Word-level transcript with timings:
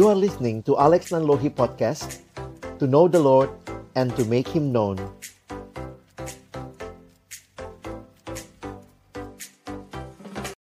You 0.00 0.08
are 0.08 0.16
listening 0.16 0.64
to 0.64 0.80
Alex 0.80 1.12
Nanlohi 1.12 1.52
Podcast 1.52 2.24
To 2.80 2.88
know 2.88 3.04
the 3.04 3.20
Lord 3.20 3.52
and 3.92 4.08
to 4.16 4.24
make 4.24 4.48
Him 4.48 4.72
known 4.72 4.96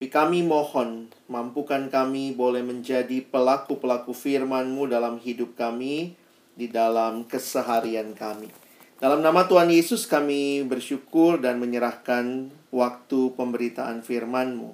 Kami 0.09 0.41
mohon, 0.41 1.12
mampukan 1.28 1.92
kami 1.92 2.32
boleh 2.32 2.64
menjadi 2.64 3.20
pelaku-pelaku 3.28 4.16
firman-Mu 4.16 4.88
dalam 4.88 5.20
hidup 5.20 5.52
kami, 5.52 6.16
di 6.56 6.73
dalam 6.73 7.28
keseharian 7.28 8.16
kami. 8.16 8.48
Dalam 8.96 9.20
nama 9.20 9.45
Tuhan 9.45 9.68
Yesus 9.68 10.09
kami 10.09 10.64
bersyukur 10.64 11.37
dan 11.37 11.60
menyerahkan 11.60 12.48
waktu 12.73 13.37
pemberitaan 13.37 14.00
firman-Mu. 14.00 14.73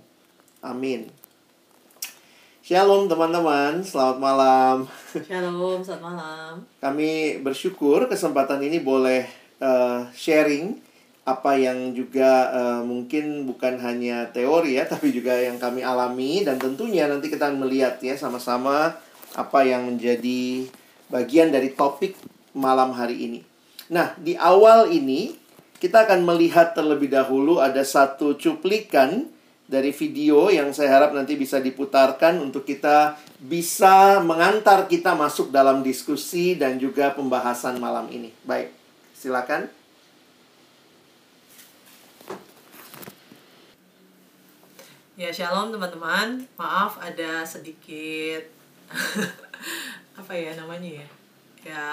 Amin. 0.62 1.10
Shalom 2.72 3.04
teman-teman, 3.04 3.84
selamat 3.84 4.16
malam. 4.16 4.76
Shalom, 5.12 5.84
selamat 5.84 6.04
malam. 6.08 6.52
Kami 6.80 7.36
bersyukur 7.44 8.08
kesempatan 8.08 8.64
ini 8.64 8.80
boleh 8.80 9.28
uh, 9.60 10.08
sharing 10.16 10.80
apa 11.28 11.52
yang 11.60 11.92
juga 11.92 12.48
uh, 12.48 12.80
mungkin 12.80 13.44
bukan 13.44 13.76
hanya 13.76 14.24
teori 14.32 14.80
ya, 14.80 14.88
tapi 14.92 15.12
juga 15.12 15.36
yang 15.36 15.60
kami 15.60 15.84
alami 15.84 16.48
dan 16.48 16.56
tentunya 16.56 17.04
nanti 17.12 17.28
kita 17.28 17.52
melihat 17.52 18.00
ya 18.00 18.16
sama-sama 18.16 18.96
apa 19.36 19.60
yang 19.68 19.92
menjadi 19.92 20.64
bagian 21.12 21.52
dari 21.52 21.76
topik 21.76 22.16
malam 22.56 22.96
hari 22.96 23.20
ini. 23.20 23.40
Nah, 23.92 24.16
di 24.16 24.32
awal 24.40 24.88
ini 24.88 25.36
kita 25.76 26.08
akan 26.08 26.24
melihat 26.24 26.72
terlebih 26.72 27.12
dahulu 27.12 27.60
ada 27.60 27.84
satu 27.84 28.32
cuplikan 28.40 29.28
dari 29.72 29.88
video 29.88 30.52
yang 30.52 30.68
saya 30.76 31.00
harap 31.00 31.16
nanti 31.16 31.32
bisa 31.32 31.56
diputarkan 31.56 32.44
untuk 32.44 32.68
kita 32.68 33.16
bisa 33.40 34.20
mengantar 34.20 34.84
kita 34.84 35.16
masuk 35.16 35.48
dalam 35.48 35.80
diskusi 35.80 36.60
dan 36.60 36.76
juga 36.76 37.16
pembahasan 37.16 37.80
malam 37.80 38.04
ini. 38.12 38.28
Baik, 38.44 38.68
silakan. 39.16 39.72
Ya, 45.16 45.32
shalom 45.32 45.72
teman-teman. 45.72 46.44
Maaf 46.60 47.00
ada 47.00 47.40
sedikit 47.48 48.44
apa 50.20 50.32
ya 50.36 50.52
namanya 50.52 51.00
ya? 51.00 51.08
Ya, 51.64 51.88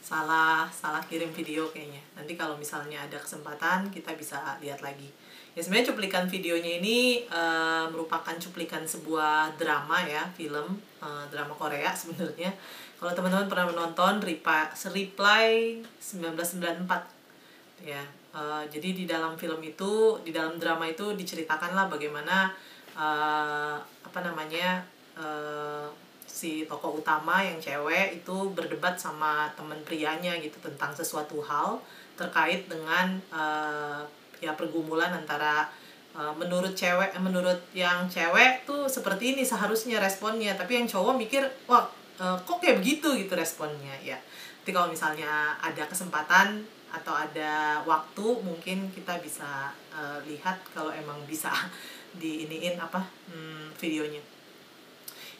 salah 0.00 0.68
salah 0.72 1.00
kirim 1.04 1.32
video 1.32 1.64
kayaknya 1.72 2.00
nanti 2.12 2.36
kalau 2.36 2.60
misalnya 2.60 3.00
ada 3.00 3.16
kesempatan 3.16 3.88
kita 3.88 4.12
bisa 4.12 4.36
lihat 4.60 4.84
lagi 4.84 5.08
ya 5.54 5.60
sebenarnya 5.62 5.94
cuplikan 5.94 6.26
videonya 6.26 6.82
ini 6.82 7.22
uh, 7.30 7.86
merupakan 7.86 8.34
cuplikan 8.38 8.82
sebuah 8.82 9.54
drama 9.54 10.02
ya 10.02 10.26
film 10.34 10.78
uh, 10.98 11.24
drama 11.30 11.54
Korea 11.54 11.94
sebenarnya. 12.00 12.50
Kalau 12.98 13.12
teman-teman 13.14 13.46
pernah 13.46 13.70
menonton 13.70 14.22
Reply, 14.22 14.70
Reply 14.90 15.78
1994 16.02 17.14
ya 17.84 18.00
uh, 18.34 18.64
jadi 18.66 18.96
di 18.96 19.04
dalam 19.04 19.36
film 19.36 19.60
itu 19.62 20.18
di 20.24 20.32
dalam 20.34 20.56
drama 20.56 20.88
itu 20.88 21.12
diceritakanlah 21.12 21.86
bagaimana 21.86 22.50
uh, 22.96 23.76
apa 23.78 24.18
namanya 24.24 24.82
uh, 25.14 25.86
si 26.24 26.66
tokoh 26.66 26.98
utama 26.98 27.44
yang 27.44 27.62
cewek 27.62 28.24
itu 28.24 28.36
berdebat 28.50 28.98
sama 28.98 29.46
teman 29.54 29.78
prianya 29.86 30.34
gitu 30.42 30.58
tentang 30.58 30.90
sesuatu 30.90 31.38
hal 31.44 31.78
terkait 32.18 32.66
dengan 32.66 33.20
uh, 33.30 34.02
ya 34.44 34.52
pergumulan 34.52 35.10
antara 35.10 35.66
uh, 36.14 36.32
menurut 36.36 36.76
cewek 36.76 37.16
menurut 37.18 37.58
yang 37.72 38.06
cewek 38.06 38.68
tuh 38.68 38.86
seperti 38.86 39.34
ini 39.34 39.42
seharusnya 39.42 39.98
responnya 39.98 40.54
tapi 40.54 40.78
yang 40.78 40.86
cowok 40.86 41.16
mikir 41.16 41.42
wah 41.66 41.88
uh, 42.20 42.36
kok 42.44 42.60
kayak 42.60 42.84
begitu 42.84 43.16
gitu 43.16 43.32
responnya 43.34 43.96
ya 44.04 44.16
tapi 44.64 44.70
kalau 44.72 44.88
misalnya 44.88 45.56
ada 45.60 45.84
kesempatan 45.84 46.64
atau 46.94 47.10
ada 47.10 47.82
waktu 47.82 48.26
mungkin 48.46 48.86
kita 48.94 49.18
bisa 49.18 49.74
uh, 49.90 50.22
lihat 50.24 50.62
kalau 50.70 50.94
emang 50.94 51.18
bisa 51.26 51.50
diiniin 52.20 52.78
apa 52.78 53.02
hmm, 53.32 53.74
videonya 53.80 54.22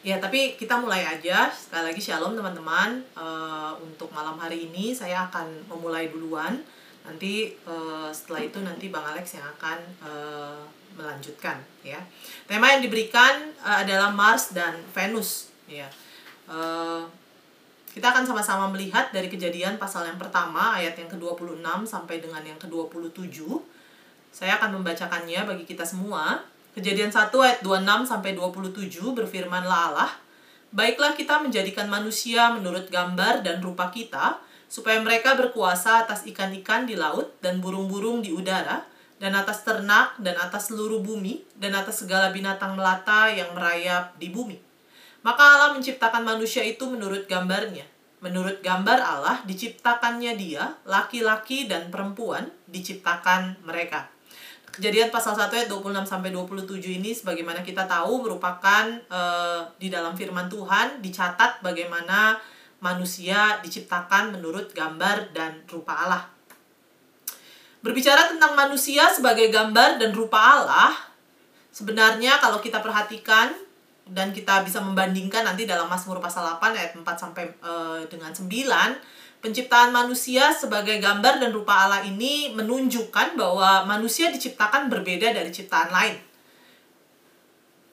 Ya, 0.05 0.21
tapi 0.21 0.53
kita 0.53 0.77
mulai 0.77 1.01
aja. 1.01 1.49
Sekali 1.49 1.89
lagi 1.89 1.97
shalom 1.97 2.37
teman-teman. 2.37 3.01
Uh, 3.17 3.73
untuk 3.81 4.13
malam 4.13 4.37
hari 4.37 4.69
ini 4.69 4.93
saya 4.93 5.25
akan 5.25 5.65
memulai 5.65 6.13
duluan. 6.13 6.61
Nanti 7.05 7.53
uh, 7.69 8.09
setelah 8.09 8.41
itu 8.43 8.59
nanti 8.65 8.89
Bang 8.89 9.05
Alex 9.05 9.37
yang 9.37 9.45
akan 9.57 9.79
uh, 10.01 10.61
melanjutkan 10.97 11.61
ya. 11.85 12.01
Tema 12.49 12.73
yang 12.73 12.81
diberikan 12.81 13.53
uh, 13.61 13.85
adalah 13.85 14.09
Mars 14.09 14.51
dan 14.51 14.81
Venus 14.91 15.53
ya. 15.69 15.85
Uh, 16.49 17.05
kita 17.95 18.11
akan 18.11 18.27
sama-sama 18.27 18.67
melihat 18.75 19.15
dari 19.15 19.31
kejadian 19.31 19.79
pasal 19.79 20.03
yang 20.03 20.19
pertama 20.19 20.75
ayat 20.75 20.99
yang 20.99 21.07
ke-26 21.07 21.63
sampai 21.87 22.19
dengan 22.19 22.43
yang 22.43 22.59
ke-27. 22.59 23.39
Saya 24.35 24.59
akan 24.59 24.81
membacakannya 24.81 25.47
bagi 25.47 25.63
kita 25.63 25.87
semua. 25.87 26.43
Kejadian 26.75 27.07
1 27.07 27.31
ayat 27.31 27.63
26 27.63 28.11
sampai 28.11 28.35
27 28.35 29.15
berfirmanlah 29.15 29.95
Allah, 29.95 30.11
Baiklah 30.75 31.15
kita 31.15 31.39
menjadikan 31.39 31.87
manusia 31.87 32.51
menurut 32.51 32.91
gambar 32.91 33.47
dan 33.47 33.63
rupa 33.63 33.87
kita, 33.95 34.43
supaya 34.75 34.99
mereka 34.99 35.39
berkuasa 35.39 36.03
atas 36.03 36.27
ikan-ikan 36.27 36.83
di 36.83 36.99
laut 36.99 37.31
dan 37.39 37.63
burung-burung 37.63 38.19
di 38.19 38.35
udara, 38.35 38.83
dan 39.15 39.31
atas 39.31 39.63
ternak 39.63 40.19
dan 40.19 40.35
atas 40.35 40.67
seluruh 40.67 40.99
bumi, 40.99 41.47
dan 41.55 41.71
atas 41.71 42.03
segala 42.03 42.35
binatang 42.35 42.75
melata 42.75 43.31
yang 43.31 43.55
merayap 43.55 44.11
di 44.19 44.27
bumi. 44.35 44.59
Maka 45.23 45.39
Allah 45.39 45.71
menciptakan 45.79 46.27
manusia 46.27 46.59
itu 46.67 46.83
menurut 46.91 47.23
gambarnya. 47.23 47.87
Menurut 48.19 48.59
gambar 48.59 48.99
Allah, 48.99 49.39
diciptakannya 49.47 50.35
dia, 50.35 50.75
laki-laki 50.83 51.71
dan 51.71 51.87
perempuan, 51.87 52.51
diciptakan 52.67 53.55
mereka. 53.63 54.11
Kejadian 54.75 55.07
pasal 55.07 55.39
1 55.39 55.55
ayat 55.55 55.69
26 55.71 56.03
sampai 56.03 56.35
27 56.35 56.99
ini 56.99 57.15
sebagaimana 57.15 57.63
kita 57.63 57.87
tahu 57.87 58.27
merupakan 58.27 58.91
uh, 59.07 59.63
di 59.79 59.87
dalam 59.87 60.19
firman 60.19 60.51
Tuhan 60.51 60.99
dicatat 60.99 61.63
bagaimana 61.63 62.35
manusia 62.79 63.59
diciptakan 63.61 64.35
menurut 64.35 64.71
gambar 64.71 65.31
dan 65.35 65.63
rupa 65.67 65.93
Allah. 65.95 66.23
Berbicara 67.83 68.31
tentang 68.31 68.57
manusia 68.57 69.07
sebagai 69.13 69.47
gambar 69.53 70.01
dan 70.01 70.11
rupa 70.11 70.41
Allah, 70.41 70.91
sebenarnya 71.69 72.41
kalau 72.41 72.57
kita 72.57 72.81
perhatikan 72.81 73.53
dan 74.09 74.33
kita 74.33 74.61
bisa 74.65 74.81
membandingkan 74.81 75.45
nanti 75.45 75.65
dalam 75.65 75.89
Mazmur 75.89 76.21
pasal 76.21 76.45
8 76.57 76.77
ayat 76.77 76.93
4 76.93 77.01
sampai 77.17 77.45
uh, 77.61 78.01
dengan 78.05 78.29
9 78.29 78.45
Penciptaan 79.45 79.93
manusia 79.93 80.49
sebagai 80.57 80.97
gambar 80.97 81.37
dan 81.37 81.53
rupa 81.53 81.85
Allah 81.85 82.01
ini 82.01 82.49
menunjukkan 82.57 83.37
bahwa 83.37 83.85
manusia 83.85 84.33
diciptakan 84.33 84.89
berbeda 84.89 85.37
dari 85.37 85.53
ciptaan 85.53 85.93
lain. 85.93 86.17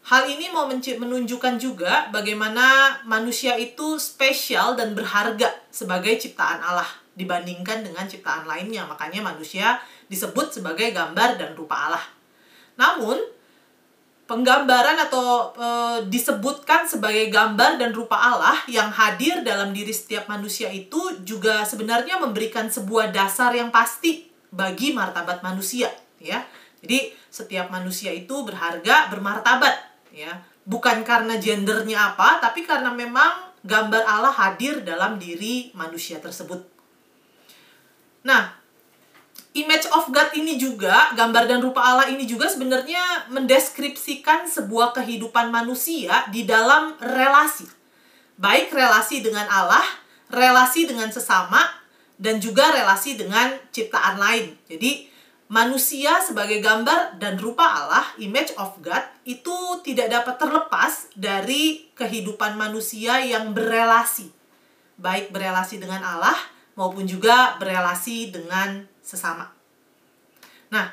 Hal 0.02 0.26
ini 0.26 0.50
mau 0.50 0.66
menunjukkan 0.66 1.62
juga 1.62 2.10
bagaimana 2.10 2.98
manusia 3.06 3.54
itu 3.54 4.02
spesial 4.02 4.74
dan 4.74 4.98
berharga 4.98 5.46
sebagai 5.70 6.18
ciptaan 6.18 6.58
Allah 6.58 6.90
dibandingkan 7.14 7.86
dengan 7.86 8.10
ciptaan 8.10 8.42
lainnya. 8.50 8.82
Makanya 8.90 9.22
manusia 9.22 9.78
disebut 10.10 10.50
sebagai 10.58 10.90
gambar 10.90 11.38
dan 11.38 11.54
rupa 11.54 11.86
Allah. 11.86 12.04
Namun, 12.74 13.14
penggambaran 14.26 14.98
atau 15.06 15.54
e, 15.54 15.68
disebutkan 16.10 16.82
sebagai 16.90 17.30
gambar 17.30 17.78
dan 17.78 17.94
rupa 17.94 18.18
Allah 18.18 18.58
yang 18.66 18.90
hadir 18.90 19.46
dalam 19.46 19.70
diri 19.70 19.94
setiap 19.94 20.26
manusia 20.26 20.66
itu 20.74 21.22
juga 21.22 21.62
sebenarnya 21.62 22.18
memberikan 22.18 22.66
sebuah 22.66 23.14
dasar 23.14 23.54
yang 23.54 23.70
pasti 23.70 24.26
bagi 24.50 24.90
martabat 24.90 25.46
manusia 25.46 25.94
ya. 26.18 26.42
Jadi 26.82 27.14
setiap 27.30 27.70
manusia 27.70 28.10
itu 28.10 28.42
berharga, 28.42 29.06
bermartabat 29.14 29.91
ya. 30.12 30.44
Bukan 30.62 31.02
karena 31.02 31.40
gendernya 31.42 32.14
apa, 32.14 32.38
tapi 32.38 32.62
karena 32.62 32.94
memang 32.94 33.50
gambar 33.66 34.02
Allah 34.06 34.30
hadir 34.30 34.86
dalam 34.86 35.18
diri 35.18 35.74
manusia 35.74 36.22
tersebut. 36.22 36.62
Nah, 38.22 38.54
image 39.54 39.90
of 39.90 40.10
God 40.14 40.30
ini 40.38 40.54
juga, 40.58 41.10
gambar 41.18 41.50
dan 41.50 41.58
rupa 41.58 41.82
Allah 41.82 42.06
ini 42.10 42.24
juga 42.24 42.46
sebenarnya 42.46 43.32
mendeskripsikan 43.34 44.46
sebuah 44.46 44.94
kehidupan 44.94 45.50
manusia 45.50 46.26
di 46.30 46.46
dalam 46.46 46.94
relasi. 47.02 47.66
Baik 48.38 48.70
relasi 48.70 49.22
dengan 49.22 49.46
Allah, 49.50 49.84
relasi 50.30 50.86
dengan 50.86 51.10
sesama, 51.10 51.66
dan 52.22 52.38
juga 52.38 52.70
relasi 52.70 53.18
dengan 53.18 53.58
ciptaan 53.74 54.18
lain. 54.18 54.54
Jadi, 54.70 55.11
manusia 55.52 56.16
sebagai 56.24 56.64
gambar 56.64 57.20
dan 57.20 57.36
rupa 57.36 57.84
Allah, 57.84 58.16
image 58.16 58.56
of 58.56 58.72
God, 58.80 59.04
itu 59.28 59.52
tidak 59.84 60.08
dapat 60.08 60.40
terlepas 60.40 61.12
dari 61.12 61.92
kehidupan 61.92 62.56
manusia 62.56 63.20
yang 63.20 63.52
berelasi. 63.52 64.32
Baik 64.96 65.28
berelasi 65.28 65.76
dengan 65.76 66.00
Allah 66.00 66.34
maupun 66.72 67.04
juga 67.04 67.60
berelasi 67.60 68.32
dengan 68.32 68.88
sesama. 69.04 69.52
Nah, 70.72 70.88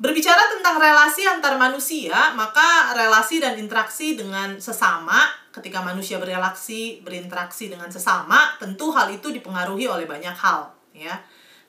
berbicara 0.00 0.56
tentang 0.56 0.80
relasi 0.80 1.28
antar 1.28 1.60
manusia, 1.60 2.32
maka 2.32 2.96
relasi 2.96 3.44
dan 3.44 3.60
interaksi 3.60 4.16
dengan 4.16 4.56
sesama 4.56 5.28
ketika 5.52 5.84
manusia 5.84 6.16
berrelasi, 6.16 7.04
berinteraksi 7.04 7.68
dengan 7.68 7.92
sesama, 7.92 8.56
tentu 8.56 8.88
hal 8.96 9.12
itu 9.12 9.28
dipengaruhi 9.28 9.84
oleh 9.84 10.08
banyak 10.08 10.32
hal, 10.32 10.72
ya. 10.96 11.20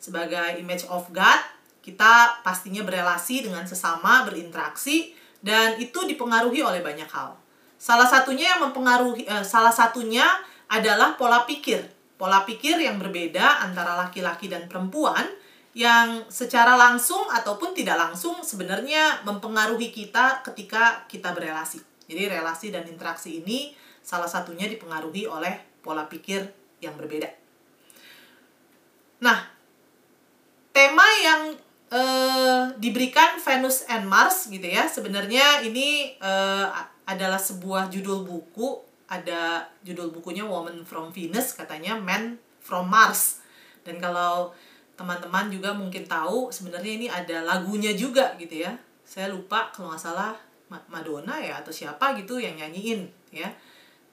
Sebagai 0.03 0.59
image 0.59 0.83
of 0.91 1.07
God, 1.15 1.39
kita 1.79 2.43
pastinya 2.43 2.83
berrelasi 2.83 3.47
dengan 3.47 3.63
sesama, 3.63 4.27
berinteraksi 4.27 5.15
dan 5.39 5.79
itu 5.79 6.03
dipengaruhi 6.03 6.59
oleh 6.59 6.83
banyak 6.83 7.07
hal. 7.07 7.39
Salah 7.79 8.07
satunya 8.07 8.51
yang 8.51 8.67
mempengaruhi 8.67 9.23
eh, 9.23 9.47
salah 9.47 9.71
satunya 9.71 10.27
adalah 10.67 11.15
pola 11.15 11.47
pikir. 11.47 11.87
Pola 12.19 12.43
pikir 12.43 12.83
yang 12.83 12.99
berbeda 12.99 13.63
antara 13.63 13.95
laki-laki 13.95 14.51
dan 14.51 14.67
perempuan 14.67 15.23
yang 15.71 16.27
secara 16.27 16.75
langsung 16.75 17.23
ataupun 17.31 17.71
tidak 17.71 17.95
langsung 17.95 18.43
sebenarnya 18.43 19.23
mempengaruhi 19.23 19.87
kita 19.91 20.43
ketika 20.43 21.07
kita 21.07 21.31
berelasi. 21.31 21.79
Jadi 22.11 22.27
relasi 22.27 22.67
dan 22.75 22.83
interaksi 22.91 23.39
ini 23.39 23.71
salah 24.03 24.27
satunya 24.27 24.67
dipengaruhi 24.67 25.31
oleh 25.31 25.79
pola 25.79 26.11
pikir 26.11 26.43
yang 26.83 26.99
berbeda. 26.99 27.31
Nah, 29.23 29.52
tema 30.73 31.05
yang 31.21 31.41
eh, 31.93 32.63
diberikan 32.81 33.37
Venus 33.37 33.85
and 33.87 34.09
Mars 34.09 34.49
gitu 34.49 34.65
ya, 34.65 34.89
sebenarnya 34.89 35.61
ini 35.61 36.17
eh, 36.17 36.67
adalah 37.05 37.39
sebuah 37.39 37.93
judul 37.93 38.25
buku, 38.25 38.81
ada 39.07 39.69
judul 39.85 40.09
bukunya 40.09 40.43
Woman 40.43 40.81
from 40.83 41.13
Venus 41.13 41.53
katanya 41.53 41.93
Man 41.95 42.41
from 42.59 42.89
Mars. 42.89 43.39
Dan 43.85 44.01
kalau 44.01 44.55
teman-teman 44.97 45.51
juga 45.51 45.75
mungkin 45.75 46.07
tahu 46.07 46.49
sebenarnya 46.49 46.91
ini 46.95 47.07
ada 47.11 47.43
lagunya 47.43 47.93
juga 47.93 48.33
gitu 48.39 48.63
ya. 48.63 48.73
Saya 49.03 49.29
lupa 49.29 49.69
kalau 49.75 49.91
nggak 49.91 50.01
salah 50.01 50.33
Madonna 50.89 51.37
ya 51.37 51.61
atau 51.61 51.69
siapa 51.69 52.17
gitu 52.17 52.39
yang 52.41 52.57
nyanyiin 52.57 53.05
ya. 53.29 53.51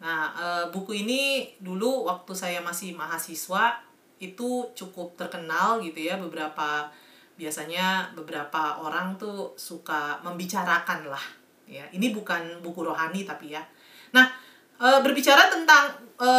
Nah 0.03 0.33
e, 0.35 0.47
buku 0.75 1.05
ini 1.07 1.53
dulu 1.61 2.09
waktu 2.09 2.33
saya 2.37 2.59
masih 2.61 2.97
mahasiswa 2.97 3.81
itu 4.21 4.69
cukup 4.77 5.17
terkenal 5.17 5.81
gitu 5.81 5.97
ya 5.97 6.21
beberapa 6.21 6.93
biasanya 7.41 8.13
beberapa 8.13 8.85
orang 8.85 9.17
tuh 9.17 9.57
suka 9.57 10.21
membicarakan 10.21 11.09
lah 11.09 11.25
ya 11.65 11.89
ini 11.97 12.13
bukan 12.13 12.61
buku 12.61 12.85
rohani 12.85 13.25
tapi 13.25 13.57
ya 13.57 13.65
nah 14.13 14.29
e, 14.77 14.87
berbicara 15.01 15.49
tentang 15.49 15.89
e, 16.21 16.31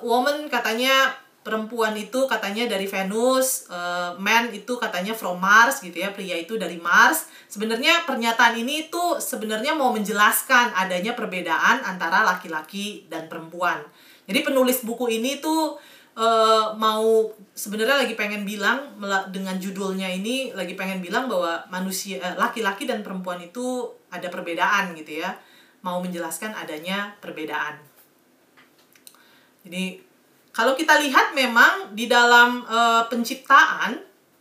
woman 0.00 0.48
katanya 0.48 1.12
perempuan 1.46 1.94
itu 1.94 2.26
katanya 2.26 2.66
dari 2.66 2.90
Venus, 2.90 3.70
uh, 3.70 4.18
man 4.18 4.50
itu 4.50 4.74
katanya 4.82 5.14
from 5.14 5.38
Mars 5.38 5.78
gitu 5.78 6.02
ya, 6.02 6.10
pria 6.10 6.34
itu 6.34 6.58
dari 6.58 6.74
Mars. 6.74 7.30
Sebenarnya 7.46 8.02
pernyataan 8.02 8.58
ini 8.58 8.90
itu 8.90 9.22
sebenarnya 9.22 9.78
mau 9.78 9.94
menjelaskan 9.94 10.74
adanya 10.74 11.14
perbedaan 11.14 11.86
antara 11.86 12.26
laki-laki 12.26 13.06
dan 13.06 13.30
perempuan. 13.30 13.78
Jadi 14.26 14.42
penulis 14.42 14.82
buku 14.82 15.06
ini 15.06 15.38
tuh 15.38 15.78
uh, 16.16 16.72
mau 16.74 17.30
sebenarnya 17.52 18.02
lagi 18.02 18.16
pengen 18.16 18.42
bilang 18.48 18.96
dengan 19.30 19.60
judulnya 19.60 20.08
ini 20.08 20.50
lagi 20.56 20.74
pengen 20.74 21.04
bilang 21.04 21.28
bahwa 21.28 21.62
manusia 21.68 22.18
eh, 22.18 22.34
laki-laki 22.34 22.88
dan 22.88 23.04
perempuan 23.04 23.38
itu 23.38 23.86
ada 24.08 24.26
perbedaan 24.32 24.96
gitu 24.96 25.22
ya. 25.22 25.36
Mau 25.84 26.02
menjelaskan 26.02 26.56
adanya 26.56 27.14
perbedaan. 27.22 27.78
Jadi 29.62 30.02
kalau 30.50 30.72
kita 30.72 30.96
lihat 31.04 31.36
memang 31.36 31.92
di 31.92 32.08
dalam 32.08 32.64
e, 32.64 32.78
penciptaan 33.12 33.98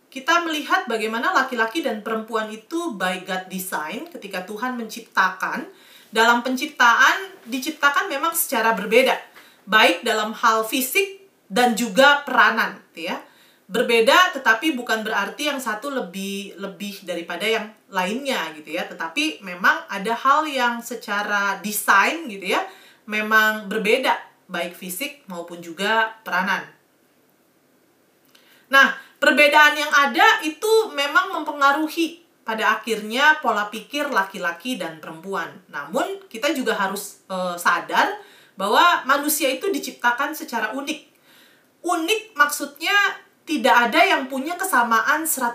kita 0.07 0.48
melihat 0.48 0.88
bagaimana 0.88 1.36
laki-laki 1.36 1.83
dan 1.83 2.00
perempuan 2.00 2.48
itu 2.48 2.95
by 2.95 3.28
God 3.28 3.51
design 3.51 4.07
ketika 4.07 4.48
Tuhan 4.48 4.80
menciptakan 4.80 5.68
dalam 6.13 6.39
penciptaan 6.39 7.45
diciptakan 7.51 8.07
memang 8.07 8.31
secara 8.31 8.71
berbeda 8.78 9.18
baik 9.68 10.07
dalam 10.07 10.31
hal 10.31 10.63
fisik 10.63 11.25
dan 11.51 11.77
juga 11.77 12.25
peranan 12.25 12.81
gitu 12.92 13.12
ya 13.13 13.18
berbeda 13.65 14.38
tetapi 14.38 14.77
bukan 14.77 15.01
berarti 15.01 15.50
yang 15.50 15.57
satu 15.57 15.89
lebih 15.89 16.53
lebih 16.62 17.01
daripada 17.01 17.50
yang 17.50 17.65
lainnya 17.89 18.53
gitu 18.53 18.77
ya 18.77 18.86
tetapi 18.86 19.42
memang 19.42 19.89
ada 19.89 20.13
hal 20.13 20.45
yang 20.45 20.86
secara 20.86 21.57
desain 21.65 22.30
gitu 22.30 22.53
ya 22.53 22.62
memang 23.09 23.65
berbeda 23.65 24.36
baik 24.45 24.77
fisik 24.77 25.25
maupun 25.25 25.62
juga 25.62 26.21
peranan. 26.21 26.62
Nah, 28.69 28.94
perbedaan 29.21 29.77
yang 29.77 29.89
ada 29.94 30.42
itu 30.45 30.89
memang 30.94 31.33
mempengaruhi 31.42 32.25
pada 32.45 32.77
akhirnya 32.77 33.42
pola 33.42 33.69
pikir 33.74 34.09
laki-laki 34.09 34.77
dan 34.77 35.01
perempuan. 35.01 35.50
Namun, 35.69 36.30
kita 36.30 36.53
juga 36.53 36.77
harus 36.77 37.25
e, 37.25 37.38
sadar 37.57 38.21
bahwa 38.53 39.06
manusia 39.06 39.50
itu 39.50 39.69
diciptakan 39.69 40.33
secara 40.38 40.74
unik. 40.77 41.14
Unik 41.85 42.33
maksudnya 42.33 43.21
tidak 43.45 43.89
ada 43.89 44.01
yang 44.01 44.25
punya 44.25 44.57
kesamaan 44.57 45.29
100%. 45.29 45.53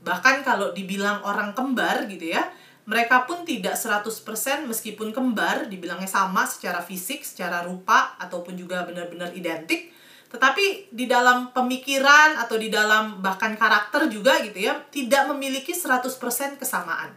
Bahkan 0.00 0.40
kalau 0.40 0.72
dibilang 0.72 1.20
orang 1.20 1.52
kembar 1.52 2.08
gitu 2.08 2.32
ya, 2.32 2.48
mereka 2.88 3.28
pun 3.28 3.44
tidak 3.44 3.76
100% 3.76 4.64
meskipun 4.64 5.12
kembar 5.12 5.68
dibilangnya 5.68 6.08
sama 6.08 6.48
secara 6.48 6.80
fisik, 6.80 7.20
secara 7.28 7.60
rupa 7.60 8.16
ataupun 8.16 8.56
juga 8.56 8.88
benar-benar 8.88 9.36
identik 9.36 9.92
tetapi 10.30 10.94
di 10.94 11.10
dalam 11.10 11.50
pemikiran 11.50 12.38
atau 12.38 12.54
di 12.54 12.70
dalam 12.70 13.18
bahkan 13.18 13.58
karakter 13.58 14.06
juga 14.06 14.38
gitu 14.46 14.62
ya 14.62 14.78
tidak 14.94 15.26
memiliki 15.34 15.74
100% 15.74 16.06
kesamaan. 16.54 17.10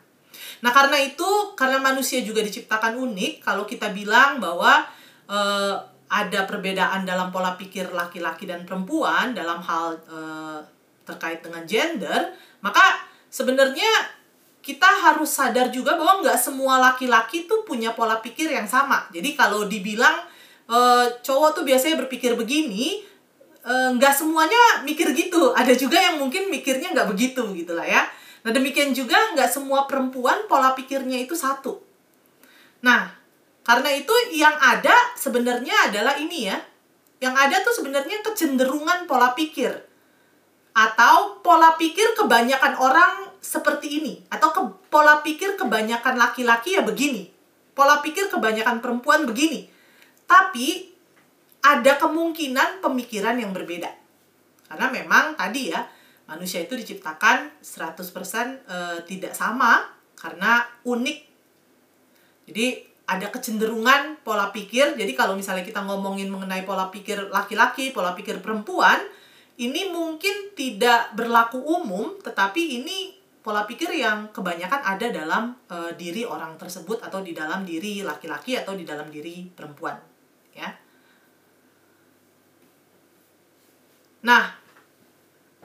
Nah, 0.65 0.71
karena 0.73 0.97
itu 0.97 1.53
karena 1.53 1.77
manusia 1.77 2.25
juga 2.25 2.41
diciptakan 2.41 2.97
unik, 2.97 3.45
kalau 3.45 3.69
kita 3.69 3.93
bilang 3.93 4.41
bahwa 4.41 4.81
eh, 5.29 5.75
ada 6.13 6.45
perbedaan 6.45 7.09
dalam 7.09 7.33
pola 7.33 7.57
pikir 7.57 7.89
laki-laki 7.89 8.45
dan 8.45 8.69
perempuan 8.69 9.33
dalam 9.33 9.57
hal 9.65 9.97
eh, 10.05 10.59
terkait 11.03 11.41
dengan 11.43 11.65
gender, 11.65 12.31
maka 12.61 13.03
sebenarnya 13.27 13.89
kita 14.63 14.87
harus 14.87 15.27
sadar 15.27 15.67
juga 15.67 15.99
bahwa 15.99 16.23
nggak 16.23 16.39
semua 16.39 16.79
laki-laki 16.79 17.43
tuh 17.43 17.67
punya 17.67 17.91
pola 17.91 18.23
pikir 18.23 18.47
yang 18.47 18.63
sama. 18.63 19.03
Jadi 19.11 19.35
kalau 19.35 19.67
dibilang 19.67 20.23
e, 20.63 20.79
cowok 21.19 21.59
tuh 21.59 21.63
biasanya 21.67 21.99
berpikir 21.99 22.39
begini, 22.39 23.03
e, 23.59 23.73
nggak 23.99 24.15
semuanya 24.15 24.87
mikir 24.87 25.11
gitu. 25.11 25.51
Ada 25.51 25.75
juga 25.75 25.99
yang 25.99 26.15
mungkin 26.15 26.47
mikirnya 26.47 26.95
nggak 26.95 27.11
begitu 27.11 27.43
gitu 27.51 27.75
lah 27.75 27.83
ya. 27.83 28.07
Nah 28.47 28.55
demikian 28.55 28.95
juga 28.95 29.19
nggak 29.35 29.51
semua 29.51 29.83
perempuan 29.83 30.47
pola 30.47 30.71
pikirnya 30.71 31.19
itu 31.19 31.35
satu. 31.35 31.83
Nah 32.87 33.11
karena 33.63 33.89
itu 33.95 34.11
yang 34.35 34.53
ada 34.59 34.93
sebenarnya 35.15 35.87
adalah 35.87 36.19
ini 36.19 36.51
ya. 36.51 36.59
Yang 37.23 37.35
ada 37.39 37.55
tuh 37.63 37.73
sebenarnya 37.79 38.19
kecenderungan 38.19 39.07
pola 39.07 39.31
pikir. 39.31 39.71
Atau 40.75 41.39
pola 41.39 41.79
pikir 41.79 42.11
kebanyakan 42.19 42.75
orang 42.75 43.31
seperti 43.43 43.99
ini 44.03 44.13
atau 44.31 44.55
ke, 44.55 44.61
pola 44.87 45.19
pikir 45.23 45.55
kebanyakan 45.55 46.19
laki-laki 46.19 46.75
ya 46.75 46.83
begini. 46.83 47.31
Pola 47.71 48.03
pikir 48.03 48.27
kebanyakan 48.27 48.83
perempuan 48.83 49.23
begini. 49.23 49.71
Tapi 50.27 50.91
ada 51.63 51.95
kemungkinan 51.95 52.83
pemikiran 52.83 53.39
yang 53.39 53.55
berbeda. 53.55 53.87
Karena 54.67 54.91
memang 54.91 55.39
tadi 55.39 55.71
ya, 55.71 55.79
manusia 56.27 56.59
itu 56.59 56.75
diciptakan 56.75 57.63
100% 57.63 58.03
e, 58.67 58.77
tidak 59.07 59.31
sama 59.31 59.87
karena 60.19 60.67
unik. 60.83 61.19
Jadi 62.51 62.92
ada 63.03 63.27
kecenderungan 63.29 64.23
pola 64.23 64.49
pikir. 64.55 64.95
Jadi 64.95 65.11
kalau 65.13 65.35
misalnya 65.35 65.65
kita 65.67 65.83
ngomongin 65.83 66.31
mengenai 66.31 66.63
pola 66.63 66.87
pikir 66.87 67.29
laki-laki, 67.29 67.91
pola 67.91 68.15
pikir 68.15 68.39
perempuan, 68.39 68.99
ini 69.59 69.91
mungkin 69.91 70.55
tidak 70.55 71.13
berlaku 71.13 71.59
umum, 71.59 72.17
tetapi 72.23 72.81
ini 72.81 73.23
pola 73.43 73.67
pikir 73.67 73.91
yang 73.91 74.31
kebanyakan 74.31 74.79
ada 74.79 75.11
dalam 75.11 75.51
uh, 75.67 75.91
diri 75.99 76.23
orang 76.23 76.55
tersebut 76.55 77.03
atau 77.03 77.19
di 77.19 77.35
dalam 77.35 77.67
diri 77.67 77.99
laki-laki 77.99 78.55
atau 78.55 78.71
di 78.71 78.87
dalam 78.87 79.11
diri 79.11 79.43
perempuan 79.51 79.99
ya 80.55 80.71
nah 84.23 84.62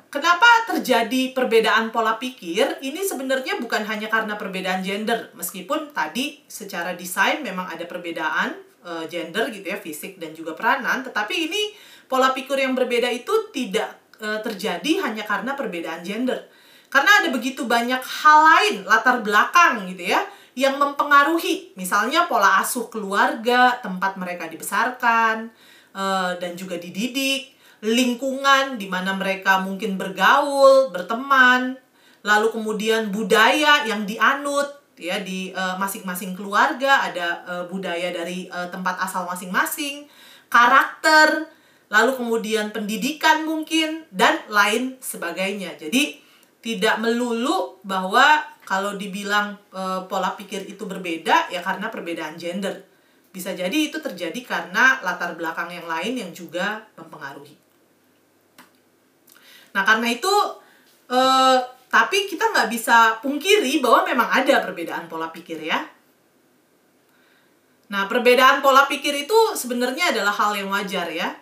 kenapa 0.08 0.48
terjadi 0.68 1.32
perbedaan 1.32 1.92
pola 1.92 2.16
pikir? 2.16 2.80
Ini 2.80 3.00
sebenarnya 3.04 3.60
bukan 3.60 3.84
hanya 3.84 4.08
karena 4.08 4.34
perbedaan 4.36 4.84
gender. 4.84 5.32
Meskipun 5.36 5.92
tadi 5.92 6.42
secara 6.48 6.96
desain 6.96 7.40
memang 7.44 7.68
ada 7.68 7.84
perbedaan 7.84 8.56
uh, 8.84 9.04
gender 9.08 9.48
gitu 9.52 9.68
ya 9.68 9.78
fisik 9.78 10.16
dan 10.20 10.32
juga 10.32 10.56
peranan. 10.56 11.04
Tetapi 11.04 11.34
ini 11.48 11.72
pola 12.08 12.32
pikir 12.32 12.56
yang 12.60 12.72
berbeda 12.72 13.08
itu 13.12 13.52
tidak 13.52 14.16
uh, 14.20 14.40
terjadi 14.40 15.04
hanya 15.04 15.24
karena 15.28 15.52
perbedaan 15.54 16.00
gender. 16.00 16.48
Karena 16.88 17.20
ada 17.20 17.28
begitu 17.28 17.68
banyak 17.68 18.00
hal 18.00 18.38
lain 18.48 18.76
latar 18.88 19.20
belakang 19.20 19.84
gitu 19.92 20.08
ya 20.08 20.24
yang 20.58 20.80
mempengaruhi. 20.80 21.76
Misalnya 21.78 22.26
pola 22.26 22.58
asuh 22.64 22.88
keluarga, 22.88 23.78
tempat 23.78 24.16
mereka 24.18 24.48
dibesarkan 24.48 25.52
uh, 25.94 26.32
dan 26.40 26.56
juga 26.58 26.80
dididik, 26.80 27.57
lingkungan 27.78 28.74
di 28.76 28.90
mana 28.90 29.14
mereka 29.14 29.62
mungkin 29.62 29.94
bergaul, 29.94 30.90
berteman, 30.90 31.78
lalu 32.26 32.50
kemudian 32.50 33.14
budaya 33.14 33.86
yang 33.86 34.02
dianut 34.02 34.78
ya 34.98 35.22
di 35.22 35.54
masing 35.54 35.78
masing-masing 35.78 36.32
keluarga 36.34 37.06
ada 37.06 37.46
uh, 37.46 37.64
budaya 37.70 38.10
dari 38.10 38.50
uh, 38.50 38.66
tempat 38.66 38.98
asal 38.98 39.24
masing-masing, 39.30 40.10
karakter, 40.50 41.46
lalu 41.86 42.18
kemudian 42.18 42.74
pendidikan 42.74 43.46
mungkin 43.46 44.02
dan 44.10 44.42
lain 44.50 44.98
sebagainya. 44.98 45.78
Jadi 45.78 46.18
tidak 46.58 46.98
melulu 46.98 47.78
bahwa 47.86 48.42
kalau 48.66 48.98
dibilang 48.98 49.56
uh, 49.70 50.04
pola 50.10 50.34
pikir 50.34 50.66
itu 50.66 50.84
berbeda 50.84 51.48
ya 51.48 51.62
karena 51.62 51.88
perbedaan 51.88 52.34
gender. 52.34 52.82
Bisa 53.30 53.54
jadi 53.54 53.72
itu 53.72 54.02
terjadi 54.02 54.40
karena 54.42 54.98
latar 55.00 55.38
belakang 55.38 55.70
yang 55.70 55.86
lain 55.86 56.18
yang 56.18 56.30
juga 56.34 56.84
mempengaruhi. 56.98 57.67
Nah, 59.72 59.82
karena 59.84 60.08
itu 60.08 60.32
uh, 61.12 61.58
tapi 61.88 62.28
kita 62.28 62.52
nggak 62.52 62.68
bisa 62.68 63.16
pungkiri 63.24 63.80
bahwa 63.80 64.04
memang 64.04 64.28
ada 64.28 64.60
perbedaan 64.60 65.08
pola 65.08 65.32
pikir 65.32 65.56
ya. 65.64 65.80
Nah, 67.88 68.04
perbedaan 68.04 68.60
pola 68.60 68.84
pikir 68.84 69.16
itu 69.16 69.38
sebenarnya 69.56 70.12
adalah 70.12 70.32
hal 70.36 70.52
yang 70.52 70.68
wajar 70.68 71.08
ya. 71.08 71.32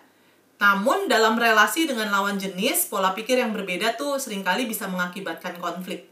Namun 0.57 1.11
dalam 1.11 1.35
relasi 1.37 1.85
dengan 1.85 2.09
lawan 2.09 2.39
jenis, 2.39 2.87
pola 2.87 3.11
pikir 3.11 3.37
yang 3.37 3.51
berbeda 3.51 3.99
tuh 3.99 4.17
sering 4.17 4.41
kali 4.41 4.65
bisa 4.65 4.87
mengakibatkan 4.87 5.59
konflik. 5.59 6.07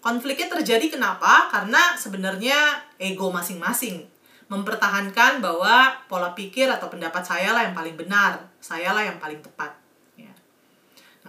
Konfliknya 0.00 0.48
terjadi 0.50 0.88
kenapa? 0.88 1.52
Karena 1.52 1.94
sebenarnya 2.00 2.80
ego 2.96 3.28
masing-masing 3.28 4.04
mempertahankan 4.48 5.40
bahwa 5.40 5.96
pola 6.08 6.36
pikir 6.36 6.68
atau 6.68 6.92
pendapat 6.92 7.24
saya 7.24 7.56
lah 7.56 7.64
yang 7.64 7.76
paling 7.76 7.96
benar, 7.96 8.44
saya 8.60 8.92
lah 8.92 9.04
yang 9.04 9.16
paling 9.16 9.40
tepat. 9.40 9.83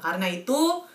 Karena 0.06 0.30
itu 0.30 0.86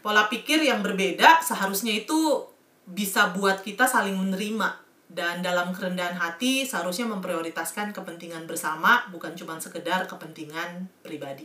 pola 0.00 0.24
pikir 0.32 0.64
yang 0.64 0.80
berbeda 0.80 1.44
seharusnya 1.44 1.92
itu 2.00 2.48
bisa 2.88 3.36
buat 3.36 3.60
kita 3.60 3.84
saling 3.84 4.16
menerima 4.16 4.80
dan 5.12 5.44
dalam 5.44 5.76
kerendahan 5.76 6.16
hati 6.16 6.64
seharusnya 6.64 7.04
memprioritaskan 7.12 7.92
kepentingan 7.92 8.48
bersama 8.48 9.04
bukan 9.12 9.36
cuma 9.36 9.60
sekedar 9.60 10.08
kepentingan 10.08 10.88
pribadi. 11.04 11.44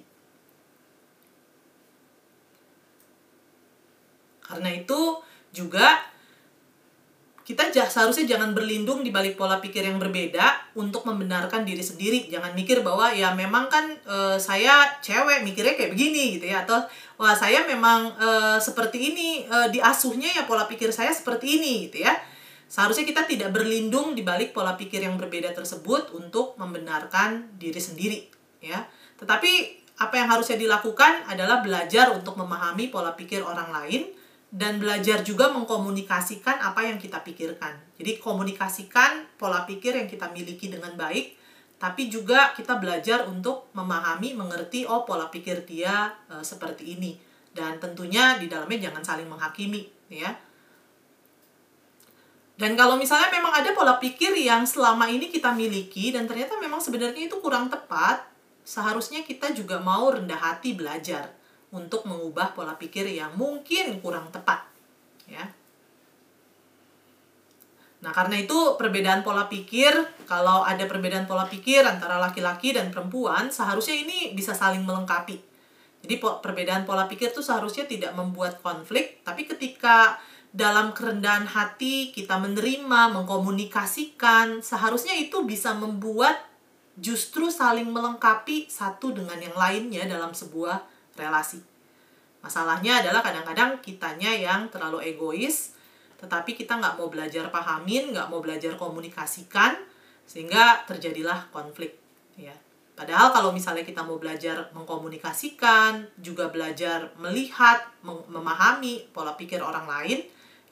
Karena 4.48 4.72
itu 4.74 5.20
juga 5.52 6.09
kita 7.50 7.74
seharusnya 7.74 8.38
jangan 8.38 8.54
berlindung 8.54 9.02
di 9.02 9.10
balik 9.10 9.34
pola 9.34 9.58
pikir 9.58 9.82
yang 9.82 9.98
berbeda 9.98 10.70
untuk 10.78 11.02
membenarkan 11.10 11.66
diri 11.66 11.82
sendiri. 11.82 12.30
Jangan 12.30 12.54
mikir 12.54 12.86
bahwa 12.86 13.10
ya 13.10 13.34
memang 13.34 13.66
kan 13.66 13.90
e, 14.06 14.38
saya 14.38 14.86
cewek 15.02 15.42
mikirnya 15.42 15.74
kayak 15.74 15.98
begini 15.98 16.38
gitu 16.38 16.46
ya 16.46 16.62
atau 16.62 16.78
wah 17.18 17.34
saya 17.34 17.66
memang 17.66 18.14
e, 18.22 18.30
seperti 18.62 19.02
ini 19.02 19.50
e, 19.50 19.58
diasuhnya 19.74 20.30
ya 20.30 20.46
pola 20.46 20.70
pikir 20.70 20.94
saya 20.94 21.10
seperti 21.10 21.58
ini 21.58 21.90
gitu 21.90 22.06
ya. 22.06 22.14
Seharusnya 22.70 23.02
kita 23.02 23.26
tidak 23.26 23.50
berlindung 23.50 24.14
di 24.14 24.22
balik 24.22 24.54
pola 24.54 24.78
pikir 24.78 25.02
yang 25.02 25.18
berbeda 25.18 25.50
tersebut 25.50 26.14
untuk 26.14 26.54
membenarkan 26.62 27.58
diri 27.58 27.82
sendiri 27.82 28.30
ya. 28.62 28.86
Tetapi 29.18 29.52
apa 29.98 30.14
yang 30.22 30.30
harusnya 30.30 30.54
dilakukan 30.54 31.26
adalah 31.26 31.66
belajar 31.66 32.14
untuk 32.14 32.38
memahami 32.38 32.94
pola 32.94 33.18
pikir 33.18 33.42
orang 33.42 33.74
lain 33.74 34.19
dan 34.50 34.82
belajar 34.82 35.22
juga 35.22 35.54
mengkomunikasikan 35.54 36.58
apa 36.58 36.82
yang 36.90 36.98
kita 36.98 37.22
pikirkan. 37.22 37.78
Jadi 38.02 38.18
komunikasikan 38.18 39.38
pola 39.38 39.62
pikir 39.70 39.94
yang 39.94 40.10
kita 40.10 40.26
miliki 40.34 40.74
dengan 40.74 40.98
baik, 40.98 41.38
tapi 41.78 42.10
juga 42.10 42.58
kita 42.58 42.82
belajar 42.82 43.30
untuk 43.30 43.70
memahami, 43.78 44.34
mengerti 44.34 44.90
oh 44.90 45.06
pola 45.06 45.30
pikir 45.30 45.70
dia 45.70 46.18
e, 46.26 46.42
seperti 46.42 46.98
ini. 46.98 47.14
Dan 47.54 47.78
tentunya 47.78 48.42
di 48.42 48.50
dalamnya 48.50 48.90
jangan 48.90 49.06
saling 49.06 49.30
menghakimi, 49.30 49.86
ya. 50.10 50.34
Dan 52.60 52.76
kalau 52.76 53.00
misalnya 53.00 53.32
memang 53.32 53.54
ada 53.54 53.72
pola 53.72 54.02
pikir 54.02 54.36
yang 54.36 54.68
selama 54.68 55.08
ini 55.08 55.32
kita 55.32 55.54
miliki 55.54 56.12
dan 56.12 56.28
ternyata 56.28 56.60
memang 56.60 56.82
sebenarnya 56.82 57.32
itu 57.32 57.38
kurang 57.40 57.72
tepat, 57.72 58.26
seharusnya 58.66 59.24
kita 59.24 59.54
juga 59.56 59.80
mau 59.80 60.12
rendah 60.12 60.36
hati 60.36 60.76
belajar 60.76 61.39
untuk 61.70 62.06
mengubah 62.10 62.58
pola 62.58 62.74
pikir 62.76 63.06
yang 63.10 63.34
mungkin 63.38 64.02
kurang 64.02 64.30
tepat 64.34 64.66
ya 65.30 65.46
Nah, 68.00 68.16
karena 68.16 68.40
itu 68.40 68.56
perbedaan 68.80 69.28
pola 69.28 69.52
pikir, 69.52 69.92
kalau 70.24 70.64
ada 70.64 70.88
perbedaan 70.88 71.28
pola 71.28 71.44
pikir 71.44 71.84
antara 71.84 72.16
laki-laki 72.16 72.72
dan 72.72 72.96
perempuan, 72.96 73.52
seharusnya 73.52 73.92
ini 73.92 74.32
bisa 74.32 74.56
saling 74.56 74.88
melengkapi. 74.88 75.36
Jadi 76.00 76.16
perbedaan 76.24 76.88
pola 76.88 77.12
pikir 77.12 77.36
itu 77.36 77.44
seharusnya 77.44 77.84
tidak 77.84 78.16
membuat 78.16 78.64
konflik, 78.64 79.20
tapi 79.28 79.44
ketika 79.44 80.16
dalam 80.56 80.96
kerendahan 80.96 81.44
hati 81.44 82.16
kita 82.16 82.40
menerima, 82.40 83.12
mengkomunikasikan, 83.20 84.64
seharusnya 84.64 85.20
itu 85.20 85.44
bisa 85.44 85.76
membuat 85.76 86.40
justru 86.96 87.52
saling 87.52 87.92
melengkapi 87.92 88.72
satu 88.72 89.12
dengan 89.12 89.44
yang 89.44 89.56
lainnya 89.60 90.08
dalam 90.08 90.32
sebuah 90.32 90.84
relasi. 91.20 91.60
Masalahnya 92.40 93.04
adalah 93.04 93.20
kadang-kadang 93.20 93.84
kitanya 93.84 94.32
yang 94.32 94.72
terlalu 94.72 95.12
egois, 95.12 95.76
tetapi 96.24 96.56
kita 96.56 96.80
nggak 96.80 96.96
mau 96.96 97.12
belajar 97.12 97.52
pahamin, 97.52 98.16
nggak 98.16 98.32
mau 98.32 98.40
belajar 98.40 98.80
komunikasikan, 98.80 99.76
sehingga 100.24 100.88
terjadilah 100.88 101.52
konflik. 101.52 102.00
Ya. 102.40 102.56
Padahal 102.96 103.32
kalau 103.32 103.52
misalnya 103.56 103.84
kita 103.84 104.04
mau 104.04 104.20
belajar 104.20 104.72
mengkomunikasikan, 104.76 106.08
juga 106.20 106.52
belajar 106.52 107.12
melihat, 107.20 107.88
memahami 108.04 109.08
pola 109.12 109.36
pikir 109.36 109.60
orang 109.64 109.88
lain, 109.88 110.20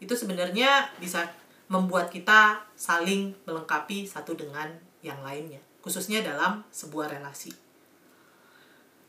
itu 0.03 0.13
sebenarnya 0.15 0.91
bisa 0.99 1.27
membuat 1.67 2.07
kita 2.11 2.63
saling 2.75 3.35
melengkapi 3.43 4.07
satu 4.07 4.35
dengan 4.35 4.71
yang 5.03 5.19
lainnya, 5.23 5.59
khususnya 5.83 6.23
dalam 6.23 6.63
sebuah 6.71 7.11
relasi. 7.11 7.66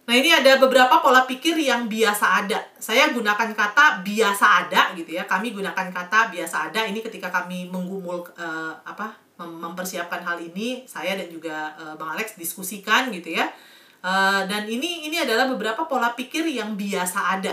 Nah, 0.09 0.17
ini 0.17 0.33
ada 0.33 0.57
beberapa 0.57 1.05
pola 1.05 1.29
pikir 1.29 1.53
yang 1.61 1.85
biasa 1.85 2.41
ada. 2.41 2.65
Saya 2.81 3.13
gunakan 3.13 3.53
kata 3.53 4.01
biasa 4.01 4.65
ada 4.65 4.97
gitu 4.97 5.21
ya. 5.21 5.29
Kami 5.29 5.53
gunakan 5.53 5.93
kata 5.93 6.33
biasa 6.33 6.73
ada 6.73 6.89
ini 6.89 7.05
ketika 7.05 7.29
kami 7.29 7.69
menggumul 7.69 8.25
uh, 8.41 8.73
apa 8.89 9.13
mempersiapkan 9.37 10.25
hal 10.25 10.41
ini, 10.41 10.89
saya 10.89 11.13
dan 11.13 11.29
juga 11.29 11.77
uh, 11.77 11.93
Bang 12.01 12.17
Alex 12.17 12.41
diskusikan 12.41 13.13
gitu 13.13 13.37
ya. 13.37 13.53
Uh, 14.01 14.49
dan 14.49 14.65
ini 14.65 15.05
ini 15.13 15.21
adalah 15.21 15.45
beberapa 15.45 15.85
pola 15.85 16.17
pikir 16.17 16.49
yang 16.49 16.73
biasa 16.73 17.37
ada. 17.37 17.53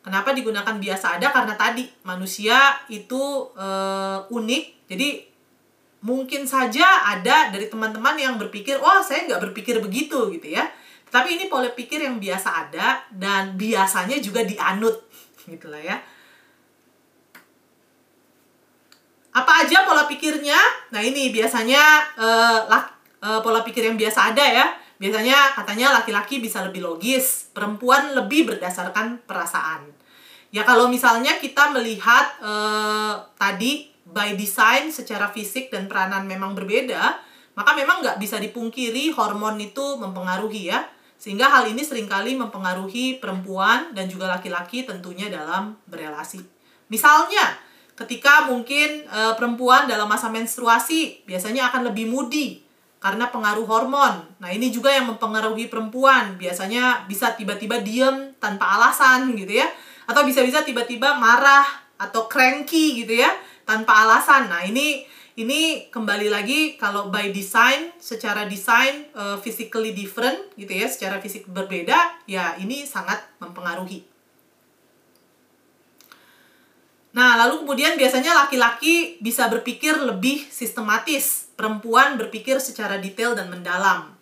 Kenapa 0.00 0.32
digunakan 0.32 0.80
biasa 0.80 1.20
ada? 1.20 1.28
Karena 1.28 1.60
tadi 1.60 1.84
manusia 2.08 2.72
itu 2.88 3.52
uh, 3.52 4.24
unik. 4.32 4.88
Jadi 4.88 5.28
mungkin 6.08 6.48
saja 6.48 7.04
ada 7.04 7.52
dari 7.52 7.68
teman-teman 7.68 8.16
yang 8.16 8.40
berpikir, 8.40 8.80
"Wah, 8.80 8.98
oh, 8.98 9.00
saya 9.04 9.28
nggak 9.28 9.52
berpikir 9.52 9.76
begitu." 9.76 10.32
gitu 10.32 10.56
ya 10.56 10.64
tapi 11.12 11.36
ini 11.36 11.52
pola 11.52 11.68
pikir 11.68 12.08
yang 12.08 12.16
biasa 12.16 12.48
ada 12.48 13.04
dan 13.12 13.52
biasanya 13.60 14.16
juga 14.16 14.48
dianut 14.48 14.96
gitu 15.44 15.68
lah 15.68 15.84
ya. 15.84 16.00
Apa 19.36 19.64
aja 19.64 19.84
pola 19.84 20.08
pikirnya? 20.08 20.56
Nah 20.88 21.04
ini 21.04 21.28
biasanya 21.28 22.16
uh, 22.16 22.64
lak, 22.64 22.84
uh, 23.20 23.40
pola 23.44 23.60
pikir 23.60 23.92
yang 23.92 24.00
biasa 24.00 24.32
ada 24.32 24.40
ya. 24.40 24.66
Biasanya 24.96 25.52
katanya 25.52 26.00
laki-laki 26.00 26.40
bisa 26.40 26.64
lebih 26.64 26.80
logis, 26.80 27.52
perempuan 27.52 28.16
lebih 28.16 28.48
berdasarkan 28.48 29.20
perasaan. 29.28 29.92
Ya 30.48 30.64
kalau 30.64 30.88
misalnya 30.88 31.36
kita 31.36 31.76
melihat 31.76 32.40
uh, 32.40 33.20
tadi 33.36 33.92
by 34.08 34.32
design 34.32 34.88
secara 34.88 35.28
fisik 35.28 35.68
dan 35.68 35.92
peranan 35.92 36.24
memang 36.24 36.56
berbeda, 36.56 37.20
maka 37.52 37.76
memang 37.76 38.00
nggak 38.00 38.16
bisa 38.16 38.40
dipungkiri 38.40 39.12
hormon 39.12 39.60
itu 39.60 40.00
mempengaruhi 40.00 40.72
ya 40.72 40.80
sehingga 41.22 41.46
hal 41.46 41.70
ini 41.70 41.86
sering 41.86 42.10
kali 42.10 42.34
mempengaruhi 42.34 43.22
perempuan 43.22 43.94
dan 43.94 44.10
juga 44.10 44.26
laki-laki 44.26 44.82
tentunya 44.82 45.30
dalam 45.30 45.78
berelasi. 45.86 46.42
Misalnya, 46.90 47.62
ketika 47.94 48.50
mungkin 48.50 49.06
e, 49.06 49.20
perempuan 49.38 49.86
dalam 49.86 50.10
masa 50.10 50.26
menstruasi 50.34 51.22
biasanya 51.22 51.70
akan 51.70 51.94
lebih 51.94 52.10
moody 52.10 52.66
karena 52.98 53.30
pengaruh 53.30 53.62
hormon. 53.70 54.18
Nah, 54.42 54.50
ini 54.50 54.74
juga 54.74 54.90
yang 54.90 55.14
mempengaruhi 55.14 55.70
perempuan. 55.70 56.34
Biasanya 56.42 57.06
bisa 57.06 57.38
tiba-tiba 57.38 57.78
diem 57.78 58.34
tanpa 58.42 58.82
alasan 58.82 59.38
gitu 59.38 59.62
ya. 59.62 59.70
Atau 60.10 60.26
bisa-bisa 60.26 60.66
tiba-tiba 60.66 61.22
marah 61.22 61.86
atau 62.02 62.26
cranky 62.26 62.98
gitu 63.06 63.14
ya 63.22 63.30
tanpa 63.62 64.10
alasan. 64.10 64.50
Nah, 64.50 64.66
ini 64.66 65.06
ini 65.32 65.88
kembali 65.88 66.28
lagi 66.28 66.76
kalau 66.76 67.08
by 67.08 67.32
design 67.32 67.88
secara 67.96 68.44
desain 68.44 69.08
uh, 69.16 69.40
physically 69.40 69.96
different 69.96 70.36
gitu 70.60 70.68
ya 70.68 70.84
secara 70.84 71.16
fisik 71.24 71.48
berbeda 71.48 71.96
ya 72.28 72.60
ini 72.60 72.84
sangat 72.84 73.16
mempengaruhi. 73.40 74.04
Nah 77.16 77.40
lalu 77.40 77.64
kemudian 77.64 77.96
biasanya 77.96 78.36
laki-laki 78.44 79.20
bisa 79.24 79.48
berpikir 79.48 79.96
lebih 79.96 80.44
sistematis 80.52 81.48
perempuan 81.56 82.20
berpikir 82.20 82.60
secara 82.60 83.00
detail 83.00 83.32
dan 83.32 83.48
mendalam. 83.48 84.12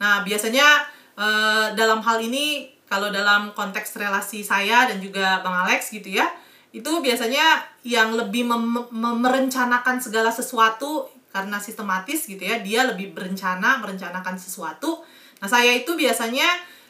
Nah 0.00 0.24
biasanya 0.24 0.88
uh, 1.16 1.76
dalam 1.76 2.00
hal 2.00 2.24
ini 2.24 2.72
kalau 2.88 3.12
dalam 3.12 3.52
konteks 3.52 4.00
relasi 4.00 4.40
saya 4.40 4.88
dan 4.88 5.00
juga 5.00 5.44
bang 5.44 5.56
Alex 5.68 5.92
gitu 5.92 6.08
ya 6.08 6.28
itu 6.74 6.90
biasanya 7.00 7.73
yang 7.84 8.16
lebih 8.16 8.48
mem- 8.48 8.88
merencanakan 8.92 10.00
segala 10.00 10.32
sesuatu 10.32 11.06
karena 11.28 11.60
sistematis 11.60 12.24
gitu 12.24 12.40
ya 12.40 12.64
dia 12.64 12.88
lebih 12.88 13.12
berencana 13.12 13.78
merencanakan 13.84 14.40
sesuatu. 14.40 15.04
Nah 15.44 15.48
saya 15.50 15.76
itu 15.76 15.92
biasanya 15.92 16.46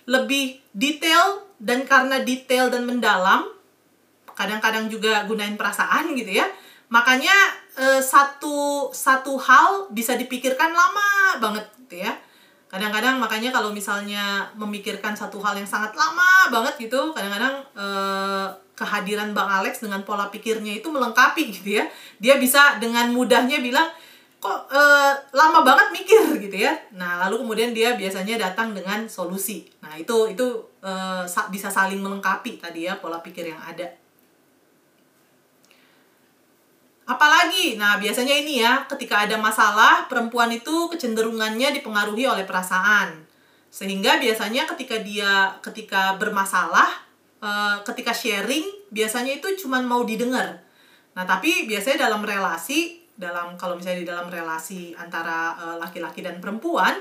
lebih 0.07 0.63
detail 0.71 1.43
dan 1.59 1.83
karena 1.83 2.23
detail 2.23 2.71
dan 2.71 2.87
mendalam 2.87 3.43
kadang-kadang 4.39 4.87
juga 4.87 5.27
gunain 5.27 5.59
perasaan 5.59 6.15
gitu 6.15 6.31
ya. 6.31 6.47
Makanya 6.93 7.35
eh, 7.75 8.01
satu 8.01 8.89
satu 8.95 9.35
hal 9.41 9.91
bisa 9.91 10.15
dipikirkan 10.15 10.71
lama 10.71 11.43
banget 11.43 11.67
gitu 11.85 12.07
ya 12.07 12.15
kadang-kadang 12.75 13.23
makanya 13.23 13.55
kalau 13.55 13.71
misalnya 13.71 14.43
memikirkan 14.59 15.15
satu 15.15 15.39
hal 15.39 15.55
yang 15.55 15.69
sangat 15.69 15.95
lama 15.95 16.51
banget 16.51 16.91
gitu 16.91 17.15
kadang-kadang 17.15 17.63
eh, 17.79 18.47
kehadiran 18.75 19.31
Bang 19.31 19.47
Alex 19.47 19.87
dengan 19.87 20.03
pola 20.03 20.27
pikirnya 20.27 20.83
itu 20.83 20.91
melengkapi 20.91 21.55
gitu 21.55 21.79
ya. 21.79 21.87
Dia 22.19 22.43
bisa 22.43 22.83
dengan 22.83 23.15
mudahnya 23.15 23.63
bilang 23.63 23.87
kok 24.43 24.67
eh, 24.75 25.15
lama 25.31 25.63
banget 25.63 25.95
mikir? 25.95 26.23
gitu 26.51 26.67
ya. 26.67 26.75
Nah 26.99 27.23
lalu 27.23 27.47
kemudian 27.47 27.71
dia 27.71 27.95
biasanya 27.95 28.35
datang 28.37 28.75
dengan 28.75 29.07
solusi. 29.07 29.71
Nah 29.79 29.95
itu 29.95 30.35
itu 30.35 30.47
eh, 30.83 31.23
sa- 31.31 31.47
bisa 31.47 31.71
saling 31.71 32.03
melengkapi 32.03 32.59
tadi 32.59 32.91
ya 32.91 32.99
pola 32.99 33.23
pikir 33.23 33.55
yang 33.55 33.63
ada 33.63 33.87
Apalagi, 37.05 37.77
nah 37.77 38.01
biasanya 38.01 38.33
ini 38.33 38.65
ya, 38.65 38.89
ketika 38.89 39.29
ada 39.29 39.37
masalah, 39.37 40.09
perempuan 40.09 40.49
itu 40.49 40.89
kecenderungannya 40.89 41.77
dipengaruhi 41.77 42.25
oleh 42.25 42.49
perasaan. 42.49 43.29
Sehingga 43.69 44.17
biasanya 44.17 44.65
ketika 44.73 44.97
dia 45.05 45.53
ketika 45.61 46.17
bermasalah, 46.17 46.89
eh, 47.45 47.77
ketika 47.85 48.17
sharing, 48.17 48.65
biasanya 48.89 49.37
itu 49.37 49.53
cuma 49.61 49.85
mau 49.85 50.01
didengar. 50.09 50.65
Nah, 51.13 51.29
tapi 51.29 51.69
biasanya 51.69 52.09
dalam 52.09 52.25
relasi, 52.25 53.05
dalam 53.15 53.61
kalau 53.61 53.77
misalnya 53.77 54.01
di 54.01 54.09
dalam 54.09 54.33
relasi 54.33 54.97
antara 54.97 55.53
eh, 55.61 55.77
laki-laki 55.77 56.25
dan 56.25 56.41
perempuan, 56.41 56.97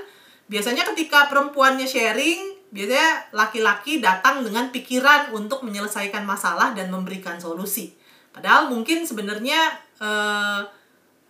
biasanya 0.51 0.83
ketika 0.91 1.31
perempuannya 1.31 1.87
sharing, 1.87 2.73
biasanya 2.75 3.31
laki-laki 3.31 4.03
datang 4.03 4.43
dengan 4.43 4.67
pikiran 4.67 5.31
untuk 5.31 5.63
menyelesaikan 5.63 6.27
masalah 6.27 6.75
dan 6.75 6.91
memberikan 6.91 7.39
solusi. 7.39 7.95
Padahal 8.33 8.65
mungkin 8.73 9.05
sebenarnya 9.05 9.77
eh, 10.03 10.61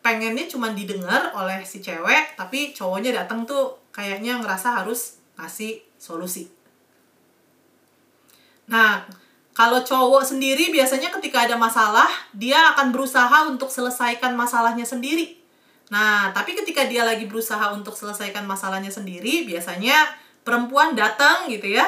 pengennya 0.03 0.50
cuma 0.50 0.74
didengar 0.74 1.32
oleh 1.38 1.62
si 1.63 1.80
cewek, 1.80 2.36
tapi 2.36 2.74
cowoknya 2.74 3.24
datang 3.24 3.46
tuh 3.46 3.77
kayaknya 3.94 4.42
ngerasa 4.42 4.84
harus 4.84 5.22
ngasih 5.38 5.80
solusi. 6.01 6.50
Nah, 8.68 9.06
kalau 9.53 9.86
cowok 9.86 10.25
sendiri 10.25 10.74
biasanya 10.74 11.13
ketika 11.13 11.46
ada 11.46 11.56
masalah, 11.56 12.10
dia 12.34 12.74
akan 12.74 12.89
berusaha 12.89 13.48
untuk 13.48 13.70
selesaikan 13.70 14.34
masalahnya 14.34 14.84
sendiri. 14.84 15.38
Nah, 15.94 16.34
tapi 16.34 16.58
ketika 16.58 16.89
dia 16.89 17.06
lagi 17.06 17.30
berusaha 17.30 17.70
untuk 17.70 17.94
selesaikan 17.94 18.50
masalahnya 18.50 18.89
sendiri, 18.89 19.46
biasanya 19.46 20.10
perempuan 20.42 20.98
datang 20.98 21.46
gitu 21.48 21.70
ya 21.70 21.86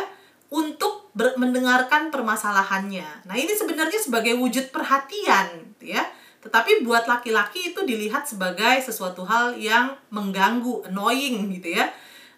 untuk 0.53 1.09
mendengarkan 1.15 2.13
permasalahannya. 2.13 3.25
Nah, 3.25 3.35
ini 3.35 3.51
sebenarnya 3.55 3.97
sebagai 3.97 4.37
wujud 4.37 4.69
perhatian 4.69 5.73
gitu 5.75 5.97
ya. 5.97 6.03
Tetapi 6.45 6.85
buat 6.85 7.09
laki-laki 7.09 7.73
itu 7.73 7.81
dilihat 7.81 8.29
sebagai 8.29 8.77
sesuatu 8.85 9.25
hal 9.25 9.57
yang 9.57 9.97
mengganggu, 10.13 10.85
annoying 10.85 11.49
gitu 11.49 11.73
ya. 11.73 11.89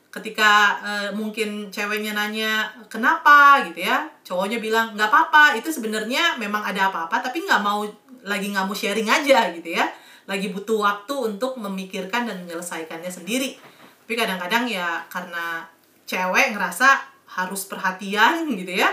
Ketika 0.07 0.79
eh, 0.81 1.09
mungkin 1.11 1.67
ceweknya 1.67 2.15
nanya 2.15 2.71
kenapa? 2.87 3.67
gitu 3.67 3.83
ya. 3.83 4.07
Cowoknya 4.23 4.63
bilang 4.63 4.95
nggak 4.95 5.11
apa-apa 5.11 5.59
itu 5.59 5.67
sebenarnya 5.67 6.39
memang 6.39 6.63
ada 6.63 6.87
apa-apa 6.87 7.19
tapi 7.19 7.43
nggak 7.43 7.59
mau 7.59 7.83
lagi 8.23 8.47
nggak 8.51 8.65
mau 8.65 8.75
sharing 8.75 9.11
aja 9.11 9.51
gitu 9.51 9.75
ya. 9.75 9.85
Lagi 10.23 10.49
butuh 10.55 10.79
waktu 10.79 11.13
untuk 11.35 11.59
memikirkan 11.59 12.23
dan 12.23 12.47
menyelesaikannya 12.47 13.11
sendiri. 13.11 13.59
Tapi 14.07 14.13
kadang-kadang 14.15 14.63
ya 14.71 15.03
karena 15.11 15.67
cewek 16.07 16.55
ngerasa 16.55 16.87
harus 17.27 17.67
perhatian 17.67 18.47
gitu 18.59 18.71
ya 18.71 18.87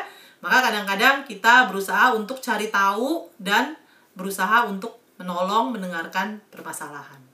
maka 0.45 0.61
kadang-kadang 0.69 1.25
kita 1.25 1.73
berusaha 1.73 2.13
untuk 2.13 2.37
cari 2.45 2.69
tahu 2.69 3.33
dan 3.41 3.73
berusaha 4.13 4.69
untuk 4.69 5.01
menolong 5.21 5.75
mendengarkan 5.75 6.43
permasalahan 6.51 7.25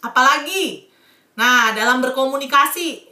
Apalagi, 0.00 0.88
nah 1.36 1.76
dalam 1.76 2.00
berkomunikasi, 2.00 3.04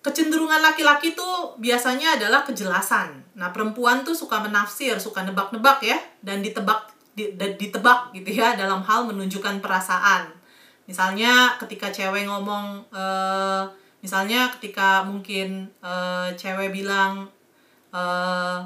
kecenderungan 0.00 0.64
laki-laki 0.64 1.12
tuh 1.12 1.60
biasanya 1.60 2.16
adalah 2.16 2.40
kejelasan. 2.40 3.20
Nah 3.36 3.52
perempuan 3.52 4.00
tuh 4.00 4.16
suka 4.16 4.40
menafsir, 4.40 4.96
suka 4.96 5.20
nebak-nebak 5.28 5.84
ya, 5.84 6.00
dan 6.24 6.40
ditebak 6.40 6.88
ditebak 7.36 8.16
gitu 8.16 8.32
ya 8.32 8.56
dalam 8.56 8.80
hal 8.80 9.04
menunjukkan 9.04 9.60
perasaan. 9.60 10.32
Misalnya 10.88 11.60
ketika 11.60 11.92
cewek 11.92 12.24
ngomong, 12.24 12.80
eh, 12.88 13.62
misalnya 14.00 14.48
ketika 14.56 15.04
mungkin 15.04 15.68
eh, 15.84 16.28
cewek 16.32 16.72
bilang 16.72 17.28
eh, 17.92 18.58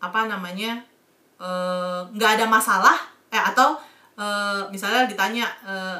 apa 0.00 0.20
namanya 0.26 0.89
eh, 1.40 2.00
nggak 2.12 2.30
ada 2.38 2.46
masalah, 2.46 2.96
eh 3.32 3.40
atau 3.40 3.80
eh, 4.20 4.62
misalnya 4.68 5.08
ditanya 5.08 5.48
eh, 5.64 5.98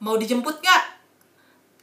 mau 0.00 0.16
dijemput 0.16 0.58
nggak? 0.64 0.82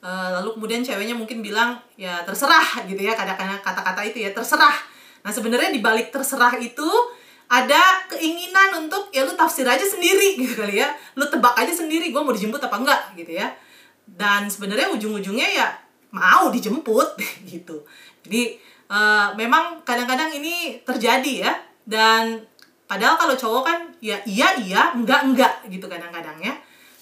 Eh, 0.04 0.30
lalu 0.36 0.60
kemudian 0.60 0.84
ceweknya 0.84 1.16
mungkin 1.16 1.40
bilang 1.40 1.80
ya 1.96 2.20
terserah 2.28 2.84
gitu 2.84 3.00
ya 3.00 3.16
kadang-kadang 3.16 3.62
kata-kata 3.64 4.02
itu 4.04 4.20
ya 4.20 4.36
terserah. 4.36 4.76
Nah 5.24 5.32
sebenarnya 5.32 5.72
di 5.72 5.80
balik 5.80 6.12
terserah 6.12 6.60
itu 6.60 6.90
ada 7.48 8.04
keinginan 8.12 8.84
untuk 8.84 9.14
ya 9.16 9.24
lu 9.24 9.32
tafsir 9.38 9.64
aja 9.64 9.86
sendiri 9.86 10.36
gitu 10.42 10.60
kali 10.60 10.84
ya. 10.84 10.92
Lu 11.16 11.24
tebak 11.24 11.56
aja 11.56 11.72
sendiri 11.72 12.12
gue 12.12 12.20
mau 12.20 12.36
dijemput 12.36 12.60
apa 12.60 12.78
enggak 12.84 13.02
gitu 13.16 13.32
ya. 13.40 13.48
Dan 14.04 14.52
sebenarnya 14.52 14.92
ujung-ujungnya 14.92 15.48
ya 15.48 15.68
mau 16.12 16.52
dijemput 16.52 17.16
gitu. 17.52 17.88
Jadi 18.28 18.60
eh, 18.92 19.28
memang 19.40 19.88
kadang-kadang 19.88 20.36
ini 20.36 20.84
terjadi 20.84 21.34
ya 21.48 21.54
dan 21.88 22.44
padahal 22.90 23.16
kalau 23.16 23.36
cowok 23.38 23.64
kan 23.64 23.80
ya 24.04 24.18
iya 24.28 24.54
iya 24.60 24.92
enggak 24.94 25.22
enggak 25.26 25.54
gitu 25.72 25.86
kadang-kadang 25.88 26.38
ya 26.44 26.54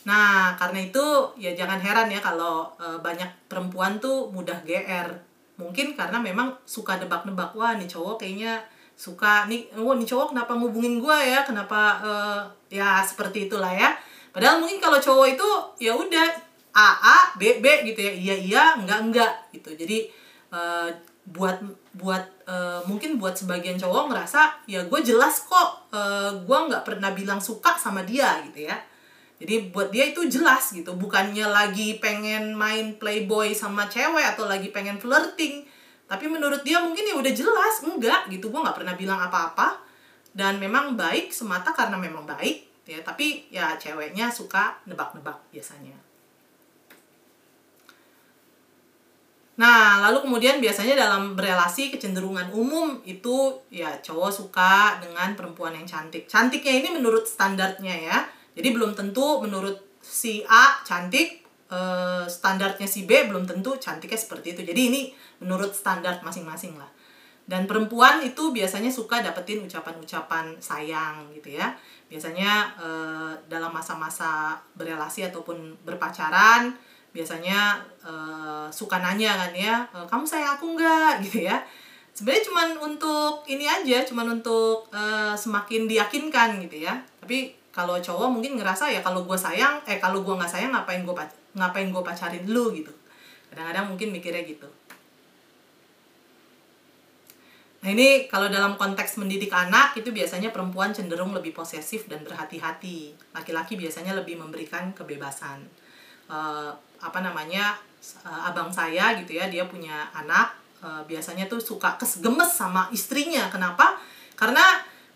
Nah, 0.02 0.58
karena 0.58 0.82
itu 0.82 1.06
ya 1.38 1.54
jangan 1.54 1.78
heran 1.78 2.10
ya 2.10 2.17
kalau 2.17 2.65
eh, 2.82 2.98
banyak 2.98 3.30
perempuan 3.46 4.02
tuh 4.02 4.34
mudah 4.34 4.58
GR. 4.65 5.08
Mungkin 5.62 5.94
karena 5.94 6.17
memang 6.17 6.58
suka 6.65 6.98
nebak-nebak, 6.98 7.54
wah 7.54 7.78
nih 7.78 7.86
cowok 7.86 8.17
kayaknya 8.26 8.58
suka 8.98 9.46
nih, 9.46 9.70
wah 9.78 9.94
nih 9.94 10.08
cowok 10.10 10.34
kenapa 10.34 10.58
ngubungin 10.58 10.98
gua 10.98 11.22
ya, 11.22 11.46
kenapa 11.46 12.02
eh, 12.02 12.41
ya 12.82 13.06
seperti 13.06 13.46
itulah 13.50 13.70
ya. 13.70 13.94
Padahal 14.34 14.58
mungkin 14.63 14.82
kalau 14.82 14.98
cowok 14.98 15.28
itu 15.38 15.50
ya 15.86 15.94
udah 15.94 16.28
A 16.74 16.89
A 16.98 17.17
B 17.38 17.62
B 17.62 17.65
gitu 17.94 18.00
ya, 18.02 18.13
iya 18.15 18.36
iya, 18.41 18.63
enggak 18.82 19.00
enggak 19.06 19.34
gitu. 19.54 19.70
Jadi 19.78 20.10
eh, 20.50 20.89
buat 21.32 21.63
buat 21.96 22.24
eh, 22.46 22.82
mungkin 22.86 23.15
buat 23.15 23.36
sebagian 23.39 23.80
cowok 23.80 24.12
ngerasa 24.12 24.67
ya 24.67 24.84
gue 24.86 25.00
jelas 25.04 25.48
kok 25.48 25.91
eh, 25.96 26.32
gue 26.44 26.58
nggak 26.67 26.84
pernah 26.84 27.15
bilang 27.15 27.39
suka 27.39 27.76
sama 27.80 28.04
dia 28.04 28.44
gitu 28.52 28.67
ya 28.67 28.76
jadi 29.41 29.74
buat 29.74 29.89
dia 29.89 30.06
itu 30.13 30.22
jelas 30.30 30.70
gitu, 30.70 30.94
bukannya 30.94 31.50
lagi 31.50 31.98
pengen 31.98 32.54
main 32.54 33.02
playboy 33.02 33.58
sama 33.58 33.89
cewek 33.89 34.22
atau 34.22 34.46
lagi 34.46 34.70
pengen 34.70 35.02
flirting. 35.02 35.65
Tapi 36.06 36.30
menurut 36.30 36.62
dia 36.62 36.78
mungkin 36.78 37.02
ya 37.02 37.17
udah 37.17 37.34
jelas, 37.34 37.82
enggak 37.82 38.30
gitu. 38.30 38.54
Gua 38.54 38.70
nggak 38.70 38.78
pernah 38.78 38.94
bilang 38.94 39.17
apa-apa. 39.17 39.82
Dan 40.30 40.62
memang 40.62 40.94
baik 40.94 41.34
semata 41.34 41.74
karena 41.74 41.98
memang 41.98 42.30
baik 42.30 42.86
ya, 42.86 43.02
tapi 43.02 43.50
ya 43.50 43.74
ceweknya 43.82 44.30
suka 44.30 44.78
nebak-nebak 44.86 45.41
biasanya. 45.50 45.98
Nah, 49.62 50.02
lalu 50.02 50.26
kemudian 50.26 50.58
biasanya 50.58 50.97
dalam 50.97 51.38
berelasi 51.38 51.93
kecenderungan 51.93 52.50
umum 52.50 52.97
itu 53.06 53.62
ya 53.69 53.93
cowok 54.02 54.34
suka 54.34 54.97
dengan 54.97 55.38
perempuan 55.38 55.78
yang 55.78 55.86
cantik. 55.86 56.26
Cantiknya 56.26 56.82
ini 56.82 56.89
menurut 56.97 57.30
standarnya 57.30 57.93
ya. 57.93 58.17
Jadi 58.58 58.74
belum 58.74 58.97
tentu 58.97 59.38
menurut 59.38 60.02
si 60.02 60.41
A 60.50 60.82
cantik, 60.82 61.45
eh, 61.69 62.26
standarnya 62.26 62.89
si 62.89 63.06
B 63.06 63.30
belum 63.30 63.45
tentu 63.45 63.78
cantiknya 63.78 64.17
seperti 64.17 64.58
itu. 64.58 64.62
Jadi 64.65 64.82
ini 64.82 65.02
menurut 65.45 65.78
standar 65.78 66.26
masing-masing 66.26 66.74
lah. 66.82 66.89
Dan 67.45 67.69
perempuan 67.69 68.17
itu 68.26 68.50
biasanya 68.50 68.89
suka 68.89 69.21
dapetin 69.21 69.62
ucapan-ucapan 69.62 70.58
sayang 70.58 71.30
gitu 71.38 71.54
ya. 71.54 71.78
Biasanya 72.10 72.82
eh, 72.82 73.32
dalam 73.45 73.69
masa-masa 73.69 74.58
berelasi 74.74 75.30
ataupun 75.30 75.86
berpacaran, 75.86 76.74
biasanya 77.12 77.80
eh, 78.04 78.67
suka 78.71 78.97
nanya 79.04 79.36
kan 79.36 79.52
ya, 79.56 79.76
"Eh, 79.95 80.06
kamu 80.08 80.24
sayang 80.24 80.56
aku 80.58 80.65
nggak 80.76 81.19
gitu 81.28 81.47
ya. 81.47 81.60
Sebenarnya 82.12 82.43
cuman 82.47 82.67
untuk 82.91 83.43
ini 83.47 83.63
aja, 83.67 84.04
cuman 84.04 84.41
untuk 84.41 84.88
eh, 84.91 85.36
semakin 85.36 85.88
diyakinkan 85.88 86.60
gitu 86.67 86.88
ya. 86.88 86.95
Tapi 87.24 87.62
kalau 87.71 87.95
cowok 87.97 88.28
mungkin 88.28 88.60
ngerasa 88.60 88.91
ya 88.91 89.00
kalau 89.00 89.24
gue 89.24 89.38
sayang 89.39 89.80
eh 89.88 89.97
kalau 89.97 90.21
gue 90.21 90.36
nggak 90.36 90.52
sayang 90.52 90.76
ngapain 90.76 91.08
gue 91.08 91.15
ngapain 91.56 91.88
gue 91.88 92.04
pacarin 92.04 92.43
lu 92.52 92.76
gitu 92.76 92.91
kadang-kadang 93.47 93.95
mungkin 93.95 94.12
mikirnya 94.12 94.43
gitu 94.43 94.67
Nah 97.82 97.89
ini 97.97 98.30
kalau 98.30 98.45
dalam 98.45 98.78
konteks 98.78 99.17
mendidik 99.17 99.50
anak 99.50 99.97
itu 99.97 100.13
biasanya 100.13 100.54
perempuan 100.54 100.93
cenderung 100.93 101.34
lebih 101.34 101.50
posesif 101.50 102.06
dan 102.06 102.21
berhati-hati. 102.21 103.17
Laki-laki 103.34 103.74
biasanya 103.74 104.13
lebih 104.13 104.38
memberikan 104.38 104.93
kebebasan. 104.93 105.65
Uh, 106.32 106.72
apa 107.04 107.20
namanya 107.20 107.76
uh, 108.24 108.48
abang 108.48 108.72
saya 108.72 109.20
gitu 109.20 109.36
ya 109.36 109.52
dia 109.52 109.67
punya 109.67 110.08
anak 110.15 110.56
uh, 110.80 111.04
biasanya 111.04 111.52
tuh 111.52 111.60
suka 111.60 112.00
kesgemes 112.00 112.56
sama 112.56 112.88
istrinya. 112.96 113.52
Kenapa? 113.52 114.00
Karena 114.39 114.63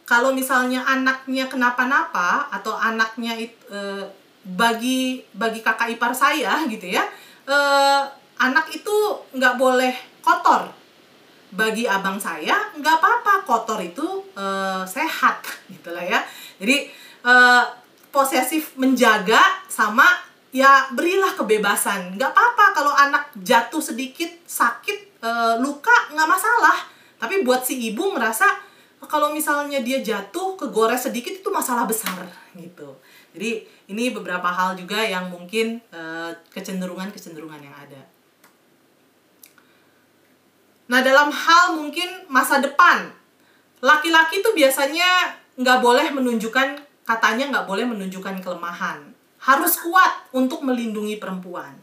kalau 0.06 0.36
misalnya 0.36 0.86
anaknya 0.86 1.50
kenapa-napa 1.50 2.52
atau 2.54 2.78
anaknya 2.78 3.34
itu 3.40 3.58
uh, 3.74 4.06
bagi 4.46 5.26
bagi 5.34 5.66
kakak 5.66 5.98
ipar 5.98 6.14
saya 6.14 6.62
gitu 6.70 6.94
ya 6.94 7.02
uh, 7.50 8.06
anak 8.38 8.70
itu 8.70 8.96
nggak 9.34 9.58
boleh 9.58 9.94
kotor 10.22 10.70
bagi 11.50 11.90
abang 11.90 12.22
saya 12.22 12.54
nggak 12.78 12.96
apa-apa 13.02 13.34
kotor 13.50 13.82
itu 13.82 14.06
uh, 14.38 14.86
sehat 14.86 15.42
gitulah 15.74 16.06
ya 16.06 16.22
jadi 16.62 16.86
uh, 17.26 17.66
posesif 18.14 18.78
menjaga 18.78 19.66
sama 19.66 20.06
ya 20.56 20.88
berilah 20.96 21.36
kebebasan. 21.36 22.16
Nggak 22.16 22.32
apa-apa 22.32 22.66
kalau 22.72 22.96
anak 22.96 23.36
jatuh 23.44 23.84
sedikit 23.84 24.32
sakit 24.48 25.20
uh, 25.20 25.60
luka 25.60 26.16
nggak 26.16 26.30
masalah. 26.32 26.88
Tapi 27.20 27.44
buat 27.44 27.68
si 27.68 27.92
ibu 27.92 28.16
merasa 28.16 28.48
kalau 29.06 29.30
misalnya 29.36 29.84
dia 29.86 30.02
jatuh 30.02 30.58
kegores 30.58 31.06
sedikit 31.06 31.30
itu 31.30 31.50
masalah 31.52 31.86
besar 31.86 32.26
gitu. 32.58 32.98
Jadi 33.36 33.68
ini 33.92 34.10
beberapa 34.10 34.50
hal 34.50 34.74
juga 34.74 34.98
yang 35.04 35.30
mungkin 35.30 35.78
kecenderungan-kecenderungan 36.50 37.62
yang 37.62 37.76
ada. 37.76 38.02
Nah, 40.86 41.02
dalam 41.02 41.30
hal 41.30 41.78
mungkin 41.78 42.30
masa 42.30 42.62
depan, 42.62 43.10
laki-laki 43.82 44.42
itu 44.42 44.50
biasanya 44.54 45.38
nggak 45.58 45.82
boleh 45.82 46.10
menunjukkan, 46.14 46.82
katanya 47.06 47.50
nggak 47.54 47.66
boleh 47.66 47.86
menunjukkan 47.90 48.42
kelemahan. 48.42 49.15
Harus 49.46 49.78
kuat 49.78 50.34
untuk 50.34 50.66
melindungi 50.66 51.22
perempuan. 51.22 51.78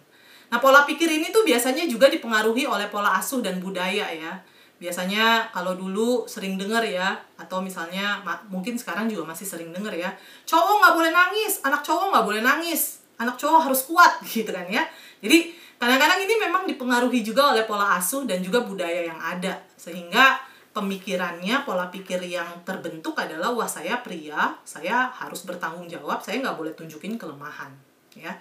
Nah, 0.53 0.59
pola 0.61 0.85
pikir 0.85 1.09
ini 1.09 1.33
tuh 1.33 1.46
biasanya 1.46 1.88
juga 1.88 2.12
dipengaruhi 2.12 2.68
oleh 2.68 2.90
pola 2.92 3.16
asuh 3.16 3.40
dan 3.40 3.62
budaya 3.62 4.11
ya. 4.12 4.37
Biasanya 4.83 5.55
kalau 5.55 5.79
dulu 5.79 6.27
sering 6.27 6.59
dengar 6.59 6.83
ya, 6.83 7.14
atau 7.38 7.62
misalnya 7.62 8.20
mungkin 8.51 8.75
sekarang 8.75 9.07
juga 9.07 9.31
masih 9.31 9.46
sering 9.46 9.70
dengar 9.70 9.94
ya, 9.94 10.11
cowok 10.44 10.83
nggak 10.83 10.94
boleh 10.98 11.11
nangis, 11.14 11.62
anak 11.62 11.87
cowok 11.87 12.11
nggak 12.12 12.27
boleh 12.27 12.42
nangis, 12.42 13.01
anak 13.16 13.38
cowok 13.38 13.70
harus 13.70 13.81
kuat 13.87 14.12
gitu 14.35 14.51
kan 14.51 14.66
ya. 14.66 14.83
Jadi 15.22 15.55
kadang-kadang 15.79 16.27
ini 16.27 16.35
memang 16.35 16.62
dipengaruhi 16.66 17.22
juga 17.22 17.55
oleh 17.55 17.62
pola 17.62 17.94
asuh 17.94 18.27
dan 18.27 18.42
juga 18.42 18.66
budaya 18.66 19.07
yang 19.07 19.22
ada 19.22 19.62
sehingga 19.79 20.52
pemikirannya 20.73 21.63
pola 21.69 21.93
pikir 21.93 22.21
yang 22.25 22.65
terbentuk 22.65 23.17
adalah 23.17 23.53
wah 23.53 23.69
saya 23.69 24.01
pria 24.01 24.57
saya 24.65 25.13
harus 25.13 25.45
bertanggung 25.45 25.87
jawab 25.89 26.25
saya 26.25 26.41
nggak 26.41 26.57
boleh 26.57 26.73
tunjukin 26.73 27.21
kelemahan 27.21 27.73
ya. 28.17 28.33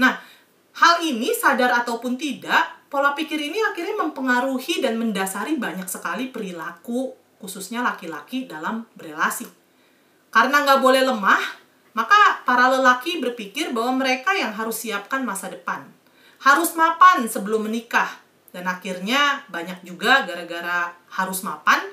Nah 0.00 0.16
hal 0.78 1.02
ini 1.02 1.32
sadar 1.32 1.72
ataupun 1.84 2.20
tidak 2.20 2.88
pola 2.92 3.12
pikir 3.12 3.40
ini 3.40 3.58
akhirnya 3.60 3.98
mempengaruhi 4.04 4.84
dan 4.84 5.00
mendasari 5.00 5.56
banyak 5.56 5.88
sekali 5.88 6.28
perilaku 6.28 7.12
khususnya 7.40 7.80
laki-laki 7.80 8.44
dalam 8.44 8.84
berelasi 8.94 9.48
karena 10.28 10.64
nggak 10.64 10.80
boleh 10.84 11.02
lemah 11.02 11.68
maka 11.98 12.46
para 12.46 12.70
lelaki 12.70 13.18
berpikir 13.18 13.74
bahwa 13.74 13.98
mereka 13.98 14.30
yang 14.30 14.54
harus 14.54 14.86
siapkan 14.86 15.26
masa 15.26 15.50
depan. 15.50 15.82
Harus 16.38 16.78
mapan 16.78 17.26
sebelum 17.26 17.66
menikah. 17.66 18.22
Dan 18.48 18.64
akhirnya 18.64 19.44
banyak 19.52 19.84
juga 19.84 20.24
gara-gara 20.24 20.92
harus 21.12 21.44
mapan, 21.44 21.84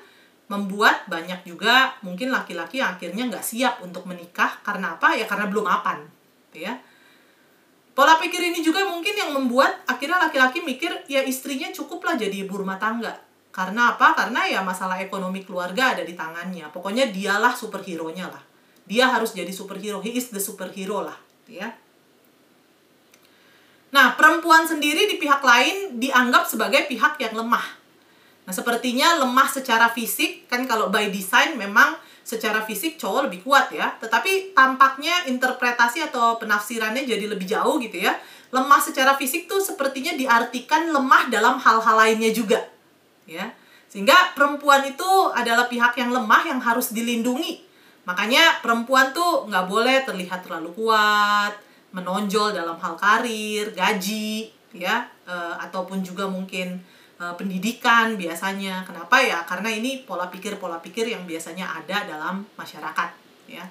membuat 0.48 1.10
banyak 1.10 1.44
juga 1.44 1.98
mungkin 2.06 2.30
laki-laki 2.32 2.80
yang 2.80 2.96
akhirnya 2.96 3.28
nggak 3.28 3.46
siap 3.46 3.84
untuk 3.84 4.08
menikah. 4.08 4.64
Karena 4.64 4.96
apa? 4.96 5.14
Ya 5.18 5.28
karena 5.28 5.52
belum 5.52 5.68
mapan. 5.68 6.06
Gitu 6.52 6.68
ya. 6.68 6.80
Pola 7.96 8.20
pikir 8.20 8.44
ini 8.44 8.60
juga 8.60 8.84
mungkin 8.84 9.16
yang 9.16 9.32
membuat 9.32 9.88
akhirnya 9.88 10.20
laki-laki 10.28 10.60
mikir 10.60 10.92
ya 11.08 11.24
istrinya 11.24 11.72
cukuplah 11.72 12.20
jadi 12.20 12.44
ibu 12.44 12.60
rumah 12.60 12.76
tangga. 12.76 13.16
Karena 13.56 13.96
apa? 13.96 14.12
Karena 14.12 14.44
ya 14.44 14.60
masalah 14.60 15.00
ekonomi 15.00 15.48
keluarga 15.48 15.96
ada 15.96 16.04
di 16.04 16.12
tangannya. 16.12 16.68
Pokoknya 16.76 17.08
dialah 17.08 17.56
superhero-nya 17.56 18.28
lah. 18.28 18.44
Dia 18.84 19.08
harus 19.08 19.32
jadi 19.32 19.48
superhero. 19.48 20.04
He 20.04 20.12
is 20.12 20.28
the 20.28 20.44
superhero 20.44 21.08
lah. 21.08 21.16
Ya. 21.48 21.72
Nah, 23.96 24.20
perempuan 24.20 24.68
sendiri 24.68 25.08
di 25.08 25.16
pihak 25.16 25.40
lain 25.40 25.96
dianggap 26.04 26.44
sebagai 26.44 26.84
pihak 26.84 27.16
yang 27.16 27.32
lemah. 27.32 27.64
Nah, 28.44 28.52
sepertinya 28.52 29.24
lemah 29.24 29.48
secara 29.48 29.88
fisik, 29.88 30.52
kan 30.52 30.68
kalau 30.68 30.92
by 30.92 31.08
design 31.08 31.56
memang 31.56 31.96
secara 32.20 32.60
fisik 32.68 33.00
cowok 33.00 33.32
lebih 33.32 33.48
kuat 33.48 33.72
ya. 33.72 33.96
Tetapi 33.96 34.52
tampaknya 34.52 35.32
interpretasi 35.32 36.12
atau 36.12 36.36
penafsirannya 36.36 37.08
jadi 37.08 37.24
lebih 37.24 37.48
jauh 37.48 37.80
gitu 37.80 38.04
ya. 38.04 38.20
Lemah 38.52 38.84
secara 38.84 39.16
fisik 39.16 39.48
tuh 39.48 39.64
sepertinya 39.64 40.12
diartikan 40.12 40.92
lemah 40.92 41.32
dalam 41.32 41.56
hal-hal 41.56 41.96
lainnya 41.96 42.36
juga. 42.36 42.60
Ya. 43.24 43.56
Sehingga 43.88 44.36
perempuan 44.36 44.84
itu 44.84 45.08
adalah 45.32 45.72
pihak 45.72 45.96
yang 45.96 46.12
lemah 46.12 46.44
yang 46.44 46.60
harus 46.60 46.92
dilindungi. 46.92 47.64
Makanya 48.04 48.60
perempuan 48.60 49.16
tuh 49.16 49.48
nggak 49.48 49.66
boleh 49.72 50.04
terlihat 50.04 50.44
terlalu 50.44 50.76
kuat, 50.76 51.65
menonjol 51.96 52.52
dalam 52.52 52.76
hal 52.76 53.00
karir, 53.00 53.72
gaji, 53.72 54.52
ya, 54.76 55.08
uh, 55.24 55.56
ataupun 55.64 56.04
juga 56.04 56.28
mungkin 56.28 56.84
uh, 57.16 57.32
pendidikan 57.40 58.20
biasanya. 58.20 58.84
Kenapa 58.84 59.24
ya? 59.24 59.48
Karena 59.48 59.72
ini 59.72 60.04
pola 60.04 60.28
pikir-pola 60.28 60.84
pikir 60.84 61.08
yang 61.08 61.24
biasanya 61.24 61.72
ada 61.72 62.04
dalam 62.04 62.44
masyarakat, 62.60 63.10
ya. 63.48 63.64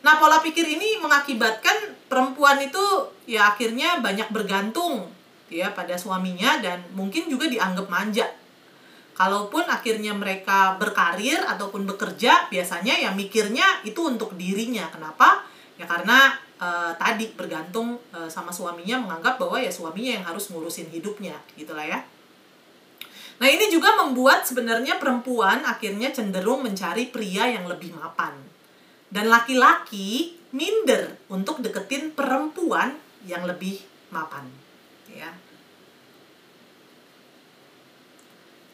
Nah, 0.00 0.16
pola 0.16 0.40
pikir 0.40 0.64
ini 0.64 0.96
mengakibatkan 1.02 2.08
perempuan 2.08 2.56
itu 2.62 2.80
ya 3.28 3.52
akhirnya 3.52 4.00
banyak 4.00 4.32
bergantung 4.32 5.10
ya 5.52 5.74
pada 5.74 5.98
suaminya 5.98 6.62
dan 6.64 6.80
mungkin 6.96 7.28
juga 7.28 7.50
dianggap 7.50 7.90
manja. 7.92 8.24
Kalaupun 9.18 9.66
akhirnya 9.66 10.14
mereka 10.14 10.78
berkarir 10.78 11.42
ataupun 11.42 11.90
bekerja, 11.90 12.46
biasanya 12.46 12.94
ya 13.02 13.10
mikirnya 13.10 13.82
itu 13.82 13.98
untuk 14.06 14.38
dirinya. 14.38 14.86
Kenapa? 14.94 15.42
Ya 15.74 15.90
karena 15.90 16.38
uh, 16.58 16.92
tadi 16.98 17.32
bergantung 17.34 17.98
uh, 18.12 18.28
sama 18.28 18.52
suaminya 18.52 19.00
menganggap 19.02 19.40
bahwa 19.40 19.58
ya 19.58 19.70
suaminya 19.72 20.20
yang 20.20 20.24
harus 20.26 20.50
ngurusin 20.52 20.90
hidupnya 20.92 21.34
gitulah 21.56 21.86
ya. 21.86 22.04
Nah 23.38 23.46
ini 23.46 23.70
juga 23.70 23.94
membuat 23.94 24.42
sebenarnya 24.44 24.98
perempuan 24.98 25.62
akhirnya 25.62 26.10
cenderung 26.10 26.66
mencari 26.66 27.08
pria 27.08 27.46
yang 27.46 27.70
lebih 27.70 27.94
mapan. 27.94 28.34
Dan 29.08 29.32
laki-laki 29.32 30.36
minder 30.52 31.16
untuk 31.32 31.64
deketin 31.64 32.12
perempuan 32.12 32.92
yang 33.24 33.48
lebih 33.48 33.80
mapan 34.12 34.44
ya. 35.08 35.32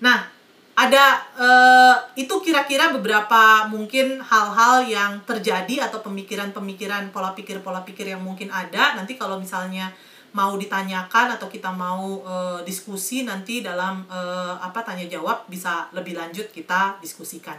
Nah 0.03 0.34
ada 0.75 1.23
uh, 1.39 1.97
itu 2.19 2.35
kira-kira 2.43 2.91
beberapa 2.91 3.71
mungkin 3.71 4.19
hal-hal 4.19 4.83
yang 4.91 5.23
terjadi 5.23 5.87
atau 5.87 6.03
pemikiran-pemikiran 6.03 7.15
pola 7.15 7.31
pikir-pola 7.31 7.87
pikir 7.87 8.11
yang 8.11 8.23
mungkin 8.23 8.51
ada 8.51 8.99
nanti 8.99 9.15
kalau 9.15 9.39
misalnya 9.39 9.95
mau 10.35 10.59
ditanyakan 10.59 11.39
atau 11.39 11.47
kita 11.47 11.71
mau 11.71 12.27
uh, 12.27 12.59
diskusi 12.67 13.23
nanti 13.23 13.63
dalam 13.63 14.03
uh, 14.11 14.59
apa 14.59 14.83
tanya 14.83 15.07
jawab 15.07 15.47
bisa 15.47 15.87
lebih 15.95 16.19
lanjut 16.19 16.51
kita 16.51 16.99
diskusikan. 16.99 17.55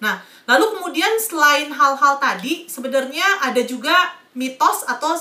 Nah, 0.00 0.24
lalu 0.48 0.72
kemudian 0.80 1.20
selain 1.20 1.68
hal-hal 1.68 2.16
tadi 2.16 2.64
sebenarnya 2.64 3.44
ada 3.44 3.60
juga 3.60 3.92
mitos 4.32 4.88
atau 4.88 5.14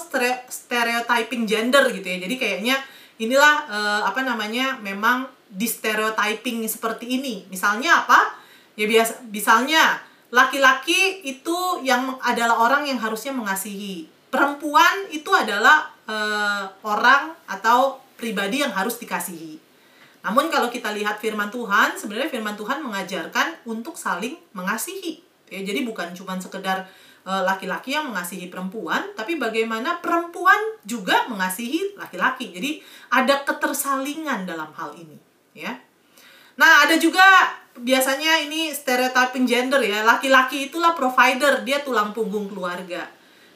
stereotyping 0.47 1.43
gender 1.43 1.91
gitu 1.91 2.07
ya. 2.07 2.17
Jadi 2.23 2.35
kayaknya 2.39 2.79
inilah 3.19 3.67
uh, 3.67 4.01
apa 4.07 4.23
namanya 4.23 4.79
memang 4.79 5.27
di 5.53 5.69
stereotyping 5.69 6.65
seperti 6.65 7.21
ini. 7.21 7.45
Misalnya 7.47 8.03
apa? 8.03 8.33
Ya 8.73 8.89
biasa 8.89 9.29
misalnya 9.29 10.01
laki-laki 10.33 11.21
itu 11.21 11.85
yang 11.85 12.17
adalah 12.25 12.57
orang 12.57 12.89
yang 12.89 12.97
harusnya 12.97 13.29
mengasihi. 13.29 14.09
Perempuan 14.33 15.13
itu 15.13 15.29
adalah 15.29 15.93
uh, 16.09 16.65
orang 16.81 17.37
atau 17.45 18.01
pribadi 18.17 18.65
yang 18.65 18.73
harus 18.73 18.97
dikasihi. 18.97 19.61
Namun 20.25 20.49
kalau 20.49 20.73
kita 20.73 20.89
lihat 20.89 21.21
firman 21.21 21.53
Tuhan, 21.53 21.93
sebenarnya 21.99 22.33
firman 22.33 22.57
Tuhan 22.57 22.81
mengajarkan 22.81 23.67
untuk 23.69 23.93
saling 23.99 24.39
mengasihi. 24.57 25.21
Ya, 25.51 25.61
jadi 25.61 25.83
bukan 25.83 26.15
cuma 26.15 26.39
sekedar 26.39 26.87
eh, 27.27 27.43
laki-laki 27.43 27.91
yang 27.91 28.07
mengasihi 28.07 28.47
perempuan, 28.47 29.03
tapi 29.19 29.35
bagaimana 29.35 29.99
perempuan 29.99 30.79
juga 30.87 31.27
mengasihi 31.27 31.99
laki-laki. 31.99 32.55
Jadi 32.55 32.79
ada 33.11 33.43
ketersalingan 33.43 34.47
dalam 34.47 34.71
hal 34.79 34.95
ini 34.95 35.32
ya. 35.53 35.73
Nah, 36.53 36.85
ada 36.85 36.97
juga 37.01 37.23
biasanya 37.77 38.45
ini 38.45 38.69
stereotyping 38.69 39.49
gender 39.49 39.81
ya. 39.81 40.05
Laki-laki 40.05 40.69
itulah 40.69 40.93
provider, 40.93 41.65
dia 41.65 41.81
tulang 41.81 42.13
punggung 42.13 42.45
keluarga. 42.45 43.09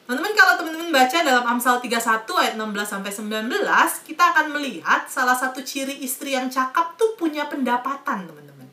Teman-teman 0.08 0.32
kalau 0.32 0.56
teman-teman 0.56 0.88
baca 0.88 1.18
dalam 1.20 1.44
Amsal 1.44 1.84
31 1.84 2.24
ayat 2.40 2.54
16 2.56 2.64
sampai 2.80 3.12
19, 3.12 4.08
kita 4.08 4.24
akan 4.32 4.46
melihat 4.56 5.04
salah 5.04 5.36
satu 5.36 5.60
ciri 5.60 6.00
istri 6.00 6.32
yang 6.32 6.48
cakap 6.48 6.96
tuh 6.96 7.12
punya 7.20 7.44
pendapatan, 7.44 8.24
teman-teman. 8.24 8.66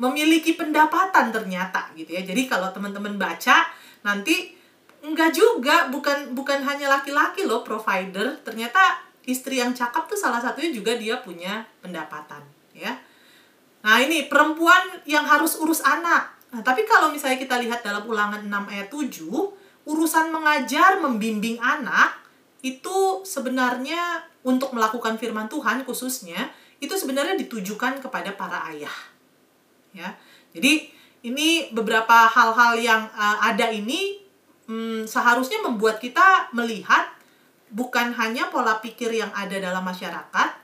memiliki 0.00 0.56
pendapatan 0.56 1.28
ternyata 1.28 1.92
gitu 1.92 2.16
ya. 2.16 2.24
Jadi 2.24 2.48
kalau 2.48 2.72
teman-teman 2.72 3.20
baca 3.20 3.68
nanti 4.00 4.56
enggak 5.04 5.28
juga 5.36 5.92
bukan 5.92 6.32
bukan 6.32 6.64
hanya 6.64 6.88
laki-laki 6.88 7.44
loh 7.44 7.60
provider, 7.60 8.40
ternyata 8.40 8.80
istri 9.30 9.62
yang 9.62 9.70
cakep 9.70 10.10
tuh 10.10 10.18
salah 10.18 10.42
satunya 10.42 10.74
juga 10.74 10.98
dia 10.98 11.22
punya 11.22 11.62
pendapatan 11.78 12.42
ya. 12.74 12.98
Nah, 13.80 13.96
ini 13.96 14.28
perempuan 14.28 15.00
yang 15.08 15.24
harus 15.24 15.56
urus 15.56 15.80
anak. 15.80 16.36
Nah, 16.52 16.60
tapi 16.60 16.84
kalau 16.84 17.08
misalnya 17.08 17.40
kita 17.40 17.56
lihat 17.56 17.80
dalam 17.80 18.04
ulangan 18.04 18.44
6 18.44 18.52
ayat 18.68 18.88
7, 18.92 19.24
urusan 19.88 20.28
mengajar, 20.28 21.00
membimbing 21.00 21.56
anak 21.56 22.20
itu 22.60 23.24
sebenarnya 23.24 24.20
untuk 24.44 24.76
melakukan 24.76 25.16
firman 25.16 25.48
Tuhan 25.48 25.88
khususnya 25.88 26.52
itu 26.80 26.92
sebenarnya 26.92 27.40
ditujukan 27.40 28.04
kepada 28.04 28.36
para 28.36 28.68
ayah. 28.72 28.96
Ya. 29.96 30.16
Jadi 30.52 30.92
ini 31.24 31.72
beberapa 31.72 32.28
hal-hal 32.28 32.76
yang 32.80 33.02
uh, 33.12 33.38
ada 33.44 33.68
ini 33.72 34.20
hmm, 34.68 35.04
seharusnya 35.04 35.60
membuat 35.60 36.00
kita 36.00 36.52
melihat 36.56 37.12
bukan 37.70 38.12
hanya 38.18 38.50
pola 38.50 38.78
pikir 38.82 39.14
yang 39.14 39.30
ada 39.34 39.56
dalam 39.58 39.82
masyarakat, 39.86 40.60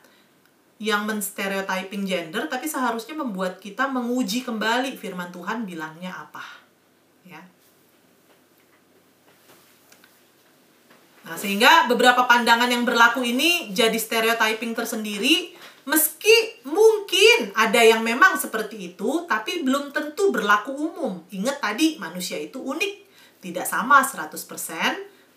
yang 0.76 1.08
menstereotyping 1.08 2.04
gender 2.04 2.44
tapi 2.52 2.68
seharusnya 2.68 3.16
membuat 3.16 3.56
kita 3.56 3.88
menguji 3.88 4.44
kembali 4.44 4.92
firman 5.00 5.32
Tuhan 5.32 5.64
bilangnya 5.64 6.12
apa 6.12 6.44
ya. 7.24 7.40
Nah, 11.26 11.34
sehingga 11.34 11.90
beberapa 11.90 12.28
pandangan 12.28 12.70
yang 12.70 12.86
berlaku 12.86 13.24
ini 13.26 13.74
jadi 13.74 13.96
stereotyping 13.98 14.78
tersendiri. 14.78 15.58
Meski 15.86 16.66
mungkin 16.66 17.54
ada 17.54 17.78
yang 17.78 18.02
memang 18.02 18.34
seperti 18.38 18.94
itu 18.94 19.26
tapi 19.26 19.62
belum 19.62 19.94
tentu 19.94 20.34
berlaku 20.34 20.74
umum. 20.74 21.22
Ingat 21.30 21.62
tadi 21.62 21.94
manusia 21.98 22.38
itu 22.38 22.58
unik, 22.58 22.94
tidak 23.42 23.66
sama 23.66 24.02
100% 24.02 24.34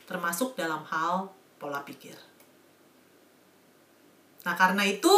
termasuk 0.10 0.58
dalam 0.58 0.82
hal 0.90 1.30
pola 1.60 1.84
pikir. 1.84 2.16
Nah, 4.48 4.56
karena 4.56 4.88
itu 4.88 5.12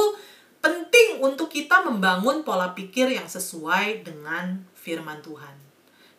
penting 0.62 1.22
untuk 1.22 1.50
kita 1.50 1.86
membangun 1.86 2.42
pola 2.42 2.74
pikir 2.74 3.14
yang 3.14 3.30
sesuai 3.30 4.06
dengan 4.06 4.66
firman 4.74 5.22
Tuhan. 5.22 5.56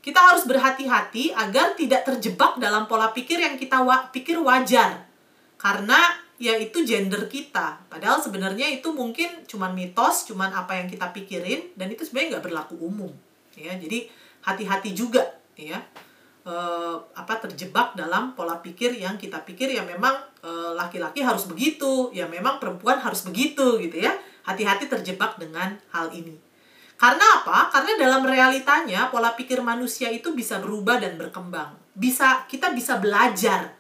Kita 0.02 0.18
harus 0.18 0.46
berhati-hati 0.46 1.30
agar 1.30 1.78
tidak 1.78 2.02
terjebak 2.02 2.58
dalam 2.58 2.90
pola 2.90 3.14
pikir 3.14 3.38
yang 3.38 3.54
kita 3.54 3.86
wa 3.86 4.10
pikir 4.10 4.38
wajar. 4.42 5.06
Karena 5.58 5.98
ya 6.42 6.58
itu 6.58 6.82
gender 6.82 7.30
kita. 7.30 7.86
Padahal 7.86 8.18
sebenarnya 8.18 8.66
itu 8.66 8.90
mungkin 8.90 9.46
cuma 9.46 9.70
mitos, 9.70 10.26
cuma 10.26 10.50
apa 10.50 10.74
yang 10.74 10.90
kita 10.90 11.14
pikirin 11.14 11.70
dan 11.78 11.94
itu 11.94 12.02
sebenarnya 12.02 12.38
nggak 12.38 12.46
berlaku 12.50 12.74
umum. 12.82 13.14
Ya, 13.54 13.78
jadi 13.78 14.10
hati-hati 14.42 14.90
juga 14.90 15.22
ya 15.54 15.78
uh, 16.46 16.96
apa 17.14 17.38
terjebak 17.48 17.94
dalam 17.94 18.34
pola 18.34 18.58
pikir 18.58 18.94
yang 18.94 19.18
kita 19.18 19.42
pikir 19.42 19.70
ya 19.70 19.82
memang 19.86 20.14
uh, 20.42 20.74
laki-laki 20.74 21.22
harus 21.22 21.46
begitu, 21.46 22.10
ya 22.10 22.26
memang 22.26 22.58
perempuan 22.58 22.98
harus 22.98 23.26
begitu 23.26 23.78
gitu 23.78 24.02
ya. 24.02 24.12
Hati-hati 24.42 24.90
terjebak 24.90 25.38
dengan 25.38 25.78
hal 25.94 26.10
ini. 26.10 26.34
Karena 26.98 27.42
apa? 27.42 27.70
Karena 27.70 27.98
dalam 27.98 28.22
realitanya 28.26 29.10
pola 29.10 29.34
pikir 29.34 29.62
manusia 29.62 30.10
itu 30.10 30.34
bisa 30.34 30.58
berubah 30.58 30.98
dan 30.98 31.18
berkembang. 31.18 31.78
Bisa 31.94 32.46
kita 32.50 32.74
bisa 32.74 32.98
belajar 32.98 33.74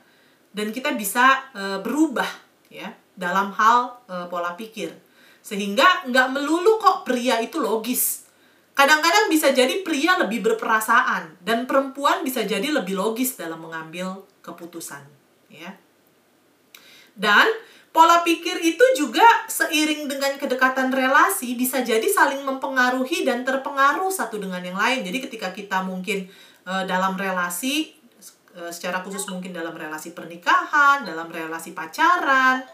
dan 0.54 0.70
kita 0.70 0.94
bisa 0.94 1.50
uh, 1.54 1.78
berubah 1.82 2.26
ya 2.70 2.90
dalam 3.14 3.50
hal 3.54 4.02
uh, 4.06 4.26
pola 4.30 4.54
pikir. 4.54 4.94
Sehingga 5.42 6.06
nggak 6.06 6.28
melulu 6.30 6.78
kok 6.78 7.02
pria 7.02 7.42
itu 7.42 7.58
logis 7.58 8.21
Kadang-kadang 8.72 9.28
bisa 9.28 9.52
jadi 9.52 9.84
pria 9.84 10.16
lebih 10.16 10.40
berperasaan 10.40 11.44
dan 11.44 11.68
perempuan 11.68 12.24
bisa 12.24 12.40
jadi 12.40 12.72
lebih 12.72 12.96
logis 12.96 13.36
dalam 13.36 13.60
mengambil 13.60 14.24
keputusan, 14.40 15.04
ya. 15.52 15.76
Dan 17.12 17.44
pola 17.92 18.24
pikir 18.24 18.56
itu 18.64 18.80
juga 18.96 19.24
seiring 19.44 20.08
dengan 20.08 20.40
kedekatan 20.40 20.88
relasi 20.88 21.52
bisa 21.52 21.84
jadi 21.84 22.08
saling 22.08 22.40
mempengaruhi 22.40 23.28
dan 23.28 23.44
terpengaruh 23.44 24.08
satu 24.08 24.40
dengan 24.40 24.64
yang 24.64 24.80
lain. 24.80 25.04
Jadi 25.04 25.28
ketika 25.28 25.52
kita 25.52 25.84
mungkin 25.84 26.24
e, 26.64 26.72
dalam 26.88 27.12
relasi 27.20 27.92
e, 28.56 28.60
secara 28.72 29.04
khusus 29.04 29.28
mungkin 29.28 29.52
dalam 29.52 29.76
relasi 29.76 30.16
pernikahan, 30.16 31.04
dalam 31.04 31.28
relasi 31.28 31.76
pacaran, 31.76 32.64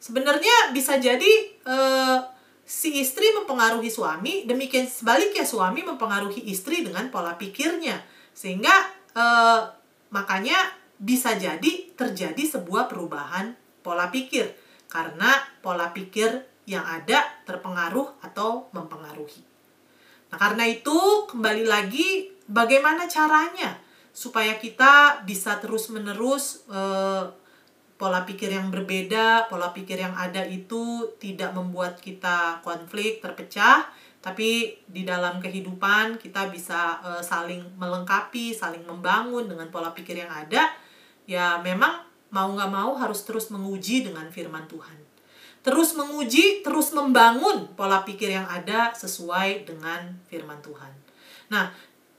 sebenarnya 0.00 0.72
bisa 0.72 0.96
jadi 0.96 1.32
e, 1.60 1.76
si 2.64 3.00
istri 3.00 3.28
mempengaruhi 3.36 3.92
suami, 3.92 4.48
demikian 4.48 4.88
sebaliknya 4.88 5.44
suami 5.44 5.84
mempengaruhi 5.84 6.48
istri 6.48 6.80
dengan 6.80 7.12
pola 7.12 7.36
pikirnya. 7.36 8.00
Sehingga 8.32 8.72
eh, 9.12 9.60
makanya 10.10 10.56
bisa 10.96 11.36
jadi 11.36 11.92
terjadi 11.94 12.40
sebuah 12.40 12.88
perubahan 12.88 13.52
pola 13.84 14.08
pikir 14.08 14.48
karena 14.88 15.36
pola 15.60 15.92
pikir 15.92 16.32
yang 16.64 16.82
ada 16.82 17.20
terpengaruh 17.44 18.24
atau 18.24 18.72
mempengaruhi. 18.72 19.44
Nah, 20.32 20.40
karena 20.40 20.64
itu 20.64 21.28
kembali 21.28 21.68
lagi 21.68 22.32
bagaimana 22.48 23.04
caranya 23.04 23.76
supaya 24.16 24.56
kita 24.56 25.26
bisa 25.28 25.60
terus-menerus 25.60 26.64
eh, 26.72 27.24
pola 28.04 28.20
pikir 28.28 28.52
yang 28.52 28.68
berbeda, 28.68 29.48
pola 29.48 29.72
pikir 29.72 29.96
yang 29.96 30.12
ada 30.12 30.44
itu 30.44 31.08
tidak 31.16 31.56
membuat 31.56 31.96
kita 31.96 32.60
konflik, 32.60 33.24
terpecah, 33.24 33.88
tapi 34.20 34.76
di 34.84 35.08
dalam 35.08 35.40
kehidupan 35.40 36.20
kita 36.20 36.52
bisa 36.52 37.00
uh, 37.00 37.24
saling 37.24 37.64
melengkapi, 37.80 38.52
saling 38.52 38.84
membangun 38.84 39.48
dengan 39.48 39.72
pola 39.72 39.96
pikir 39.96 40.20
yang 40.20 40.28
ada. 40.28 40.68
Ya 41.24 41.56
memang 41.64 42.04
mau 42.28 42.52
nggak 42.52 42.68
mau 42.68 42.92
harus 42.92 43.24
terus 43.24 43.48
menguji 43.48 44.04
dengan 44.04 44.28
firman 44.28 44.68
Tuhan. 44.68 45.00
Terus 45.64 45.96
menguji, 45.96 46.60
terus 46.60 46.92
membangun 46.92 47.72
pola 47.72 48.04
pikir 48.04 48.36
yang 48.36 48.44
ada 48.44 48.92
sesuai 48.92 49.64
dengan 49.64 50.12
firman 50.28 50.60
Tuhan. 50.60 50.92
Nah, 51.48 51.72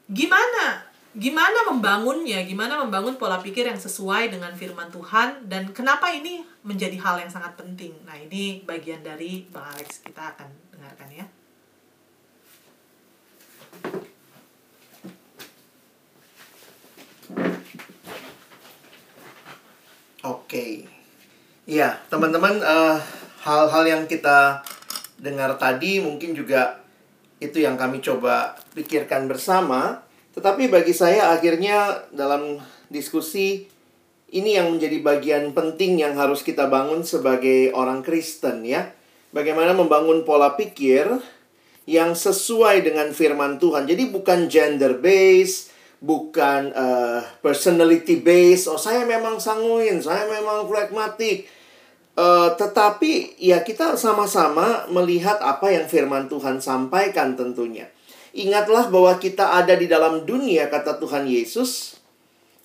gimana 0.10 0.82
gimana 1.16 1.64
membangunnya, 1.72 2.44
gimana 2.44 2.76
membangun 2.84 3.16
pola 3.16 3.40
pikir 3.40 3.64
yang 3.64 3.80
sesuai 3.80 4.36
dengan 4.36 4.52
firman 4.52 4.92
Tuhan 4.92 5.48
dan 5.48 5.72
kenapa 5.72 6.12
ini 6.12 6.44
menjadi 6.68 7.00
hal 7.00 7.24
yang 7.24 7.32
sangat 7.32 7.56
penting. 7.56 7.96
Nah, 8.04 8.20
ini 8.20 8.60
bagian 8.68 9.00
dari 9.00 9.48
Bang 9.48 9.64
Alex 9.72 10.04
kita 10.04 10.36
akan 10.36 10.50
dengarkan 10.76 11.10
ya. 11.16 11.26
Oke. 20.26 20.84
Iya, 21.66 21.96
teman-teman 22.12 22.60
eh, 22.60 22.98
hal-hal 23.48 23.84
yang 23.88 24.04
kita 24.04 24.62
dengar 25.16 25.56
tadi 25.56 26.04
mungkin 26.04 26.36
juga 26.36 26.84
itu 27.40 27.64
yang 27.64 27.80
kami 27.80 28.04
coba 28.04 28.58
pikirkan 28.76 29.32
bersama 29.32 30.05
tetapi 30.36 30.68
bagi 30.68 30.92
saya 30.92 31.32
akhirnya 31.32 32.06
dalam 32.12 32.60
diskusi 32.92 33.72
ini 34.36 34.60
yang 34.60 34.76
menjadi 34.76 35.00
bagian 35.00 35.44
penting 35.56 36.04
yang 36.04 36.20
harus 36.20 36.44
kita 36.44 36.68
bangun 36.68 37.08
sebagai 37.08 37.72
orang 37.72 38.04
Kristen 38.04 38.68
ya. 38.68 38.92
Bagaimana 39.32 39.72
membangun 39.72 40.28
pola 40.28 40.60
pikir 40.60 41.08
yang 41.88 42.18
sesuai 42.18 42.84
dengan 42.84 43.16
firman 43.16 43.62
Tuhan. 43.62 43.88
Jadi 43.88 44.12
bukan 44.12 44.52
gender 44.52 45.00
based, 45.00 45.72
bukan 46.04 46.74
uh, 46.76 47.24
personality 47.40 48.20
based. 48.20 48.68
Oh 48.68 48.82
saya 48.82 49.08
memang 49.08 49.40
sanguin, 49.40 50.04
saya 50.04 50.28
memang 50.28 50.68
pragmatik. 50.68 51.48
Uh, 52.16 52.56
tetapi 52.56 53.36
ya 53.40 53.60
kita 53.64 54.00
sama-sama 54.00 54.88
melihat 54.88 55.36
apa 55.44 55.68
yang 55.72 55.86
firman 55.88 56.28
Tuhan 56.28 56.60
sampaikan 56.60 57.36
tentunya. 57.36 57.92
Ingatlah 58.36 58.92
bahwa 58.92 59.16
kita 59.16 59.56
ada 59.64 59.80
di 59.80 59.88
dalam 59.88 60.28
dunia, 60.28 60.68
kata 60.68 61.00
Tuhan 61.00 61.24
Yesus. 61.24 61.96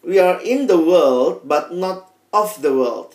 We 0.02 0.18
are 0.18 0.42
in 0.42 0.66
the 0.66 0.74
world, 0.74 1.46
but 1.46 1.70
not 1.70 2.10
of 2.34 2.58
the 2.58 2.74
world. 2.74 3.14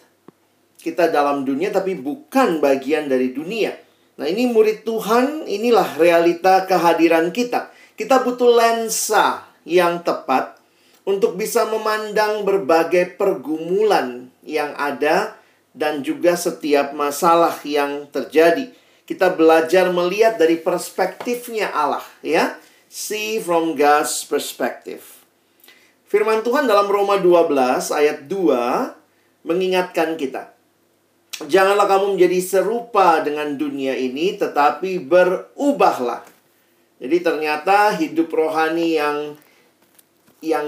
Kita 0.79 1.11
dalam 1.11 1.43
dunia, 1.43 1.75
tapi 1.75 1.99
bukan 1.99 2.63
bagian 2.63 3.11
dari 3.11 3.35
dunia. 3.35 3.75
Nah, 4.15 4.31
ini 4.31 4.47
murid 4.47 4.87
Tuhan, 4.87 5.43
inilah 5.43 5.99
realita 5.99 6.63
kehadiran 6.63 7.35
kita. 7.35 7.75
Kita 7.99 8.23
butuh 8.23 8.47
lensa 8.47 9.43
yang 9.67 9.99
tepat 10.07 10.55
untuk 11.03 11.35
bisa 11.35 11.67
memandang 11.67 12.47
berbagai 12.47 13.19
pergumulan 13.19 14.31
yang 14.47 14.71
ada 14.79 15.35
dan 15.75 16.07
juga 16.07 16.39
setiap 16.39 16.95
masalah 16.95 17.59
yang 17.67 18.07
terjadi 18.07 18.71
kita 19.05 19.33
belajar 19.37 19.93
melihat 19.93 20.41
dari 20.41 20.57
perspektifnya 20.57 21.69
Allah, 21.69 22.05
ya. 22.25 22.57
See 22.89 23.37
from 23.37 23.77
God's 23.77 24.25
perspective. 24.25 25.03
Firman 26.09 26.41
Tuhan 26.45 26.65
dalam 26.65 26.89
Roma 26.89 27.21
12 27.21 27.91
ayat 27.93 28.25
2 28.25 29.45
mengingatkan 29.45 30.17
kita. 30.17 30.53
Janganlah 31.43 31.85
kamu 31.91 32.15
menjadi 32.15 32.39
serupa 32.39 33.19
dengan 33.19 33.59
dunia 33.59 33.93
ini, 33.99 34.39
tetapi 34.39 35.03
berubahlah 35.03 36.23
Jadi 36.95 37.17
ternyata 37.19 37.91
hidup 37.99 38.31
rohani 38.31 38.95
yang 38.95 39.35
yang 40.39 40.67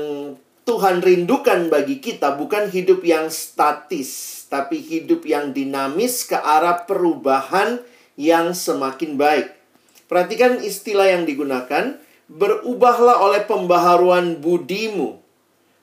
Tuhan 0.67 0.99
rindukan 0.99 1.71
bagi 1.71 2.03
kita 2.03 2.35
bukan 2.35 2.67
hidup 2.67 2.99
yang 3.07 3.31
statis, 3.31 4.43
tapi 4.51 4.83
hidup 4.83 5.23
yang 5.23 5.55
dinamis 5.55 6.27
ke 6.27 6.35
arah 6.35 6.83
perubahan 6.83 7.79
yang 8.17 8.51
semakin 8.51 9.15
baik. 9.15 9.53
Perhatikan 10.09 10.59
istilah 10.59 11.07
yang 11.13 11.23
digunakan, 11.23 12.01
berubahlah 12.27 13.23
oleh 13.23 13.45
pembaharuan 13.47 14.41
budimu. 14.43 15.21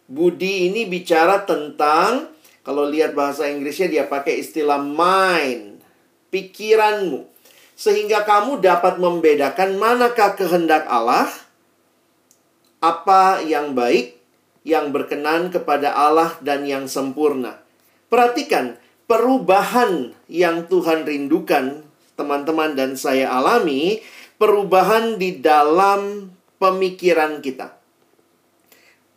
Budi 0.04 0.68
ini 0.68 0.84
bicara 0.84 1.48
tentang 1.48 2.28
kalau 2.64 2.84
lihat 2.88 3.16
bahasa 3.16 3.48
Inggrisnya 3.48 3.88
dia 3.88 4.04
pakai 4.04 4.40
istilah 4.40 4.80
mind, 4.80 5.80
pikiranmu. 6.28 7.28
Sehingga 7.74 8.24
kamu 8.24 8.62
dapat 8.64 8.96
membedakan 8.96 9.76
manakah 9.76 10.32
kehendak 10.36 10.88
Allah, 10.88 11.28
apa 12.80 13.44
yang 13.44 13.72
baik, 13.76 14.16
yang 14.64 14.92
berkenan 14.96 15.52
kepada 15.52 15.92
Allah 15.92 16.36
dan 16.40 16.64
yang 16.64 16.88
sempurna. 16.88 17.60
Perhatikan, 18.08 18.80
perubahan 19.04 20.16
yang 20.28 20.64
Tuhan 20.64 21.04
rindukan, 21.04 21.84
teman-teman 22.14 22.74
dan 22.78 22.94
saya 22.98 23.30
alami, 23.30 24.02
perubahan 24.38 25.18
di 25.18 25.38
dalam 25.38 26.30
pemikiran 26.58 27.42
kita. 27.42 27.76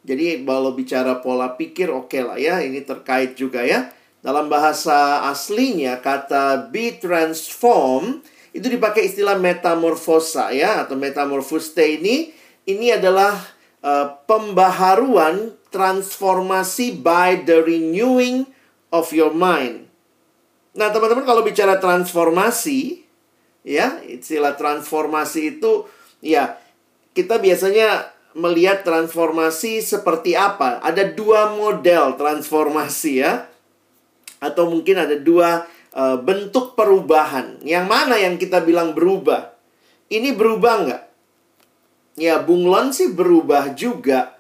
Jadi 0.08 0.48
kalau 0.48 0.72
bicara 0.72 1.20
pola 1.20 1.60
pikir 1.60 1.92
oke 1.92 2.08
okay 2.08 2.22
lah 2.24 2.40
ya, 2.40 2.64
ini 2.64 2.80
terkait 2.86 3.36
juga 3.36 3.66
ya. 3.66 3.92
Dalam 4.24 4.48
bahasa 4.48 5.28
aslinya 5.30 6.00
kata 6.00 6.72
be 6.72 6.96
transform 7.00 8.24
itu 8.56 8.68
dipakai 8.68 9.08
istilah 9.08 9.38
metamorfosa 9.38 10.50
ya 10.56 10.84
atau 10.84 10.98
metamorfoste 10.98 12.02
ini 12.02 12.34
ini 12.68 12.92
adalah 12.92 13.38
uh, 13.84 14.18
pembaharuan 14.26 15.56
transformasi 15.72 17.00
by 17.00 17.44
the 17.44 17.64
renewing 17.64 18.48
of 18.92 19.12
your 19.12 19.32
mind. 19.32 19.87
Nah, 20.78 20.94
teman-teman 20.94 21.26
kalau 21.26 21.42
bicara 21.42 21.82
transformasi 21.82 23.02
ya, 23.66 23.98
istilah 24.06 24.54
transformasi 24.54 25.58
itu 25.58 25.90
ya 26.22 26.62
kita 27.18 27.42
biasanya 27.42 28.14
melihat 28.38 28.86
transformasi 28.86 29.82
seperti 29.82 30.38
apa. 30.38 30.78
Ada 30.86 31.18
dua 31.18 31.58
model 31.58 32.14
transformasi 32.14 33.26
ya. 33.26 33.50
Atau 34.38 34.70
mungkin 34.70 35.02
ada 35.02 35.18
dua 35.18 35.66
uh, 35.98 36.22
bentuk 36.22 36.78
perubahan. 36.78 37.58
Yang 37.66 37.86
mana 37.90 38.22
yang 38.22 38.38
kita 38.38 38.62
bilang 38.62 38.94
berubah? 38.94 39.58
Ini 40.14 40.38
berubah 40.38 40.74
nggak? 40.86 41.04
Ya, 42.22 42.38
bunglon 42.38 42.94
sih 42.94 43.10
berubah 43.10 43.74
juga. 43.74 44.37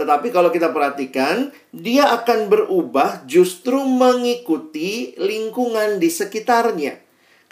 Tetapi 0.00 0.32
kalau 0.32 0.48
kita 0.48 0.72
perhatikan, 0.72 1.52
dia 1.76 2.08
akan 2.08 2.48
berubah 2.48 3.28
justru 3.28 3.84
mengikuti 3.84 5.12
lingkungan 5.20 6.00
di 6.00 6.08
sekitarnya. 6.08 6.96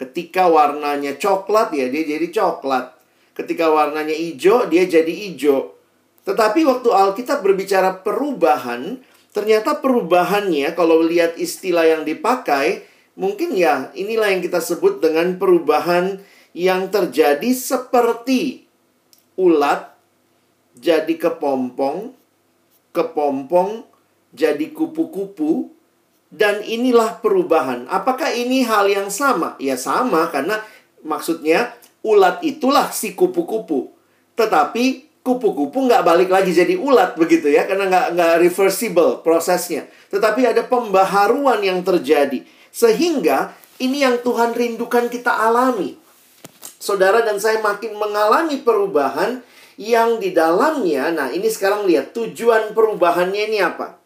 Ketika 0.00 0.48
warnanya 0.48 1.20
coklat, 1.20 1.76
ya 1.76 1.92
dia 1.92 2.08
jadi 2.08 2.24
coklat. 2.32 2.96
Ketika 3.36 3.68
warnanya 3.68 4.16
hijau, 4.16 4.64
dia 4.64 4.88
jadi 4.88 5.12
hijau. 5.12 5.76
Tetapi 6.24 6.64
waktu 6.64 6.88
Alkitab 6.88 7.44
berbicara 7.44 8.00
perubahan, 8.00 9.04
ternyata 9.36 9.76
perubahannya 9.84 10.72
kalau 10.72 11.04
lihat 11.04 11.36
istilah 11.36 11.84
yang 11.84 12.08
dipakai, 12.08 12.88
mungkin 13.12 13.60
ya 13.60 13.92
inilah 13.92 14.32
yang 14.32 14.40
kita 14.40 14.64
sebut 14.64 15.04
dengan 15.04 15.36
perubahan 15.36 16.16
yang 16.56 16.88
terjadi 16.88 17.52
seperti 17.52 18.64
ulat 19.36 19.92
jadi 20.80 21.12
kepompong, 21.12 22.16
kepompong 22.98 23.86
jadi 24.34 24.74
kupu-kupu, 24.74 25.70
dan 26.28 26.60
inilah 26.60 27.22
perubahan. 27.24 27.88
Apakah 27.88 28.28
ini 28.34 28.66
hal 28.66 28.88
yang 28.88 29.08
sama? 29.08 29.56
Ya 29.56 29.80
sama 29.80 30.28
karena 30.28 30.60
maksudnya 31.00 31.72
ulat 32.04 32.44
itulah 32.44 32.92
si 32.92 33.16
kupu-kupu. 33.16 33.92
Tetapi 34.36 35.08
kupu-kupu 35.24 35.88
nggak 35.88 36.04
balik 36.04 36.28
lagi 36.32 36.52
jadi 36.52 36.76
ulat 36.76 37.16
begitu 37.16 37.48
ya 37.52 37.64
karena 37.64 37.88
nggak 37.88 38.06
nggak 38.16 38.34
reversible 38.44 39.24
prosesnya. 39.24 39.88
Tetapi 40.12 40.44
ada 40.44 40.68
pembaharuan 40.68 41.64
yang 41.64 41.80
terjadi 41.80 42.44
sehingga 42.68 43.56
ini 43.80 44.04
yang 44.04 44.20
Tuhan 44.20 44.52
rindukan 44.52 45.08
kita 45.08 45.32
alami 45.32 45.96
saudara 46.78 47.24
dan 47.26 47.40
saya 47.42 47.58
makin 47.58 47.96
mengalami 47.98 48.60
perubahan 48.62 49.42
yang 49.78 50.18
di 50.18 50.34
dalamnya, 50.34 51.14
nah 51.14 51.30
ini 51.30 51.46
sekarang 51.46 51.86
lihat 51.86 52.10
tujuan 52.10 52.74
perubahannya 52.74 53.46
ini 53.46 53.62
apa? 53.62 54.02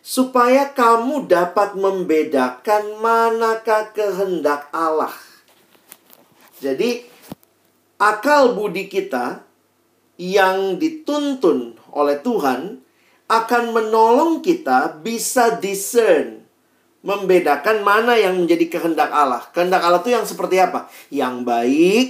Supaya 0.00 0.72
kamu 0.72 1.28
dapat 1.28 1.76
membedakan 1.76 2.96
manakah 2.98 3.92
kehendak 3.92 4.72
Allah. 4.72 5.12
Jadi, 6.58 7.04
akal 8.00 8.56
budi 8.56 8.88
kita 8.88 9.44
yang 10.16 10.80
dituntun 10.80 11.76
oleh 11.92 12.16
Tuhan 12.24 12.80
akan 13.28 13.64
menolong 13.76 14.40
kita 14.40 15.04
bisa 15.04 15.60
discern 15.60 16.42
membedakan 17.04 17.84
mana 17.84 18.16
yang 18.16 18.40
menjadi 18.40 18.78
kehendak 18.78 19.12
Allah. 19.12 19.44
Kehendak 19.52 19.84
Allah 19.84 20.00
itu 20.00 20.10
yang 20.14 20.24
seperti 20.24 20.56
apa? 20.62 20.88
Yang 21.10 21.34
baik, 21.44 22.06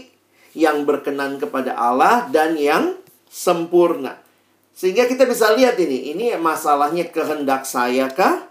yang 0.53 0.85
berkenan 0.85 1.41
kepada 1.41 1.77
Allah, 1.77 2.29
dan 2.29 2.57
yang 2.57 2.97
sempurna. 3.29 4.21
Sehingga 4.73 5.05
kita 5.09 5.29
bisa 5.29 5.53
lihat 5.53 5.77
ini, 5.81 6.13
ini 6.17 6.33
masalahnya 6.41 7.09
kehendak 7.13 7.69
saya 7.69 8.09
kah? 8.09 8.49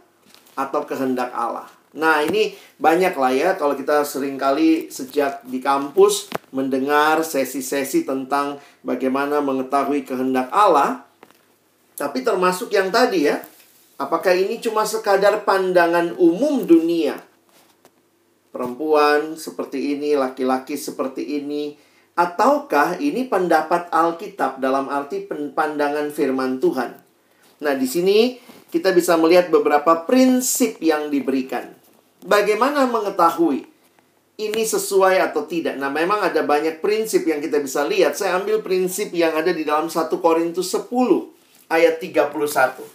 Atau 0.53 0.85
kehendak 0.85 1.33
Allah? 1.33 1.65
Nah 1.91 2.23
ini 2.23 2.55
banyak 2.79 3.11
lah 3.19 3.33
ya 3.35 3.49
kalau 3.59 3.75
kita 3.75 4.07
sering 4.07 4.39
kali 4.39 4.87
sejak 4.87 5.43
di 5.43 5.59
kampus 5.59 6.31
mendengar 6.55 7.19
sesi-sesi 7.19 8.07
tentang 8.07 8.63
bagaimana 8.79 9.43
mengetahui 9.43 10.07
kehendak 10.07 10.47
Allah. 10.55 11.03
Tapi 11.99 12.23
termasuk 12.23 12.71
yang 12.71 12.87
tadi 12.89 13.27
ya, 13.27 13.43
Apakah 14.01 14.33
ini 14.33 14.57
cuma 14.57 14.81
sekadar 14.81 15.45
pandangan 15.45 16.17
umum 16.17 16.65
dunia? 16.65 17.21
Perempuan 18.49 19.37
seperti 19.37 19.93
ini, 19.93 20.17
laki-laki 20.17 20.73
seperti 20.73 21.37
ini, 21.37 21.77
ataukah 22.21 23.01
ini 23.01 23.25
pendapat 23.25 23.89
Alkitab 23.89 24.61
dalam 24.61 24.85
arti 24.93 25.25
pandangan 25.27 26.13
firman 26.13 26.61
Tuhan? 26.61 27.01
Nah, 27.61 27.73
di 27.73 27.87
sini 27.89 28.37
kita 28.69 28.93
bisa 28.93 29.17
melihat 29.17 29.49
beberapa 29.49 30.05
prinsip 30.05 30.77
yang 30.81 31.09
diberikan. 31.09 31.73
Bagaimana 32.21 32.85
mengetahui 32.85 33.65
ini 34.37 34.63
sesuai 34.65 35.17
atau 35.21 35.49
tidak? 35.49 35.77
Nah, 35.81 35.89
memang 35.89 36.21
ada 36.21 36.45
banyak 36.45 36.81
prinsip 36.81 37.25
yang 37.25 37.41
kita 37.41 37.57
bisa 37.57 37.85
lihat. 37.85 38.13
Saya 38.13 38.37
ambil 38.37 38.61
prinsip 38.61 39.09
yang 39.13 39.33
ada 39.33 39.49
di 39.49 39.65
dalam 39.65 39.89
1 39.89 40.09
Korintus 40.21 40.69
10 40.73 40.89
ayat 41.69 41.97
31. 41.97 42.85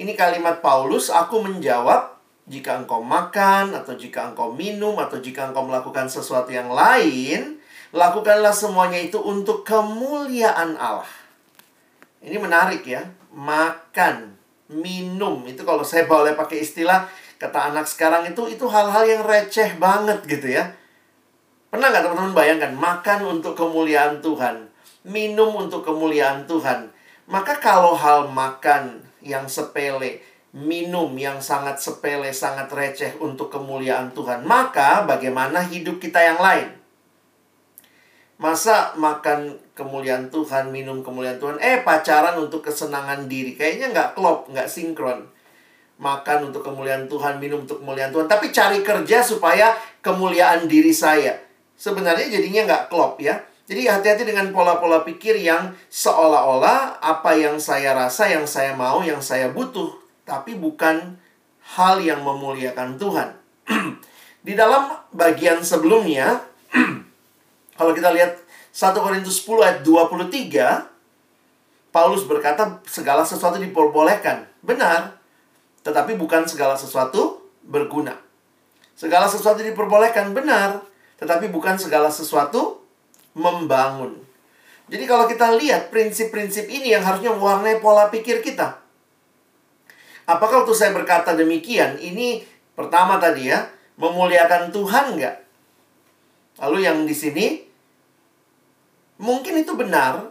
Ini 0.00 0.12
kalimat 0.16 0.64
Paulus, 0.64 1.12
aku 1.12 1.44
menjawab, 1.44 2.16
jika 2.48 2.80
engkau 2.80 3.04
makan, 3.04 3.76
atau 3.76 3.94
jika 3.94 4.32
engkau 4.32 4.50
minum, 4.50 4.98
atau 4.98 5.20
jika 5.20 5.52
engkau 5.52 5.68
melakukan 5.68 6.08
sesuatu 6.08 6.50
yang 6.50 6.72
lain, 6.72 7.61
lakukanlah 7.92 8.52
semuanya 8.52 8.98
itu 8.98 9.20
untuk 9.20 9.62
kemuliaan 9.62 10.74
Allah. 10.80 11.08
Ini 12.24 12.36
menarik 12.40 12.82
ya, 12.88 13.04
makan, 13.32 14.36
minum, 14.72 15.44
itu 15.44 15.62
kalau 15.62 15.84
saya 15.84 16.08
boleh 16.08 16.32
pakai 16.32 16.64
istilah, 16.64 17.06
kata 17.36 17.72
anak 17.72 17.84
sekarang 17.86 18.26
itu, 18.28 18.48
itu 18.48 18.64
hal-hal 18.66 19.04
yang 19.04 19.22
receh 19.22 19.76
banget 19.76 20.24
gitu 20.24 20.48
ya. 20.56 20.72
Pernah 21.68 21.92
nggak 21.92 22.04
teman-teman 22.04 22.34
bayangkan, 22.36 22.72
makan 22.76 23.20
untuk 23.38 23.56
kemuliaan 23.56 24.20
Tuhan, 24.24 24.68
minum 25.04 25.50
untuk 25.56 25.84
kemuliaan 25.84 26.44
Tuhan. 26.48 26.92
Maka 27.26 27.58
kalau 27.58 27.96
hal 27.96 28.28
makan, 28.30 29.02
yang 29.22 29.46
sepele, 29.46 30.20
minum 30.52 31.08
yang 31.16 31.38
sangat 31.38 31.78
sepele, 31.78 32.34
sangat 32.34 32.68
receh 32.68 33.16
untuk 33.22 33.48
kemuliaan 33.48 34.12
Tuhan, 34.12 34.44
maka 34.44 35.06
bagaimana 35.06 35.64
hidup 35.64 36.02
kita 36.02 36.18
yang 36.20 36.42
lain? 36.42 36.81
Masa 38.42 38.90
makan 38.98 39.54
kemuliaan 39.78 40.26
Tuhan, 40.26 40.74
minum 40.74 40.98
kemuliaan 41.06 41.38
Tuhan, 41.38 41.62
eh 41.62 41.86
pacaran 41.86 42.34
untuk 42.42 42.66
kesenangan 42.66 43.30
diri. 43.30 43.54
Kayaknya 43.54 43.94
nggak 43.94 44.10
klop, 44.18 44.50
nggak 44.50 44.66
sinkron. 44.66 45.30
Makan 46.02 46.50
untuk 46.50 46.66
kemuliaan 46.66 47.06
Tuhan, 47.06 47.38
minum 47.38 47.62
untuk 47.62 47.78
kemuliaan 47.78 48.10
Tuhan. 48.10 48.26
Tapi 48.26 48.50
cari 48.50 48.82
kerja 48.82 49.22
supaya 49.22 49.78
kemuliaan 50.02 50.66
diri 50.66 50.90
saya. 50.90 51.38
Sebenarnya 51.78 52.26
jadinya 52.34 52.66
nggak 52.66 52.84
klop 52.90 53.22
ya. 53.22 53.38
Jadi 53.70 53.86
hati-hati 53.86 54.26
dengan 54.26 54.50
pola-pola 54.50 55.06
pikir 55.06 55.38
yang 55.38 55.70
seolah-olah 55.86 56.98
apa 56.98 57.38
yang 57.38 57.62
saya 57.62 57.94
rasa, 57.94 58.26
yang 58.26 58.42
saya 58.42 58.74
mau, 58.74 59.06
yang 59.06 59.22
saya 59.22 59.54
butuh, 59.54 60.02
tapi 60.26 60.58
bukan 60.58 61.14
hal 61.78 62.02
yang 62.02 62.26
memuliakan 62.26 62.98
Tuhan. 62.98 63.38
Di 64.46 64.58
dalam 64.58 64.90
bagian 65.14 65.62
sebelumnya, 65.62 66.42
kalau 67.76 67.92
kita 67.96 68.12
lihat 68.12 68.36
1 68.72 68.96
Korintus 68.96 69.44
10 69.44 69.64
ayat 69.64 69.78
23, 69.84 71.92
Paulus 71.92 72.24
berkata 72.24 72.80
segala 72.88 73.24
sesuatu 73.24 73.60
diperbolehkan. 73.60 74.48
Benar. 74.64 75.20
Tetapi 75.84 76.16
bukan 76.16 76.48
segala 76.48 76.72
sesuatu 76.72 77.44
berguna. 77.60 78.16
Segala 78.96 79.28
sesuatu 79.28 79.60
diperbolehkan. 79.60 80.32
Benar. 80.32 80.80
Tetapi 81.20 81.52
bukan 81.52 81.76
segala 81.76 82.08
sesuatu 82.08 82.80
membangun. 83.36 84.16
Jadi 84.88 85.04
kalau 85.08 85.24
kita 85.28 85.56
lihat 85.56 85.88
prinsip-prinsip 85.88 86.68
ini 86.68 86.92
yang 86.92 87.04
harusnya 87.04 87.32
mewarnai 87.32 87.80
pola 87.80 88.12
pikir 88.12 88.44
kita. 88.44 88.80
Apakah 90.28 90.64
waktu 90.64 90.74
saya 90.76 90.94
berkata 90.94 91.34
demikian, 91.34 91.98
ini 91.98 92.44
pertama 92.72 93.18
tadi 93.18 93.50
ya, 93.52 93.68
memuliakan 93.98 94.70
Tuhan 94.70 95.18
nggak? 95.18 95.36
Lalu 96.60 96.84
yang 96.84 97.08
di 97.08 97.16
sini, 97.16 97.64
mungkin 99.16 99.62
itu 99.64 99.72
benar, 99.72 100.28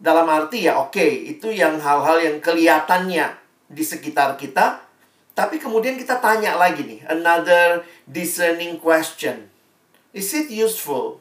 dalam 0.00 0.26
arti 0.26 0.66
ya 0.66 0.80
oke, 0.82 0.90
okay, 0.90 1.30
itu 1.30 1.54
yang 1.54 1.78
hal-hal 1.78 2.18
yang 2.18 2.36
kelihatannya 2.42 3.30
di 3.70 3.84
sekitar 3.84 4.34
kita. 4.34 4.82
Tapi 5.34 5.58
kemudian 5.58 5.98
kita 5.98 6.18
tanya 6.22 6.54
lagi 6.54 6.82
nih, 6.86 7.00
another 7.10 7.82
discerning 8.06 8.78
question. 8.78 9.50
Is 10.14 10.30
it 10.30 10.46
useful? 10.50 11.18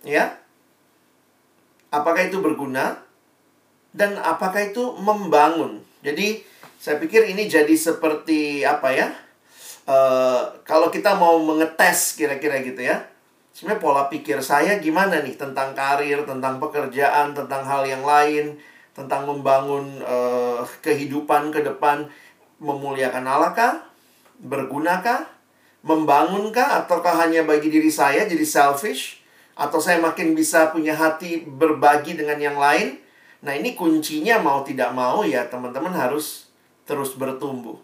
Ya. 0.00 0.40
Apakah 1.92 2.24
itu 2.24 2.40
berguna? 2.40 3.04
Dan 3.92 4.16
apakah 4.16 4.72
itu 4.72 4.96
membangun? 4.96 5.84
Jadi 6.00 6.40
saya 6.80 6.96
pikir 6.96 7.28
ini 7.28 7.52
jadi 7.52 7.76
seperti 7.76 8.64
apa 8.64 8.96
ya? 8.96 9.12
Uh, 9.84 10.56
kalau 10.64 10.88
kita 10.88 11.12
mau 11.12 11.36
mengetes 11.36 12.16
kira-kira 12.16 12.62
gitu 12.64 12.80
ya 12.80 13.11
sebenarnya 13.62 13.78
pola 13.78 14.10
pikir 14.10 14.42
saya 14.42 14.82
gimana 14.82 15.22
nih 15.22 15.38
tentang 15.38 15.70
karir, 15.70 16.26
tentang 16.26 16.58
pekerjaan, 16.58 17.30
tentang 17.30 17.62
hal 17.62 17.86
yang 17.86 18.02
lain, 18.02 18.58
tentang 18.90 19.22
membangun 19.22 20.02
uh, 20.02 20.66
kehidupan 20.82 21.54
ke 21.54 21.62
depan, 21.62 22.10
memuliakan 22.58 23.22
Allah 23.22 23.54
kah? 23.54 23.86
Bergunakah? 24.42 25.30
Membangunkah? 25.86 26.82
Ataukah 26.82 27.22
hanya 27.22 27.46
bagi 27.46 27.70
diri 27.70 27.86
saya 27.86 28.26
jadi 28.26 28.42
selfish? 28.42 29.22
Atau 29.54 29.78
saya 29.78 30.02
makin 30.02 30.34
bisa 30.34 30.74
punya 30.74 30.98
hati 30.98 31.46
berbagi 31.46 32.18
dengan 32.18 32.42
yang 32.42 32.58
lain? 32.58 32.98
Nah 33.46 33.54
ini 33.54 33.78
kuncinya 33.78 34.42
mau 34.42 34.66
tidak 34.66 34.90
mau 34.90 35.22
ya 35.22 35.46
teman-teman 35.46 35.94
harus 35.94 36.50
terus 36.82 37.14
bertumbuh. 37.14 37.78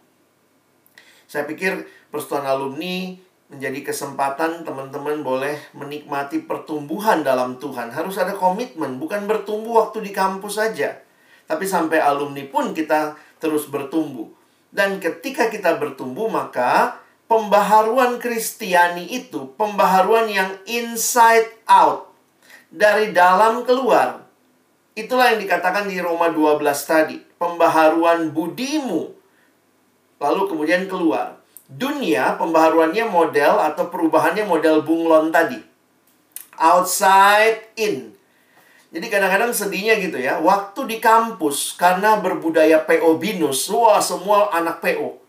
Saya 1.30 1.46
pikir 1.46 1.86
persatuan 2.10 2.50
alumni 2.50 3.14
menjadi 3.48 3.80
kesempatan 3.80 4.60
teman-teman 4.60 5.24
boleh 5.24 5.56
menikmati 5.72 6.44
pertumbuhan 6.44 7.24
dalam 7.24 7.56
Tuhan. 7.56 7.88
Harus 7.88 8.20
ada 8.20 8.36
komitmen, 8.36 9.00
bukan 9.00 9.24
bertumbuh 9.24 9.84
waktu 9.84 10.04
di 10.04 10.12
kampus 10.12 10.60
saja. 10.60 11.00
Tapi 11.48 11.64
sampai 11.64 12.04
alumni 12.04 12.44
pun 12.44 12.76
kita 12.76 13.16
terus 13.40 13.64
bertumbuh. 13.72 14.28
Dan 14.68 15.00
ketika 15.00 15.48
kita 15.48 15.80
bertumbuh, 15.80 16.28
maka 16.28 17.00
pembaharuan 17.24 18.20
Kristiani 18.20 19.08
itu 19.08 19.48
pembaharuan 19.56 20.28
yang 20.28 20.52
inside 20.68 21.48
out. 21.64 22.12
Dari 22.68 23.16
dalam 23.16 23.64
keluar. 23.64 24.28
Itulah 24.92 25.32
yang 25.32 25.40
dikatakan 25.40 25.88
di 25.88 25.96
Roma 26.04 26.28
12 26.28 26.60
tadi. 26.84 27.16
Pembaharuan 27.40 28.28
budimu. 28.28 29.08
Lalu 30.20 30.42
kemudian 30.52 30.84
keluar 30.84 31.37
dunia 31.68 32.40
pembaharuannya 32.40 33.04
model 33.12 33.60
atau 33.60 33.92
perubahannya 33.92 34.48
model 34.48 34.80
bunglon 34.80 35.28
tadi. 35.28 35.60
Outside 36.56 37.76
in. 37.76 38.16
Jadi 38.88 39.06
kadang-kadang 39.12 39.52
sedihnya 39.52 40.00
gitu 40.00 40.16
ya, 40.16 40.40
waktu 40.40 40.88
di 40.88 40.96
kampus 40.96 41.76
karena 41.76 42.24
berbudaya 42.24 42.88
PO 42.88 43.20
binus, 43.20 43.68
wah 43.68 44.00
semua 44.00 44.48
anak 44.48 44.80
PO. 44.80 45.28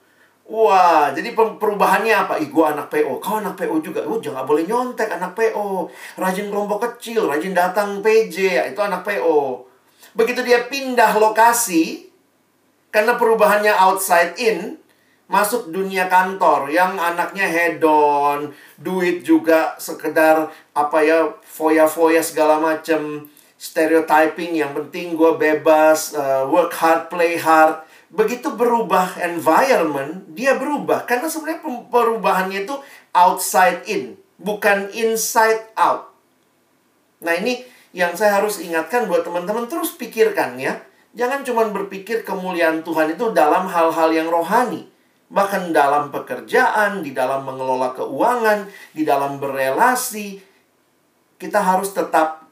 Wah, 0.50 1.14
jadi 1.14 1.38
perubahannya 1.38 2.16
apa? 2.26 2.42
Ih, 2.42 2.50
gue 2.50 2.66
anak 2.66 2.90
PO. 2.90 3.22
Kau 3.22 3.38
anak 3.38 3.54
PO 3.54 3.86
juga. 3.86 4.02
Oh, 4.02 4.18
jangan 4.18 4.50
boleh 4.50 4.66
nyontek 4.66 5.06
anak 5.06 5.38
PO. 5.38 5.86
Rajin 6.18 6.50
kelompok 6.50 6.90
kecil, 6.90 7.30
rajin 7.30 7.54
datang 7.54 8.02
PJ, 8.02 8.36
ya, 8.58 8.64
itu 8.66 8.82
anak 8.82 9.06
PO. 9.06 9.70
Begitu 10.18 10.42
dia 10.42 10.66
pindah 10.66 11.22
lokasi, 11.22 12.10
karena 12.90 13.14
perubahannya 13.14 13.70
outside 13.70 14.34
in, 14.42 14.82
masuk 15.30 15.70
dunia 15.70 16.10
kantor 16.10 16.74
yang 16.74 16.98
anaknya 16.98 17.46
hedon, 17.46 18.50
duit 18.82 19.22
juga 19.22 19.78
sekedar 19.78 20.50
apa 20.74 20.98
ya 21.06 21.38
foya-foya 21.46 22.26
segala 22.26 22.58
macam, 22.58 23.30
stereotyping 23.62 24.58
yang 24.58 24.74
penting 24.74 25.14
gue 25.14 25.38
bebas, 25.38 26.18
uh, 26.18 26.50
work 26.50 26.74
hard, 26.74 27.14
play 27.14 27.38
hard. 27.38 27.86
Begitu 28.10 28.50
berubah 28.58 29.22
environment, 29.22 30.26
dia 30.34 30.58
berubah 30.58 31.06
karena 31.06 31.30
sebenarnya 31.30 31.62
perubahannya 31.94 32.66
itu 32.66 32.74
outside 33.14 33.86
in, 33.86 34.18
bukan 34.42 34.90
inside 34.98 35.70
out. 35.78 36.10
Nah, 37.22 37.38
ini 37.38 37.62
yang 37.94 38.18
saya 38.18 38.42
harus 38.42 38.58
ingatkan 38.58 39.06
buat 39.06 39.22
teman-teman 39.22 39.70
terus 39.70 39.94
pikirkan 39.94 40.58
ya. 40.58 40.82
Jangan 41.14 41.46
cuma 41.46 41.70
berpikir 41.70 42.26
kemuliaan 42.26 42.82
Tuhan 42.82 43.14
itu 43.14 43.30
dalam 43.30 43.70
hal-hal 43.70 44.10
yang 44.10 44.26
rohani 44.26 44.90
bahkan 45.30 45.70
dalam 45.70 46.10
pekerjaan, 46.10 47.06
di 47.06 47.14
dalam 47.14 47.46
mengelola 47.46 47.94
keuangan, 47.94 48.66
di 48.92 49.06
dalam 49.06 49.38
berelasi, 49.38 50.42
kita 51.38 51.62
harus 51.62 51.94
tetap 51.94 52.50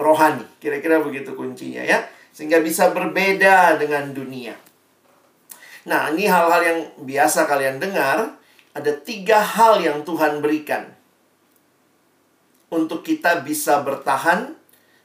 rohani. 0.00 0.42
Kira-kira 0.58 0.98
begitu 1.04 1.36
kuncinya 1.36 1.84
ya. 1.84 2.02
Sehingga 2.32 2.64
bisa 2.64 2.90
berbeda 2.90 3.76
dengan 3.76 4.10
dunia. 4.16 4.56
Nah, 5.84 6.08
ini 6.16 6.24
hal-hal 6.24 6.62
yang 6.64 6.80
biasa 7.04 7.44
kalian 7.44 7.76
dengar. 7.76 8.40
Ada 8.72 8.96
tiga 9.04 9.44
hal 9.44 9.84
yang 9.84 10.00
Tuhan 10.00 10.40
berikan. 10.40 10.88
Untuk 12.72 13.04
kita 13.04 13.44
bisa 13.44 13.84
bertahan, 13.84 14.56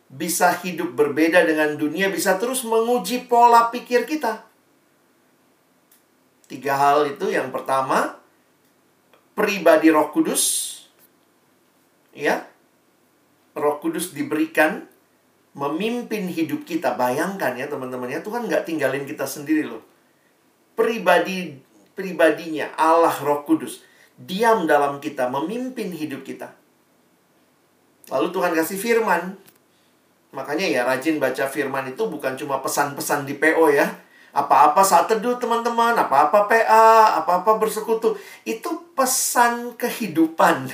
bisa 0.07 0.55
hidup 0.63 0.95
berbeda 0.95 1.43
dengan 1.43 1.75
dunia, 1.75 2.07
bisa 2.07 2.39
terus 2.39 2.63
menguji 2.63 3.27
pola 3.27 3.67
pikir 3.67 4.07
kita. 4.07 4.46
Tiga 6.47 6.79
hal 6.79 7.11
itu 7.11 7.27
yang 7.27 7.51
pertama 7.51 8.15
pribadi 9.35 9.91
Roh 9.91 10.09
Kudus 10.15 10.43
ya. 12.15 12.47
Roh 13.53 13.77
Kudus 13.83 14.15
diberikan 14.15 14.87
memimpin 15.51 16.31
hidup 16.31 16.63
kita. 16.63 16.95
Bayangkan 16.95 17.53
ya 17.59 17.67
teman-teman 17.67 18.07
ya, 18.07 18.23
Tuhan 18.23 18.47
nggak 18.47 18.63
tinggalin 18.63 19.03
kita 19.03 19.27
sendiri 19.27 19.67
loh. 19.67 19.83
Pribadi 20.77 21.59
pribadinya 21.97 22.71
Allah 22.77 23.13
Roh 23.19 23.43
Kudus 23.43 23.83
diam 24.17 24.65
dalam 24.65 24.97
kita, 24.97 25.29
memimpin 25.29 25.93
hidup 25.93 26.25
kita. 26.25 26.53
Lalu 28.09 28.27
Tuhan 28.31 28.55
kasih 28.55 28.79
firman. 28.79 29.35
Makanya 30.31 30.65
ya 30.69 30.81
rajin 30.85 31.19
baca 31.19 31.49
firman 31.49 31.91
itu 31.91 32.03
bukan 32.07 32.37
cuma 32.37 32.61
pesan-pesan 32.61 33.25
di 33.25 33.35
PO 33.35 33.73
ya 33.73 34.06
apa-apa 34.37 34.85
saat 34.85 35.09
teduh 35.09 35.41
teman-teman, 35.41 35.97
apa-apa 35.97 36.45
PA, 36.45 37.17
apa-apa 37.17 37.57
bersekutu. 37.57 38.13
Itu 38.45 38.93
pesan 38.93 39.73
kehidupan 39.73 40.69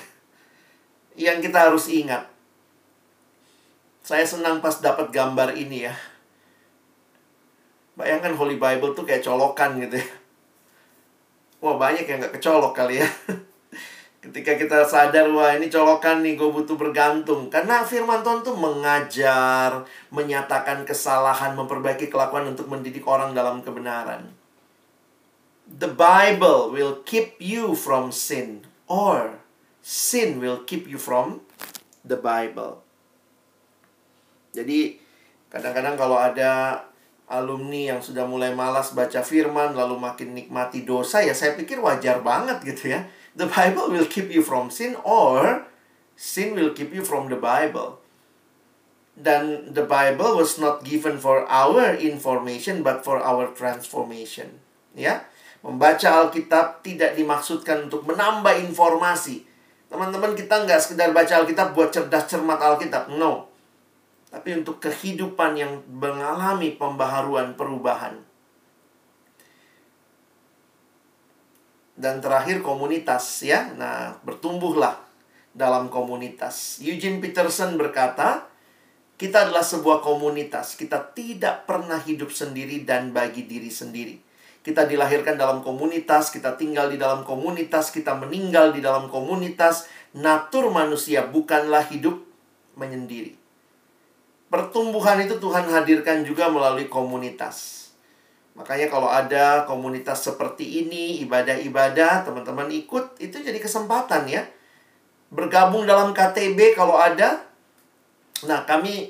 yang 1.24 1.39
kita 1.39 1.72
harus 1.72 1.88
ingat. 1.88 2.28
Saya 4.03 4.28
senang 4.28 4.59
pas 4.59 4.76
dapat 4.84 5.16
gambar 5.16 5.55
ini 5.55 5.88
ya. 5.88 5.95
Bayangkan 7.95 8.36
Holy 8.36 8.59
Bible 8.59 8.91
tuh 8.91 9.07
kayak 9.07 9.24
colokan 9.24 9.80
gitu 9.80 9.95
ya. 9.95 10.07
Wah 11.64 11.80
banyak 11.80 12.03
yang 12.03 12.20
gak 12.20 12.36
kecolok 12.36 12.76
kali 12.76 12.99
ya. 12.99 13.07
Ketika 14.24 14.55
kita 14.55 14.88
sadar, 14.88 15.28
wah 15.36 15.51
ini 15.51 15.67
colokan 15.67 16.24
nih, 16.24 16.39
gue 16.39 16.47
butuh 16.47 16.80
bergantung. 16.80 17.51
Karena 17.51 17.84
firman 17.84 18.24
Tuhan 18.24 18.39
tuh 18.39 18.55
mengajar, 18.55 19.84
menyatakan 20.15 20.88
kesalahan, 20.88 21.51
memperbaiki 21.59 22.07
kelakuan 22.07 22.47
untuk 22.47 22.71
mendidik 22.71 23.03
orang 23.03 23.36
dalam 23.36 23.59
kebenaran. 23.59 24.32
The 25.67 25.91
Bible 25.91 26.71
will 26.71 27.03
keep 27.03 27.36
you 27.43 27.76
from 27.76 28.15
sin. 28.15 28.63
Or 28.88 29.43
sin 29.84 30.39
will 30.39 30.63
keep 30.63 30.88
you 30.88 30.95
from 30.95 31.43
the 32.07 32.15
Bible. 32.15 32.80
Jadi, 34.55 35.03
kadang-kadang 35.51 35.99
kalau 35.99 36.15
ada 36.15 36.80
alumni 37.28 37.91
yang 37.91 37.99
sudah 37.99 38.24
mulai 38.24 38.55
malas 38.55 38.95
baca 38.95 39.19
firman, 39.19 39.76
lalu 39.76 39.99
makin 39.99 40.32
nikmati 40.32 40.88
dosa, 40.88 41.19
ya 41.19 41.36
saya 41.36 41.59
pikir 41.59 41.84
wajar 41.84 42.24
banget 42.24 42.63
gitu 42.63 42.95
ya 42.95 43.03
the 43.36 43.49
Bible 43.49 43.89
will 43.89 44.07
keep 44.07 44.29
you 44.29 44.41
from 44.41 44.69
sin 44.69 44.97
or 45.03 45.65
sin 46.15 46.55
will 46.55 46.71
keep 46.71 46.93
you 46.93 47.03
from 47.05 47.29
the 47.29 47.39
Bible. 47.39 47.99
Dan 49.13 49.73
the 49.77 49.86
Bible 49.86 50.38
was 50.38 50.57
not 50.57 50.81
given 50.81 51.21
for 51.21 51.45
our 51.45 51.93
information 51.93 52.81
but 52.81 53.05
for 53.05 53.21
our 53.21 53.53
transformation. 53.53 54.61
Ya. 54.97 55.25
Membaca 55.63 56.27
Alkitab 56.27 56.84
tidak 56.84 57.15
dimaksudkan 57.15 57.88
untuk 57.88 58.03
menambah 58.03 58.67
informasi, 58.67 59.47
Teman-teman 59.93 60.34
kita 60.34 60.65
nggak 60.65 60.81
sekedar 60.81 61.13
baca 61.13 61.45
Alkitab 61.45 61.77
buat 61.77 61.93
cerdas 61.93 62.25
cermat 62.25 62.57
Alkitab. 62.57 63.13
No. 63.13 63.45
Tapi 64.34 64.57
untuk 64.57 64.81
kehidupan 64.81 65.53
yang 65.53 65.86
mengalami 65.86 66.73
pembaharuan 66.73 67.53
perubahan. 67.53 68.17
Dan 71.94 72.20
terakhir 72.20 72.66
komunitas 72.66 73.46
ya. 73.46 73.70
Nah, 73.78 74.18
bertumbuhlah 74.26 74.98
dalam 75.54 75.88
komunitas. 75.94 76.82
Eugene 76.82 77.22
Peterson 77.22 77.78
berkata, 77.78 78.50
kita 79.14 79.48
adalah 79.48 79.62
sebuah 79.62 80.02
komunitas. 80.02 80.74
Kita 80.74 81.14
tidak 81.14 81.70
pernah 81.70 82.02
hidup 82.02 82.34
sendiri 82.34 82.82
dan 82.82 83.14
bagi 83.14 83.46
diri 83.46 83.70
sendiri. 83.70 84.18
Kita 84.64 84.88
dilahirkan 84.88 85.36
dalam 85.36 85.60
komunitas, 85.60 86.32
kita 86.32 86.56
tinggal 86.56 86.88
di 86.88 86.96
dalam 86.96 87.28
komunitas, 87.28 87.91
kita 87.91 88.16
meninggal 88.16 88.72
di 88.72 88.80
dalam 88.80 89.12
komunitas. 89.12 89.91
Natur 90.16 90.72
manusia 90.72 91.28
bukanlah 91.28 91.84
hidup 91.91 92.16
menyendiri. 92.80 93.36
Pertumbuhan 94.48 95.20
itu 95.20 95.36
Tuhan 95.41 95.68
hadirkan 95.68 96.24
juga 96.24 96.48
melalui 96.48 96.88
komunitas. 96.88 97.82
Makanya 98.54 98.88
kalau 98.89 99.10
ada 99.10 99.66
komunitas 99.66 100.26
seperti 100.26 100.86
ini, 100.86 101.22
ibadah-ibadah, 101.26 102.22
teman-teman 102.22 102.70
ikut, 102.70 103.18
itu 103.18 103.41
jadi 103.41 103.58
kesempatan 103.58 104.30
ya. 104.30 104.45
Bergabung 105.34 105.89
dalam 105.89 106.14
KTB 106.14 106.78
kalau 106.78 106.95
ada. 106.95 107.41
Nah, 108.45 108.62
kami 108.70 109.10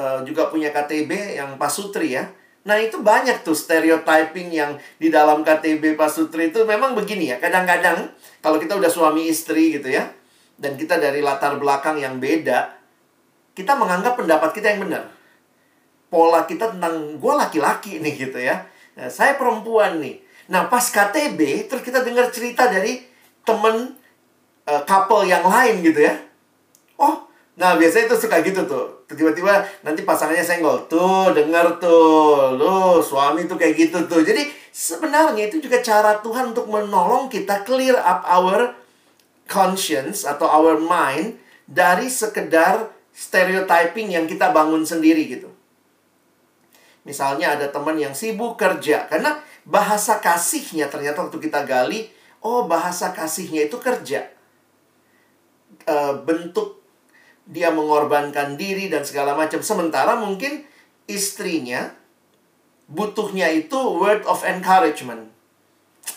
uh, 0.00 0.24
juga 0.24 0.48
punya 0.48 0.72
KTB 0.72 1.36
yang 1.36 1.60
Pasutri 1.60 2.16
ya 2.16 2.24
Nah 2.60 2.76
itu 2.76 3.00
banyak 3.00 3.40
tuh 3.40 3.56
stereotyping 3.56 4.52
yang 4.52 4.76
di 5.00 5.08
dalam 5.08 5.40
KTB 5.40 5.96
Pak 5.96 6.10
Sutri 6.12 6.52
itu 6.52 6.60
memang 6.68 6.92
begini 6.92 7.32
ya. 7.32 7.36
Kadang-kadang 7.40 8.12
kalau 8.44 8.60
kita 8.60 8.76
udah 8.76 8.90
suami 8.92 9.32
istri 9.32 9.80
gitu 9.80 9.88
ya. 9.88 10.12
Dan 10.60 10.76
kita 10.76 11.00
dari 11.00 11.24
latar 11.24 11.56
belakang 11.56 11.96
yang 11.96 12.20
beda. 12.20 12.68
Kita 13.56 13.80
menganggap 13.80 14.20
pendapat 14.20 14.52
kita 14.52 14.76
yang 14.76 14.84
benar. 14.84 15.08
Pola 16.12 16.44
kita 16.44 16.76
tentang 16.76 17.16
gue 17.16 17.32
laki-laki 17.32 17.96
nih 17.96 18.28
gitu 18.28 18.36
ya. 18.36 18.60
Nah, 18.98 19.08
saya 19.12 19.38
perempuan 19.38 20.00
nih. 20.02 20.22
Nah 20.50 20.66
pas 20.66 20.82
KTB 20.82 21.70
terus 21.70 21.82
kita 21.86 22.02
dengar 22.02 22.26
cerita 22.34 22.66
dari 22.66 23.06
temen 23.46 23.94
uh, 24.66 24.82
couple 24.82 25.22
yang 25.30 25.46
lain 25.46 25.78
gitu 25.86 26.02
ya. 26.02 26.18
Oh 26.98 27.30
Nah, 27.60 27.76
biasanya 27.76 28.08
itu 28.08 28.16
suka 28.16 28.40
gitu 28.40 28.64
tuh. 28.64 29.04
Tiba-tiba 29.04 29.60
nanti 29.84 30.00
pasangannya 30.00 30.40
senggol. 30.40 30.88
Tuh, 30.88 31.28
denger 31.36 31.76
tuh. 31.76 32.56
Lu, 32.56 33.04
suami 33.04 33.44
tuh 33.44 33.60
kayak 33.60 33.76
gitu 33.76 33.98
tuh. 34.08 34.24
Jadi, 34.24 34.48
sebenarnya 34.72 35.44
itu 35.44 35.60
juga 35.60 35.84
cara 35.84 36.16
Tuhan 36.24 36.56
untuk 36.56 36.72
menolong 36.72 37.28
kita 37.28 37.60
clear 37.68 38.00
up 38.00 38.24
our 38.24 38.72
conscience 39.44 40.24
atau 40.24 40.48
our 40.48 40.80
mind 40.80 41.36
dari 41.68 42.08
sekedar 42.08 42.88
stereotyping 43.12 44.16
yang 44.16 44.24
kita 44.24 44.48
bangun 44.56 44.80
sendiri 44.88 45.28
gitu. 45.28 45.49
Misalnya 47.04 47.56
ada 47.56 47.66
teman 47.72 47.96
yang 47.96 48.12
sibuk 48.12 48.60
kerja. 48.60 49.08
Karena 49.08 49.40
bahasa 49.64 50.20
kasihnya 50.20 50.92
ternyata 50.92 51.24
waktu 51.24 51.38
kita 51.40 51.64
gali, 51.64 52.12
oh 52.44 52.68
bahasa 52.68 53.12
kasihnya 53.16 53.68
itu 53.72 53.80
kerja. 53.80 54.28
E, 55.88 55.96
bentuk 56.24 56.80
dia 57.48 57.72
mengorbankan 57.72 58.60
diri 58.60 58.92
dan 58.92 59.02
segala 59.02 59.32
macam. 59.32 59.64
Sementara 59.64 60.14
mungkin 60.20 60.62
istrinya 61.08 61.90
butuhnya 62.90 63.48
itu 63.50 63.78
word 63.96 64.22
of 64.28 64.44
encouragement. 64.44 65.32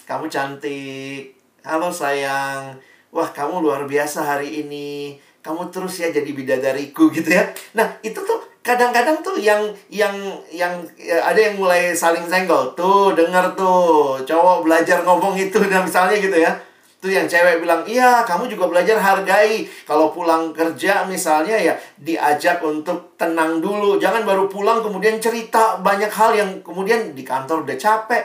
Kamu 0.03 0.27
cantik. 0.27 1.39
Halo 1.63 1.95
sayang. 1.95 2.75
Wah, 3.13 3.29
kamu 3.31 3.63
luar 3.63 3.87
biasa 3.87 4.25
hari 4.25 4.65
ini. 4.65 5.15
Kamu 5.39 5.71
terus 5.71 6.01
ya 6.01 6.11
jadi 6.11 6.27
bidadariku 6.27 7.07
gitu 7.13 7.29
ya. 7.31 7.47
Nah, 7.77 7.99
itu 8.03 8.19
tuh 8.19 8.52
kadang-kadang 8.63 9.19
tuh 9.19 9.35
yang 9.37 9.59
yang 9.91 10.15
yang 10.49 10.81
ya, 10.95 11.19
ada 11.21 11.37
yang 11.37 11.59
mulai 11.59 11.91
saling 11.91 12.25
senggol. 12.25 12.71
Tuh, 12.73 13.11
denger 13.13 13.53
tuh. 13.59 14.23
Cowok 14.23 14.65
belajar 14.65 15.03
ngomong 15.03 15.35
itu 15.35 15.59
nah 15.71 15.83
misalnya 15.83 16.15
gitu 16.17 16.39
ya 16.39 16.55
itu 17.03 17.19
yang 17.19 17.27
cewek 17.27 17.59
bilang, 17.59 17.83
iya 17.83 18.23
kamu 18.23 18.47
juga 18.47 18.71
belajar 18.71 18.95
hargai. 18.95 19.67
Kalau 19.83 20.15
pulang 20.15 20.55
kerja 20.55 21.03
misalnya 21.03 21.59
ya 21.59 21.75
diajak 21.99 22.63
untuk 22.63 23.19
tenang 23.19 23.59
dulu. 23.59 23.99
Jangan 23.99 24.23
baru 24.23 24.47
pulang 24.47 24.79
kemudian 24.79 25.19
cerita 25.19 25.83
banyak 25.83 26.07
hal 26.07 26.31
yang 26.31 26.63
kemudian 26.63 27.11
di 27.11 27.27
kantor 27.27 27.67
udah 27.67 27.75
capek. 27.75 28.23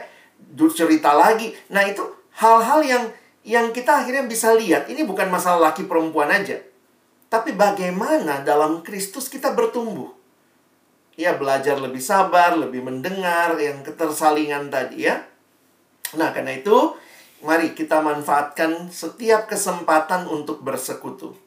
Terus 0.54 0.78
cerita 0.78 1.10
lagi. 1.10 1.50
Nah 1.74 1.82
itu 1.90 2.06
hal-hal 2.38 2.86
yang 2.86 3.04
yang 3.42 3.74
kita 3.74 4.06
akhirnya 4.06 4.30
bisa 4.30 4.54
lihat. 4.54 4.86
Ini 4.86 5.02
bukan 5.02 5.26
masalah 5.26 5.74
laki 5.74 5.90
perempuan 5.90 6.30
aja. 6.30 6.62
Tapi 7.26 7.58
bagaimana 7.58 8.46
dalam 8.46 8.86
Kristus 8.86 9.26
kita 9.26 9.58
bertumbuh. 9.58 10.17
Ya 11.18 11.34
belajar 11.34 11.82
lebih 11.82 11.98
sabar, 11.98 12.54
lebih 12.54 12.86
mendengar, 12.86 13.58
yang 13.58 13.82
ketersalingan 13.82 14.70
tadi 14.70 15.10
ya. 15.10 15.26
Nah 16.14 16.30
karena 16.30 16.54
itu 16.54 16.94
Mari 17.38 17.70
kita 17.70 18.02
manfaatkan 18.02 18.90
setiap 18.90 19.46
kesempatan 19.46 20.26
untuk 20.26 20.58
bersekutu. 20.58 21.38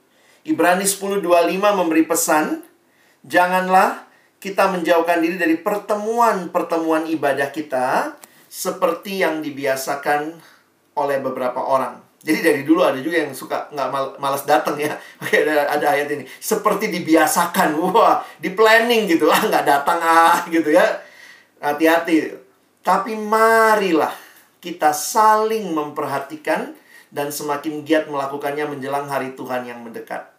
Ibrani 0.47 0.87
10.25 0.87 1.19
memberi 1.59 2.07
pesan, 2.07 2.63
janganlah 3.27 4.07
kita 4.39 4.71
menjauhkan 4.71 5.19
diri 5.19 5.35
dari 5.35 5.59
pertemuan-pertemuan 5.59 7.11
ibadah 7.11 7.51
kita 7.51 8.15
seperti 8.47 9.19
yang 9.19 9.43
dibiasakan 9.43 10.39
oleh 10.95 11.19
beberapa 11.19 11.59
orang. 11.59 11.99
Jadi 12.21 12.39
dari 12.45 12.61
dulu 12.61 12.85
ada 12.85 13.01
juga 13.01 13.25
yang 13.25 13.33
suka 13.33 13.65
nggak 13.73 13.89
mal 13.89 14.13
malas 14.21 14.45
datang 14.45 14.77
ya. 14.77 14.93
Oke 15.21 15.41
ada, 15.41 15.65
ada 15.73 15.85
ayat 15.89 16.09
ini. 16.13 16.23
Seperti 16.37 16.93
dibiasakan, 16.93 17.73
wah 17.81 18.21
di 18.37 18.53
planning 18.53 19.09
gitu 19.09 19.25
ah 19.25 19.41
nggak 19.41 19.65
datang 19.65 19.97
ah 19.97 20.45
gitu 20.45 20.69
ya. 20.69 20.85
Hati-hati. 21.57 22.37
Tapi 22.85 23.17
marilah 23.17 24.13
kita 24.61 24.93
saling 24.93 25.73
memperhatikan 25.73 26.77
dan 27.09 27.33
semakin 27.33 27.81
giat 27.81 28.05
melakukannya 28.05 28.69
menjelang 28.69 29.09
hari 29.09 29.33
Tuhan 29.33 29.65
yang 29.65 29.81
mendekat. 29.81 30.29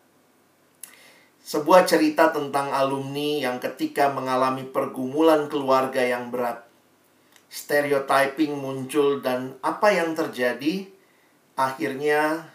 Sebuah 1.42 1.90
cerita 1.90 2.30
tentang 2.30 2.70
alumni 2.70 3.42
yang 3.42 3.58
ketika 3.58 4.14
mengalami 4.14 4.62
pergumulan 4.62 5.50
keluarga 5.50 5.98
yang 5.98 6.30
berat. 6.30 6.62
Stereotyping 7.50 8.54
muncul 8.54 9.18
dan 9.18 9.58
apa 9.60 9.90
yang 9.90 10.14
terjadi 10.14 10.88
akhirnya 11.56 12.48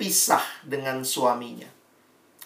pisah 0.00 0.42
dengan 0.64 1.04
suaminya. 1.04 1.68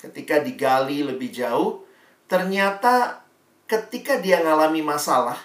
Ketika 0.01 0.43
digali 0.43 1.07
lebih 1.07 1.30
jauh, 1.32 1.87
ternyata 2.26 3.24
ketika 3.64 4.20
dia 4.20 4.43
mengalami 4.43 4.85
masalah, 4.85 5.39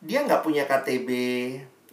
dia 0.00 0.24
nggak 0.24 0.42
punya 0.42 0.64
KTB, 0.64 1.10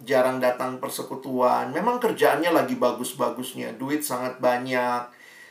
jarang 0.04 0.40
datang 0.40 0.80
persekutuan. 0.80 1.76
Memang 1.76 2.00
kerjaannya 2.00 2.52
lagi 2.54 2.80
bagus-bagusnya, 2.80 3.76
duit 3.76 4.02
sangat 4.02 4.40
banyak. 4.40 5.10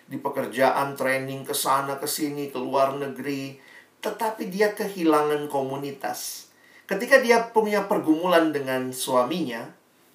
Di 0.09 0.16
pekerjaan 0.16 0.97
training 0.97 1.45
ke 1.45 1.53
sana 1.53 2.01
ke 2.01 2.09
sini 2.09 2.49
ke 2.49 2.57
luar 2.57 2.97
negeri, 2.97 3.61
tetapi 4.01 4.49
dia 4.49 4.72
kehilangan 4.72 5.53
komunitas. 5.53 6.49
Ketika 6.89 7.20
dia 7.20 7.53
punya 7.53 7.84
pergumulan 7.84 8.49
dengan 8.49 8.89
suaminya, 8.89 9.68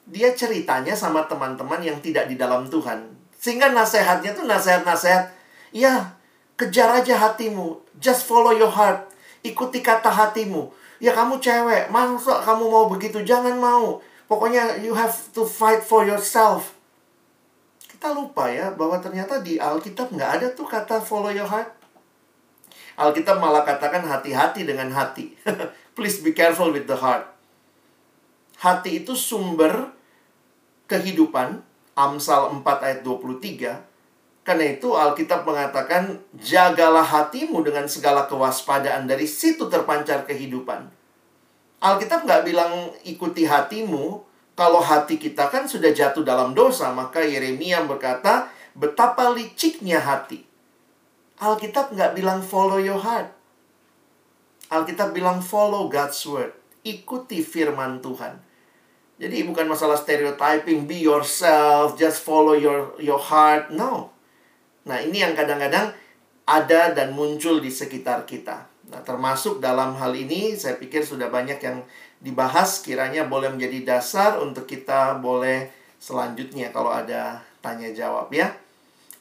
dia 0.08 0.36
ceritanya 0.36 0.96
sama 0.96 1.24
teman-teman 1.28 1.80
yang 1.80 1.98
tidak 2.04 2.28
di 2.28 2.36
dalam 2.36 2.68
Tuhan. 2.68 3.12
Sehingga 3.38 3.72
nasihatnya 3.72 4.36
tuh 4.36 4.48
nasihat-nasihat, 4.48 5.32
ya 5.76 6.16
kejar 6.56 6.92
aja 7.04 7.16
hatimu, 7.20 7.80
just 8.00 8.28
follow 8.28 8.56
your 8.56 8.72
heart, 8.72 9.04
ikuti 9.44 9.84
kata 9.84 10.12
hatimu. 10.12 10.72
Ya 11.04 11.12
kamu 11.12 11.40
cewek, 11.44 11.92
masa 11.92 12.40
kamu 12.40 12.72
mau 12.72 12.88
begitu? 12.88 13.20
Jangan 13.24 13.60
mau 13.60 14.00
Pokoknya 14.34 14.80
you 14.82 14.96
have 14.96 15.14
to 15.36 15.44
fight 15.44 15.84
for 15.84 16.08
yourself. 16.08 16.74
Kita 17.86 18.16
lupa 18.16 18.50
ya 18.50 18.72
bahwa 18.74 19.00
ternyata 19.00 19.44
di 19.44 19.60
Alkitab 19.60 20.10
nggak 20.10 20.32
ada 20.42 20.48
tuh 20.56 20.68
kata 20.68 20.98
follow 21.04 21.30
your 21.30 21.48
heart. 21.48 21.70
Alkitab 22.98 23.42
malah 23.42 23.62
katakan 23.62 24.06
hati-hati 24.06 24.66
dengan 24.66 24.90
hati. 24.94 25.38
Please 25.98 26.26
be 26.26 26.34
careful 26.34 26.74
with 26.74 26.90
the 26.90 26.98
heart. 26.98 27.30
Hati 28.60 29.04
itu 29.04 29.14
sumber 29.18 29.94
kehidupan. 30.90 31.62
Amsal 31.94 32.50
4 32.50 32.66
ayat 32.66 33.00
23. 33.06 33.94
Karena 34.44 34.66
itu 34.76 34.92
Alkitab 34.92 35.48
mengatakan 35.48 36.20
jagalah 36.36 37.06
hatimu 37.06 37.64
dengan 37.64 37.88
segala 37.88 38.28
kewaspadaan 38.28 39.08
dari 39.08 39.24
situ 39.24 39.72
terpancar 39.72 40.28
kehidupan. 40.28 40.92
Alkitab 41.80 42.28
nggak 42.28 42.44
bilang 42.44 42.92
ikuti 43.08 43.48
hatimu. 43.48 44.24
Kalau 44.54 44.84
hati 44.84 45.18
kita 45.18 45.50
kan 45.50 45.66
sudah 45.66 45.90
jatuh 45.90 46.22
dalam 46.22 46.54
dosa, 46.54 46.94
maka 46.94 47.26
Yeremia 47.26 47.82
berkata, 47.90 48.54
betapa 48.78 49.34
liciknya 49.34 49.98
hati. 49.98 50.46
Alkitab 51.42 51.90
nggak 51.96 52.14
bilang 52.14 52.40
follow 52.40 52.78
your 52.78 53.02
heart. 53.02 53.34
Alkitab 54.70 55.12
bilang 55.14 55.42
follow 55.42 55.90
God's 55.90 56.22
word. 56.30 56.54
Ikuti 56.84 57.40
firman 57.40 58.04
Tuhan. 58.04 58.36
Jadi 59.24 59.48
bukan 59.48 59.72
masalah 59.72 59.96
stereotyping, 59.96 60.84
be 60.84 61.00
yourself, 61.00 61.96
just 61.96 62.28
follow 62.28 62.58
your 62.58 62.92
your 63.00 63.20
heart. 63.20 63.72
No. 63.72 64.12
Nah, 64.84 65.00
ini 65.00 65.24
yang 65.24 65.32
kadang-kadang 65.32 65.96
ada 66.44 66.92
dan 66.92 67.16
muncul 67.16 67.64
di 67.64 67.72
sekitar 67.72 68.28
kita. 68.28 68.68
Nah, 68.92 69.00
termasuk 69.00 69.64
dalam 69.64 69.96
hal 69.96 70.12
ini 70.12 70.60
saya 70.60 70.76
pikir 70.76 71.08
sudah 71.08 71.32
banyak 71.32 71.56
yang 71.64 71.80
dibahas 72.20 72.84
kiranya 72.84 73.24
boleh 73.28 73.48
menjadi 73.48 73.96
dasar 73.96 74.40
untuk 74.44 74.68
kita 74.68 75.24
boleh 75.24 75.72
selanjutnya 76.04 76.76
kalau 76.76 76.92
ada 76.92 77.40
tanya 77.64 77.96
jawab 77.96 78.28
ya. 78.36 78.52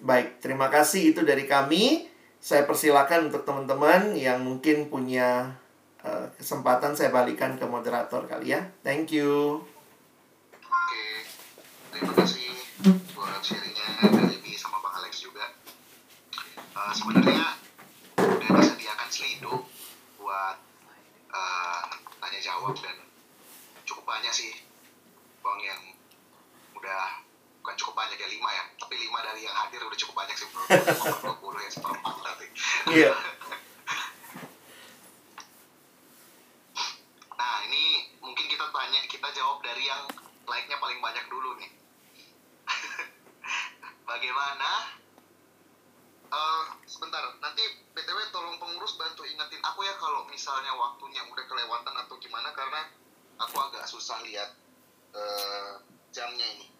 Baik, 0.02 0.42
terima 0.42 0.66
kasih 0.66 1.14
itu 1.14 1.22
dari 1.22 1.46
kami. 1.46 2.10
Saya 2.42 2.66
persilakan 2.66 3.30
untuk 3.30 3.46
teman-teman 3.46 4.18
yang 4.18 4.42
mungkin 4.42 4.90
punya 4.90 5.54
uh, 6.06 6.26
kesempatan 6.38 6.94
saya 6.94 7.10
balikan 7.10 7.58
ke 7.58 7.64
moderator 7.66 8.26
kali 8.26 8.54
ya. 8.54 8.60
Thank 8.86 9.14
you. 9.14 9.62
Terima 11.92 12.12
kasih 12.18 12.50
buat 13.14 13.42
sharingnya. 13.44 13.86
Dari 14.10 14.36
Bi 14.40 14.56
sama 14.56 14.80
Bang 14.80 14.98
Alex 14.98 15.22
juga. 15.22 15.44
Uh, 16.72 16.92
sebenarnya 16.96 17.54
udah 18.18 18.48
disediakan 18.58 19.08
selido 19.12 19.68
buat 20.18 20.56
uh, 21.30 21.84
tanya 22.18 22.40
jawab 22.40 22.74
dan 22.80 22.96
cukup 23.86 24.08
banyak 24.08 24.32
sih 24.32 24.56
bang 25.42 25.60
yang 25.62 25.82
udah 26.78 27.22
bukan 27.62 27.74
cukup 27.78 27.94
banyak 27.98 28.18
ya 28.18 28.28
lima 28.30 28.50
ya 28.50 28.64
tapi 28.78 28.94
lima 28.98 29.18
dari 29.22 29.46
yang 29.46 29.54
hadir 29.54 29.82
udah 29.82 29.98
cukup 29.98 30.22
banyak 30.22 30.34
sih 30.38 30.48
dua 30.50 31.34
puluh 31.38 31.60
ya 31.62 31.70
seperempat 31.70 32.14
iya. 32.90 33.12
nah 37.38 37.56
ini 37.70 38.10
tanya 38.72 39.00
kita 39.06 39.28
jawab 39.36 39.60
dari 39.60 39.84
yang 39.86 40.08
like-nya 40.48 40.80
paling 40.80 40.98
banyak 40.98 41.24
dulu 41.28 41.54
nih. 41.60 41.70
Bagaimana? 44.10 44.98
Uh, 46.32 46.64
sebentar 46.88 47.20
nanti 47.44 47.60
btw 47.92 48.16
tolong 48.32 48.56
pengurus 48.56 48.96
bantu 48.96 49.20
ingetin 49.28 49.60
aku 49.60 49.84
ya 49.84 49.92
kalau 50.00 50.24
misalnya 50.32 50.72
waktunya 50.72 51.20
udah 51.28 51.44
kelewatan 51.44 51.92
atau 51.92 52.16
gimana 52.16 52.48
karena 52.56 52.88
aku 53.36 53.60
agak 53.60 53.84
susah 53.84 54.16
lihat 54.24 54.56
uh, 55.12 55.76
jamnya 56.08 56.48
ini. 56.56 56.72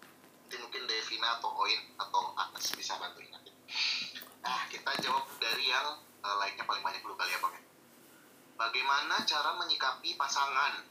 Nanti 0.43 0.57
mungkin 0.57 0.89
Devina 0.89 1.37
atau 1.37 1.53
Oin 1.53 1.81
atau 2.01 2.33
Agnes 2.33 2.65
bisa 2.73 2.97
bantu 2.97 3.21
ingetin. 3.21 3.53
Nah 4.41 4.65
kita 4.73 4.91
jawab 5.05 5.29
dari 5.37 5.69
yang 5.69 6.01
uh, 6.25 6.35
like-nya 6.41 6.65
paling 6.65 6.81
banyak 6.81 7.05
dulu 7.05 7.13
kali 7.13 7.29
ya 7.29 7.37
bang 7.37 7.63
bagaimana 8.57 9.25
cara 9.25 9.59
menyikapi 9.59 10.15
pasangan 10.15 10.85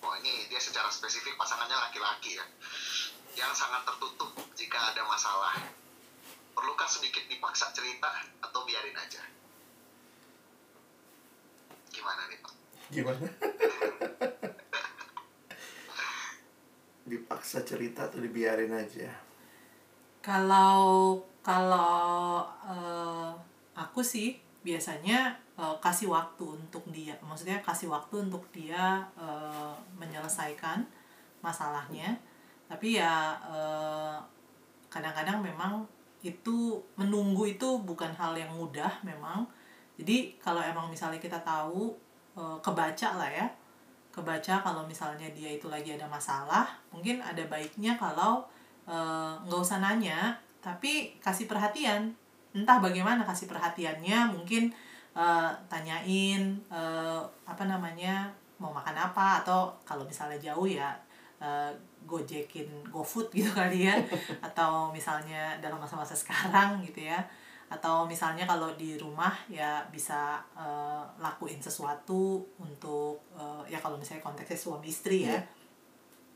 oh 0.00 0.14
ini 0.20 0.48
dia 0.48 0.60
secara 0.60 0.88
spesifik 0.88 1.36
pasangannya 1.36 1.76
laki-laki 1.76 2.36
ya 2.36 2.44
yang 3.38 3.52
sangat 3.54 3.86
tertutup 3.86 4.32
jika 4.58 4.78
ada 4.92 5.06
masalah. 5.06 5.54
Perlukah 6.50 6.90
sedikit 6.90 7.24
dipaksa 7.30 7.70
cerita 7.72 8.10
atau 8.42 8.66
biarin 8.66 8.96
aja? 8.98 9.22
Gimana 11.94 12.26
nih 12.26 12.38
Pak? 12.42 12.54
Gimana? 12.90 13.26
dipaksa 17.10 17.66
cerita 17.66 18.06
atau 18.06 18.22
dibiarin 18.22 18.74
aja? 18.74 19.10
Kalau 20.20 21.18
kalau 21.40 22.44
uh, 22.66 23.32
aku 23.74 24.04
sih 24.04 24.36
biasanya 24.60 25.32
uh, 25.56 25.76
kasih 25.80 26.12
waktu 26.12 26.44
untuk 26.44 26.84
dia, 26.92 27.16
maksudnya 27.24 27.60
kasih 27.64 27.88
waktu 27.88 28.28
untuk 28.28 28.44
dia 28.52 29.00
uh, 29.16 29.72
menyelesaikan 29.96 30.84
masalahnya. 31.40 32.16
Tapi 32.70 33.02
ya 33.02 33.34
eh, 33.50 34.14
kadang-kadang 34.86 35.42
memang 35.42 35.82
itu 36.22 36.78
menunggu 36.94 37.42
itu 37.50 37.82
bukan 37.82 38.14
hal 38.14 38.30
yang 38.38 38.54
mudah 38.54 39.02
memang. 39.02 39.42
Jadi 39.98 40.38
kalau 40.38 40.62
emang 40.62 40.86
misalnya 40.86 41.18
kita 41.18 41.42
tahu 41.42 41.90
uh, 42.38 42.54
kebaca 42.62 43.18
lah 43.18 43.26
ya. 43.26 43.50
Kebaca 44.14 44.62
kalau 44.62 44.86
misalnya 44.86 45.26
dia 45.34 45.50
itu 45.58 45.66
lagi 45.66 45.98
ada 45.98 46.06
masalah 46.06 46.70
mungkin 46.94 47.18
ada 47.18 47.42
baiknya 47.50 47.98
kalau 47.98 48.46
nggak 48.86 49.58
uh, 49.58 49.64
usah 49.66 49.82
nanya 49.82 50.38
tapi 50.60 51.16
kasih 51.18 51.48
perhatian 51.48 52.12
entah 52.50 52.82
bagaimana 52.82 53.22
kasih 53.22 53.46
perhatiannya 53.46 54.34
mungkin 54.34 54.74
uh, 55.14 55.50
tanyain 55.70 56.58
uh, 56.66 57.22
apa 57.46 57.64
namanya 57.66 58.30
mau 58.60 58.74
makan 58.74 58.96
apa 58.96 59.40
atau 59.40 59.72
kalau 59.86 60.04
misalnya 60.04 60.36
jauh 60.52 60.68
ya 60.68 60.92
uh, 61.40 61.70
gojekin 62.04 62.68
GoFood 62.90 63.32
gitu 63.32 63.50
kali 63.58 63.88
ya 63.88 63.96
atau 64.42 64.92
misalnya 64.92 65.56
dalam 65.58 65.80
masa-masa 65.80 66.12
sekarang 66.12 66.82
gitu 66.84 67.06
ya 67.06 67.22
atau 67.70 68.02
misalnya 68.02 68.42
kalau 68.50 68.74
di 68.74 68.98
rumah 68.98 69.30
ya 69.46 69.86
bisa 69.94 70.42
uh, 70.58 71.06
lakuin 71.22 71.62
sesuatu 71.62 72.42
untuk 72.58 73.30
uh, 73.38 73.62
ya 73.70 73.78
kalau 73.78 73.94
misalnya 73.94 74.26
konteksnya 74.26 74.58
suami 74.58 74.90
istri 74.90 75.22
ya 75.22 75.38
yeah. 75.38 75.42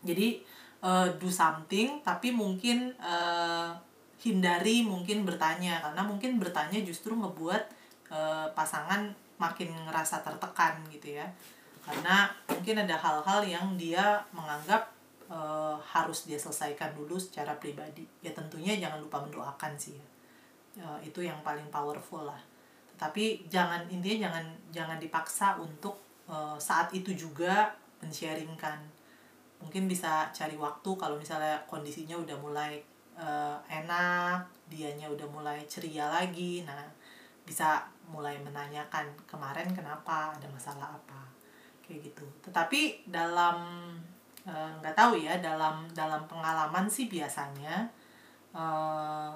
jadi 0.07 0.29
uh, 0.79 1.11
do 1.19 1.27
something 1.27 1.99
tapi 2.07 2.31
mungkin 2.31 2.95
uh, 3.03 3.75
hindari 4.25 4.81
mungkin 4.81 5.29
bertanya 5.29 5.85
karena 5.85 6.01
mungkin 6.01 6.41
bertanya 6.41 6.81
justru 6.81 7.13
ngebuat 7.13 7.63
uh, 8.09 8.49
pasangan 8.57 9.13
makin 9.37 9.69
ngerasa 9.85 10.25
tertekan 10.25 10.81
gitu 10.89 11.21
ya. 11.21 11.29
Karena 11.85 12.33
mungkin 12.49 12.81
ada 12.81 12.97
hal-hal 12.97 13.45
yang 13.45 13.77
dia 13.77 14.25
menganggap 14.33 14.89
uh, 15.29 15.77
harus 15.85 16.25
dia 16.25 16.41
selesaikan 16.41 16.97
dulu 16.97 17.21
secara 17.21 17.53
pribadi. 17.61 18.09
Ya 18.25 18.33
tentunya 18.33 18.73
jangan 18.81 19.05
lupa 19.05 19.21
mendoakan 19.21 19.77
sih 19.77 19.93
ya. 19.93 20.07
Uh, 20.81 20.99
itu 21.05 21.21
yang 21.21 21.37
paling 21.45 21.69
powerful 21.69 22.25
lah. 22.25 22.41
Tetapi 22.97 23.53
jangan 23.53 23.85
intinya 23.93 24.33
jangan 24.33 24.47
jangan 24.73 24.97
dipaksa 24.97 25.61
untuk 25.61 26.01
uh, 26.25 26.57
saat 26.57 26.89
itu 26.97 27.13
juga 27.13 27.77
mensharingkan 28.01 28.81
mungkin 29.61 29.89
bisa 29.89 30.29
cari 30.33 30.57
waktu 30.61 30.91
kalau 30.97 31.17
misalnya 31.17 31.57
kondisinya 31.65 32.21
udah 32.21 32.37
mulai 32.37 32.85
uh, 33.19 33.59
enak 33.67 34.47
dianya 34.69 35.11
udah 35.11 35.27
mulai 35.31 35.63
ceria 35.67 36.11
lagi. 36.11 36.63
Nah 36.67 36.83
bisa 37.45 37.85
mulai 38.09 38.37
menanyakan 38.41 39.09
kemarin 39.29 39.69
kenapa? 39.73 40.35
Ada 40.35 40.49
masalah 40.51 40.95
apa? 40.97 41.23
Kayak 41.85 42.13
gitu. 42.13 42.27
Tetapi 42.45 43.09
dalam 43.09 43.57
Eh, 44.45 44.71
nggak 44.77 44.93
uh, 44.93 44.99
tahu 45.01 45.17
ya 45.17 45.41
dalam 45.41 45.89
dalam 45.97 46.21
pengalaman 46.29 46.85
sih 46.85 47.09
biasanya 47.09 47.89
uh, 48.53 49.33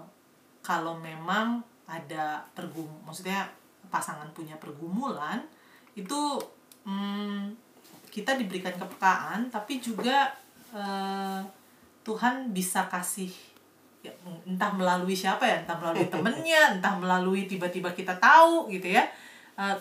kalau 0.60 1.00
memang 1.00 1.64
ada 1.88 2.44
pergum 2.52 2.84
maksudnya 3.08 3.48
pasangan 3.88 4.28
punya 4.36 4.60
pergumulan 4.60 5.40
itu 5.96 6.36
um, 6.84 7.48
kita 8.12 8.36
diberikan 8.36 8.76
kepekaan 8.76 9.48
tapi 9.48 9.80
juga 9.80 10.28
uh, 10.76 11.40
Tuhan 12.04 12.52
bisa 12.52 12.84
kasih 12.92 13.32
ya, 14.04 14.12
entah 14.46 14.70
melalui 14.74 15.14
siapa 15.14 15.44
ya 15.44 15.62
entah 15.62 15.78
melalui 15.78 16.06
temennya 16.06 16.62
entah 16.78 16.94
melalui 16.96 17.50
tiba-tiba 17.50 17.90
kita 17.92 18.14
tahu 18.18 18.70
gitu 18.70 18.94
ya. 18.94 19.04
Uh, 19.58 19.74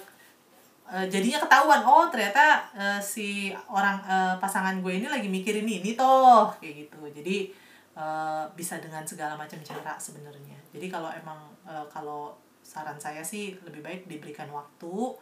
uh, 0.90 1.06
jadinya 1.06 1.38
ketahuan 1.38 1.86
oh 1.86 2.10
ternyata 2.10 2.66
uh, 2.74 3.00
si 3.02 3.54
orang 3.70 4.02
uh, 4.06 4.36
pasangan 4.42 4.82
gue 4.82 4.94
ini 4.98 5.08
lagi 5.10 5.30
mikirin 5.30 5.68
ini 5.68 5.94
toh 5.94 6.50
kayak 6.58 6.88
gitu. 6.88 7.02
Jadi 7.14 7.54
uh, 7.94 8.46
bisa 8.58 8.82
dengan 8.82 9.06
segala 9.06 9.38
macam 9.38 9.62
cara 9.62 9.98
sebenarnya. 9.98 10.58
Jadi 10.74 10.90
kalau 10.90 11.14
emang 11.14 11.38
uh, 11.66 11.86
kalau 11.90 12.34
saran 12.68 13.00
saya 13.00 13.24
sih 13.24 13.56
lebih 13.64 13.80
baik 13.80 14.12
diberikan 14.12 14.52
waktu 14.52 15.16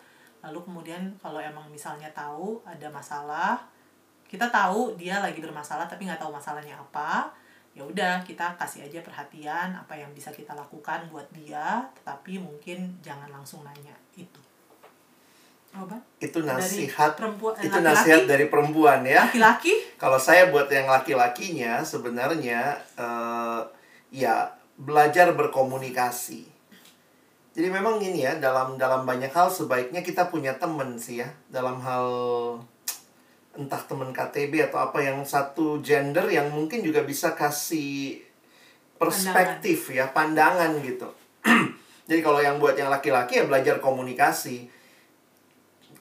lalu 0.45 0.59
kemudian 0.65 1.13
kalau 1.21 1.37
emang 1.37 1.69
misalnya 1.69 2.09
tahu 2.13 2.61
ada 2.65 2.89
masalah 2.89 3.61
kita 4.25 4.49
tahu 4.49 4.97
dia 4.97 5.21
lagi 5.21 5.37
bermasalah 5.41 5.85
tapi 5.85 6.09
nggak 6.09 6.21
tahu 6.21 6.33
masalahnya 6.33 6.77
apa 6.77 7.29
ya 7.75 7.83
udah 7.83 8.23
kita 8.23 8.55
kasih 8.55 8.87
aja 8.87 9.03
perhatian 9.03 9.75
apa 9.75 9.99
yang 9.99 10.07
bisa 10.15 10.31
kita 10.31 10.55
lakukan 10.55 11.11
buat 11.11 11.27
dia 11.35 11.83
tetapi 12.01 12.39
mungkin 12.39 12.95
jangan 13.03 13.27
langsung 13.27 13.67
nanya 13.67 13.91
itu 14.15 14.39
apa? 15.75 15.99
Itu 16.23 16.39
nasihat 16.47 17.19
perempuan, 17.19 17.59
itu 17.59 17.67
laki 17.67 17.83
-laki? 17.83 17.91
nasihat 17.91 18.21
dari 18.23 18.47
perempuan 18.47 19.03
ya. 19.03 19.27
Laki-laki? 19.27 19.75
Kalau 19.99 20.15
saya 20.15 20.47
buat 20.47 20.71
yang 20.71 20.87
laki-lakinya 20.87 21.83
sebenarnya 21.83 22.79
uh, 22.95 23.59
ya 24.07 24.55
belajar 24.79 25.35
berkomunikasi. 25.35 26.47
Jadi 27.55 27.67
memang 27.71 27.99
ini 27.99 28.23
ya 28.27 28.39
dalam 28.39 28.79
dalam 28.79 29.07
banyak 29.07 29.31
hal 29.31 29.47
sebaiknya 29.47 30.03
kita 30.03 30.27
punya 30.27 30.55
temen 30.55 30.99
sih 30.99 31.23
ya 31.23 31.27
dalam 31.47 31.79
hal 31.79 32.07
entah 33.55 33.81
temen 33.83 34.11
KTB 34.11 34.71
atau 34.71 34.79
apa 34.91 34.99
yang 35.03 35.23
satu 35.23 35.79
gender 35.79 36.27
yang 36.27 36.51
mungkin 36.51 36.83
juga 36.83 37.03
bisa 37.03 37.33
kasih 37.33 38.21
perspektif 38.95 39.91
pandangan. 39.91 39.97
ya 39.99 40.05
pandangan 40.11 40.71
gitu. 40.83 41.07
Jadi 42.07 42.21
kalau 42.21 42.39
yang 42.39 42.61
buat 42.61 42.77
yang 42.77 42.93
laki-laki 42.93 43.41
ya 43.41 43.45
belajar 43.49 43.81
komunikasi 43.81 44.75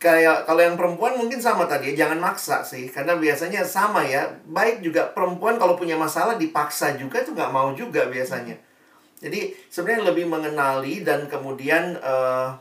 kayak 0.04 0.44
kalau 0.44 0.60
yang 0.60 0.76
perempuan 0.76 1.16
mungkin 1.16 1.40
sama 1.40 1.64
tadi 1.64 1.96
ya, 1.96 2.04
jangan 2.04 2.20
maksa 2.20 2.60
sih 2.60 2.92
karena 2.92 3.16
biasanya 3.16 3.64
sama 3.64 4.04
ya 4.04 4.28
baik 4.44 4.84
juga 4.84 5.08
perempuan 5.08 5.56
kalau 5.56 5.80
punya 5.80 5.96
masalah 5.96 6.36
dipaksa 6.36 6.92
juga 7.00 7.24
itu 7.24 7.32
nggak 7.32 7.48
mau 7.48 7.72
juga 7.72 8.04
biasanya 8.12 8.52
jadi 9.24 9.56
sebenarnya 9.72 10.12
lebih 10.12 10.28
mengenali 10.28 11.00
dan 11.00 11.24
kemudian 11.24 11.96
uh, 12.04 12.52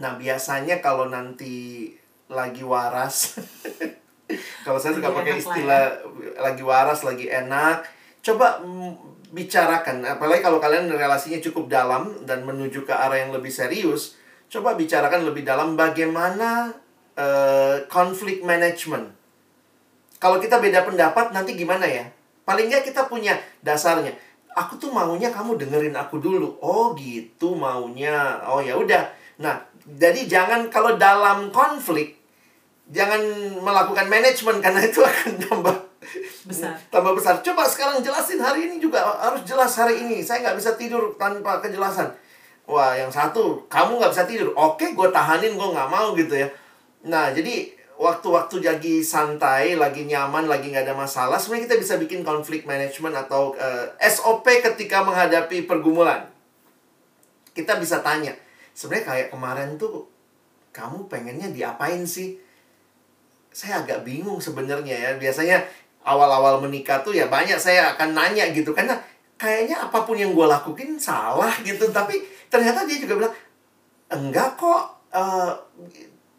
nah 0.00 0.12
biasanya 0.16 0.80
kalau 0.80 1.12
nanti 1.12 1.92
lagi 2.32 2.64
waras 2.64 3.36
kalau 4.64 4.80
saya 4.80 4.96
suka 4.96 5.12
pakai 5.12 5.38
istilah 5.38 5.84
ya. 6.16 6.40
lagi 6.40 6.62
waras 6.64 7.04
lagi 7.04 7.28
enak 7.28 7.84
coba 8.24 8.64
bicarakan 9.32 10.04
apalagi 10.04 10.40
kalau 10.44 10.60
kalian 10.60 10.88
relasinya 10.88 11.40
cukup 11.40 11.68
dalam 11.68 12.24
dan 12.24 12.44
menuju 12.44 12.84
ke 12.84 12.92
arah 12.92 13.20
yang 13.20 13.32
lebih 13.32 13.52
serius 13.52 14.16
coba 14.52 14.76
bicarakan 14.76 15.24
lebih 15.24 15.48
dalam 15.48 15.80
bagaimana 15.80 16.76
uh, 17.16 17.76
konflik 17.88 18.44
management. 18.44 19.12
Kalau 20.20 20.38
kita 20.38 20.62
beda 20.62 20.86
pendapat 20.86 21.34
nanti 21.34 21.58
gimana 21.58 21.88
ya? 21.88 22.06
Paling 22.46 22.70
nggak 22.70 22.86
kita 22.92 23.10
punya 23.10 23.34
dasarnya. 23.64 24.14
Aku 24.52 24.76
tuh 24.76 24.92
maunya 24.92 25.32
kamu 25.32 25.56
dengerin 25.56 25.96
aku 25.96 26.20
dulu. 26.20 26.60
Oh 26.62 26.94
gitu 26.94 27.56
maunya. 27.56 28.38
Oh 28.46 28.62
ya 28.62 28.76
udah. 28.78 29.08
Nah, 29.40 29.58
jadi 29.82 30.28
jangan 30.28 30.68
kalau 30.70 30.94
dalam 30.94 31.50
konflik 31.50 32.21
jangan 32.92 33.20
melakukan 33.58 34.06
manajemen 34.06 34.60
karena 34.60 34.84
itu 34.84 35.00
akan 35.00 35.32
tambah 35.40 35.76
besar. 36.44 36.76
Tambah 36.92 37.12
besar. 37.16 37.40
Coba 37.40 37.64
sekarang 37.64 38.04
jelasin 38.04 38.38
hari 38.38 38.68
ini 38.68 38.76
juga 38.78 39.00
harus 39.02 39.42
jelas 39.48 39.72
hari 39.74 40.04
ini. 40.04 40.20
Saya 40.20 40.44
nggak 40.44 40.60
bisa 40.60 40.76
tidur 40.76 41.16
tanpa 41.16 41.58
kejelasan 41.64 42.12
wah 42.66 42.94
yang 42.94 43.10
satu 43.10 43.66
kamu 43.66 43.98
nggak 43.98 44.12
bisa 44.14 44.24
tidur 44.26 44.54
oke 44.54 44.82
gue 44.94 45.08
tahanin 45.10 45.58
gue 45.58 45.68
nggak 45.74 45.90
mau 45.90 46.14
gitu 46.14 46.34
ya 46.38 46.48
nah 47.02 47.34
jadi 47.34 47.74
waktu-waktu 47.98 48.62
lagi 48.62 49.02
santai 49.02 49.74
lagi 49.74 50.06
nyaman 50.06 50.46
lagi 50.46 50.70
nggak 50.70 50.86
ada 50.86 50.94
masalah 50.94 51.38
sebenarnya 51.38 51.70
kita 51.70 51.76
bisa 51.82 51.94
bikin 51.98 52.22
konflik 52.22 52.64
management 52.66 53.14
atau 53.26 53.54
uh, 53.58 53.86
eh, 53.98 54.10
SOP 54.10 54.46
ketika 54.46 55.02
menghadapi 55.02 55.66
pergumulan 55.66 56.30
kita 57.52 57.76
bisa 57.82 58.00
tanya 58.00 58.32
sebenarnya 58.72 59.06
kayak 59.06 59.28
kemarin 59.34 59.76
tuh 59.76 60.06
kamu 60.72 61.10
pengennya 61.10 61.52
diapain 61.52 62.06
sih 62.06 62.38
saya 63.52 63.84
agak 63.84 64.02
bingung 64.02 64.40
sebenarnya 64.40 64.96
ya. 64.96 65.10
Biasanya 65.16 65.62
awal-awal 66.02 66.58
menikah 66.64 67.04
tuh 67.04 67.14
ya 67.14 67.30
banyak 67.30 67.60
saya 67.60 67.94
akan 67.94 68.16
nanya 68.16 68.50
gitu. 68.50 68.72
Karena 68.72 68.98
kayaknya 69.38 69.86
apa 69.88 70.02
pun 70.02 70.18
yang 70.18 70.32
gue 70.32 70.46
lakuin 70.48 70.98
salah 70.98 71.52
gitu. 71.62 71.88
Tapi 71.92 72.20
ternyata 72.48 72.84
dia 72.88 72.98
juga 72.98 73.14
bilang 73.22 73.34
enggak 74.12 74.60
kok 74.60 74.82
uh, 75.12 75.52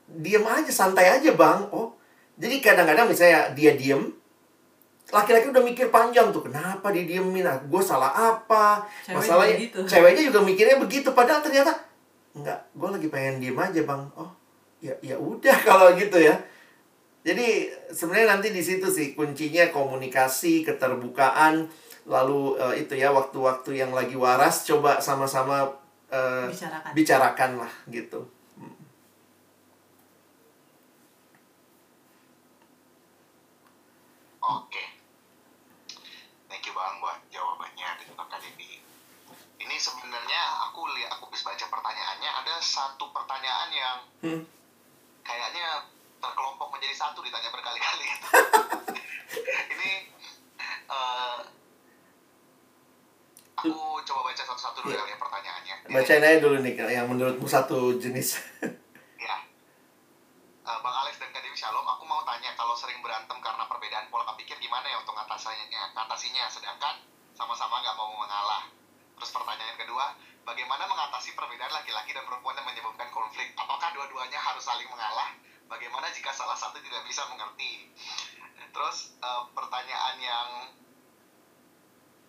diem 0.10 0.46
aja 0.46 0.72
santai 0.74 1.10
aja 1.10 1.32
bang. 1.34 1.70
Oh 1.74 1.98
jadi 2.34 2.56
kadang-kadang 2.62 3.06
misalnya 3.10 3.54
dia 3.54 3.78
diem 3.78 4.10
laki-laki 5.14 5.54
udah 5.54 5.62
mikir 5.62 5.94
panjang 5.94 6.34
tuh 6.34 6.42
kenapa 6.50 6.90
dia 6.90 7.06
diemin 7.06 7.46
ah 7.46 7.62
gue 7.62 7.82
salah 7.84 8.10
apa? 8.10 8.82
Ceweknya 9.06 9.20
masalahnya 9.22 9.56
gitu. 9.62 9.78
ceweknya 9.92 10.24
juga 10.34 10.40
mikirnya 10.42 10.78
begitu. 10.82 11.10
Padahal 11.14 11.46
ternyata 11.46 11.70
enggak 12.34 12.58
gue 12.74 12.90
lagi 12.90 13.08
pengen 13.14 13.38
diem 13.38 13.58
aja 13.58 13.82
bang. 13.86 14.02
Oh 14.18 14.32
ya 14.82 14.94
ya 15.06 15.16
udah 15.16 15.58
kalau 15.68 15.94
gitu 15.94 16.18
ya 16.18 16.34
jadi 17.24 17.72
sebenarnya 17.88 18.36
nanti 18.36 18.52
di 18.52 18.60
situ 18.60 18.92
sih 18.92 19.16
kuncinya 19.16 19.72
komunikasi 19.72 20.68
keterbukaan 20.68 21.72
lalu 22.04 22.60
uh, 22.60 22.76
itu 22.76 23.00
ya 23.00 23.16
waktu-waktu 23.16 23.80
yang 23.80 23.96
lagi 23.96 24.20
waras 24.20 24.68
coba 24.68 25.00
sama-sama 25.00 25.64
uh, 26.12 26.52
bicarakan. 26.52 26.92
bicarakan 26.92 27.52
lah 27.64 27.74
gitu. 27.88 28.28
Oke, 34.44 34.84
thank 36.52 36.68
you 36.68 36.76
bang 36.76 36.96
buat 37.00 37.24
jawabannya 37.32 37.88
dan 38.04 38.06
juga 38.12 38.36
ini. 38.44 38.84
Ini 39.64 39.76
sebenarnya 39.80 40.42
aku 40.68 40.92
lihat 40.92 41.16
aku 41.16 41.32
bisa 41.32 41.48
baca 41.48 41.66
pertanyaannya 41.72 42.32
ada 42.44 42.60
satu 42.60 43.08
pertanyaan 43.16 43.70
yang 43.72 43.98
hmm. 44.28 44.44
kayaknya 45.24 45.88
terkelompok 46.24 46.72
menjadi 46.72 46.96
satu 46.96 47.20
ditanya 47.20 47.52
berkali-kali. 47.52 48.08
ini 49.76 49.92
uh, 50.88 51.44
Aku 53.64 54.04
coba 54.04 54.28
baca 54.28 54.44
satu-satu 54.44 54.84
dulu 54.84 54.92
ya. 54.92 55.08
ya 55.08 55.18
pertanyaannya. 55.20 55.76
Bacain 55.88 56.24
aja 56.24 56.40
dulu 56.44 56.58
nih 56.64 56.74
yang 56.76 57.08
menurutmu 57.08 57.48
satu 57.48 57.96
jenis. 57.96 58.40
ya. 59.28 59.38
Uh, 60.68 60.80
Bang 60.84 60.96
Alex 61.04 61.16
dan 61.20 61.32
Kademi 61.32 61.56
Shalom, 61.56 61.88
aku 61.88 62.04
mau 62.04 62.24
tanya 62.28 62.52
kalau 62.60 62.76
sering 62.76 63.00
berantem 63.00 63.40
karena 63.40 63.64
perbedaan 63.68 64.12
pola 64.12 64.36
pikir 64.36 64.60
gimana 64.60 64.84
ya 64.84 65.00
untuk 65.00 65.16
atasinya? 65.16 65.96
Atasinya 65.96 66.44
sedangkan 66.52 67.04
sama-sama 67.36 67.80
nggak 67.84 67.96
mau 67.96 68.12
mengalah. 68.20 68.68
Terus 69.16 69.32
pertanyaan 69.32 69.80
kedua, 69.80 70.12
bagaimana 70.44 70.84
mengatasi 70.84 71.32
perbedaan 71.32 71.72
laki-laki 71.72 72.12
dan 72.12 72.28
perempuan 72.28 72.60
yang 72.60 72.68
menyebabkan 72.68 73.08
konflik? 73.16 73.56
Apakah 73.56 73.96
dua-duanya 73.96 74.44
harus 74.44 74.64
saling 74.64 74.92
mengalah? 74.92 75.32
Bagaimana 75.74 76.06
jika 76.14 76.30
salah 76.30 76.54
satu 76.54 76.78
tidak 76.86 77.02
bisa 77.10 77.26
mengerti? 77.34 77.90
Terus 78.70 79.18
uh, 79.26 79.50
pertanyaan 79.58 80.22
yang 80.22 80.50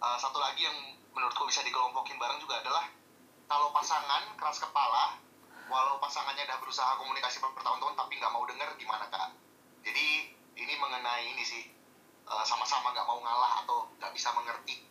uh, 0.01 0.16
satu 0.16 0.40
lagi 0.40 0.64
yang 0.64 0.72
menurutku 1.12 1.45
bisa 1.45 1.61
dikelompokin 1.61 2.16
bareng 2.16 2.40
juga 2.40 2.64
adalah 2.64 2.88
kalau 3.45 3.68
pasangan 3.76 4.32
keras 4.40 4.64
kepala 4.64 5.20
walau 5.68 6.01
pasangannya 6.01 6.49
udah 6.49 6.57
berusaha 6.57 6.97
komunikasi 6.97 7.36
bertahun-tahun 7.45 7.92
tapi 7.92 8.16
nggak 8.16 8.32
mau 8.32 8.49
denger 8.49 8.80
gimana 8.80 9.12
kak? 9.12 9.36
Jadi 9.84 10.32
ini 10.57 10.74
mengenai 10.80 11.36
ini 11.36 11.45
sih 11.45 11.68
eh, 12.24 12.45
sama-sama 12.49 12.97
nggak 12.97 13.05
mau 13.05 13.20
ngalah 13.20 13.61
atau 13.61 13.92
nggak 14.01 14.12
bisa 14.16 14.32
mengerti. 14.32 14.88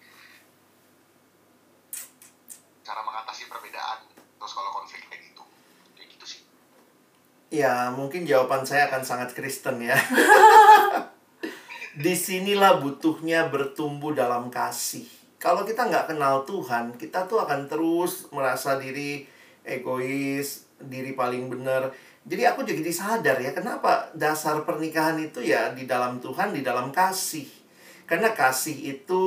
Cara 2.85 3.01
mengatasi 3.01 3.49
perbedaan 3.49 4.13
terus 4.13 4.53
kalau 4.53 4.69
konflik 4.77 5.01
kayak 5.09 5.25
gitu 5.25 5.32
ya 7.53 7.93
mungkin 7.93 8.25
jawaban 8.25 8.65
saya 8.65 8.89
akan 8.89 9.05
sangat 9.05 9.37
Kristen 9.37 9.77
ya 9.85 9.93
di 12.03 12.17
sinilah 12.17 12.81
butuhnya 12.81 13.53
bertumbuh 13.53 14.17
dalam 14.17 14.49
kasih 14.49 15.05
kalau 15.43 15.67
kita 15.67 15.91
nggak 15.91 16.15
kenal 16.15 16.47
Tuhan, 16.47 16.95
kita 16.95 17.27
tuh 17.27 17.43
akan 17.43 17.67
terus 17.67 18.31
merasa 18.31 18.79
diri 18.79 19.27
egois, 19.67 20.71
diri 20.79 21.11
paling 21.11 21.51
benar. 21.51 21.91
Jadi 22.23 22.47
aku 22.47 22.63
jadi 22.63 22.79
sadar 22.87 23.43
ya, 23.43 23.51
kenapa 23.51 24.07
dasar 24.15 24.63
pernikahan 24.63 25.19
itu 25.19 25.43
ya 25.43 25.75
di 25.75 25.83
dalam 25.83 26.23
Tuhan, 26.23 26.55
di 26.55 26.63
dalam 26.63 26.95
kasih. 26.95 27.43
Karena 28.07 28.31
kasih 28.31 28.95
itu 28.95 29.23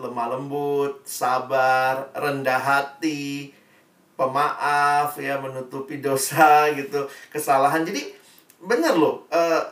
lemah 0.00 0.40
lembut, 0.40 1.04
sabar, 1.04 2.08
rendah 2.16 2.56
hati, 2.56 3.52
pemaaf 4.20 5.16
ya, 5.16 5.40
menutupi 5.40 6.04
dosa 6.04 6.68
gitu, 6.78 7.08
kesalahan. 7.32 7.80
Jadi 7.88 8.12
benar 8.60 8.92
loh, 8.92 9.24
uh, 9.32 9.64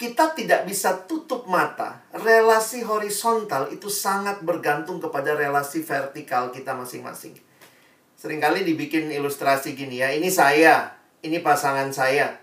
kita 0.00 0.32
tidak 0.32 0.64
bisa 0.64 1.04
tutup 1.04 1.44
mata. 1.44 2.00
Relasi 2.16 2.80
horizontal 2.80 3.68
itu 3.68 3.92
sangat 3.92 4.40
bergantung 4.40 4.96
kepada 4.96 5.36
relasi 5.36 5.84
vertikal 5.84 6.48
kita 6.48 6.72
masing-masing. 6.72 7.36
Seringkali 8.16 8.64
dibikin 8.64 9.12
ilustrasi 9.12 9.76
gini 9.76 10.00
ya, 10.00 10.08
ini 10.16 10.32
saya, 10.32 10.96
ini 11.20 11.44
pasangan 11.44 11.92
saya. 11.92 12.40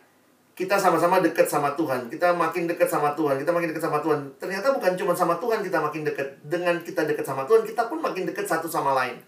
Kita 0.55 0.80
sama-sama 0.80 1.19
dekat 1.19 1.51
sama 1.51 1.76
Tuhan. 1.76 2.07
Kita 2.07 2.32
makin 2.32 2.63
dekat 2.63 2.88
sama 2.88 3.11
Tuhan, 3.11 3.36
kita 3.43 3.51
makin 3.51 3.76
dekat 3.76 3.84
sama 3.84 3.99
Tuhan. 3.99 4.39
Ternyata 4.39 4.71
bukan 4.71 4.95
cuma 4.95 5.11
sama 5.11 5.36
Tuhan 5.36 5.59
kita 5.59 5.84
makin 5.84 6.07
dekat. 6.07 6.39
Dengan 6.47 6.80
kita 6.80 7.03
dekat 7.03 7.28
sama 7.28 7.43
Tuhan, 7.43 7.67
kita 7.67 7.91
pun 7.91 7.99
makin 7.99 8.23
dekat 8.23 8.47
satu 8.47 8.71
sama 8.71 8.95
lain. 8.95 9.19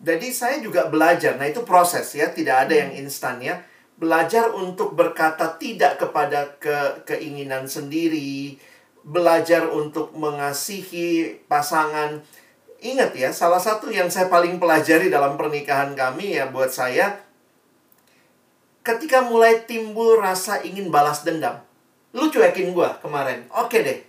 Jadi 0.00 0.32
saya 0.32 0.56
juga 0.64 0.88
belajar. 0.88 1.36
Nah, 1.36 1.46
itu 1.48 1.60
proses 1.62 2.08
ya, 2.16 2.32
tidak 2.32 2.68
ada 2.68 2.74
yang 2.74 2.96
instan 2.96 3.38
ya 3.44 3.60
belajar 4.00 4.48
untuk 4.56 4.96
berkata 4.96 5.60
tidak 5.60 6.00
kepada 6.00 6.56
ke 6.56 7.04
keinginan 7.04 7.68
sendiri, 7.68 8.56
belajar 9.04 9.68
untuk 9.68 10.16
mengasihi 10.16 11.36
pasangan. 11.44 12.24
Ingat 12.80 13.12
ya, 13.12 13.28
salah 13.28 13.60
satu 13.60 13.92
yang 13.92 14.08
saya 14.08 14.32
paling 14.32 14.56
pelajari 14.56 15.12
dalam 15.12 15.36
pernikahan 15.36 15.92
kami 15.92 16.40
ya 16.40 16.48
buat 16.48 16.72
saya 16.72 17.20
ketika 18.80 19.20
mulai 19.20 19.68
timbul 19.68 20.16
rasa 20.16 20.64
ingin 20.64 20.88
balas 20.88 21.20
dendam. 21.20 21.60
Lu 22.16 22.32
cuekin 22.32 22.72
gua 22.72 22.96
kemarin. 23.04 23.44
Oke 23.52 23.84
deh. 23.84 24.00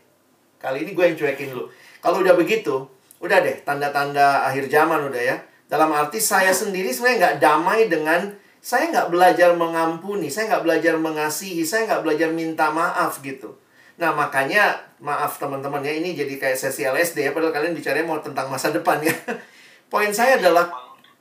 Kali 0.56 0.88
ini 0.88 0.96
gue 0.96 1.04
yang 1.04 1.18
cuekin 1.20 1.52
lu. 1.52 1.68
Kalau 2.00 2.24
udah 2.24 2.38
begitu, 2.40 2.88
udah 3.20 3.44
deh 3.44 3.60
tanda-tanda 3.68 4.48
akhir 4.48 4.72
zaman 4.72 5.12
udah 5.12 5.20
ya. 5.20 5.38
Dalam 5.72 5.88
arti 5.96 6.20
saya 6.20 6.52
sendiri 6.52 6.92
sebenarnya 6.92 7.20
nggak 7.24 7.38
damai 7.40 7.88
dengan 7.88 8.36
saya 8.60 8.92
nggak 8.92 9.08
belajar 9.08 9.56
mengampuni, 9.56 10.28
saya 10.28 10.52
nggak 10.52 10.64
belajar 10.68 11.00
mengasihi, 11.00 11.64
saya 11.64 11.88
nggak 11.88 12.04
belajar 12.04 12.30
minta 12.36 12.76
maaf 12.76 13.24
gitu. 13.24 13.56
Nah 13.96 14.12
makanya 14.12 14.84
maaf 15.00 15.40
teman-teman 15.40 15.80
ya 15.80 15.96
ini 15.96 16.12
jadi 16.12 16.36
kayak 16.36 16.60
sesi 16.60 16.84
LSD 16.84 17.24
ya 17.24 17.32
padahal 17.32 17.56
kalian 17.56 17.72
bicaranya 17.72 18.04
mau 18.04 18.20
tentang 18.20 18.52
masa 18.52 18.76
depan 18.76 19.00
ya. 19.00 19.16
Poin 19.92 20.12
saya 20.12 20.44
adalah 20.44 20.68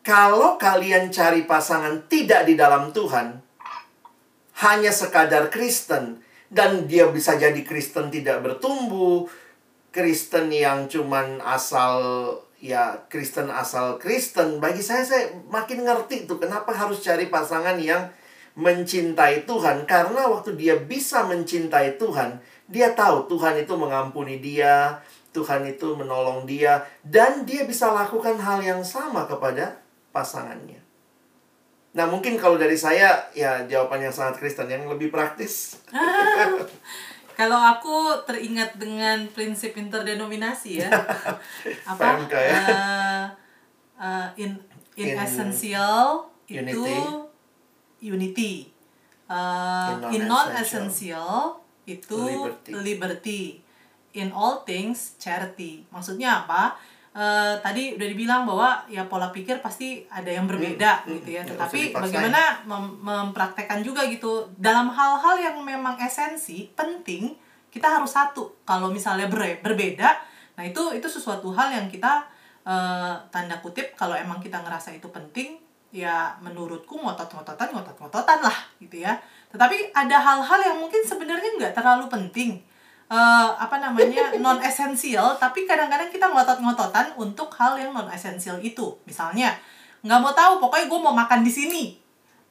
kalau 0.02 0.58
kalian 0.58 1.14
cari 1.14 1.46
pasangan 1.46 2.10
tidak 2.10 2.50
di 2.50 2.58
dalam 2.58 2.90
Tuhan, 2.90 3.38
hanya 4.66 4.90
sekadar 4.90 5.46
Kristen 5.46 6.26
dan 6.50 6.90
dia 6.90 7.06
bisa 7.06 7.38
jadi 7.38 7.62
Kristen 7.62 8.10
tidak 8.10 8.42
bertumbuh, 8.42 9.30
Kristen 9.94 10.50
yang 10.50 10.90
cuman 10.90 11.38
asal 11.38 11.94
ya 12.60 13.08
Kristen 13.08 13.48
asal 13.48 13.96
Kristen. 13.96 14.60
Bagi 14.60 14.84
saya 14.84 15.02
saya 15.02 15.32
makin 15.48 15.82
ngerti 15.82 16.28
tuh 16.28 16.36
kenapa 16.36 16.70
harus 16.76 17.00
cari 17.00 17.26
pasangan 17.32 17.80
yang 17.80 18.12
mencintai 18.54 19.48
Tuhan 19.48 19.88
karena 19.88 20.28
waktu 20.28 20.54
dia 20.54 20.76
bisa 20.76 21.24
mencintai 21.24 21.96
Tuhan, 21.96 22.38
dia 22.68 22.92
tahu 22.92 23.26
Tuhan 23.26 23.56
itu 23.64 23.74
mengampuni 23.74 24.38
dia, 24.38 25.00
Tuhan 25.32 25.64
itu 25.64 25.96
menolong 25.96 26.44
dia 26.44 26.84
dan 27.00 27.48
dia 27.48 27.64
bisa 27.64 27.88
lakukan 27.90 28.36
hal 28.36 28.60
yang 28.60 28.84
sama 28.84 29.24
kepada 29.24 29.80
pasangannya. 30.12 30.82
Nah, 31.90 32.06
mungkin 32.06 32.38
kalau 32.38 32.54
dari 32.54 32.78
saya 32.78 33.18
ya 33.34 33.66
jawaban 33.66 34.06
yang 34.06 34.14
sangat 34.14 34.38
Kristen 34.38 34.70
yang 34.70 34.86
lebih 34.86 35.10
praktis. 35.10 35.82
Kalau 37.40 37.56
aku 37.56 37.96
teringat 38.22 38.76
dengan 38.76 39.24
prinsip 39.32 39.72
interdenominasi 39.72 40.84
ya. 40.84 40.92
apa? 41.90 41.96
PMK 42.20 42.34
ya. 42.36 42.52
eh, 42.52 43.24
eh, 43.96 44.28
in, 44.38 44.50
in 44.94 45.08
In 45.08 45.16
essential 45.16 46.28
itu 46.44 46.84
unity. 46.84 47.00
unity. 48.02 48.52
Eh, 49.24 49.88
In 50.12 50.28
non-essential. 50.28 50.28
non-essential 50.28 51.32
itu 51.86 52.20
Liberty. 52.20 52.70
liberty. 52.76 53.42
In 54.12 54.34
all 54.34 54.66
things 54.66 55.16
charity. 55.16 55.86
Maksudnya 55.88 56.44
apa? 56.44 56.74
Eh, 57.10 57.54
tadi 57.58 57.98
udah 57.98 58.06
dibilang 58.06 58.46
bahwa 58.46 58.86
ya 58.86 59.02
pola 59.02 59.28
pikir 59.28 59.58
pasti 59.58 60.06
ada 60.08 60.30
yang 60.30 60.46
berbeda 60.46 61.02
Hmm, 61.02 61.18
gitu 61.18 61.30
ya. 61.32 61.42
hmm, 61.42 61.50
Tetapi 61.50 61.80
dipaksain. 61.90 62.04
bagaimana 62.06 62.42
mem- 62.64 63.02
mempraktekkan 63.02 63.82
juga 63.82 64.06
gitu 64.06 64.30
dalam 64.56 64.86
hal-hal 64.88 65.34
yang 65.36 65.56
memang 65.60 65.98
esensi 65.98 66.70
penting 66.70 67.34
kita 67.66 67.90
harus 67.90 68.14
satu. 68.14 68.54
Kalau 68.62 68.88
misalnya 68.88 69.26
ber- 69.26 69.58
berbeda, 69.58 70.06
nah 70.54 70.62
itu 70.62 70.78
itu 70.92 71.06
sesuatu 71.06 71.50
hal 71.50 71.70
yang 71.72 71.86
kita 71.86 72.22
eh, 72.62 73.14
tanda 73.26 73.58
kutip 73.58 73.96
kalau 73.96 74.14
emang 74.14 74.38
kita 74.38 74.60
ngerasa 74.60 74.92
itu 74.92 75.08
penting 75.08 75.58
ya 75.90 76.38
menurutku 76.38 76.94
ngotot-ngototan 76.94 77.74
ngotot-ngototan 77.74 78.38
lah 78.38 78.54
gitu 78.78 79.02
ya. 79.02 79.18
Tetapi 79.50 79.90
ada 79.90 80.14
hal-hal 80.16 80.60
yang 80.64 80.78
mungkin 80.78 81.02
sebenarnya 81.02 81.58
nggak 81.58 81.74
terlalu 81.74 82.06
penting 82.06 82.62
eh, 83.10 83.48
apa 83.58 83.76
namanya 83.82 84.32
non 84.44 84.62
esensial 84.62 85.34
tapi 85.36 85.66
kadang-kadang 85.66 86.08
kita 86.08 86.30
ngotot-ngototan 86.30 87.18
untuk 87.18 87.50
hal 87.58 87.74
yang 87.76 87.90
non 87.90 88.06
esensial 88.08 88.62
itu. 88.62 88.94
Misalnya 89.04 89.58
nggak 90.00 90.20
mau 90.22 90.32
tahu 90.32 90.62
pokoknya 90.62 90.86
gue 90.88 91.00
mau 91.02 91.14
makan 91.14 91.42
di 91.42 91.52
sini. 91.52 91.84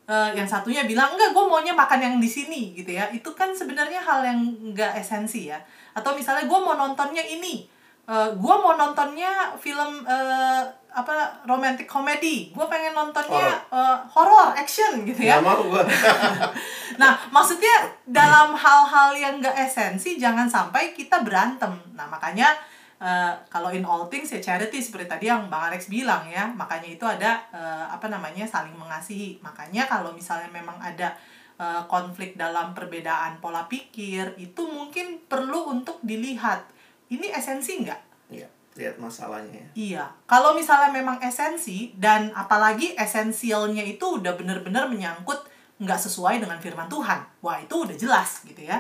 Eh, 0.10 0.30
yang 0.34 0.50
satunya 0.50 0.90
bilang 0.90 1.14
enggak 1.14 1.38
gue 1.38 1.44
maunya 1.46 1.70
makan 1.74 2.02
yang 2.02 2.16
di 2.20 2.30
sini 2.30 2.74
gitu 2.76 2.92
ya. 2.98 3.08
Itu 3.14 3.32
kan 3.38 3.56
sebenarnya 3.56 4.02
hal 4.04 4.26
yang 4.26 4.40
nggak 4.76 5.00
esensi 5.00 5.50
ya. 5.50 5.62
Atau 5.96 6.18
misalnya 6.18 6.50
gue 6.50 6.60
mau 6.60 6.76
nontonnya 6.76 7.22
ini. 7.22 7.70
Eh, 8.10 8.30
gue 8.34 8.56
mau 8.58 8.74
nontonnya 8.74 9.54
film 9.62 10.02
eh, 10.10 10.64
apa 11.00 11.44
romantic 11.48 11.88
comedy 11.88 12.52
gue 12.52 12.66
pengen 12.68 12.92
nontonnya 12.92 13.56
eh, 13.72 13.98
horror 14.12 14.52
action 14.52 15.08
gitu 15.08 15.24
ya 15.24 15.40
mau 15.40 15.64
gua. 15.64 15.84
Nah, 17.00 17.16
maksudnya 17.32 17.88
dalam 18.04 18.52
hal-hal 18.52 19.16
yang 19.16 19.40
gak 19.40 19.56
esensi 19.56 20.20
jangan 20.20 20.52
sampai 20.52 20.92
kita 20.92 21.24
berantem. 21.24 21.72
Nah, 21.96 22.04
makanya 22.12 22.52
eh, 23.00 23.32
kalau 23.48 23.72
in 23.72 23.88
all 23.88 24.12
things 24.12 24.28
ya 24.36 24.44
charity 24.44 24.84
seperti 24.84 25.08
tadi 25.08 25.26
yang 25.32 25.48
Bang 25.48 25.72
Alex 25.72 25.88
bilang 25.88 26.28
ya, 26.28 26.52
makanya 26.52 26.90
itu 26.92 27.06
ada 27.08 27.40
eh, 27.56 27.86
apa 27.88 28.12
namanya 28.12 28.44
saling 28.44 28.76
mengasihi. 28.76 29.40
Makanya 29.40 29.88
kalau 29.88 30.12
misalnya 30.12 30.52
memang 30.52 30.76
ada 30.82 31.16
konflik 31.92 32.40
dalam 32.40 32.72
perbedaan 32.72 33.44
pola 33.44 33.68
pikir, 33.68 34.32
itu 34.40 34.64
mungkin 34.64 35.20
perlu 35.28 35.68
untuk 35.68 36.00
dilihat. 36.00 36.64
Ini 37.12 37.36
esensi 37.36 37.84
nggak? 37.84 38.09
Lihat 38.80 38.96
masalahnya 38.96 39.60
ya. 39.60 39.68
Iya, 39.76 40.04
kalau 40.24 40.56
misalnya 40.56 40.96
memang 40.96 41.20
esensi 41.20 41.92
dan 42.00 42.32
apalagi 42.32 42.96
esensialnya 42.96 43.84
itu 43.84 44.24
udah 44.24 44.40
bener-bener 44.40 44.88
menyangkut 44.88 45.44
nggak 45.84 46.00
sesuai 46.00 46.40
dengan 46.40 46.56
firman 46.60 46.88
Tuhan, 46.88 47.20
wah 47.44 47.60
itu 47.60 47.76
udah 47.84 47.96
jelas 48.00 48.48
gitu 48.48 48.64
ya. 48.64 48.80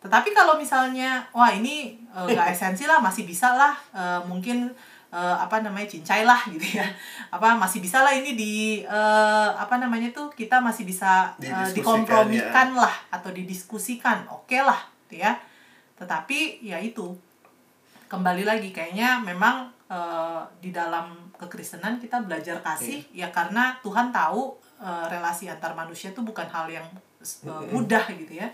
Tetapi 0.00 0.32
kalau 0.32 0.56
misalnya, 0.56 1.24
wah 1.32 1.52
ini 1.52 1.96
eh, 1.96 2.26
nggak 2.28 2.48
esensi 2.56 2.84
lah, 2.84 3.00
masih 3.00 3.24
bisa 3.24 3.52
lah, 3.56 3.72
eh, 3.92 4.20
mungkin 4.24 4.68
eh, 5.12 5.36
apa 5.36 5.60
namanya 5.60 5.88
cincai 5.88 6.24
lah 6.24 6.40
gitu 6.48 6.80
ya, 6.80 6.84
apa 7.28 7.56
masih 7.56 7.84
bisa 7.84 8.00
lah 8.00 8.12
ini 8.12 8.36
di 8.36 8.54
eh, 8.84 9.50
apa 9.56 9.76
namanya 9.76 10.12
tuh 10.12 10.32
kita 10.32 10.60
masih 10.60 10.84
bisa 10.88 11.32
Didiskusikan, 11.36 11.76
dikompromikan 11.76 12.68
lah 12.76 12.94
atau 13.12 13.32
didiskusikan, 13.32 14.24
oke 14.28 14.56
lah, 14.60 14.80
gitu 15.08 15.20
ya. 15.20 15.36
Tetapi 16.00 16.64
ya 16.64 16.80
itu 16.80 17.12
kembali 18.10 18.42
lagi 18.42 18.74
kayaknya 18.74 19.22
memang 19.22 19.70
eh, 19.86 20.42
di 20.58 20.74
dalam 20.74 21.30
kekristenan 21.38 22.02
kita 22.02 22.26
belajar 22.26 22.58
kasih 22.60 23.06
ya 23.14 23.30
karena 23.30 23.78
Tuhan 23.80 24.10
tahu 24.10 24.58
eh, 24.82 25.04
relasi 25.06 25.46
antar 25.46 25.78
manusia 25.78 26.10
itu 26.10 26.20
bukan 26.20 26.50
hal 26.50 26.66
yang 26.66 26.86
eh, 27.22 27.62
mudah 27.70 28.04
gitu 28.10 28.34
ya 28.34 28.50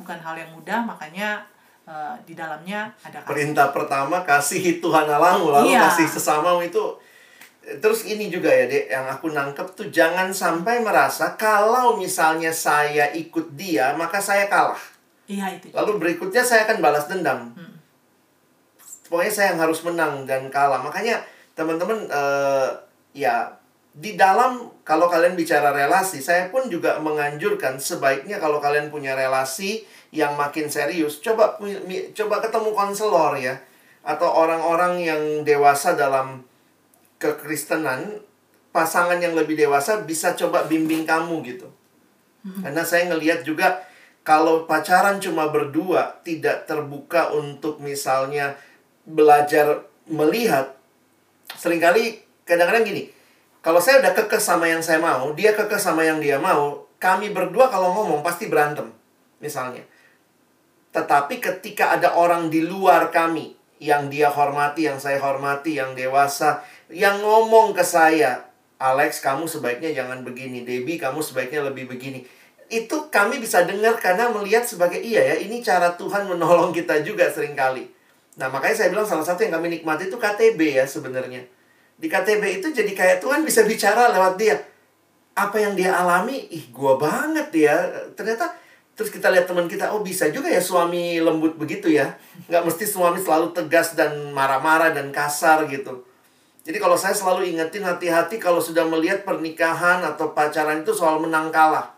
bukan 0.00 0.16
hal 0.18 0.34
yang 0.34 0.50
mudah 0.56 0.80
makanya 0.82 1.44
eh, 1.84 2.16
di 2.24 2.32
dalamnya 2.32 2.88
ada 3.04 3.20
kasih 3.20 3.28
Perintah 3.28 3.68
pertama 3.70 4.24
kasihi 4.24 4.80
Tuhan 4.80 5.04
Allahmu 5.04 5.52
lalu 5.52 5.76
Iya. 5.76 5.84
kasih 5.92 6.08
sesamamu 6.08 6.64
itu 6.64 6.96
Terus 7.64 8.04
ini 8.04 8.28
juga 8.28 8.52
ya, 8.52 8.68
Dek, 8.68 8.92
yang 8.92 9.08
aku 9.08 9.32
nangkep 9.32 9.72
tuh 9.72 9.88
jangan 9.88 10.28
sampai 10.28 10.84
merasa 10.84 11.32
kalau 11.32 11.96
misalnya 11.96 12.52
saya 12.52 13.08
ikut 13.16 13.56
dia, 13.56 13.96
maka 13.96 14.20
saya 14.20 14.52
kalah. 14.52 14.76
iya 15.24 15.48
itu 15.48 15.72
Lalu 15.72 15.96
berikutnya 15.96 16.44
saya 16.44 16.68
akan 16.68 16.84
balas 16.84 17.08
dendam. 17.08 17.56
Hmm. 17.56 17.63
Pokoknya 19.04 19.32
saya 19.32 19.46
yang 19.52 19.60
harus 19.60 19.80
menang 19.84 20.24
dan 20.24 20.48
kalah. 20.48 20.80
Makanya 20.80 21.20
teman-teman 21.52 22.08
eh, 22.08 22.68
ya 23.14 23.52
di 23.94 24.18
dalam 24.18 24.74
kalau 24.82 25.06
kalian 25.06 25.38
bicara 25.38 25.70
relasi, 25.70 26.18
saya 26.18 26.50
pun 26.50 26.66
juga 26.66 26.98
menganjurkan 26.98 27.78
sebaiknya 27.78 28.42
kalau 28.42 28.58
kalian 28.58 28.90
punya 28.90 29.14
relasi 29.14 29.86
yang 30.10 30.34
makin 30.34 30.66
serius, 30.66 31.22
coba 31.22 31.58
coba 32.14 32.36
ketemu 32.42 32.70
konselor 32.74 33.38
ya 33.38 33.54
atau 34.04 34.28
orang-orang 34.28 35.00
yang 35.00 35.22
dewasa 35.46 35.96
dalam 35.96 36.44
kekristenan, 37.22 38.20
pasangan 38.74 39.16
yang 39.22 39.32
lebih 39.32 39.56
dewasa 39.56 40.02
bisa 40.02 40.34
coba 40.34 40.66
bimbing 40.66 41.06
kamu 41.06 41.40
gitu. 41.46 41.70
Karena 42.44 42.84
saya 42.84 43.08
ngelihat 43.08 43.40
juga 43.40 43.80
kalau 44.20 44.68
pacaran 44.68 45.16
cuma 45.16 45.48
berdua 45.48 46.20
tidak 46.20 46.68
terbuka 46.68 47.32
untuk 47.32 47.80
misalnya 47.80 48.52
belajar 49.04 49.84
melihat 50.08 50.76
sering 51.56 51.80
kali 51.80 52.20
kadang-kadang 52.44 52.84
gini 52.88 53.02
kalau 53.64 53.80
saya 53.80 54.04
udah 54.04 54.12
kekeh 54.12 54.40
sama 54.40 54.68
yang 54.68 54.84
saya 54.84 55.00
mau 55.00 55.32
dia 55.32 55.56
kekeh 55.56 55.80
sama 55.80 56.04
yang 56.04 56.20
dia 56.20 56.36
mau 56.36 56.84
kami 57.04 57.36
berdua 57.36 57.68
kalau 57.68 57.92
ngomong 57.92 58.24
pasti 58.24 58.48
berantem 58.48 58.88
misalnya. 59.44 59.84
Tetapi 60.96 61.36
ketika 61.36 61.92
ada 62.00 62.16
orang 62.16 62.48
di 62.48 62.64
luar 62.64 63.12
kami 63.12 63.52
yang 63.82 64.08
dia 64.08 64.32
hormati 64.32 64.88
yang 64.88 64.96
saya 64.96 65.20
hormati 65.20 65.76
yang 65.76 65.92
dewasa 65.92 66.64
yang 66.88 67.20
ngomong 67.20 67.76
ke 67.76 67.84
saya 67.84 68.48
Alex 68.80 69.20
kamu 69.20 69.44
sebaiknya 69.44 69.92
jangan 69.92 70.24
begini 70.24 70.64
Debbie 70.64 70.96
kamu 70.96 71.20
sebaiknya 71.20 71.66
lebih 71.68 71.92
begini. 71.92 72.24
Itu 72.72 73.12
kami 73.12 73.36
bisa 73.36 73.68
dengar 73.68 74.00
karena 74.00 74.32
melihat 74.32 74.64
sebagai 74.64 74.96
iya 74.96 75.34
ya 75.34 75.36
ini 75.36 75.60
cara 75.60 75.92
Tuhan 76.00 76.24
menolong 76.24 76.72
kita 76.72 77.04
juga 77.04 77.28
sering 77.28 77.52
kali 77.52 77.84
Nah, 78.34 78.50
makanya 78.50 78.74
saya 78.74 78.88
bilang 78.90 79.06
salah 79.06 79.22
satu 79.22 79.46
yang 79.46 79.54
kami 79.54 79.70
nikmati 79.70 80.10
itu 80.10 80.18
KTB 80.18 80.58
ya 80.82 80.84
sebenarnya. 80.86 81.46
Di 81.94 82.10
KTB 82.10 82.58
itu 82.58 82.74
jadi 82.74 82.90
kayak 82.90 83.22
Tuhan 83.22 83.46
bisa 83.46 83.62
bicara 83.62 84.10
lewat 84.10 84.34
dia. 84.34 84.58
Apa 85.34 85.62
yang 85.62 85.78
dia 85.78 85.94
alami, 85.94 86.50
ih 86.50 86.70
gua 86.74 86.98
banget 86.98 87.50
ya. 87.54 87.74
Ternyata 88.18 88.50
terus 88.94 89.10
kita 89.10 89.30
lihat 89.30 89.46
teman 89.46 89.66
kita, 89.70 89.90
oh 89.94 90.02
bisa 90.02 90.30
juga 90.30 90.50
ya 90.50 90.58
suami 90.58 91.22
lembut 91.22 91.54
begitu 91.54 91.90
ya. 91.90 92.18
Nggak 92.50 92.62
mesti 92.66 92.84
suami 92.86 93.22
selalu 93.22 93.54
tegas 93.54 93.94
dan 93.94 94.34
marah-marah 94.34 94.90
dan 94.90 95.14
kasar 95.14 95.66
gitu. 95.70 96.02
Jadi 96.64 96.80
kalau 96.80 96.98
saya 96.98 97.14
selalu 97.14 97.54
ingetin 97.54 97.86
hati-hati 97.86 98.40
kalau 98.42 98.58
sudah 98.58 98.82
melihat 98.88 99.22
pernikahan 99.22 100.02
atau 100.02 100.34
pacaran 100.34 100.82
itu 100.82 100.90
soal 100.90 101.22
menang 101.22 101.54
kalah. 101.54 101.94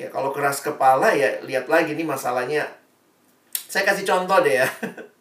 Ya 0.00 0.08
kalau 0.08 0.32
keras 0.32 0.64
kepala 0.64 1.12
ya 1.12 1.42
lihat 1.44 1.68
lagi 1.68 1.92
nih 1.92 2.06
masalahnya. 2.06 2.64
Saya 3.68 3.82
kasih 3.84 4.06
contoh 4.06 4.40
deh 4.40 4.62
ya. 4.62 4.68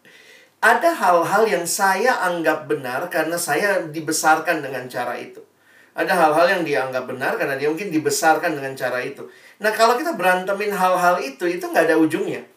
ada 0.64 0.96
hal-hal 0.96 1.44
yang 1.44 1.68
saya 1.68 2.24
anggap 2.24 2.72
benar 2.72 3.12
karena 3.12 3.36
saya 3.36 3.84
dibesarkan 3.84 4.64
dengan 4.64 4.88
cara 4.88 5.20
itu. 5.20 5.44
Ada 5.92 6.16
hal-hal 6.16 6.48
yang 6.58 6.62
dia 6.64 6.80
anggap 6.88 7.04
benar 7.06 7.36
karena 7.36 7.60
dia 7.60 7.68
mungkin 7.68 7.92
dibesarkan 7.92 8.56
dengan 8.56 8.72
cara 8.74 9.04
itu. 9.04 9.28
Nah, 9.60 9.76
kalau 9.76 10.00
kita 10.00 10.16
berantemin 10.16 10.72
hal-hal 10.72 11.20
itu, 11.20 11.46
itu 11.52 11.68
nggak 11.68 11.92
ada 11.92 12.00
ujungnya. 12.00 12.48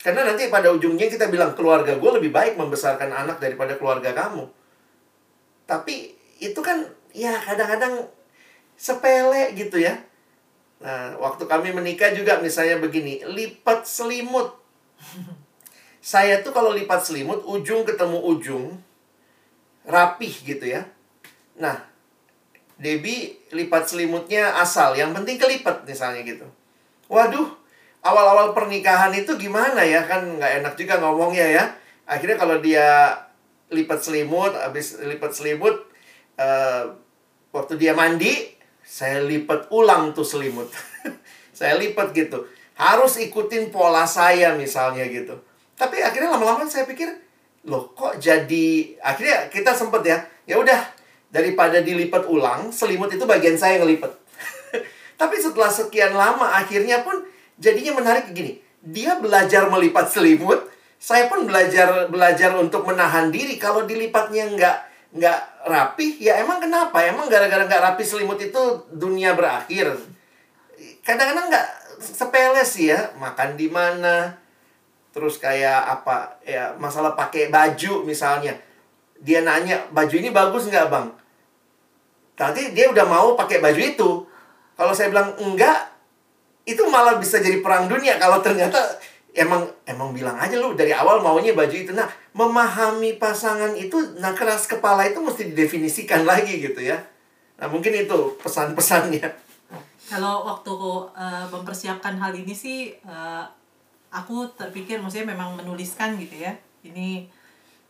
Karena 0.00 0.24
nanti 0.24 0.48
pada 0.48 0.72
ujungnya 0.72 1.06
kita 1.12 1.28
bilang, 1.28 1.52
keluarga 1.52 2.00
gue 2.00 2.10
lebih 2.16 2.32
baik 2.32 2.56
membesarkan 2.56 3.12
anak 3.12 3.38
daripada 3.44 3.76
keluarga 3.76 4.16
kamu. 4.16 4.48
Tapi 5.68 6.16
itu 6.40 6.58
kan, 6.64 6.82
ya 7.12 7.36
kadang-kadang 7.44 8.08
sepele 8.74 9.52
gitu 9.52 9.78
ya. 9.78 10.00
Nah, 10.80 11.14
waktu 11.20 11.44
kami 11.44 11.76
menikah 11.76 12.10
juga 12.16 12.40
misalnya 12.40 12.80
begini, 12.80 13.20
lipat 13.28 13.84
selimut. 13.84 14.56
Saya 15.98 16.40
tuh 16.40 16.54
kalau 16.54 16.72
lipat 16.72 17.04
selimut, 17.04 17.42
ujung 17.44 17.82
ketemu 17.82 18.18
ujung, 18.22 18.78
rapih 19.88 20.30
gitu 20.44 20.64
ya. 20.68 20.86
Nah, 21.58 21.88
Debbie 22.78 23.34
lipat 23.50 23.90
selimutnya 23.90 24.54
asal, 24.62 24.94
yang 24.94 25.10
penting 25.10 25.40
kelipat 25.40 25.82
misalnya 25.82 26.22
gitu. 26.22 26.46
Waduh, 27.10 27.50
awal-awal 28.06 28.54
pernikahan 28.54 29.10
itu 29.16 29.34
gimana 29.34 29.82
ya? 29.82 30.06
Kan 30.06 30.38
nggak 30.38 30.62
enak 30.62 30.74
juga 30.78 31.02
ngomongnya 31.02 31.46
ya. 31.48 31.64
Akhirnya 32.06 32.38
kalau 32.38 32.62
dia 32.62 33.18
lipat 33.74 34.00
selimut, 34.00 34.54
habis 34.54 34.96
lipat 35.02 35.34
selimut, 35.34 35.74
uh, 36.38 36.94
waktu 37.50 37.74
dia 37.76 37.92
mandi, 37.92 38.54
saya 38.86 39.20
lipat 39.26 39.68
ulang 39.74 40.14
tuh 40.14 40.24
selimut. 40.24 40.70
saya 41.58 41.74
lipat 41.76 42.14
gitu. 42.14 42.46
Harus 42.78 43.18
ikutin 43.18 43.74
pola 43.74 44.06
saya 44.06 44.54
misalnya 44.54 45.02
gitu. 45.10 45.47
Tapi 45.78 46.02
akhirnya 46.02 46.34
lama-lama 46.34 46.66
saya 46.66 46.84
pikir, 46.84 47.06
loh 47.70 47.94
kok 47.94 48.18
jadi 48.18 48.98
akhirnya 48.98 49.46
kita 49.46 49.70
sempet 49.70 50.02
ya, 50.02 50.18
ya 50.44 50.58
udah 50.58 50.80
daripada 51.30 51.78
dilipat 51.78 52.26
ulang, 52.26 52.74
selimut 52.74 53.14
itu 53.14 53.22
bagian 53.22 53.54
saya 53.54 53.78
yang 53.78 53.86
ngelipat. 53.86 54.10
Tapi 55.20 55.36
setelah 55.38 55.70
sekian 55.70 56.18
lama 56.18 56.50
akhirnya 56.58 57.06
pun 57.06 57.22
jadinya 57.62 57.94
menarik 58.02 58.34
gini. 58.34 58.58
Dia 58.82 59.22
belajar 59.22 59.70
melipat 59.70 60.10
selimut, 60.10 60.66
saya 60.98 61.30
pun 61.30 61.46
belajar 61.46 62.10
belajar 62.10 62.58
untuk 62.58 62.82
menahan 62.82 63.30
diri 63.30 63.54
kalau 63.54 63.86
dilipatnya 63.86 64.50
nggak 64.50 64.76
nggak 65.14 65.40
rapi 65.64 66.20
ya 66.20 66.42
emang 66.42 66.60
kenapa 66.60 67.00
emang 67.06 67.30
gara-gara 67.30 67.64
nggak 67.64 67.80
rapi 67.80 68.04
selimut 68.04 68.36
itu 68.42 68.60
dunia 68.92 69.32
berakhir 69.32 69.94
kadang-kadang 71.06 71.48
nggak 71.48 71.68
sepele 72.02 72.60
sih 72.66 72.92
ya 72.92 73.14
makan 73.16 73.56
di 73.56 73.72
mana 73.72 74.36
terus 75.10 75.40
kayak 75.40 75.88
apa 75.98 76.38
ya 76.44 76.76
masalah 76.76 77.16
pakai 77.16 77.48
baju 77.48 78.04
misalnya 78.04 78.54
dia 79.18 79.42
nanya 79.42 79.88
baju 79.90 80.14
ini 80.14 80.30
bagus 80.30 80.68
nggak 80.70 80.88
bang 80.88 81.08
tadi 82.38 82.70
dia 82.76 82.86
udah 82.92 83.06
mau 83.08 83.34
pakai 83.34 83.58
baju 83.58 83.80
itu 83.80 84.10
kalau 84.78 84.94
saya 84.94 85.10
bilang 85.10 85.34
enggak 85.42 85.90
itu 86.68 86.84
malah 86.86 87.16
bisa 87.16 87.40
jadi 87.40 87.64
perang 87.64 87.88
dunia 87.88 88.14
kalau 88.22 88.38
ternyata 88.44 88.78
emang 89.38 89.62
emang 89.86 90.10
bilang 90.10 90.36
aja 90.36 90.58
lu 90.58 90.74
dari 90.74 90.90
awal 90.90 91.22
maunya 91.22 91.54
baju 91.54 91.72
itu. 91.72 91.94
Nah, 91.94 92.10
memahami 92.34 93.16
pasangan 93.16 93.72
itu 93.78 94.18
nah 94.18 94.34
keras 94.34 94.66
kepala 94.66 95.06
itu 95.06 95.22
mesti 95.22 95.54
didefinisikan 95.54 96.26
lagi 96.30 96.58
gitu 96.58 96.82
ya. 96.82 96.98
Nah, 97.58 97.66
mungkin 97.70 97.94
itu 97.94 98.38
pesan-pesannya. 98.42 99.46
Kalau 100.08 100.48
waktu 100.48 100.72
uh, 100.72 101.44
mempersiapkan 101.52 102.16
hal 102.16 102.32
ini 102.32 102.54
sih 102.56 102.96
uh, 103.04 103.44
aku 104.08 104.48
terpikir 104.56 104.98
maksudnya 104.98 105.32
memang 105.34 105.56
menuliskan 105.58 106.16
gitu 106.20 106.42
ya. 106.42 106.52
Ini 106.84 107.28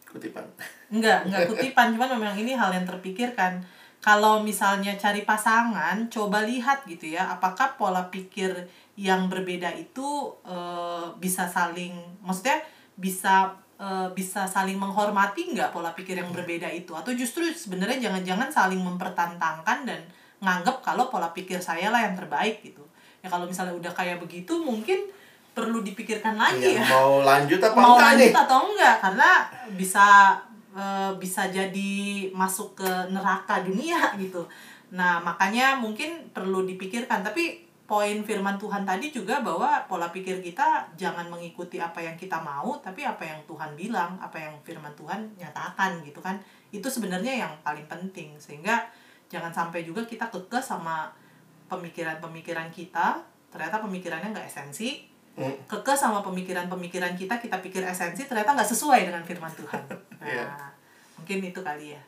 kutipan. 0.08 0.44
Enggak, 0.94 1.28
enggak 1.28 1.52
kutipan, 1.52 1.92
cuman 1.92 2.16
memang 2.16 2.36
ini 2.40 2.56
hal 2.56 2.72
yang 2.72 2.88
terpikirkan. 2.88 3.60
Kalau 4.00 4.40
misalnya 4.40 4.96
cari 4.96 5.20
pasangan, 5.20 6.08
coba 6.08 6.48
lihat 6.48 6.88
gitu 6.88 7.12
ya, 7.12 7.28
apakah 7.28 7.76
pola 7.76 8.08
pikir 8.08 8.56
yang 8.98 9.30
berbeda 9.30 9.70
itu 9.78 10.34
uh, 10.42 11.14
bisa 11.22 11.46
saling 11.46 11.94
maksudnya 12.18 12.58
bisa 12.98 13.54
uh, 13.78 14.10
bisa 14.10 14.42
saling 14.50 14.74
menghormati 14.74 15.54
nggak 15.54 15.70
pola 15.70 15.94
pikir 15.94 16.18
yang 16.18 16.34
berbeda 16.34 16.66
itu 16.74 16.90
atau 16.98 17.14
justru 17.14 17.46
sebenarnya 17.46 18.10
jangan-jangan 18.10 18.50
saling 18.50 18.82
mempertentangkan 18.82 19.86
dan 19.86 20.02
nganggep 20.42 20.82
kalau 20.82 21.06
pola 21.06 21.30
pikir 21.30 21.62
saya 21.62 21.94
lah 21.94 22.02
yang 22.10 22.18
terbaik 22.18 22.58
gitu 22.58 22.82
ya 23.22 23.30
kalau 23.30 23.46
misalnya 23.46 23.78
udah 23.78 23.94
kayak 23.94 24.18
begitu 24.18 24.58
mungkin 24.58 24.98
perlu 25.58 25.82
dipikirkan 25.82 26.38
lagi 26.38 26.78
ya, 26.78 26.86
ya. 26.86 26.86
mau 26.86 27.26
lanjut 27.26 27.58
apa 27.58 27.74
mau 27.74 27.98
enggak 27.98 28.06
lanjut 28.14 28.30
nih? 28.30 28.42
atau 28.46 28.58
enggak? 28.70 28.96
Karena 29.02 29.30
bisa 29.74 30.06
uh, 30.70 31.10
bisa 31.18 31.50
jadi 31.50 31.92
masuk 32.30 32.78
ke 32.78 32.90
neraka 33.10 33.66
dunia 33.66 33.98
gitu. 34.22 34.46
Nah 34.94 35.18
makanya 35.18 35.74
mungkin 35.74 36.30
perlu 36.30 36.62
dipikirkan. 36.62 37.26
Tapi 37.26 37.66
poin 37.90 38.22
firman 38.22 38.54
Tuhan 38.60 38.86
tadi 38.86 39.10
juga 39.10 39.42
bahwa 39.42 39.82
pola 39.90 40.14
pikir 40.14 40.38
kita 40.44 40.92
jangan 40.94 41.26
mengikuti 41.26 41.80
apa 41.80 42.04
yang 42.04 42.20
kita 42.20 42.36
mau 42.36 42.76
tapi 42.84 43.00
apa 43.00 43.24
yang 43.24 43.40
Tuhan 43.48 43.72
bilang 43.72 44.20
apa 44.20 44.36
yang 44.36 44.54
firman 44.62 44.94
Tuhan 44.94 45.34
nyatakan 45.34 45.98
gitu 46.06 46.22
kan. 46.22 46.38
Itu 46.70 46.86
sebenarnya 46.86 47.42
yang 47.42 47.52
paling 47.66 47.90
penting. 47.90 48.38
Sehingga 48.38 48.86
jangan 49.26 49.50
sampai 49.50 49.82
juga 49.82 50.06
kita 50.06 50.30
kekeh 50.30 50.62
sama 50.62 51.10
pemikiran-pemikiran 51.66 52.70
kita. 52.70 53.18
Ternyata 53.50 53.82
pemikirannya 53.82 54.30
nggak 54.30 54.46
esensi 54.46 55.17
hmm. 55.38 55.70
kekeh 55.70 55.94
sama 55.94 56.18
pemikiran-pemikiran 56.26 57.14
kita 57.14 57.38
kita 57.38 57.62
pikir 57.62 57.86
esensi 57.86 58.26
ternyata 58.26 58.58
nggak 58.58 58.70
sesuai 58.74 59.06
dengan 59.06 59.22
firman 59.22 59.52
Tuhan. 59.54 59.82
Nah 60.18 60.26
yeah. 60.26 60.74
mungkin 61.14 61.46
itu 61.46 61.62
kali 61.62 61.94
ya. 61.94 62.02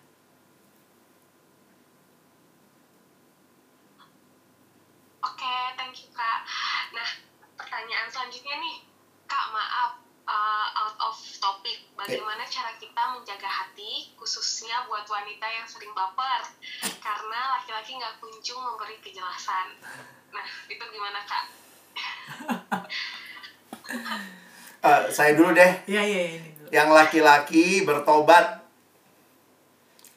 Pertanyaan 7.54 8.10
selanjutnya 8.10 8.58
nih. 8.58 8.76
Kak 9.30 9.46
maaf 9.54 10.02
uh, 10.26 10.66
out 10.74 10.96
of 10.98 11.16
topic. 11.38 11.86
Bagaimana 11.94 12.42
yeah. 12.42 12.50
cara 12.50 12.74
kita 12.82 13.02
menjaga 13.14 13.46
hati 13.46 14.10
khususnya 14.18 14.90
buat 14.90 15.06
wanita 15.06 15.46
yang 15.46 15.70
sering 15.70 15.94
baper? 15.94 16.50
Karena 16.98 17.62
laki-laki 17.62 17.94
nggak 17.94 18.18
kunjung 18.18 18.58
memberi 18.58 18.98
kejelasan. 18.98 19.78
Nah 20.34 20.46
itu 20.66 20.82
gimana 20.82 21.22
kak 21.22 21.44
uh, 24.84 25.02
saya 25.10 25.34
dulu 25.34 25.52
deh 25.52 25.72
ya, 25.90 26.02
ya, 26.02 26.22
ya, 26.34 26.40
yang 26.70 26.88
laki-laki 26.90 27.82
bertobat 27.82 28.60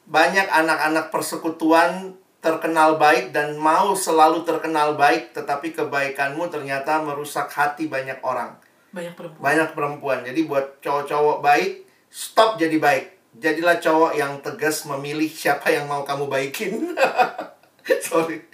banyak 0.04 0.44
anak-anak 0.48 1.08
persekutuan 1.08 2.14
terkenal 2.44 3.00
baik 3.00 3.32
dan 3.32 3.56
mau 3.56 3.96
selalu 3.96 4.44
terkenal 4.44 5.00
baik, 5.00 5.32
tetapi 5.32 5.72
kebaikanmu 5.72 6.52
ternyata 6.52 7.00
merusak 7.00 7.48
hati 7.48 7.88
banyak 7.88 8.20
orang. 8.20 8.60
Banyak 8.92 9.16
perempuan. 9.16 9.40
Banyak 9.40 9.68
perempuan. 9.72 10.18
Jadi 10.28 10.40
buat 10.44 10.76
cowok-cowok 10.84 11.40
baik, 11.40 11.88
stop 12.12 12.60
jadi 12.60 12.76
baik. 12.76 13.04
Jadilah 13.40 13.80
cowok 13.80 14.12
yang 14.14 14.38
tegas 14.44 14.84
memilih 14.84 15.26
siapa 15.26 15.72
yang 15.72 15.88
mau 15.88 16.04
kamu 16.04 16.28
baikin. 16.28 16.92
Sorry. 18.06 18.44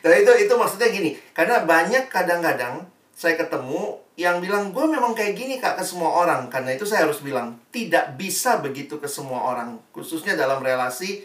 Tapi 0.00 0.16
itu 0.22 0.32
itu 0.46 0.54
maksudnya 0.54 0.88
gini, 0.94 1.18
karena 1.34 1.66
banyak 1.66 2.06
kadang-kadang 2.06 2.86
saya 3.22 3.38
ketemu 3.38 4.02
yang 4.18 4.42
bilang 4.42 4.74
gue 4.74 4.82
memang 4.82 5.14
kayak 5.14 5.38
gini 5.38 5.62
kak 5.62 5.78
ke 5.78 5.84
semua 5.86 6.10
orang 6.26 6.50
karena 6.50 6.74
itu 6.74 6.82
saya 6.82 7.06
harus 7.06 7.22
bilang 7.22 7.54
tidak 7.70 8.18
bisa 8.18 8.58
begitu 8.58 8.98
ke 8.98 9.06
semua 9.06 9.54
orang 9.54 9.78
khususnya 9.94 10.34
dalam 10.34 10.58
relasi 10.58 11.22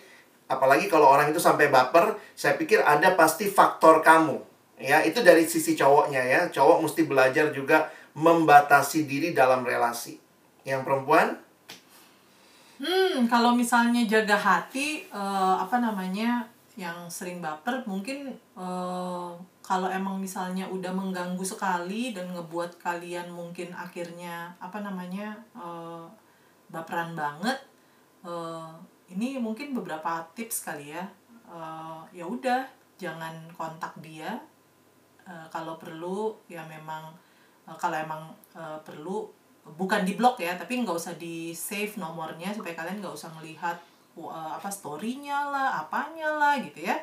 apalagi 0.48 0.88
kalau 0.88 1.12
orang 1.12 1.30
itu 1.32 1.40
sampai 1.40 1.68
baper, 1.68 2.16
saya 2.34 2.56
pikir 2.56 2.82
ada 2.82 3.14
pasti 3.14 3.52
faktor 3.52 4.00
kamu. 4.02 4.40
Ya, 4.80 5.04
itu 5.04 5.20
dari 5.22 5.44
sisi 5.46 5.76
cowoknya 5.76 6.24
ya. 6.24 6.42
Cowok 6.50 6.88
mesti 6.88 7.02
belajar 7.04 7.52
juga 7.52 7.92
membatasi 8.16 9.06
diri 9.06 9.36
dalam 9.36 9.68
relasi. 9.68 10.18
Yang 10.64 10.82
perempuan? 10.88 11.38
Hmm, 12.78 13.26
kalau 13.26 13.58
misalnya 13.58 14.06
jaga 14.06 14.38
hati, 14.38 15.10
uh, 15.10 15.58
apa 15.58 15.82
namanya, 15.82 16.46
yang 16.78 17.10
sering 17.10 17.42
baper, 17.42 17.82
mungkin 17.90 18.38
uh, 18.54 19.34
kalau 19.68 19.92
emang 19.92 20.16
misalnya 20.16 20.64
udah 20.72 20.96
mengganggu 20.96 21.44
sekali 21.44 22.16
dan 22.16 22.32
ngebuat 22.32 22.80
kalian 22.80 23.36
mungkin 23.36 23.76
akhirnya 23.76 24.56
apa 24.64 24.80
namanya 24.80 25.36
uh, 25.52 26.08
baperan 26.72 27.12
banget. 27.20 27.60
Uh, 28.24 28.72
ini 29.12 29.40
mungkin 29.40 29.72
beberapa 29.76 30.24
tips 30.36 30.68
kali 30.68 30.96
ya 30.96 31.04
uh, 31.48 32.04
ya 32.12 32.28
udah 32.28 32.68
jangan 33.00 33.48
kontak 33.56 33.96
dia 34.04 34.36
uh, 35.24 35.48
kalau 35.48 35.80
perlu 35.80 36.36
ya 36.52 36.64
memang 36.68 37.16
uh, 37.68 37.78
kalau 37.80 37.96
emang 37.96 38.28
uh, 38.58 38.80
perlu 38.84 39.28
bukan 39.68 40.08
di 40.08 40.16
blok 40.16 40.40
ya 40.40 40.56
tapi 40.56 40.80
nggak 40.84 40.96
usah 40.96 41.16
di 41.20 41.52
save 41.52 42.00
nomornya 42.00 42.56
supaya 42.56 42.76
kalian 42.76 43.04
nggak 43.04 43.16
usah 43.16 43.32
melihat 43.40 43.76
uh, 44.20 44.56
apa 44.56 44.68
storynya 44.72 45.52
lah 45.52 45.84
apanya 45.84 46.28
lah 46.36 46.56
gitu 46.60 46.88
ya 46.88 46.96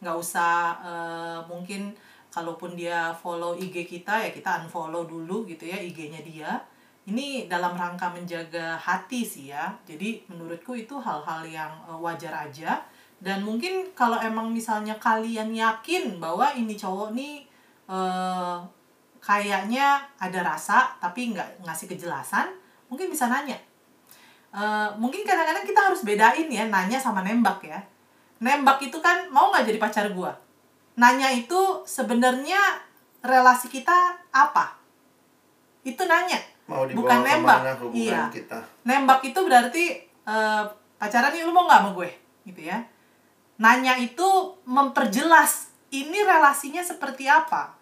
nggak 0.00 0.16
usah 0.16 0.80
uh, 0.80 1.38
mungkin 1.44 1.92
kalaupun 2.30 2.78
dia 2.78 3.10
follow 3.18 3.58
IG 3.58 3.84
kita 3.90 4.22
ya 4.22 4.30
kita 4.30 4.62
unfollow 4.64 5.04
dulu 5.04 5.44
gitu 5.44 5.66
ya 5.66 5.76
IG-nya 5.76 6.22
dia. 6.22 6.50
Ini 7.10 7.50
dalam 7.50 7.74
rangka 7.74 8.06
menjaga 8.14 8.78
hati 8.78 9.26
sih 9.26 9.50
ya. 9.50 9.74
Jadi 9.82 10.22
menurutku 10.30 10.78
itu 10.78 10.94
hal-hal 11.02 11.42
yang 11.42 11.72
uh, 11.90 11.98
wajar 11.98 12.30
aja. 12.30 12.78
Dan 13.20 13.42
mungkin 13.42 13.90
kalau 13.92 14.16
emang 14.16 14.48
misalnya 14.54 14.96
kalian 14.96 15.52
yakin 15.52 16.22
bahwa 16.22 16.54
ini 16.54 16.78
cowok 16.78 17.12
nih 17.12 17.44
uh, 17.90 18.62
kayaknya 19.20 20.00
ada 20.16 20.40
rasa 20.40 20.96
tapi 20.96 21.36
nggak 21.36 21.66
ngasih 21.66 21.90
kejelasan 21.90 22.48
mungkin 22.88 23.10
bisa 23.10 23.26
nanya. 23.26 23.58
Uh, 24.50 24.90
mungkin 24.98 25.22
kadang-kadang 25.22 25.62
kita 25.62 25.80
harus 25.82 26.02
bedain 26.06 26.48
ya 26.48 26.64
nanya 26.70 26.96
sama 26.96 27.26
nembak 27.26 27.58
ya. 27.66 27.80
Nembak 28.40 28.78
itu 28.80 29.02
kan 29.02 29.26
mau 29.28 29.50
nggak 29.50 29.66
jadi 29.66 29.78
pacar 29.82 30.06
gua 30.14 30.32
nanya 30.98 31.30
itu 31.30 31.84
sebenarnya 31.86 32.58
relasi 33.20 33.68
kita 33.68 34.18
apa? 34.32 34.78
Itu 35.84 36.04
nanya. 36.08 36.40
Mau 36.70 36.86
bukan 36.86 37.26
nembak. 37.26 37.82
iya. 37.90 38.30
kita. 38.30 38.62
nembak 38.86 39.26
itu 39.26 39.38
berarti 39.42 39.84
eh, 40.06 40.64
pacaran 40.96 41.34
nih 41.34 41.42
lu 41.42 41.50
mau 41.50 41.66
nggak 41.66 41.80
sama 41.82 41.90
gue? 41.98 42.10
Gitu 42.46 42.60
ya. 42.70 42.78
Nanya 43.60 43.98
itu 44.00 44.56
memperjelas 44.64 45.74
ini 45.90 46.22
relasinya 46.22 46.80
seperti 46.80 47.26
apa. 47.26 47.74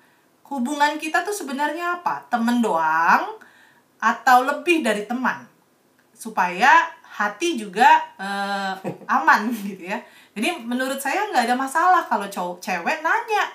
Hubungan 0.48 0.96
kita 0.96 1.22
tuh 1.22 1.36
sebenarnya 1.36 2.00
apa? 2.00 2.24
Temen 2.32 2.64
doang 2.64 3.36
atau 4.00 4.48
lebih 4.48 4.80
dari 4.80 5.04
teman? 5.04 5.44
Supaya 6.16 6.98
hati 7.18 7.58
juga 7.58 7.88
eh, 8.14 8.74
aman 9.16 9.50
gitu 9.50 9.90
ya 9.90 9.98
jadi 10.38 10.54
menurut 10.62 11.02
saya 11.02 11.26
nggak 11.34 11.50
ada 11.50 11.56
masalah 11.58 12.06
kalau 12.06 12.30
cowok 12.30 12.62
cewek 12.62 13.02
nanya. 13.02 13.50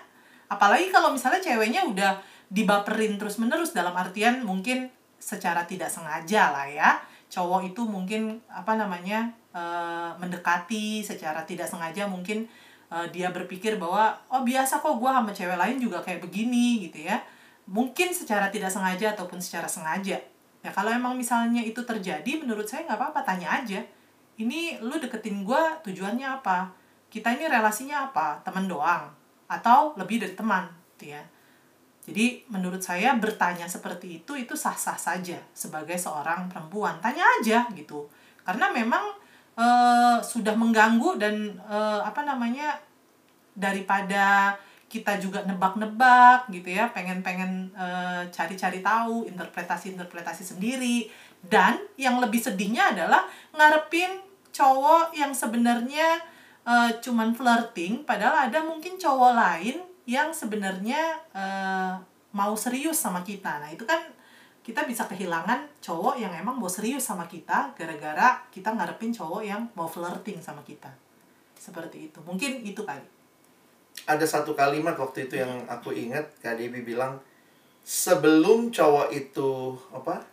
Apalagi 0.52 0.92
kalau 0.92 1.16
misalnya 1.16 1.40
ceweknya 1.40 1.88
udah 1.88 2.20
dibaperin 2.52 3.16
terus 3.16 3.40
menerus 3.40 3.72
dalam 3.72 3.96
artian 3.96 4.44
mungkin 4.44 4.92
secara 5.16 5.64
tidak 5.64 5.88
sengaja 5.88 6.52
lah 6.52 6.68
ya. 6.68 7.00
Cowok 7.32 7.72
itu 7.72 7.88
mungkin 7.88 8.44
apa 8.52 8.76
namanya 8.76 9.32
eh, 9.56 10.12
mendekati 10.20 11.00
secara 11.00 11.48
tidak 11.48 11.72
sengaja 11.72 12.04
mungkin 12.04 12.52
eh, 12.92 13.08
dia 13.16 13.32
berpikir 13.32 13.80
bahwa 13.80 14.20
oh 14.28 14.44
biasa 14.44 14.84
kok 14.84 15.00
gua 15.00 15.24
sama 15.24 15.32
cewek 15.32 15.56
lain 15.56 15.80
juga 15.80 16.04
kayak 16.04 16.20
begini 16.20 16.84
gitu 16.84 17.08
ya. 17.08 17.16
Mungkin 17.64 18.12
secara 18.12 18.52
tidak 18.52 18.76
sengaja 18.76 19.16
ataupun 19.16 19.40
secara 19.40 19.72
sengaja. 19.72 20.20
Ya 20.60 20.72
kalau 20.76 20.92
emang 20.92 21.16
misalnya 21.16 21.64
itu 21.64 21.80
terjadi 21.80 22.44
menurut 22.44 22.68
saya 22.68 22.84
nggak 22.84 23.00
apa-apa 23.00 23.24
tanya 23.24 23.64
aja 23.64 23.80
ini 24.42 24.82
lu 24.82 24.98
deketin 24.98 25.46
gua 25.46 25.78
tujuannya 25.86 26.28
apa? 26.42 26.72
Kita 27.10 27.30
ini 27.34 27.46
relasinya 27.46 28.10
apa? 28.10 28.42
Teman 28.42 28.66
doang? 28.66 29.10
Atau 29.46 29.94
lebih 30.00 30.24
dari 30.24 30.34
teman 30.34 30.66
gitu 30.98 31.14
ya. 31.14 31.24
Jadi 32.04 32.44
menurut 32.52 32.84
saya 32.84 33.16
bertanya 33.16 33.68
seperti 33.68 34.24
itu 34.24 34.36
itu 34.36 34.56
sah-sah 34.56 35.00
saja 35.00 35.40
sebagai 35.56 35.96
seorang 35.96 36.52
perempuan. 36.52 37.00
Tanya 37.00 37.24
aja 37.40 37.68
gitu. 37.76 38.08
Karena 38.44 38.72
memang 38.72 39.16
eh, 39.56 40.18
sudah 40.20 40.56
mengganggu 40.56 41.20
dan 41.20 41.60
eh, 41.64 42.02
apa 42.04 42.24
namanya 42.24 42.76
daripada 43.54 44.56
kita 44.92 45.18
juga 45.18 45.42
nebak-nebak 45.42 46.54
gitu 46.54 46.70
ya, 46.76 46.92
pengen-pengen 46.92 47.72
eh, 47.72 48.22
cari-cari 48.30 48.84
tahu 48.84 49.28
interpretasi-interpretasi 49.28 50.44
sendiri. 50.44 51.08
Dan 51.44 51.76
yang 52.00 52.24
lebih 52.24 52.40
sedihnya 52.40 52.96
adalah 52.96 53.28
ngarepin 53.52 54.23
cowok 54.54 55.12
yang 55.18 55.34
sebenarnya 55.34 56.22
eh, 56.64 56.92
cuman 57.02 57.34
flirting 57.34 58.06
padahal 58.06 58.48
ada 58.48 58.62
mungkin 58.62 58.96
cowok 58.96 59.34
lain 59.34 59.82
yang 60.06 60.30
sebenarnya 60.30 61.18
eh, 61.34 61.94
mau 62.34 62.54
serius 62.58 62.98
sama 63.02 63.22
kita. 63.22 63.62
Nah, 63.62 63.70
itu 63.74 63.86
kan 63.86 64.02
kita 64.64 64.88
bisa 64.88 65.06
kehilangan 65.12 65.68
cowok 65.84 66.16
yang 66.16 66.32
emang 66.32 66.56
mau 66.56 66.72
serius 66.72 67.04
sama 67.04 67.28
kita 67.28 67.76
gara-gara 67.76 68.40
kita 68.48 68.72
ngarepin 68.72 69.12
cowok 69.12 69.42
yang 69.44 69.62
mau 69.76 69.90
flirting 69.90 70.40
sama 70.40 70.64
kita. 70.64 70.90
Seperti 71.58 72.12
itu. 72.12 72.20
Mungkin 72.24 72.64
itu 72.64 72.82
kali. 72.82 73.04
Ada 74.08 74.26
satu 74.26 74.58
kalimat 74.58 74.98
waktu 74.98 75.30
itu 75.30 75.38
yang 75.38 75.64
aku 75.70 75.94
ingat 75.94 76.26
Kak 76.42 76.58
Debbie 76.58 76.82
bilang 76.82 77.22
sebelum 77.86 78.74
cowok 78.74 79.14
itu 79.14 79.78
apa? 79.94 80.24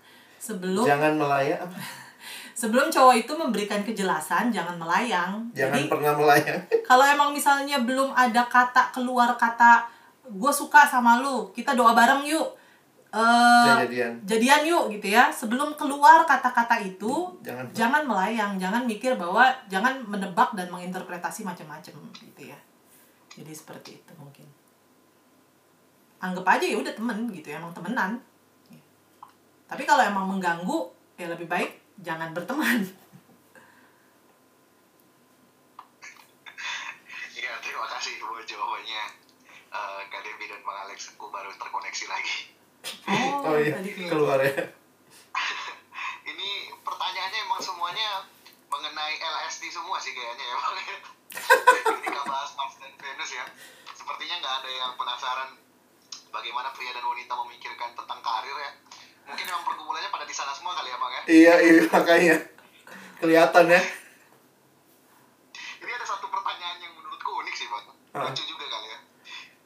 Sebelum 0.40 0.86
Jangan 0.88 1.20
melayang 1.20 1.60
apa? 1.68 1.78
Sebelum 2.60 2.92
cowok 2.92 3.24
itu 3.24 3.32
memberikan 3.32 3.80
kejelasan 3.80 4.52
jangan 4.52 4.76
melayang. 4.76 5.48
Jangan 5.56 5.80
Jadi 5.80 5.88
pernah 5.88 6.12
melayang. 6.12 6.60
kalau 6.88 7.04
emang 7.08 7.32
misalnya 7.32 7.80
belum 7.80 8.12
ada 8.12 8.44
kata 8.44 8.92
keluar 8.92 9.32
kata 9.40 9.88
gue 10.28 10.52
suka 10.52 10.84
sama 10.84 11.24
lu, 11.24 11.48
kita 11.56 11.72
doa 11.72 11.96
bareng 11.96 12.28
yuk. 12.28 12.60
Eh, 13.10 13.66
Jadian. 13.66 14.22
jadian 14.22 14.62
yuk 14.62 14.86
gitu 14.94 15.10
ya 15.10 15.34
sebelum 15.34 15.74
keluar 15.74 16.22
kata-kata 16.22 16.78
itu 16.78 17.26
Jangan 17.42 17.66
jangan 17.74 18.02
melayang 18.06 18.54
jangan 18.54 18.86
mikir 18.86 19.18
bahwa 19.18 19.50
jangan 19.66 19.98
menebak 20.06 20.54
dan 20.54 20.70
menginterpretasi 20.70 21.42
macam-macam 21.42 21.90
gitu 22.14 22.42
ya 22.46 22.54
jadi 23.34 23.50
seperti 23.50 23.98
itu 23.98 24.12
mungkin 24.14 24.46
anggap 26.22 26.46
aja 26.54 26.70
ya 26.70 26.78
udah 26.78 26.94
temen 26.94 27.34
gitu 27.34 27.50
ya 27.50 27.58
emang 27.58 27.74
temenan 27.74 28.14
tapi 29.66 29.82
kalau 29.82 30.06
emang 30.06 30.30
mengganggu 30.30 30.78
ya 31.18 31.26
lebih 31.34 31.50
baik 31.50 31.79
jangan 32.00 32.32
berteman 32.32 32.88
Iya, 37.30 37.56
terima 37.64 37.88
kasih 37.88 38.20
buat 38.20 38.44
jawabannya. 38.44 39.02
Eh, 39.72 40.00
Kak 40.12 40.20
Devi 40.20 40.44
dan 40.44 40.60
Bang 40.60 40.76
Alex, 40.84 41.08
aku 41.16 41.32
baru 41.32 41.48
terkoneksi 41.56 42.04
lagi. 42.12 42.36
Oh 43.48 43.56
iya, 43.56 43.80
tadi 43.80 43.96
keluar. 43.96 44.36
ya. 44.44 44.52
Ini 46.30 46.50
pertanyaannya 46.84 47.38
emang 47.48 47.60
semuanya 47.64 48.28
mengenai 48.68 49.16
LSD 49.16 49.72
semua 49.72 49.96
sih 49.96 50.12
kayaknya 50.12 50.44
ya 50.44 50.56
Bang. 50.60 50.76
Ketika 51.96 52.20
bahas 52.28 52.52
Mars 52.60 52.76
dan 52.76 52.92
Venus 53.00 53.30
ya, 53.32 53.44
sepertinya 53.96 54.36
nggak 54.44 54.54
ada 54.60 54.68
yang 54.68 54.92
penasaran 55.00 55.50
bagaimana 56.28 56.68
pria 56.76 56.92
dan 56.92 57.04
wanita 57.08 57.32
memikirkan 57.40 57.96
tentang 57.96 58.20
karir 58.20 58.56
ya. 58.60 58.72
Mungkin 59.30 59.46
emang 59.46 59.62
pergumulannya 59.62 60.10
pada 60.10 60.26
di 60.26 60.34
sana 60.34 60.50
semua 60.50 60.74
kali 60.74 60.90
ya 60.90 60.98
Bang 60.98 61.12
ya. 61.14 61.22
Iya, 61.30 61.54
iya 61.62 61.82
makanya 61.86 62.36
kelihatan 63.22 63.64
ya. 63.70 63.80
Ini 65.78 65.90
ada 65.94 66.06
satu 66.06 66.26
pertanyaan 66.26 66.82
yang 66.82 66.92
menurutku 66.98 67.30
unik 67.30 67.54
sih 67.54 67.70
Bang. 67.70 67.86
Lucu 68.26 68.42
juga 68.42 68.66
kali 68.66 68.88
ya. 68.90 68.98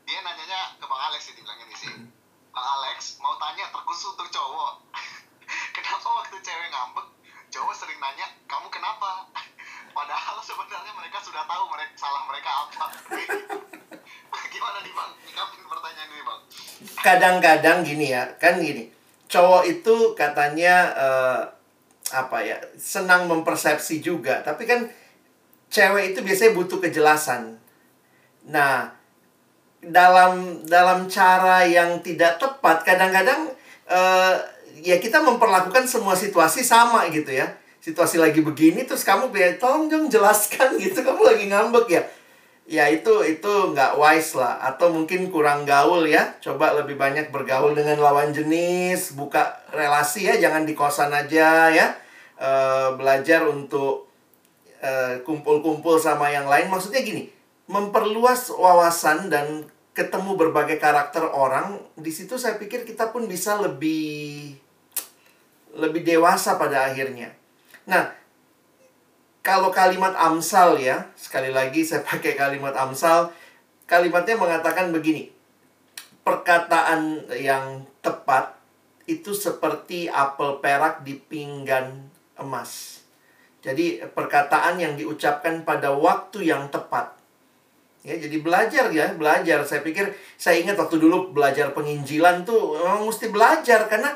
Dia 0.05 0.19
nanyanya 0.21 0.77
ke 0.77 0.85
Bang 0.85 1.01
Alex 1.01 1.21
sih 1.25 1.33
dibilangnya 1.33 1.67
di 1.73 1.77
sini. 1.81 2.05
Bang 2.53 2.67
Alex 2.77 3.17
mau 3.25 3.41
tanya 3.41 3.73
terkhusus 3.73 4.13
untuk 4.13 4.29
cowok. 4.29 4.85
kenapa 5.77 6.09
waktu 6.13 6.37
cewek 6.45 6.69
ngambek, 6.69 7.07
cowok 7.49 7.73
sering 7.73 7.97
nanya 8.05 8.29
kamu 8.45 8.69
kenapa? 8.69 9.25
Padahal 9.97 10.37
sebenarnya 10.45 10.93
mereka 10.93 11.25
sudah 11.25 11.49
tahu 11.49 11.65
mereka 11.73 11.93
salah 11.97 12.23
mereka 12.29 12.51
apa. 12.69 12.85
Gimana 14.53 14.79
nih 14.85 14.93
Bang? 14.93 15.11
Nyikapin 15.25 15.65
pertanyaan 15.65 16.09
ini 16.13 16.23
Bang. 16.29 16.41
Kadang-kadang 17.01 17.79
gini 17.81 18.13
ya, 18.13 18.29
kan 18.37 18.61
gini. 18.61 19.04
Cowok 19.35 19.65
itu 19.67 20.15
katanya 20.15 20.95
eh, 20.95 21.41
apa 22.15 22.39
ya, 22.39 22.55
senang 22.79 23.27
mempersepsi 23.27 23.99
juga, 23.99 24.39
tapi 24.47 24.63
kan 24.63 24.87
cewek 25.67 26.15
itu 26.15 26.23
biasanya 26.23 26.55
butuh 26.55 26.79
kejelasan. 26.79 27.59
Nah, 28.47 28.95
dalam 29.83 30.63
dalam 30.63 31.11
cara 31.11 31.67
yang 31.67 31.99
tidak 32.07 32.39
tepat 32.39 32.87
kadang-kadang 32.87 33.51
eh, 33.91 34.35
ya 34.87 35.03
kita 35.03 35.19
memperlakukan 35.19 35.91
semua 35.91 36.15
situasi 36.15 36.63
sama 36.63 37.11
gitu 37.11 37.35
ya. 37.35 37.51
Situasi 37.83 38.17
lagi 38.17 38.41
begini 38.41 38.87
terus 38.87 39.03
kamu 39.03 39.29
biar 39.35 39.59
tolong 39.59 39.91
dong 39.91 40.07
jelaskan 40.07 40.79
gitu 40.83 41.03
kamu 41.03 41.21
lagi 41.27 41.45
ngambek 41.51 41.87
ya 41.91 42.03
ya 42.65 42.89
itu 42.89 43.25
itu 43.25 43.53
nggak 43.73 43.97
wise 44.01 44.37
lah. 44.37 44.61
Atau 44.65 44.93
mungkin 44.93 45.29
kurang 45.29 45.69
gaul 45.69 46.09
ya. 46.09 46.37
Coba 46.41 46.73
lebih 46.77 46.97
banyak 46.97 47.29
bergaul 47.29 47.77
dengan 47.77 48.01
lawan 48.01 48.33
jenis. 48.33 49.15
Buka 49.15 49.65
relasi 49.73 50.29
ya 50.29 50.41
jangan 50.41 50.65
di 50.65 50.73
kosan 50.73 51.13
aja 51.13 51.71
ya. 51.71 51.87
Eh, 52.41 52.89
belajar 52.99 53.47
untuk 53.47 54.11
eh, 54.83 55.21
kumpul-kumpul 55.23 56.01
sama 56.01 56.33
yang 56.33 56.49
lain. 56.51 56.69
Maksudnya 56.73 57.05
gini 57.05 57.31
memperluas 57.65 58.53
wawasan 58.53 59.33
dan 59.33 59.65
ketemu 59.97 60.37
berbagai 60.37 60.77
karakter 60.77 61.25
orang 61.25 61.81
di 61.97 62.11
situ 62.13 62.37
saya 62.37 62.59
pikir 62.61 62.85
kita 62.85 63.15
pun 63.15 63.25
bisa 63.31 63.57
lebih 63.57 64.53
lebih 65.75 66.03
dewasa 66.03 66.59
pada 66.61 66.91
akhirnya. 66.91 67.33
Nah 67.87 68.11
kalau 69.45 69.69
kalimat 69.69 70.17
Amsal 70.17 70.81
ya 70.81 71.13
sekali 71.15 71.53
lagi 71.53 71.85
saya 71.85 72.01
pakai 72.09 72.35
kalimat 72.35 72.73
Amsal 72.75 73.31
kalimatnya 73.85 74.41
mengatakan 74.41 74.91
begini 74.91 75.29
perkataan 76.25 77.29
yang 77.37 77.85
tepat 78.01 78.57
itu 79.05 79.37
seperti 79.37 80.09
apel 80.09 80.65
perak 80.65 81.05
di 81.05 81.21
pinggan 81.21 82.09
emas 82.41 83.05
jadi 83.61 84.09
perkataan 84.09 84.81
yang 84.81 84.97
diucapkan 84.97 85.63
pada 85.63 85.93
waktu 85.93 86.49
yang 86.49 86.73
tepat 86.73 87.15
Ya, 88.05 88.21
jadi 88.21 88.37
belajar 88.45 88.93
ya, 88.93 89.17
belajar. 89.17 89.65
Saya 89.65 89.81
pikir 89.81 90.13
saya 90.37 90.61
ingat 90.61 90.77
waktu 90.77 91.01
dulu 91.01 91.33
belajar 91.33 91.73
penginjilan 91.73 92.45
tuh 92.45 92.77
memang 92.77 93.09
mesti 93.09 93.33
belajar 93.33 93.89
karena 93.89 94.13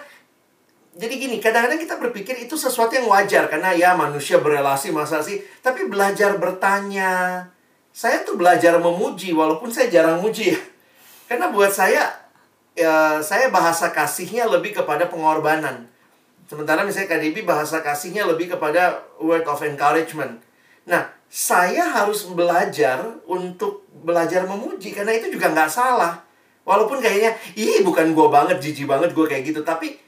jadi 0.99 1.15
gini, 1.15 1.39
kadang-kadang 1.39 1.79
kita 1.79 1.95
berpikir 2.03 2.35
itu 2.43 2.59
sesuatu 2.59 2.91
yang 2.91 3.07
wajar 3.07 3.47
karena 3.47 3.71
ya 3.71 3.95
manusia 3.95 4.43
berelasi 4.43 4.91
masa 4.91 5.23
sih, 5.23 5.39
tapi 5.63 5.87
belajar 5.87 6.35
bertanya. 6.43 7.47
Saya 7.95 8.27
tuh 8.27 8.35
belajar 8.35 8.83
memuji 8.83 9.31
walaupun 9.31 9.71
saya 9.71 9.87
jarang 9.87 10.19
muji. 10.19 10.59
Karena 11.31 11.55
buat 11.55 11.71
saya 11.71 12.15
ya 12.75 13.19
saya 13.23 13.51
bahasa 13.51 13.95
kasihnya 13.95 14.51
lebih 14.51 14.75
kepada 14.75 15.07
pengorbanan. 15.07 15.87
Sementara 16.51 16.83
misalnya 16.83 17.15
KDB 17.15 17.47
bahasa 17.47 17.79
kasihnya 17.79 18.27
lebih 18.27 18.55
kepada 18.55 19.03
word 19.23 19.47
of 19.47 19.63
encouragement. 19.63 20.43
Nah, 20.87 21.11
saya 21.31 21.91
harus 21.91 22.27
belajar 22.27 23.19
untuk 23.27 23.87
belajar 24.03 24.47
memuji 24.47 24.91
karena 24.91 25.15
itu 25.15 25.31
juga 25.31 25.51
nggak 25.51 25.71
salah. 25.71 26.23
Walaupun 26.67 26.99
kayaknya, 26.99 27.39
ih 27.55 27.83
bukan 27.87 28.15
gue 28.15 28.29
banget, 28.31 28.57
jijik 28.63 28.87
banget 28.91 29.15
gue 29.15 29.27
kayak 29.27 29.45
gitu. 29.47 29.61
Tapi 29.63 30.08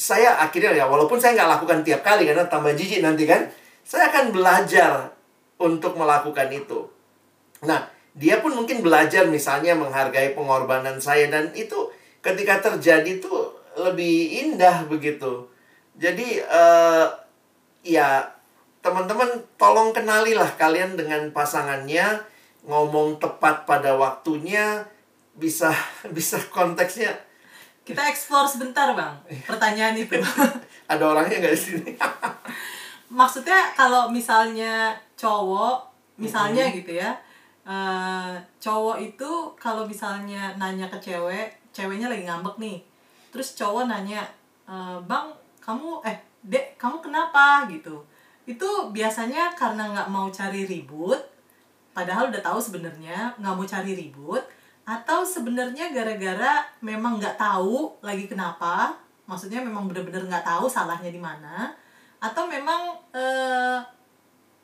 saya 0.00 0.40
akhirnya 0.40 0.72
ya, 0.72 0.88
walaupun 0.88 1.20
saya 1.20 1.36
nggak 1.36 1.60
lakukan 1.60 1.80
tiap 1.84 2.00
kali 2.00 2.24
karena 2.24 2.48
tambah 2.48 2.72
jijik 2.72 3.04
nanti 3.04 3.28
kan, 3.28 3.44
saya 3.84 4.08
akan 4.08 4.32
belajar 4.32 5.12
untuk 5.60 5.92
melakukan 6.00 6.48
itu. 6.48 6.88
Nah, 7.68 7.84
dia 8.16 8.40
pun 8.40 8.56
mungkin 8.56 8.80
belajar 8.80 9.28
misalnya 9.28 9.76
menghargai 9.76 10.32
pengorbanan 10.32 10.96
saya 10.96 11.28
dan 11.28 11.52
itu 11.52 11.92
ketika 12.24 12.72
terjadi 12.72 13.20
tuh 13.20 13.52
lebih 13.76 14.48
indah 14.48 14.88
begitu. 14.88 15.52
Jadi 16.00 16.40
uh, 16.48 17.12
ya 17.84 18.32
teman-teman 18.80 19.44
tolong 19.60 19.92
kenalilah 19.92 20.48
kalian 20.56 20.96
dengan 20.96 21.28
pasangannya 21.36 22.24
ngomong 22.64 23.20
tepat 23.20 23.68
pada 23.68 24.00
waktunya 24.00 24.88
bisa 25.36 25.72
bisa 26.16 26.40
konteksnya 26.48 27.20
kita 27.90 28.02
eksplor 28.06 28.46
sebentar 28.46 28.94
bang 28.94 29.14
pertanyaan 29.44 29.98
itu. 29.98 30.14
Ada 30.90 31.02
orangnya 31.02 31.42
nggak 31.42 31.54
di 31.54 31.60
sini? 31.60 31.92
Maksudnya 33.18 33.74
kalau 33.74 34.06
misalnya 34.10 34.94
cowok 35.18 35.90
misalnya 36.20 36.66
mm 36.66 36.70
-hmm. 36.70 36.78
gitu 36.84 36.92
ya 37.00 37.10
uh, 37.66 38.36
cowok 38.60 38.96
itu 39.00 39.30
kalau 39.56 39.84
misalnya 39.86 40.54
nanya 40.56 40.86
ke 40.86 40.98
cewek 41.00 41.60
ceweknya 41.70 42.10
lagi 42.10 42.26
ngambek 42.26 42.56
nih. 42.58 42.78
Terus 43.30 43.54
cowok 43.54 43.86
nanya 43.86 44.26
e, 44.66 44.74
bang 45.06 45.30
kamu 45.62 46.02
eh 46.02 46.18
dek 46.42 46.74
kamu 46.74 46.98
kenapa? 46.98 47.62
gitu. 47.70 48.02
Itu 48.42 48.90
biasanya 48.90 49.54
karena 49.54 49.86
nggak 49.94 50.10
mau 50.10 50.26
cari 50.34 50.66
ribut 50.66 51.18
padahal 51.94 52.30
udah 52.30 52.42
tahu 52.42 52.58
sebenarnya 52.58 53.34
nggak 53.38 53.54
mau 53.54 53.66
cari 53.66 53.94
ribut 53.94 54.42
atau 54.84 55.22
sebenarnya 55.22 55.92
gara-gara 55.94 56.64
memang 56.82 57.20
nggak 57.20 57.38
tahu 57.38 57.94
lagi 58.02 58.26
kenapa 58.26 58.96
maksudnya 59.28 59.62
memang 59.62 59.86
bener-bener 59.86 60.26
nggak 60.26 60.42
tahu 60.42 60.66
salahnya 60.66 61.12
di 61.14 61.20
mana 61.22 61.70
atau 62.18 62.44
memang 62.50 62.98
eh, 63.14 63.78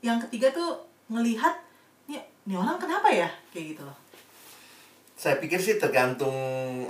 yang 0.02 0.18
ketiga 0.28 0.50
tuh 0.50 0.76
ngelihat 1.08 1.54
nih 2.10 2.20
nih 2.44 2.56
orang 2.58 2.76
kenapa 2.76 3.08
ya 3.08 3.30
kayak 3.54 3.76
gitu 3.76 3.82
loh 3.86 4.06
saya 5.16 5.40
pikir 5.40 5.56
sih 5.56 5.80
tergantung 5.80 6.36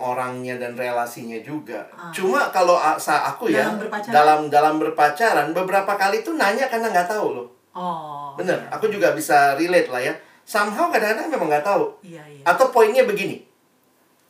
orangnya 0.03 0.59
dan 0.59 0.74
relasinya 0.74 1.39
juga. 1.47 1.86
Ah. 1.94 2.11
Cuma 2.11 2.51
kalau 2.51 2.74
aku 2.74 3.47
ya 3.47 3.62
dalam 3.62 3.78
berpacaran? 3.78 4.11
dalam 4.12 4.40
dalam 4.51 4.74
berpacaran 4.82 5.48
beberapa 5.55 5.94
kali 5.94 6.27
tuh 6.27 6.35
nanya 6.35 6.66
karena 6.66 6.90
nggak 6.90 7.07
tahu 7.07 7.39
loh. 7.39 7.47
Oh. 7.70 8.35
Bener, 8.35 8.59
iya. 8.59 8.74
aku 8.74 8.90
juga 8.90 9.15
bisa 9.15 9.55
relate 9.55 9.86
lah 9.94 10.03
ya. 10.03 10.15
Somehow 10.47 10.94
kadang-kadang 10.94 11.27
memang 11.27 11.51
nggak 11.51 11.66
tahu. 11.66 11.90
Iya, 12.06 12.23
iya. 12.23 12.44
Atau 12.47 12.70
poinnya 12.70 13.02
begini. 13.02 13.43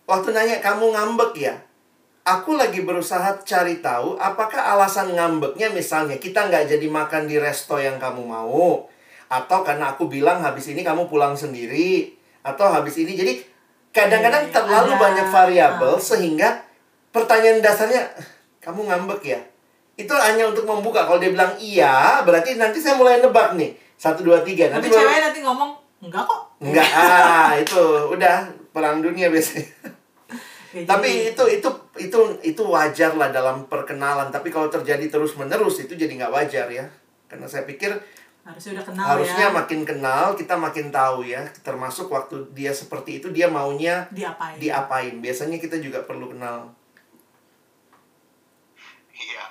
Waktu 0.08 0.32
nanya 0.32 0.64
kamu 0.64 0.96
ngambek 0.96 1.36
ya, 1.36 1.60
aku 2.24 2.56
lagi 2.56 2.80
berusaha 2.80 3.36
cari 3.44 3.84
tahu 3.84 4.16
apakah 4.16 4.72
alasan 4.72 5.12
ngambeknya 5.12 5.68
misalnya 5.76 6.16
kita 6.16 6.48
nggak 6.48 6.72
jadi 6.72 6.86
makan 6.88 7.28
di 7.28 7.36
resto 7.36 7.76
yang 7.76 8.00
kamu 8.00 8.24
mau, 8.24 8.88
atau 9.28 9.58
karena 9.60 9.92
aku 9.92 10.08
bilang 10.08 10.40
habis 10.40 10.72
ini 10.72 10.80
kamu 10.80 11.10
pulang 11.12 11.36
sendiri, 11.36 12.16
atau 12.40 12.70
habis 12.72 12.96
ini 12.96 13.12
jadi 13.12 13.44
kadang-kadang 13.92 14.48
iya, 14.48 14.54
terlalu 14.54 14.92
ada, 14.96 15.02
banyak 15.04 15.26
variabel 15.28 15.94
uh. 15.94 16.00
sehingga 16.00 16.64
pertanyaan 17.12 17.60
dasarnya 17.60 18.08
kamu 18.64 18.88
ngambek 18.88 19.20
ya? 19.26 19.40
Itu 19.96 20.12
hanya 20.16 20.48
untuk 20.48 20.64
membuka. 20.64 21.04
Kalau 21.04 21.16
dia 21.20 21.32
bilang 21.32 21.56
iya 21.60 22.20
berarti 22.24 22.56
nanti 22.56 22.80
saya 22.80 22.96
mulai 22.96 23.20
nebak 23.20 23.56
nih. 23.56 23.72
Satu 23.96 24.22
dua 24.22 24.44
tiga. 24.44 24.68
Nanti 24.68 24.92
cewek 24.92 25.20
nanti 25.24 25.40
ngomong 25.40 25.85
enggak 26.02 26.22
kok. 26.24 26.40
Enggak. 26.60 26.88
Ah 26.92 27.52
itu 27.56 27.82
udah 28.12 28.48
perang 28.72 29.00
dunia 29.00 29.28
biasanya. 29.32 29.66
Tapi 30.76 31.32
itu 31.32 31.44
itu 31.48 31.68
itu 31.96 32.18
itu 32.44 32.62
wajar 32.68 33.16
lah 33.16 33.32
dalam 33.32 33.64
perkenalan. 33.64 34.28
Tapi 34.28 34.52
kalau 34.52 34.68
terjadi 34.68 35.08
terus 35.08 35.32
menerus 35.40 35.80
itu 35.80 35.96
jadi 35.96 36.12
nggak 36.12 36.32
wajar 36.32 36.68
ya. 36.68 36.84
Karena 37.26 37.48
saya 37.48 37.64
pikir 37.64 37.96
harusnya 38.46 38.78
udah 38.78 38.86
kenal 38.86 39.06
harusnya 39.10 39.46
ya. 39.50 39.56
makin 39.56 39.80
kenal 39.82 40.24
kita 40.36 40.54
makin 40.60 40.92
tahu 40.92 41.24
ya. 41.24 41.48
Termasuk 41.64 42.12
waktu 42.12 42.52
dia 42.52 42.76
seperti 42.76 43.24
itu 43.24 43.32
dia 43.32 43.48
maunya 43.48 44.04
diapain. 44.12 44.60
diapain. 44.60 45.14
Biasanya 45.18 45.56
kita 45.56 45.80
juga 45.80 46.04
perlu 46.04 46.30
kenal 46.36 46.76
iya 49.16 49.44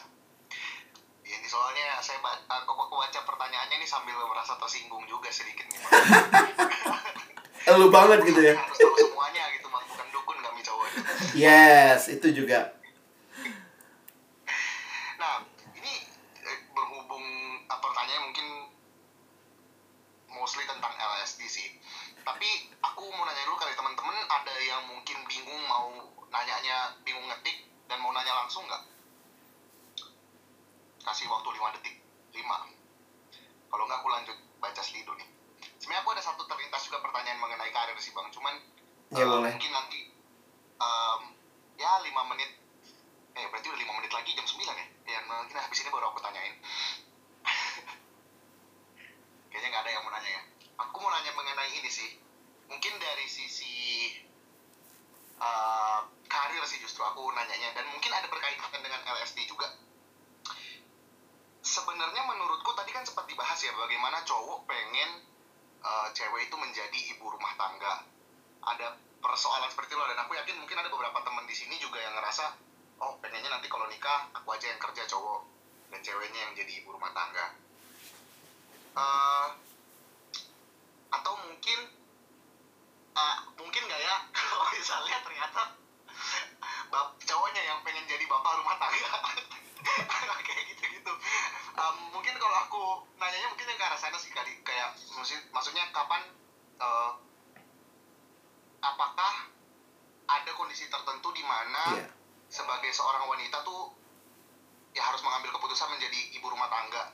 ini 1.26 1.47
soalnya 1.49 1.97
saya 1.97 2.22
aku, 2.22 2.72
aku 2.77 2.95
baca 2.95 3.19
pertanyaannya 3.26 3.73
ini 3.85 3.93
sambil 3.93 4.17
merasa 4.17 4.57
tersinggung 4.57 5.05
juga 5.05 5.29
sedikit 5.29 5.69
nih 5.69 5.77
lu 7.77 7.93
banget 7.93 8.25
gitu 8.25 8.41
ya. 8.41 8.57
Harus 8.57 8.77
tahu 8.81 8.97
semuanya 8.97 9.45
gitu 9.53 9.69
bang 9.69 9.85
bukan 9.85 10.07
dukun 10.09 10.37
kami 10.41 10.61
cowok. 10.65 10.89
Yes 11.37 12.09
itu 12.09 12.33
juga. 12.33 12.73
Mostly 20.35 20.61
tentang 20.69 20.93
LSD 20.93 21.41
sih. 21.49 21.73
Tapi 22.21 22.69
aku 22.85 23.09
mau 23.09 23.25
nanya 23.25 23.49
dulu 23.49 23.57
kali 23.57 23.73
teman-teman 23.73 24.13
ada 24.29 24.53
yang 24.61 24.85
mungkin 24.85 25.25
bingung 25.25 25.63
mau 25.65 25.89
nanyanya 26.29 27.01
bingung 27.01 27.25
ngetik 27.25 27.65
dan 27.89 27.97
mau 27.97 28.13
nanya 28.13 28.45
langsung 28.45 28.61
nggak? 28.69 28.83
Kasih 31.01 31.25
waktu 31.33 31.49
5 31.49 31.75
detik. 31.81 31.95
5 32.37 32.74
kalau 33.76 33.91
nggak 33.91 33.99
aku 33.99 34.07
lanjut 34.07 34.38
baca 34.64 34.80
slido 34.80 35.11
nih. 35.19 35.27
Sebenarnya 35.84 36.07
aku 36.07 36.11
ada 36.15 36.23
satu 36.23 36.47
terlintas 36.47 36.88
juga 36.88 37.03
pertanyaan 37.03 37.43
mengenai 37.43 37.76
karir 37.76 37.99
sih 37.99 38.15
bang. 38.15 38.31
Cuman 38.31 38.56
ya, 39.11 39.27
uh, 39.27 39.43
mungkin 39.43 39.72
nanti 39.76 40.15
um, 40.80 41.22
ya 41.76 41.91
5 41.99 42.31
menit 42.31 42.52
eh 43.35 43.45
berarti 43.52 43.68
udah 43.68 43.80
5 43.84 43.97
menit 43.99 44.11
lagi 44.15 44.31
jam 44.31 44.47
9 44.47 44.64
ya 44.64 44.88
ya 45.11 45.19
mungkin 45.27 45.60
habis 45.60 45.84
ini 45.84 45.89
baru 45.91 46.07
aku 46.07 46.23
tanyain 46.23 46.56
kayaknya 49.52 49.68
nggak 49.69 49.84
ada 49.84 49.91
yang 49.91 50.03
mau 50.07 50.14
nanya 50.15 50.31
ya 50.39 50.41
aku 50.80 50.95
mau 51.03 51.11
nanya 51.11 51.31
mengenai 51.35 51.72
ini 51.76 51.91
sih 51.91 52.15
mungkin 52.72 52.95
dari 52.95 53.27
sisi 53.27 53.76
uh, 55.43 56.07
karir 56.31 56.64
sih 56.64 56.80
justru 56.80 57.03
aku 57.03 57.27
nanyanya 57.35 57.76
dan 57.76 57.85
mungkin 57.91 58.11
ada 58.15 58.31
berkaitan 58.31 58.80
dengan 58.80 59.03
LSD 59.03 59.43
juga 59.52 59.68
sebenarnya 61.65 62.23
menurutku 62.23 62.72
tadi 62.72 62.95
kan 62.95 63.03
sempat 63.03 63.27
dibahas 63.27 63.60
ya 63.60 63.76
bagaimana 63.76 64.23
cowok 64.23 64.64
pengen 64.64 65.27
uh, 65.84 66.07
cewek 66.15 66.47
itu 66.47 66.56
menjadi 66.56 66.99
ibu 67.11 67.26
rumah 67.27 67.52
tangga 67.60 68.07
ada 68.65 68.97
persoalan 69.22 69.69
seperti 69.73 69.97
itu 69.97 70.02
dan 70.06 70.19
aku 70.22 70.38
yakin 70.38 70.56
mungkin 70.61 70.77
ada 70.77 70.89
beberapa 70.93 71.18
teman 71.26 71.45
di 71.49 71.56
sini 71.57 71.81
juga 71.81 71.97
yang 71.97 72.14
ngerasa 72.14 72.45
oh 73.02 73.18
pengennya 73.22 73.49
nanti 73.49 73.65
kalau 73.65 73.89
nikah 73.89 74.30
aku 74.34 74.53
aja 74.53 74.69
yang 74.69 74.81
kerja 74.81 75.03
cowok 75.10 75.41
dan 75.89 75.99
ceweknya 76.06 76.39
yang 76.49 76.53
jadi 76.53 76.72
ibu 76.81 76.93
rumah 76.93 77.10
tangga 77.14 77.45
uh, 78.93 79.47
atau 81.10 81.34
mungkin 81.49 81.80
uh, 83.18 83.38
mungkin 83.57 83.81
nggak 83.89 84.02
ya 84.02 84.15
kalau 84.38 84.65
misalnya 84.73 85.18
ternyata 85.26 85.61
bap 86.93 87.18
cowoknya 87.18 87.61
yang 87.65 87.80
pengen 87.81 88.06
jadi 88.06 88.26
bapak 88.30 88.53
rumah 88.61 88.77
tangga 88.77 89.10
kayak 90.45 90.64
gitu-gitu 90.73 91.14
um, 91.81 91.95
mungkin 92.14 92.34
kalau 92.38 92.57
aku 92.65 92.84
nanyanya 93.18 93.49
mungkin 93.52 93.68
yang 93.73 93.80
ke 93.81 93.85
arah 93.85 93.99
sana 93.99 94.18
sih 94.22 94.31
kali 94.31 94.53
kayak 94.61 94.95
maksud, 95.18 95.41
maksudnya 95.52 95.84
kapan 95.91 96.22
uh, 96.80 97.19
apakah 98.85 99.34
ada 100.26 100.52
kondisi 100.57 100.85
tertentu 100.89 101.30
di 101.34 101.43
mana 101.45 102.02
yeah. 102.02 102.10
sebagai 102.49 102.93
seorang 102.93 103.26
wanita 103.26 103.61
tuh 103.65 103.93
ya 104.95 105.03
harus 105.03 105.22
mengambil 105.26 105.53
keputusan 105.57 105.91
menjadi 105.91 106.19
ibu 106.38 106.47
rumah 106.47 106.69
tangga 106.72 107.14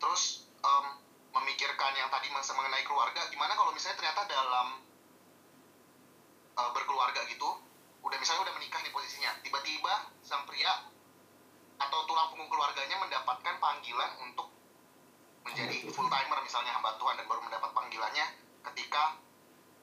terus 0.00 0.48
um, 0.62 0.86
memikirkan 1.32 1.92
yang 1.96 2.08
tadi 2.08 2.28
masa 2.32 2.56
mengenai 2.56 2.84
keluarga 2.86 3.26
gimana 3.30 3.52
kalau 3.54 3.70
misalnya 3.74 3.98
ternyata 4.00 4.22
dalam 4.26 4.68
uh, 6.56 6.70
berkeluarga 6.72 7.24
gitu 7.28 7.50
udah 8.02 8.18
misalnya 8.18 8.50
udah 8.50 8.54
menikah 8.58 8.82
nih 8.82 8.90
posisinya 8.90 9.30
tiba-tiba 9.46 10.10
sang 10.26 10.42
pria 10.48 10.90
atau 11.78 11.98
tulang 12.06 12.30
punggung 12.34 12.50
keluarganya 12.50 12.98
mendapatkan 12.98 13.54
panggilan 13.58 14.10
untuk 14.22 14.50
menjadi 15.42 15.90
full 15.90 16.06
timer 16.06 16.38
misalnya 16.42 16.74
hamba 16.74 16.94
Tuhan 16.98 17.18
dan 17.18 17.26
baru 17.26 17.42
mendapat 17.42 17.70
panggilannya 17.74 18.26
ketika 18.70 19.18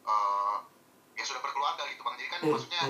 uh, 0.08 0.64
ya 1.20 1.24
sudah 1.28 1.44
berkeluarga 1.44 1.84
gitu 1.92 2.00
bang 2.00 2.16
jadi 2.16 2.30
kan 2.32 2.40
hmm. 2.40 2.52
maksudnya 2.56 2.82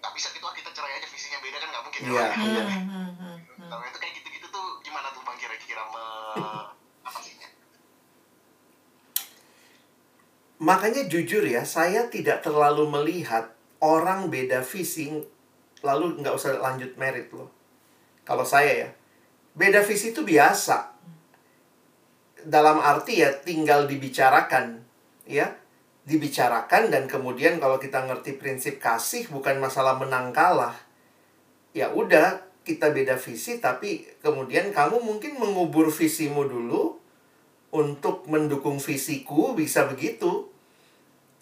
nggak 0.00 0.12
bisa 0.16 0.32
gitu 0.32 0.44
ah, 0.48 0.54
kita 0.56 0.70
cerai 0.72 0.96
aja 0.96 1.08
visinya 1.12 1.38
beda 1.44 1.56
kan 1.60 1.68
nggak 1.68 1.84
mungkin 1.84 2.00
yeah. 2.08 2.32
ya 2.32 2.40
hmm, 2.40 2.56
hmm, 2.56 3.10
hmm, 3.20 3.36
hmm. 3.68 3.88
itu 3.92 3.98
kayak 4.00 4.14
gitu-gitu 4.16 4.46
tuh 4.48 4.66
gimana 4.80 5.12
tuh 5.12 5.20
bang 5.20 5.36
kira-kira 5.36 5.84
me 5.92 6.02
Makanya 10.70 11.10
jujur 11.10 11.42
ya, 11.42 11.66
saya 11.66 12.06
tidak 12.06 12.46
terlalu 12.46 12.86
melihat 12.86 13.50
orang 13.82 14.30
beda 14.30 14.62
visi 14.62 15.10
lalu 15.82 16.22
nggak 16.22 16.30
usah 16.30 16.62
lanjut 16.62 16.94
merit 16.94 17.26
loh. 17.34 17.50
Kalau 18.22 18.46
saya 18.46 18.86
ya, 18.86 18.88
beda 19.58 19.82
visi 19.82 20.14
itu 20.14 20.22
biasa. 20.22 21.02
dalam 22.40 22.80
arti 22.80 23.20
ya 23.20 23.36
tinggal 23.44 23.84
dibicarakan 23.84 24.80
ya 25.28 25.60
dibicarakan 26.08 26.88
dan 26.88 27.04
kemudian 27.04 27.60
kalau 27.60 27.76
kita 27.76 28.00
ngerti 28.08 28.40
prinsip 28.40 28.80
kasih 28.80 29.28
bukan 29.28 29.60
masalah 29.60 30.00
menang 30.00 30.32
kalah 30.32 30.72
ya 31.76 31.92
udah 31.92 32.40
kita 32.64 32.96
beda 32.96 33.20
visi 33.20 33.60
tapi 33.60 34.08
kemudian 34.24 34.72
kamu 34.72 35.04
mungkin 35.04 35.36
mengubur 35.36 35.92
visimu 35.92 36.48
dulu 36.48 36.96
untuk 37.76 38.24
mendukung 38.24 38.80
visiku 38.80 39.52
bisa 39.52 39.84
begitu 39.84 40.39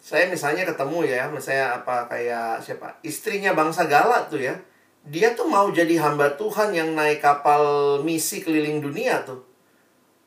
saya 0.09 0.25
misalnya 0.33 0.65
ketemu 0.65 1.05
ya 1.05 1.29
misalnya 1.29 1.85
apa 1.85 2.09
kayak 2.09 2.65
siapa 2.65 2.97
istrinya 3.05 3.53
bangsa 3.53 3.85
Gala 3.85 4.25
tuh 4.33 4.41
ya 4.41 4.57
dia 5.05 5.33
tuh 5.37 5.49
mau 5.49 5.69
jadi 5.69 6.01
hamba 6.01 6.37
Tuhan 6.37 6.73
yang 6.73 6.97
naik 6.97 7.25
kapal 7.25 7.97
misi 8.05 8.45
keliling 8.45 8.85
dunia 8.85 9.25
tuh. 9.25 9.41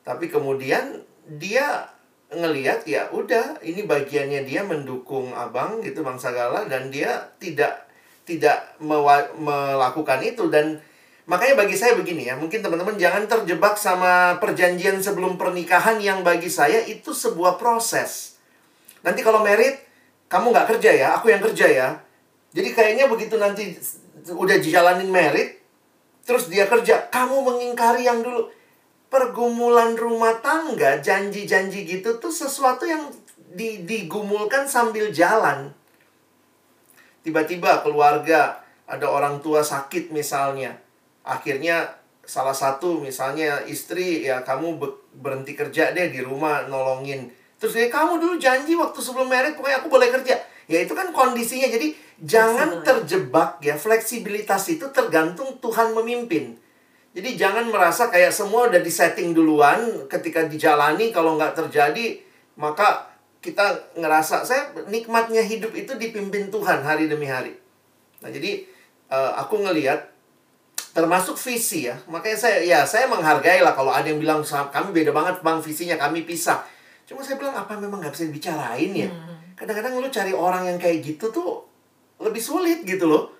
Tapi 0.02 0.26
kemudian 0.26 1.06
dia 1.38 1.86
ngelihat 2.32 2.82
ya 2.88 3.06
udah 3.14 3.62
ini 3.62 3.86
bagiannya 3.86 4.42
dia 4.42 4.66
mendukung 4.66 5.30
abang 5.36 5.84
gitu 5.84 6.02
bang 6.02 6.18
Sagala 6.18 6.66
dan 6.66 6.90
dia 6.90 7.30
tidak 7.38 7.86
tidak 8.26 8.74
melakukan 9.38 10.18
itu. 10.26 10.50
Dan 10.50 10.82
makanya 11.30 11.62
bagi 11.62 11.78
saya 11.78 11.94
begini 11.94 12.26
ya 12.26 12.34
mungkin 12.34 12.58
teman-teman 12.58 12.98
jangan 12.98 13.30
terjebak 13.30 13.78
sama 13.78 14.42
perjanjian 14.42 14.98
sebelum 14.98 15.38
pernikahan 15.38 16.02
yang 16.02 16.26
bagi 16.26 16.50
saya 16.50 16.82
itu 16.82 17.14
sebuah 17.14 17.54
proses 17.54 18.31
nanti 19.02 19.20
kalau 19.22 19.42
merit 19.42 19.78
kamu 20.26 20.50
nggak 20.50 20.68
kerja 20.76 20.90
ya 20.90 21.08
aku 21.18 21.30
yang 21.30 21.42
kerja 21.42 21.66
ya 21.68 21.88
jadi 22.54 22.68
kayaknya 22.72 23.04
begitu 23.10 23.36
nanti 23.36 23.76
udah 24.30 24.56
dijalanin 24.58 25.10
merit 25.10 25.62
terus 26.22 26.46
dia 26.46 26.70
kerja 26.70 27.10
kamu 27.10 27.42
mengingkari 27.42 28.06
yang 28.06 28.22
dulu 28.22 28.50
pergumulan 29.12 29.92
rumah 29.92 30.40
tangga, 30.40 30.96
janji-janji 31.04 31.84
gitu 31.84 32.16
tuh 32.16 32.32
sesuatu 32.32 32.88
yang 32.88 33.12
di, 33.52 33.84
digumulkan 33.84 34.64
sambil 34.64 35.12
jalan. 35.12 35.76
Tiba-tiba 37.20 37.84
keluarga 37.84 38.64
ada 38.88 39.06
orang 39.12 39.44
tua 39.44 39.60
sakit 39.60 40.08
misalnya. 40.16 40.80
Akhirnya 41.28 42.00
salah 42.24 42.56
satu 42.56 43.04
misalnya 43.04 43.60
istri 43.68 44.24
ya 44.24 44.40
kamu 44.40 44.80
berhenti 45.20 45.52
kerja 45.52 45.92
deh 45.92 46.08
di 46.08 46.24
rumah 46.24 46.64
nolongin. 46.64 47.28
Terus 47.62 47.78
ya 47.78 47.86
kamu 47.86 48.18
dulu 48.18 48.34
janji 48.42 48.74
waktu 48.74 48.98
sebelum 48.98 49.30
merit 49.30 49.54
pokoknya 49.54 49.78
aku 49.78 49.86
boleh 49.86 50.10
kerja. 50.10 50.34
Ya 50.66 50.78
itu 50.82 50.98
kan 50.98 51.14
kondisinya. 51.14 51.70
Jadi 51.70 51.94
jangan 52.18 52.82
terjebak 52.82 53.62
ya. 53.62 53.78
Fleksibilitas 53.78 54.66
itu 54.66 54.90
tergantung 54.90 55.62
Tuhan 55.62 55.94
memimpin. 55.94 56.58
Jadi 57.14 57.38
jangan 57.38 57.70
merasa 57.70 58.10
kayak 58.10 58.34
semua 58.34 58.66
udah 58.66 58.82
disetting 58.82 59.30
duluan 59.30 60.10
ketika 60.10 60.42
dijalani 60.42 61.14
kalau 61.14 61.38
nggak 61.38 61.54
terjadi 61.54 62.18
maka 62.58 63.14
kita 63.38 63.94
ngerasa 63.94 64.42
saya 64.42 64.74
nikmatnya 64.90 65.44
hidup 65.44 65.70
itu 65.76 65.94
dipimpin 65.94 66.50
Tuhan 66.50 66.82
hari 66.82 67.06
demi 67.06 67.30
hari. 67.30 67.54
Nah 68.24 68.32
jadi 68.32 68.64
uh, 69.12 69.38
aku 69.38 69.60
ngelihat 69.60 70.08
termasuk 70.96 71.36
visi 71.36 71.88
ya 71.88 71.96
makanya 72.08 72.36
saya 72.36 72.58
ya 72.64 72.80
saya 72.88 73.06
menghargai 73.06 73.60
lah 73.60 73.72
kalau 73.76 73.92
ada 73.92 74.08
yang 74.08 74.20
bilang 74.20 74.44
kami 74.44 74.92
beda 74.92 75.12
banget 75.14 75.44
bang 75.44 75.60
visinya 75.62 76.00
kami 76.00 76.24
pisah. 76.26 76.71
Cuma 77.12 77.20
saya 77.20 77.36
bilang 77.36 77.52
apa 77.52 77.76
memang 77.76 78.00
nggak 78.00 78.16
bisa 78.16 78.24
dibicarain 78.24 78.92
ya. 78.96 79.12
Hmm. 79.12 79.52
Kadang-kadang 79.52 80.00
lu 80.00 80.08
cari 80.08 80.32
orang 80.32 80.64
yang 80.64 80.80
kayak 80.80 81.04
gitu 81.04 81.28
tuh 81.28 81.60
lebih 82.24 82.40
sulit 82.40 82.80
gitu 82.88 83.04
loh. 83.04 83.36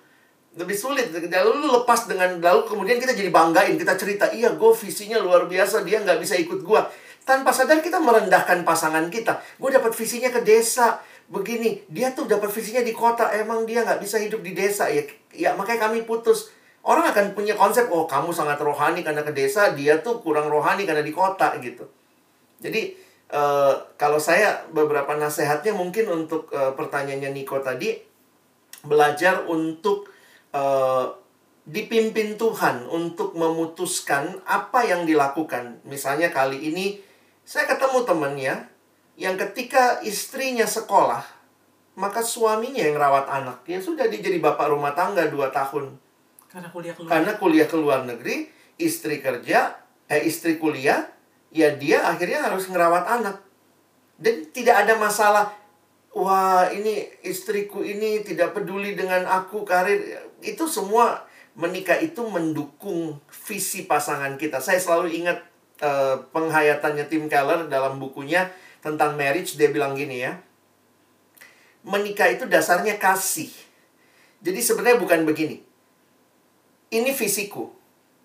Lebih 0.53 0.77
sulit. 0.77 1.09
Lalu 1.09 1.51
lu 1.57 1.67
lepas 1.81 2.05
dengan 2.05 2.37
lalu 2.37 2.69
kemudian 2.69 3.01
kita 3.01 3.17
jadi 3.17 3.33
banggain 3.33 3.73
kita 3.81 3.97
cerita 3.97 4.29
iya 4.29 4.53
gue 4.53 4.71
visinya 4.77 5.17
luar 5.17 5.49
biasa 5.49 5.81
dia 5.81 6.05
nggak 6.05 6.21
bisa 6.21 6.37
ikut 6.37 6.61
gue 6.61 6.81
tanpa 7.25 7.49
sadar 7.49 7.81
kita 7.81 7.97
merendahkan 7.97 8.61
pasangan 8.61 9.09
kita. 9.09 9.41
Gue 9.57 9.73
dapat 9.73 9.89
visinya 9.97 10.29
ke 10.29 10.45
desa. 10.45 11.01
Begini 11.33 11.81
dia 11.89 12.13
tuh 12.13 12.29
dapat 12.29 12.53
visinya 12.53 12.85
di 12.85 12.93
kota. 12.93 13.33
Emang 13.33 13.65
dia 13.65 13.81
nggak 13.81 13.97
bisa 13.97 14.21
hidup 14.21 14.45
di 14.45 14.53
desa? 14.53 14.85
Ya 14.93 15.01
ya 15.33 15.57
makanya 15.57 15.89
kami 15.89 16.05
putus. 16.05 16.53
Orang 16.83 17.07
akan 17.09 17.33
punya 17.33 17.57
konsep 17.57 17.89
oh 17.89 18.05
kamu 18.05 18.29
sangat 18.35 18.61
rohani 18.61 19.01
karena 19.01 19.25
ke 19.25 19.33
desa 19.33 19.73
dia 19.73 20.03
tuh 20.05 20.21
kurang 20.21 20.51
rohani 20.51 20.85
karena 20.85 21.01
di 21.01 21.15
kota 21.15 21.57
gitu. 21.57 21.87
Jadi 22.59 22.95
uh, 23.33 23.73
kalau 23.97 24.21
saya 24.21 24.63
beberapa 24.69 25.17
nasihatnya 25.17 25.73
mungkin 25.73 26.05
untuk 26.13 26.53
uh, 26.53 26.77
pertanyaannya 26.77 27.33
Niko 27.33 27.59
tadi 27.59 27.97
belajar 28.85 29.49
untuk 29.49 30.13
uh, 30.53 31.09
dipimpin 31.63 32.35
Tuhan 32.35 32.85
untuk 32.87 33.33
memutuskan 33.33 34.43
apa 34.45 34.85
yang 34.85 35.09
dilakukan. 35.09 35.81
Misalnya 35.87 36.29
kali 36.29 36.59
ini 36.71 36.99
saya 37.43 37.65
ketemu 37.67 38.05
temannya 38.05 38.53
yang 39.15 39.35
ketika 39.39 40.03
istrinya 40.03 40.67
sekolah, 40.67 41.23
maka 41.95 42.19
suaminya 42.19 42.83
yang 42.83 42.99
rawat 42.99 43.29
anak. 43.29 43.63
Ya 43.69 43.79
sudah 43.79 44.11
dia 44.11 44.19
jadi 44.19 44.41
bapak 44.43 44.71
rumah 44.71 44.91
tangga 44.91 45.27
2 45.29 45.37
tahun. 45.53 45.95
Karena 46.51 46.67
kuliah 46.69 46.93
keluar. 46.93 47.09
Karena 47.09 47.31
kuliah 47.39 47.67
ke 47.69 47.77
luar 47.79 47.99
negeri, 48.05 48.49
istri 48.77 49.23
kerja, 49.23 49.79
eh 50.11 50.21
istri 50.27 50.59
kuliah, 50.59 51.07
ya 51.53 51.77
dia 51.77 52.01
akhirnya 52.03 52.49
harus 52.49 52.67
ngerawat 52.67 53.05
anak. 53.05 53.37
Dan 54.17 54.49
tidak 54.49 54.83
ada 54.85 54.97
masalah 54.97 55.53
wah 56.13 56.69
ini 56.69 57.09
istriku 57.21 57.85
ini 57.85 58.25
tidak 58.25 58.57
peduli 58.57 58.97
dengan 58.97 59.29
aku 59.29 59.61
karir. 59.63 60.01
Itu 60.41 60.65
semua 60.65 61.23
menikah 61.53 62.01
itu 62.01 62.25
mendukung 62.25 63.21
visi 63.29 63.85
pasangan 63.85 64.35
kita. 64.41 64.57
Saya 64.59 64.81
selalu 64.81 65.13
ingat 65.23 65.37
uh, 65.85 66.25
penghayatannya 66.33 67.05
Tim 67.05 67.29
Keller 67.29 67.69
dalam 67.69 68.01
bukunya 68.01 68.49
tentang 68.81 69.15
marriage 69.15 69.55
dia 69.55 69.71
bilang 69.71 69.95
gini 69.95 70.25
ya 70.25 70.35
menikah 71.83 72.31
itu 72.31 72.47
dasarnya 72.47 72.95
kasih. 72.95 73.51
Jadi 74.43 74.59
sebenarnya 74.59 74.99
bukan 74.99 75.27
begini. 75.27 75.59
Ini 76.91 77.11
visiku. 77.15 77.71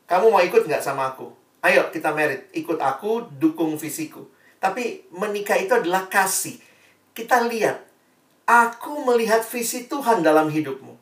Kamu 0.09 0.31
mau 0.33 0.43
ikut 0.43 0.65
nggak 0.65 0.83
sama 0.83 1.15
aku 1.15 1.38
ayo 1.65 1.91
kita 1.91 2.15
merit 2.15 2.51
ikut 2.55 2.79
aku 2.79 3.31
dukung 3.39 3.75
visiku 3.79 4.27
tapi 4.59 5.07
menikah 5.15 5.59
itu 5.59 5.75
adalah 5.75 6.11
kasih 6.11 6.69
kita 7.19 7.51
lihat, 7.51 7.83
aku 8.47 9.03
melihat 9.03 9.43
visi 9.43 9.91
Tuhan 9.91 10.23
dalam 10.23 10.55
hidupmu. 10.55 10.95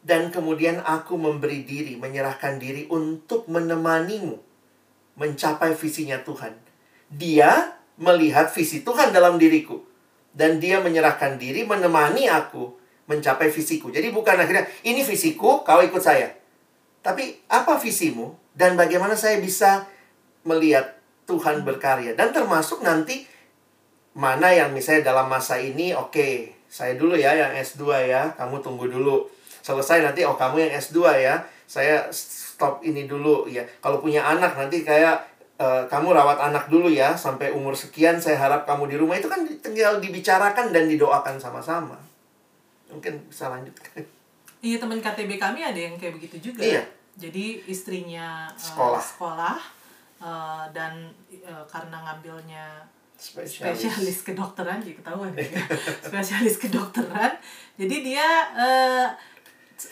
Dan 0.00 0.32
kemudian 0.32 0.80
aku 0.80 1.20
memberi 1.20 1.68
diri, 1.68 2.00
menyerahkan 2.00 2.56
diri 2.56 2.88
untuk 2.88 3.44
menemanimu 3.52 4.40
mencapai 5.20 5.76
visinya 5.76 6.16
Tuhan. 6.24 6.56
Dia 7.12 7.76
melihat 8.00 8.48
visi 8.56 8.80
Tuhan 8.80 9.12
dalam 9.12 9.36
diriku. 9.36 9.84
Dan 10.32 10.64
dia 10.64 10.80
menyerahkan 10.80 11.36
diri 11.36 11.68
menemani 11.68 12.24
aku 12.24 12.72
mencapai 13.04 13.52
visiku. 13.52 13.92
Jadi 13.92 14.08
bukan 14.08 14.40
akhirnya, 14.40 14.64
ini 14.88 15.04
visiku, 15.04 15.60
kau 15.60 15.84
ikut 15.84 16.00
saya. 16.00 16.32
Tapi 17.04 17.36
apa 17.52 17.76
visimu? 17.76 18.32
Dan 18.52 18.76
bagaimana 18.76 19.16
saya 19.16 19.40
bisa 19.40 19.88
melihat 20.44 20.96
Tuhan 21.24 21.64
berkarya. 21.64 22.12
Dan 22.12 22.34
termasuk 22.34 22.84
nanti 22.84 23.24
mana 24.12 24.52
yang 24.52 24.76
misalnya 24.76 25.14
dalam 25.14 25.32
masa 25.32 25.56
ini 25.56 25.96
oke 25.96 26.12
okay, 26.12 26.52
saya 26.68 27.00
dulu 27.00 27.16
ya 27.16 27.32
yang 27.32 27.56
S2 27.56 27.84
ya 28.08 28.32
kamu 28.36 28.60
tunggu 28.60 28.88
dulu. 28.88 29.24
Selesai 29.62 30.04
nanti 30.04 30.26
oh 30.26 30.36
kamu 30.36 30.68
yang 30.68 30.72
S2 30.76 30.98
ya 31.22 31.40
saya 31.64 32.10
stop 32.12 32.84
ini 32.84 33.08
dulu 33.08 33.48
ya. 33.48 33.64
Kalau 33.80 34.04
punya 34.04 34.20
anak 34.20 34.58
nanti 34.58 34.84
kayak 34.84 35.16
uh, 35.56 35.88
kamu 35.88 36.12
rawat 36.12 36.36
anak 36.36 36.68
dulu 36.68 36.92
ya 36.92 37.16
sampai 37.16 37.54
umur 37.54 37.72
sekian 37.72 38.20
saya 38.20 38.36
harap 38.36 38.68
kamu 38.68 38.92
di 38.92 38.96
rumah. 39.00 39.16
Itu 39.16 39.32
kan 39.32 39.48
tinggal 39.64 40.02
dibicarakan 40.02 40.76
dan 40.76 40.84
didoakan 40.92 41.40
sama-sama. 41.40 41.96
Mungkin 42.92 43.32
bisa 43.32 43.48
lanjut 43.48 43.72
iya 44.62 44.78
teman 44.78 45.02
KTB 45.02 45.36
kami 45.42 45.60
ada 45.60 45.76
yang 45.76 45.98
kayak 45.98 46.16
begitu 46.16 46.38
juga. 46.50 46.62
Iya. 46.62 46.86
Jadi 47.16 47.60
istrinya 47.68 48.48
uh, 48.48 48.56
sekolah. 48.56 49.02
sekolah 49.02 49.58
uh, 50.22 50.64
dan 50.72 51.12
uh, 51.44 51.64
karena 51.68 51.96
ngambilnya 52.00 52.88
spesialis, 53.22 53.86
spesialis 53.86 54.18
kedokteran 54.24 54.82
jadi 54.82 54.96
ketahuan 54.98 55.32
ya. 55.36 55.46
spesialis 56.08 56.56
kedokteran. 56.58 57.36
Jadi 57.76 57.96
dia 58.02 58.28
uh, 58.56 59.08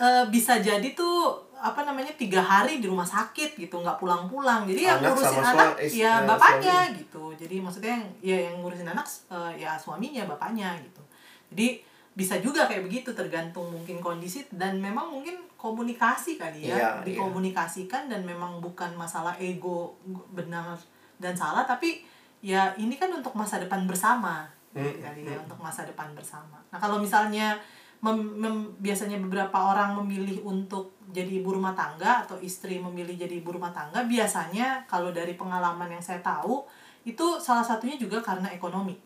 uh, 0.01 0.25
bisa 0.33 0.59
jadi 0.59 0.89
tuh 0.97 1.51
apa 1.61 1.85
namanya 1.85 2.17
tiga 2.17 2.41
hari 2.41 2.81
di 2.81 2.89
rumah 2.89 3.05
sakit 3.05 3.61
gitu 3.61 3.85
nggak 3.85 4.01
pulang-pulang. 4.01 4.65
Jadi 4.65 4.81
yang 4.89 4.99
ngurusin 5.05 5.45
anak 5.45 5.77
is, 5.77 5.93
ya 5.93 6.25
bapaknya 6.25 6.89
suami. 6.89 7.01
gitu. 7.05 7.25
Jadi 7.37 7.57
maksudnya 7.61 7.93
yang 8.01 8.07
ya 8.25 8.37
yang 8.49 8.55
ngurusin 8.65 8.89
anak 8.89 9.07
uh, 9.29 9.53
ya 9.53 9.77
suaminya 9.77 10.25
bapaknya 10.25 10.73
gitu. 10.81 11.05
Jadi 11.53 11.85
bisa 12.17 12.41
juga 12.41 12.67
kayak 12.67 12.89
begitu 12.89 13.13
tergantung 13.13 13.71
mungkin 13.71 14.01
kondisi 14.01 14.49
dan 14.57 14.81
memang 14.81 15.13
mungkin 15.13 15.50
komunikasi 15.61 16.41
kali 16.41 16.73
ya 16.73 16.77
iya, 16.77 16.77
iya. 16.81 17.05
dikomunikasikan 17.05 18.09
iya. 18.09 18.17
dan 18.17 18.23
memang 18.25 18.65
bukan 18.65 18.97
masalah 18.97 19.37
ego 19.37 20.01
benar 20.33 20.81
dan 21.21 21.37
salah 21.37 21.69
tapi 21.69 22.01
ya 22.41 22.73
ini 22.81 22.97
kan 22.97 23.13
untuk 23.13 23.37
masa 23.37 23.61
depan 23.61 23.85
bersama 23.85 24.49
hmm. 24.73 25.05
kali 25.05 25.29
ya 25.29 25.37
untuk 25.37 25.61
masa 25.61 25.85
depan 25.85 26.17
bersama 26.17 26.57
nah 26.73 26.81
kalau 26.81 26.97
misalnya 26.97 27.61
mem, 28.01 28.17
mem, 28.41 28.57
biasanya 28.81 29.21
beberapa 29.21 29.61
orang 29.61 30.01
memilih 30.01 30.41
untuk 30.49 30.97
jadi 31.13 31.45
ibu 31.45 31.53
rumah 31.53 31.77
tangga 31.77 32.25
atau 32.25 32.41
istri 32.41 32.81
memilih 32.81 33.13
jadi 33.21 33.45
ibu 33.45 33.53
rumah 33.53 33.77
tangga 33.77 34.09
biasanya 34.09 34.89
kalau 34.89 35.13
dari 35.13 35.37
pengalaman 35.37 35.93
yang 35.93 36.01
saya 36.01 36.25
tahu 36.25 36.65
itu 37.05 37.41
salah 37.41 37.65
satunya 37.65 37.97
juga 37.97 38.21
karena 38.21 38.53
ekonomi. 38.53 38.97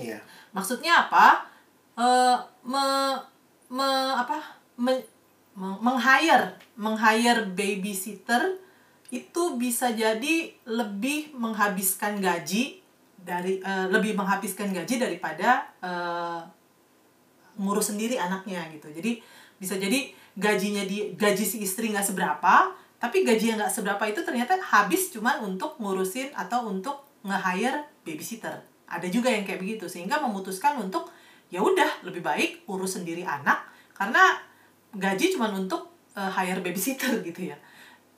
Iya. 0.00 0.20
Maksudnya 0.56 1.08
apa? 1.08 1.44
Eh 1.96 2.36
me, 2.64 2.84
me 3.68 3.88
apa? 4.16 4.40
Me- 4.80 5.11
meng-hire, 5.56 6.56
meng-hire 6.80 7.44
babysitter 7.52 8.56
itu 9.12 9.42
bisa 9.60 9.92
jadi 9.92 10.56
lebih 10.64 11.36
menghabiskan 11.36 12.16
gaji 12.16 12.80
dari 13.20 13.60
eh, 13.60 13.86
lebih 13.92 14.16
menghabiskan 14.16 14.72
gaji 14.72 14.96
daripada 14.96 15.68
eh, 15.84 16.40
ngurus 17.60 17.92
sendiri 17.92 18.16
anaknya 18.16 18.64
gitu. 18.72 18.88
Jadi 18.88 19.20
bisa 19.60 19.76
jadi 19.76 20.08
gajinya 20.32 20.82
di 20.88 21.12
gaji 21.12 21.44
si 21.44 21.60
istri 21.60 21.92
nggak 21.92 22.08
seberapa, 22.08 22.72
tapi 22.96 23.20
gaji 23.22 23.52
yang 23.52 23.58
nggak 23.60 23.74
seberapa 23.74 24.04
itu 24.08 24.24
ternyata 24.24 24.56
habis 24.56 25.12
cuman 25.12 25.44
untuk 25.44 25.76
ngurusin 25.76 26.32
atau 26.32 26.72
untuk 26.72 27.04
nge-hire 27.22 27.84
babysitter. 28.08 28.64
Ada 28.88 29.12
juga 29.12 29.28
yang 29.28 29.44
kayak 29.44 29.60
begitu 29.60 29.86
sehingga 29.92 30.20
memutuskan 30.24 30.80
untuk 30.80 31.12
ya 31.52 31.60
udah 31.60 32.08
lebih 32.08 32.24
baik 32.24 32.64
urus 32.64 32.96
sendiri 32.96 33.28
anak 33.28 33.60
karena 33.92 34.40
gaji 34.92 35.36
cuman 35.36 35.66
untuk 35.66 35.88
eh, 36.14 36.30
hire 36.30 36.60
babysitter 36.60 37.20
gitu 37.24 37.50
ya. 37.52 37.56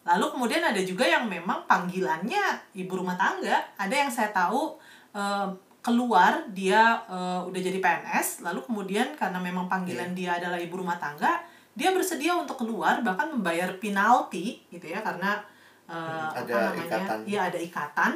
Lalu 0.05 0.37
kemudian 0.37 0.61
ada 0.61 0.81
juga 0.85 1.09
yang 1.09 1.25
memang 1.25 1.65
panggilannya 1.65 2.77
ibu 2.77 2.93
rumah 2.93 3.17
tangga. 3.17 3.57
Ada 3.81 3.95
yang 4.05 4.11
saya 4.13 4.31
tahu 4.31 4.77
eh, 5.17 5.49
keluar 5.81 6.45
dia 6.53 7.01
eh, 7.09 7.41
udah 7.45 7.61
jadi 7.61 7.79
PNS, 7.81 8.45
lalu 8.45 8.61
kemudian 8.65 9.13
karena 9.17 9.39
memang 9.41 9.69
panggilan 9.69 10.13
dia 10.17 10.37
adalah 10.41 10.57
ibu 10.61 10.77
rumah 10.77 10.97
tangga, 10.97 11.41
dia 11.75 11.91
bersedia 11.93 12.33
untuk 12.37 12.61
keluar 12.61 13.03
bahkan 13.03 13.29
membayar 13.33 13.69
penalti 13.81 14.63
gitu 14.71 14.87
ya 14.89 15.01
karena 15.01 15.41
eh, 15.89 15.93
Hmm, 15.95 16.33
apa 16.33 16.41
ada 16.41 16.59
namanya? 16.73 16.85
ikatan. 16.89 17.19
Ya 17.29 17.41
ada 17.49 17.59
ikatan 17.61 18.13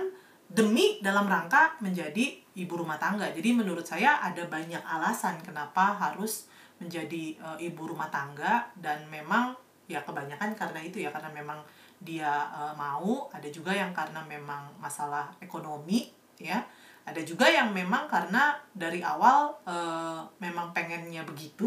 demi 0.48 0.96
dalam 1.04 1.28
rangka 1.28 1.76
menjadi 1.84 2.40
ibu 2.56 2.74
rumah 2.74 2.96
tangga. 2.96 3.28
Jadi 3.32 3.52
menurut 3.52 3.84
saya 3.84 4.16
ada 4.24 4.44
banyak 4.48 4.80
alasan 4.80 5.36
kenapa 5.44 5.92
harus 5.92 6.48
menjadi 6.78 7.36
eh, 7.36 7.58
ibu 7.68 7.90
rumah 7.90 8.08
tangga 8.08 8.66
dan 8.78 9.06
memang 9.10 9.54
ya 9.88 10.04
kebanyakan 10.04 10.52
karena 10.54 10.80
itu 10.82 11.02
ya 11.02 11.10
karena 11.10 11.30
memang 11.34 11.58
dia 11.98 12.30
eh, 12.54 12.74
mau, 12.78 13.26
ada 13.34 13.48
juga 13.50 13.74
yang 13.74 13.90
karena 13.90 14.22
memang 14.24 14.70
masalah 14.78 15.30
ekonomi 15.42 16.10
ya. 16.38 16.62
Ada 17.08 17.24
juga 17.24 17.48
yang 17.48 17.72
memang 17.72 18.04
karena 18.04 18.52
dari 18.72 19.02
awal 19.02 19.54
eh, 19.66 20.20
memang 20.38 20.70
pengennya 20.70 21.26
begitu 21.26 21.66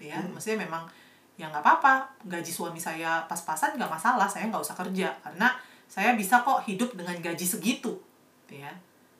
ya. 0.00 0.18
Maksudnya 0.20 0.66
memang 0.66 0.84
ya 1.38 1.46
nggak 1.46 1.62
apa-apa 1.62 2.18
gaji 2.26 2.50
suami 2.50 2.82
saya 2.82 3.22
pas-pasan 3.30 3.78
nggak 3.78 3.86
masalah 3.86 4.26
saya 4.26 4.50
nggak 4.50 4.58
usah 4.58 4.74
kerja 4.74 5.14
karena 5.22 5.54
saya 5.86 6.18
bisa 6.18 6.42
kok 6.42 6.66
hidup 6.66 6.98
dengan 6.98 7.14
gaji 7.22 7.46
segitu 7.46 7.94
gitu 8.42 8.58
ya 8.58 8.74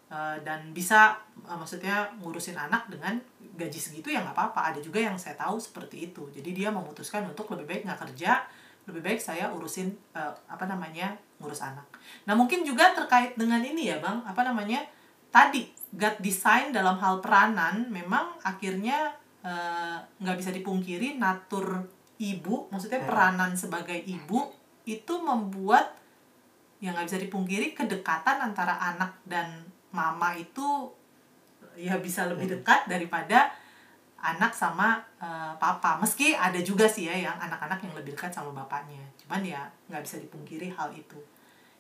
Eh, 0.09 0.37
dan 0.41 0.73
bisa 0.73 1.21
eh, 1.45 1.53
maksudnya 1.53 2.09
ngurusin 2.17 2.57
anak 2.57 2.89
dengan 2.89 3.21
gaji 3.59 3.81
segitu 3.83 4.15
ya 4.15 4.23
nggak 4.23 4.39
apa-apa. 4.39 4.71
Ada 4.71 4.79
juga 4.79 5.03
yang 5.03 5.19
saya 5.19 5.35
tahu 5.35 5.59
seperti 5.59 6.15
itu. 6.15 6.31
Jadi 6.31 6.55
dia 6.55 6.71
memutuskan 6.71 7.27
untuk 7.27 7.51
lebih 7.51 7.67
baik 7.67 7.83
nggak 7.91 8.01
kerja 8.07 8.47
lebih 8.89 9.05
baik 9.05 9.21
saya 9.21 9.53
urusin 9.53 9.93
eh, 10.17 10.33
apa 10.49 10.65
namanya 10.65 11.13
ngurus 11.37 11.61
anak. 11.61 11.85
Nah 12.25 12.33
mungkin 12.33 12.65
juga 12.65 12.97
terkait 12.97 13.37
dengan 13.37 13.61
ini 13.61 13.93
ya 13.93 14.01
bang. 14.01 14.25
Apa 14.25 14.41
namanya 14.49 14.81
tadi 15.29 15.69
God 15.93 16.25
design 16.25 16.73
dalam 16.73 16.97
hal 16.97 17.21
peranan 17.21 17.93
memang 17.93 18.41
akhirnya 18.41 19.13
eh, 19.45 19.99
nggak 20.01 20.37
bisa 20.41 20.51
dipungkiri 20.57 21.21
natur 21.21 21.85
ibu 22.19 22.67
maksudnya 22.73 22.99
Hmm. 23.05 23.09
peranan 23.13 23.53
sebagai 23.55 23.95
ibu 23.95 24.51
itu 24.89 25.15
membuat 25.21 25.95
yang 26.81 26.97
nggak 26.97 27.07
bisa 27.13 27.21
dipungkiri 27.21 27.77
kedekatan 27.77 28.41
antara 28.41 28.79
anak 28.79 29.21
dan 29.27 29.67
mama 29.93 30.35
itu 30.35 30.91
ya 31.79 31.95
bisa 32.03 32.27
lebih 32.27 32.51
Hmm. 32.51 32.55
dekat 32.59 32.81
daripada 32.91 33.55
anak 34.19 34.51
sama 34.51 34.99
eh, 35.23 35.55
papa. 35.63 35.99
Meski 36.03 36.35
ada 36.35 36.59
juga 36.59 36.87
sih 36.91 37.07
ya 37.07 37.15
yang 37.15 37.39
anak-anak 37.39 37.79
yang 37.83 37.95
lebih 37.95 38.19
dekat 38.19 38.35
sama 38.35 38.51
bapaknya. 38.51 39.03
Cuman 39.23 39.47
ya 39.47 39.63
nggak 39.87 40.03
bisa 40.03 40.19
dipungkiri 40.19 40.75
hal 40.75 40.91
itu. 40.91 41.19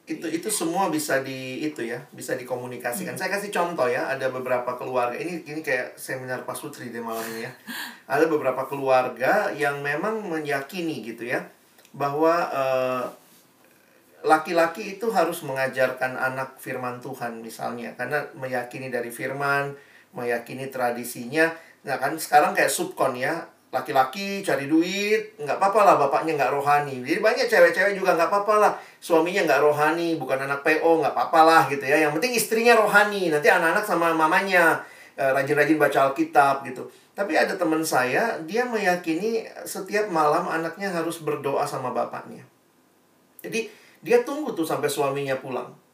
Itu 0.09 0.25
itu 0.25 0.49
semua 0.49 0.89
bisa 0.89 1.20
di 1.20 1.61
itu 1.61 1.83
ya 1.85 1.99
bisa 2.15 2.39
dikomunikasikan. 2.39 3.12
Hmm. 3.12 3.20
saya 3.20 3.31
kasih 3.35 3.51
contoh 3.53 3.91
ya 3.91 4.07
ada 4.09 4.31
beberapa 4.31 4.79
keluarga. 4.79 5.19
Ini 5.19 5.43
ini 5.45 5.61
kayak 5.61 5.99
seminar 5.99 6.47
Pak 6.47 6.55
Sutri 6.57 6.95
deh 6.95 7.03
malam 7.03 7.27
ini 7.35 7.45
ya. 7.45 7.53
Ada 8.07 8.31
beberapa 8.31 8.65
keluarga 8.70 9.51
yang 9.53 9.83
memang 9.83 10.23
meyakini 10.23 11.03
gitu 11.03 11.27
ya 11.27 11.43
bahwa 11.93 12.35
eh, 12.55 13.05
laki-laki 14.27 14.99
itu 14.99 15.07
harus 15.15 15.47
mengajarkan 15.47 16.19
anak 16.19 16.59
firman 16.59 16.99
Tuhan 16.99 17.39
misalnya. 17.43 17.95
Karena 17.95 18.23
meyakini 18.35 18.91
dari 18.91 19.11
firman 19.15 19.75
meyakini 20.13 20.73
tradisinya. 20.73 21.53
Nah 21.85 21.97
kan 22.01 22.17
sekarang 22.17 22.57
kayak 22.57 22.73
subkon 22.73 23.17
ya 23.19 23.45
laki-laki 23.69 24.41
cari 24.41 24.65
duit 24.65 25.37
nggak 25.37 25.61
apa-apa 25.61 25.81
lah 25.85 25.95
bapaknya 26.01 26.41
nggak 26.41 26.53
rohani. 26.57 27.05
Jadi 27.05 27.21
banyak 27.21 27.47
cewek-cewek 27.49 27.95
juga 27.97 28.17
nggak 28.17 28.29
apa-apa 28.33 28.55
lah. 28.57 28.73
Suaminya 28.99 29.45
nggak 29.45 29.61
rohani 29.61 30.17
bukan 30.17 30.49
anak 30.49 30.65
PO 30.65 31.05
nggak 31.05 31.13
apa-apa 31.13 31.41
lah 31.45 31.63
gitu 31.69 31.85
ya. 31.85 32.01
Yang 32.09 32.17
penting 32.21 32.33
istrinya 32.33 32.75
rohani 32.81 33.29
nanti 33.29 33.49
anak-anak 33.53 33.85
sama 33.85 34.17
mamanya 34.17 34.81
eh, 35.21 35.31
rajin-rajin 35.37 35.77
baca 35.77 35.99
Alkitab 36.09 36.65
gitu. 36.65 36.89
Tapi 37.13 37.35
ada 37.35 37.59
teman 37.59 37.85
saya 37.85 38.41
dia 38.47 38.65
meyakini 38.65 39.45
setiap 39.69 40.09
malam 40.09 40.49
anaknya 40.49 40.89
harus 40.89 41.21
berdoa 41.21 41.69
sama 41.69 41.93
bapaknya. 41.93 42.47
Jadi 43.45 43.69
dia 44.01 44.25
tunggu 44.25 44.55
tuh 44.55 44.65
sampai 44.65 44.89
suaminya 44.89 45.37
pulang 45.37 45.88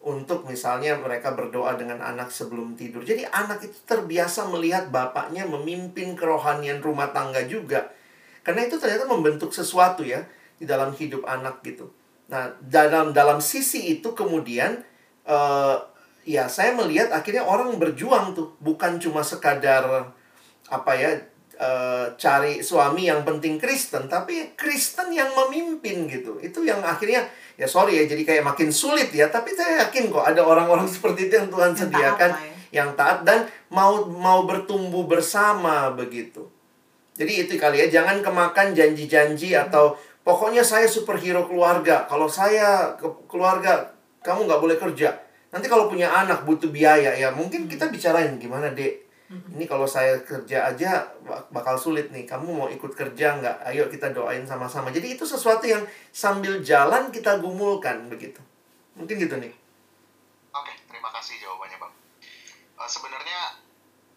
untuk 0.00 0.48
misalnya 0.48 0.96
mereka 0.96 1.36
berdoa 1.36 1.76
dengan 1.76 2.00
anak 2.00 2.32
sebelum 2.32 2.72
tidur. 2.72 3.04
Jadi 3.04 3.28
anak 3.28 3.60
itu 3.68 3.76
terbiasa 3.84 4.48
melihat 4.48 4.88
bapaknya 4.88 5.44
memimpin 5.44 6.16
kerohanian 6.16 6.80
rumah 6.80 7.12
tangga 7.12 7.44
juga. 7.44 7.92
Karena 8.40 8.64
itu 8.64 8.80
ternyata 8.80 9.04
membentuk 9.04 9.52
sesuatu 9.52 10.00
ya 10.00 10.24
di 10.56 10.64
dalam 10.64 10.96
hidup 10.96 11.28
anak 11.28 11.60
gitu. 11.60 11.92
Nah, 12.32 12.48
dalam 12.64 13.12
dalam 13.12 13.44
sisi 13.44 14.00
itu 14.00 14.16
kemudian 14.16 14.80
eh 15.28 15.76
ya 16.24 16.48
saya 16.48 16.76
melihat 16.76 17.12
akhirnya 17.12 17.44
orang 17.44 17.76
berjuang 17.76 18.32
tuh, 18.32 18.56
bukan 18.60 19.00
cuma 19.00 19.20
sekadar 19.24 20.12
apa 20.68 20.92
ya 20.96 21.16
eh, 21.60 22.06
cari 22.16 22.64
suami 22.64 23.12
yang 23.12 23.20
penting 23.20 23.60
Kristen, 23.60 24.08
tapi 24.08 24.56
Kristen 24.56 25.12
yang 25.12 25.28
memimpin 25.36 26.08
gitu. 26.08 26.40
Itu 26.40 26.64
yang 26.64 26.80
akhirnya 26.80 27.28
ya 27.60 27.68
sorry 27.68 28.00
ya 28.00 28.08
jadi 28.08 28.24
kayak 28.24 28.44
makin 28.48 28.72
sulit 28.72 29.12
ya, 29.12 29.28
tapi 29.28 29.52
saya 29.52 29.84
yakin 29.84 30.08
kok 30.08 30.24
ada 30.24 30.40
orang-orang 30.40 30.88
seperti 30.94 31.28
itu 31.28 31.36
yang 31.36 31.52
Tuhan 31.52 31.72
Yang 31.72 31.76
taat 31.76 31.84
sediakan 31.92 32.30
lah 32.32 32.40
ya. 32.40 32.54
yang 32.70 32.90
taat 32.96 33.18
dan 33.28 33.38
mau 33.68 34.08
mau 34.08 34.48
bertumbuh 34.48 35.04
bersama 35.04 35.92
begitu. 35.92 36.48
Jadi 37.20 37.44
itu 37.44 37.52
kali 37.60 37.84
ya, 37.84 38.00
jangan 38.00 38.24
kemakan 38.24 38.72
janji-janji 38.72 39.52
atau 39.52 39.92
pokoknya 40.24 40.64
saya 40.64 40.88
superhero 40.88 41.44
keluarga. 41.44 42.08
Kalau 42.08 42.24
saya 42.32 42.96
ke 42.96 43.04
keluarga, 43.28 43.92
kamu 44.24 44.48
nggak 44.48 44.62
boleh 44.62 44.76
kerja. 44.80 45.20
Nanti 45.52 45.68
kalau 45.68 45.90
punya 45.90 46.08
anak 46.08 46.48
butuh 46.48 46.72
biaya 46.72 47.12
ya, 47.12 47.28
mungkin 47.34 47.68
kita 47.68 47.92
bicarain 47.92 48.40
gimana 48.40 48.72
dek. 48.72 49.09
Ini 49.30 49.62
kalau 49.70 49.86
saya 49.86 50.18
kerja 50.26 50.74
aja 50.74 51.06
bak- 51.22 51.54
bakal 51.54 51.78
sulit 51.78 52.10
nih. 52.10 52.26
Kamu 52.26 52.50
mau 52.50 52.66
ikut 52.66 52.90
kerja 52.98 53.38
nggak? 53.38 53.62
Ayo 53.62 53.86
kita 53.86 54.10
doain 54.10 54.42
sama-sama. 54.42 54.90
Jadi 54.90 55.14
itu 55.14 55.22
sesuatu 55.22 55.62
yang 55.70 55.86
sambil 56.10 56.58
jalan 56.66 57.14
kita 57.14 57.38
gumulkan 57.38 58.10
begitu. 58.10 58.42
Mungkin 58.98 59.22
gitu 59.22 59.38
nih. 59.38 59.54
Oke, 60.50 60.74
terima 60.90 61.14
kasih 61.14 61.38
jawabannya 61.38 61.78
bang. 61.78 61.94
Eh, 62.74 62.90
sebenarnya 62.90 63.38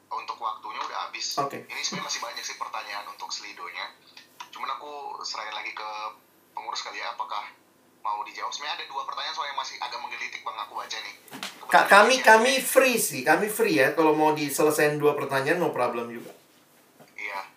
untuk 0.09 0.41
waktunya 0.41 0.81
udah 0.81 0.97
habis. 1.05 1.37
Oke. 1.37 1.61
Ini 1.61 1.81
sebenarnya 1.85 2.09
masih 2.09 2.21
banyak 2.25 2.43
sih 2.43 2.57
pertanyaan 2.57 3.05
untuk 3.05 3.29
selidonya. 3.29 3.93
Cuman 4.49 4.69
aku 4.73 5.21
serahin 5.21 5.53
lagi 5.53 5.77
ke 5.77 5.89
pengurus 6.57 6.81
kali 6.81 6.97
ya, 6.97 7.13
apakah 7.13 7.53
mau 8.03 8.19
dijawab? 8.21 8.51
Sebenarnya 8.51 8.83
ada 8.83 8.85
dua 8.85 9.01
pertanyaan 9.07 9.33
soalnya 9.33 9.55
masih 9.55 9.75
agak 9.79 9.99
menggelitik 10.03 10.43
bang, 10.43 10.57
aku 10.59 10.73
baca 10.75 10.97
nih. 10.99 11.15
Ka- 11.71 11.87
kami 11.87 12.15
kami 12.19 12.51
free 12.59 12.99
sih, 12.99 13.23
kami 13.23 13.47
free 13.47 13.79
ya. 13.79 13.95
Kalau 13.95 14.13
mau 14.13 14.35
diselesain 14.35 14.99
dua 14.99 15.15
pertanyaan 15.15 15.57
no 15.57 15.71
problem 15.71 16.11
juga. 16.11 16.35
Iya. 17.15 17.47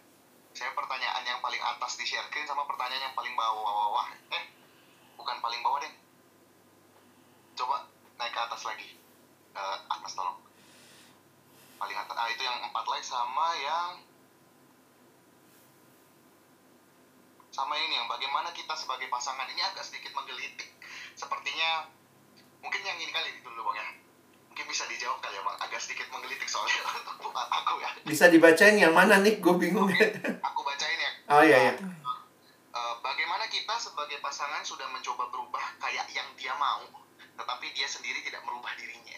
Saya 0.54 0.72
pertanyaan 0.72 1.26
yang 1.26 1.42
paling 1.42 1.60
atas 1.60 1.98
di 1.98 2.06
share 2.06 2.24
screen 2.30 2.46
sama 2.46 2.64
pertanyaan 2.64 3.10
yang 3.10 3.16
paling 3.18 3.34
bawah-bawah. 3.34 4.06
Eh, 4.32 4.44
bukan 5.18 5.36
paling 5.42 5.60
bawah 5.60 5.82
deh. 5.82 5.92
Coba 7.58 7.90
naik 8.16 8.32
ke 8.32 8.40
atas 8.40 8.62
lagi. 8.64 8.88
Eh, 9.52 9.76
atas 9.90 10.12
tolong. 10.14 10.38
Paling 11.76 11.96
atas. 11.98 12.14
Ah, 12.16 12.30
itu 12.30 12.40
yang 12.40 12.56
empat 12.62 12.86
like 12.88 13.04
sama 13.04 13.52
yang 13.60 14.00
sama 17.56 17.72
ini 17.80 17.96
yang 17.96 18.04
bagaimana 18.04 18.52
kita 18.52 18.76
sebagai 18.76 19.08
pasangan 19.08 19.48
ini 19.48 19.64
agak 19.64 19.80
sedikit 19.80 20.12
menggelitik. 20.12 20.68
Sepertinya 21.16 21.88
mungkin 22.60 22.84
yang 22.84 23.00
ini 23.00 23.08
kali 23.08 23.40
dulu 23.40 23.72
bang 23.72 23.80
ya. 23.80 23.86
Mungkin 24.52 24.64
bisa 24.68 24.84
dijawab 24.84 25.24
kali 25.24 25.40
ya 25.40 25.42
bang. 25.48 25.56
Agak 25.64 25.80
sedikit 25.80 26.12
menggelitik 26.12 26.44
soalnya 26.52 26.84
untuk 27.16 27.32
aku 27.32 27.80
ya. 27.80 27.90
Bisa 28.04 28.28
dibacain 28.28 28.76
yang 28.76 28.92
mana 28.92 29.24
nih? 29.24 29.40
Gue 29.40 29.56
bingung. 29.56 29.88
Aku 30.52 30.60
bacain 30.68 31.00
ya. 31.00 31.10
oh 31.32 31.40
iya 31.40 31.58
iya. 31.72 31.74
Eh, 32.76 32.94
bagaimana 33.00 33.48
kita 33.48 33.72
sebagai 33.80 34.20
pasangan 34.20 34.60
sudah 34.60 34.84
mencoba 34.92 35.32
berubah 35.32 35.80
kayak 35.80 36.12
yang 36.12 36.28
dia 36.36 36.52
mau, 36.60 36.84
tetapi 37.40 37.72
dia 37.72 37.88
sendiri 37.88 38.20
tidak 38.20 38.44
merubah 38.44 38.76
dirinya 38.76 39.16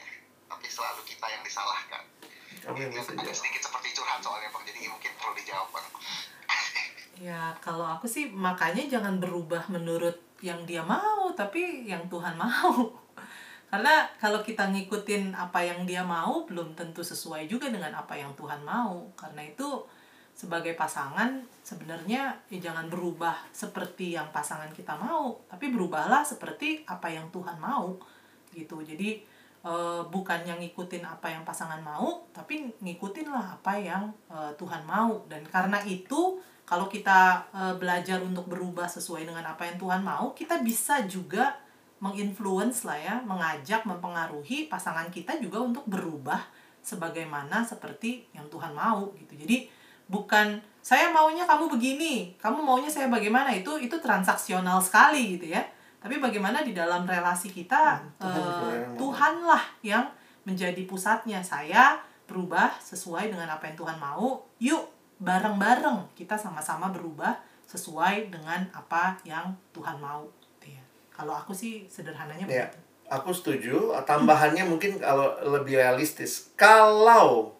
tapi 0.49 0.67
selalu 0.67 1.05
kita 1.05 1.27
yang 1.29 1.43
disalahkan 1.45 2.03
Ini 2.59 2.91
bisa 2.91 3.15
agak 3.15 3.25
jawab. 3.25 3.39
sedikit 3.39 3.63
seperti 3.71 3.89
curhat 3.95 4.21
soalnya 4.21 4.49
bang 4.51 4.65
jadi 4.67 4.81
mungkin 4.91 5.11
perlu 5.17 5.35
dijawab 5.39 5.69
bang 5.73 5.87
Ya, 7.19 7.51
kalau 7.59 7.83
aku 7.83 8.07
sih 8.07 8.31
makanya 8.31 8.87
jangan 8.87 9.19
berubah 9.19 9.67
menurut 9.67 10.15
yang 10.39 10.63
dia 10.63 10.87
mau, 10.87 11.35
tapi 11.35 11.83
yang 11.83 12.07
Tuhan 12.07 12.39
mau. 12.47 12.95
Karena 13.69 14.07
kalau 14.17 14.41
kita 14.41 14.71
ngikutin 14.71 15.35
apa 15.35 15.61
yang 15.61 15.83
dia 15.85 16.01
mau, 16.07 16.47
belum 16.47 16.73
tentu 16.79 17.03
sesuai 17.03 17.51
juga 17.51 17.69
dengan 17.69 17.93
apa 17.93 18.17
yang 18.17 18.33
Tuhan 18.39 18.63
mau. 18.63 19.11
Karena 19.19 19.45
itu 19.45 19.83
sebagai 20.33 20.79
pasangan 20.79 21.43
sebenarnya 21.67 22.39
ya 22.47 22.59
jangan 22.71 22.87
berubah 22.87 23.35
seperti 23.51 24.15
yang 24.15 24.31
pasangan 24.31 24.71
kita 24.71 24.95
mau, 24.95 25.43
tapi 25.51 25.75
berubahlah 25.75 26.23
seperti 26.23 26.87
apa 26.87 27.11
yang 27.11 27.29
Tuhan 27.35 27.59
mau. 27.59 27.99
Gitu. 28.55 28.79
Jadi 28.87 29.27
eh, 29.69 30.03
bukan 30.09 30.41
yang 30.49 30.57
ngikutin 30.65 31.05
apa 31.05 31.29
yang 31.29 31.45
pasangan 31.45 31.85
mau, 31.85 32.25
tapi 32.33 32.73
ngikutinlah 32.81 33.61
apa 33.61 33.77
yang 33.77 34.09
eh, 34.33 34.53
Tuhan 34.57 34.89
mau. 34.89 35.21
Dan 35.29 35.45
karena 35.45 35.85
itu 35.85 36.41
kalau 36.65 36.89
kita 36.89 37.45
eh, 37.53 37.75
belajar 37.77 38.25
untuk 38.25 38.49
berubah 38.49 38.89
sesuai 38.89 39.29
dengan 39.29 39.45
apa 39.45 39.69
yang 39.69 39.77
Tuhan 39.77 40.01
mau, 40.01 40.33
kita 40.33 40.65
bisa 40.65 41.05
juga 41.05 41.61
menginfluence 41.99 42.87
lah 42.87 42.99
ya, 42.99 43.15
mengajak, 43.27 43.83
mempengaruhi 43.85 44.71
pasangan 44.71 45.11
kita 45.11 45.37
juga 45.43 45.59
untuk 45.61 45.85
berubah 45.85 46.39
sebagaimana 46.83 47.67
seperti 47.67 48.31
yang 48.33 48.47
Tuhan 48.49 48.73
mau 48.73 49.13
gitu. 49.19 49.35
Jadi 49.35 49.69
bukan 50.09 50.63
saya 50.81 51.13
maunya 51.13 51.45
kamu 51.45 51.69
begini, 51.69 52.39
kamu 52.41 52.65
maunya 52.65 52.89
saya 52.89 53.13
bagaimana 53.13 53.53
itu 53.53 53.77
itu 53.77 53.99
transaksional 54.01 54.81
sekali 54.81 55.37
gitu 55.37 55.53
ya. 55.53 55.61
Tapi 55.99 56.17
bagaimana 56.19 56.63
di 56.63 56.71
dalam 56.73 57.03
relasi 57.03 57.51
kita 57.51 57.99
Hmm, 58.19 58.31
Tuhan 58.31 58.35
eh, 58.35 58.77
yang 58.79 58.91
mau. 58.91 58.99
Tuhanlah 58.99 59.65
yang 59.83 60.05
menjadi 60.47 60.83
pusatnya. 60.87 61.43
Saya 61.43 61.99
berubah 62.25 62.71
sesuai 62.79 63.33
dengan 63.33 63.49
apa 63.49 63.67
yang 63.67 63.77
Tuhan 63.77 63.99
mau. 63.99 64.47
Yuk 64.59 64.83
bareng-bareng 65.19 66.15
kita 66.15 66.39
sama-sama 66.39 66.95
berubah 66.95 67.35
sesuai 67.67 68.31
dengan 68.31 68.65
apa 68.71 69.19
yang 69.27 69.51
Tuhan 69.75 69.99
mau. 69.99 70.25
Ya. 70.63 70.81
Kalau 71.11 71.35
aku 71.35 71.51
sih 71.53 71.85
sederhananya 71.91 72.47
Ya, 72.47 72.71
begitu. 72.71 72.79
aku 73.11 73.31
setuju. 73.35 73.75
Tambahannya 74.07 74.65
mungkin 74.65 74.97
kalau 74.97 75.35
lebih 75.43 75.77
realistis. 75.77 76.55
Kalau 76.55 77.59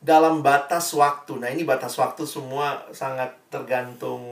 dalam 0.00 0.40
batas 0.40 0.94
waktu, 0.96 1.36
nah 1.36 1.50
ini 1.50 1.66
batas 1.66 1.98
waktu 2.00 2.24
semua 2.24 2.80
sangat 2.88 3.28
tergantung 3.52 4.22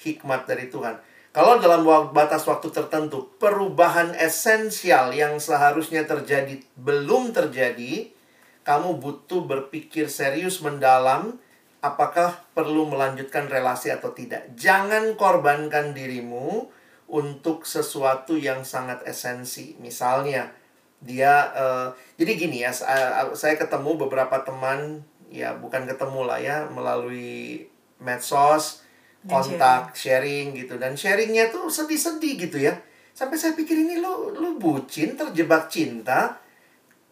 hikmat 0.00 0.48
dari 0.48 0.72
Tuhan. 0.72 0.96
Kalau 1.34 1.58
dalam 1.58 1.82
batas 2.14 2.46
waktu 2.46 2.70
tertentu, 2.70 3.26
perubahan 3.42 4.14
esensial 4.14 5.10
yang 5.10 5.42
seharusnya 5.42 6.06
terjadi 6.06 6.62
belum 6.78 7.34
terjadi, 7.34 8.14
kamu 8.62 9.02
butuh 9.02 9.42
berpikir 9.42 10.06
serius 10.06 10.62
mendalam 10.62 11.42
apakah 11.82 12.38
perlu 12.54 12.86
melanjutkan 12.86 13.50
relasi 13.50 13.90
atau 13.90 14.14
tidak. 14.14 14.46
Jangan 14.54 15.18
korbankan 15.18 15.90
dirimu 15.90 16.70
untuk 17.10 17.66
sesuatu 17.66 18.38
yang 18.38 18.62
sangat 18.62 19.02
esensi. 19.02 19.74
Misalnya, 19.82 20.54
dia 21.02 21.50
eh, 21.50 21.88
jadi 22.14 22.32
gini 22.38 22.62
ya, 22.62 22.70
sa- 22.70 23.34
saya 23.34 23.58
ketemu 23.58 24.06
beberapa 24.06 24.38
teman 24.46 25.02
ya 25.34 25.50
bukan 25.58 25.90
ketemu 25.90 26.30
lah 26.30 26.38
ya 26.38 26.70
melalui 26.70 27.66
medsos, 27.98 28.83
kontak, 29.24 29.96
sharing 29.96 30.52
gitu 30.52 30.76
dan 30.76 30.96
sharingnya 30.96 31.48
tuh 31.48 31.72
sedih-sedih 31.72 32.34
gitu 32.48 32.58
ya. 32.60 32.76
Sampai 33.14 33.38
saya 33.38 33.54
pikir 33.54 33.78
ini 33.78 34.02
lu 34.02 34.34
lu 34.34 34.58
bucin 34.58 35.14
terjebak 35.14 35.70
cinta 35.70 36.44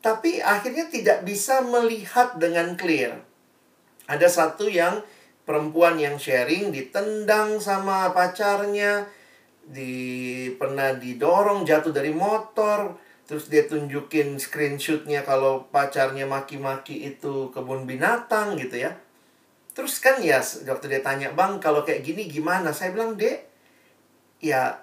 tapi 0.03 0.43
akhirnya 0.43 0.91
tidak 0.91 1.23
bisa 1.23 1.63
melihat 1.63 2.35
dengan 2.37 2.75
clear. 2.75 3.23
Ada 4.11 4.27
satu 4.27 4.67
yang 4.67 4.99
perempuan 5.47 5.95
yang 5.95 6.19
sharing 6.19 6.75
ditendang 6.75 7.63
sama 7.63 8.11
pacarnya, 8.11 9.07
di 9.63 10.51
pernah 10.59 10.91
didorong 10.99 11.63
jatuh 11.63 11.95
dari 11.95 12.11
motor, 12.11 12.99
terus 13.31 13.47
dia 13.47 13.63
tunjukin 13.71 14.43
screenshotnya 14.43 15.23
kalau 15.23 15.71
pacarnya 15.71 16.27
maki-maki 16.27 17.15
itu 17.15 17.55
kebun 17.55 17.87
binatang 17.87 18.59
gitu 18.59 18.83
ya. 18.83 18.99
Terus 19.73 20.05
kan 20.05 20.21
ya 20.21 20.39
waktu 20.69 20.87
dia 20.93 21.01
tanya 21.01 21.33
bang 21.33 21.57
kalau 21.57 21.81
kayak 21.85 22.05
gini 22.05 22.29
gimana? 22.29 22.69
Saya 22.73 22.93
bilang 22.93 23.17
dek, 23.17 23.49
ya 24.41 24.77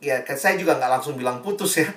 ya 0.00 0.20
kan 0.24 0.36
saya 0.36 0.56
juga 0.60 0.76
nggak 0.80 0.92
langsung 1.00 1.14
bilang 1.20 1.44
putus 1.44 1.80
ya. 1.84 1.88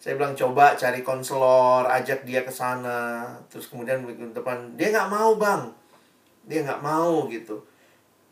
Saya 0.00 0.16
bilang 0.16 0.32
coba 0.32 0.76
cari 0.76 1.04
konselor, 1.04 1.84
ajak 1.88 2.24
dia 2.24 2.40
ke 2.44 2.52
sana. 2.52 3.28
Terus 3.52 3.68
kemudian 3.68 4.00
minggu 4.04 4.32
depan 4.36 4.76
dia 4.76 4.92
nggak 4.92 5.08
mau 5.12 5.36
bang, 5.36 5.68
dia 6.44 6.60
nggak 6.64 6.82
mau 6.84 7.28
gitu. 7.28 7.56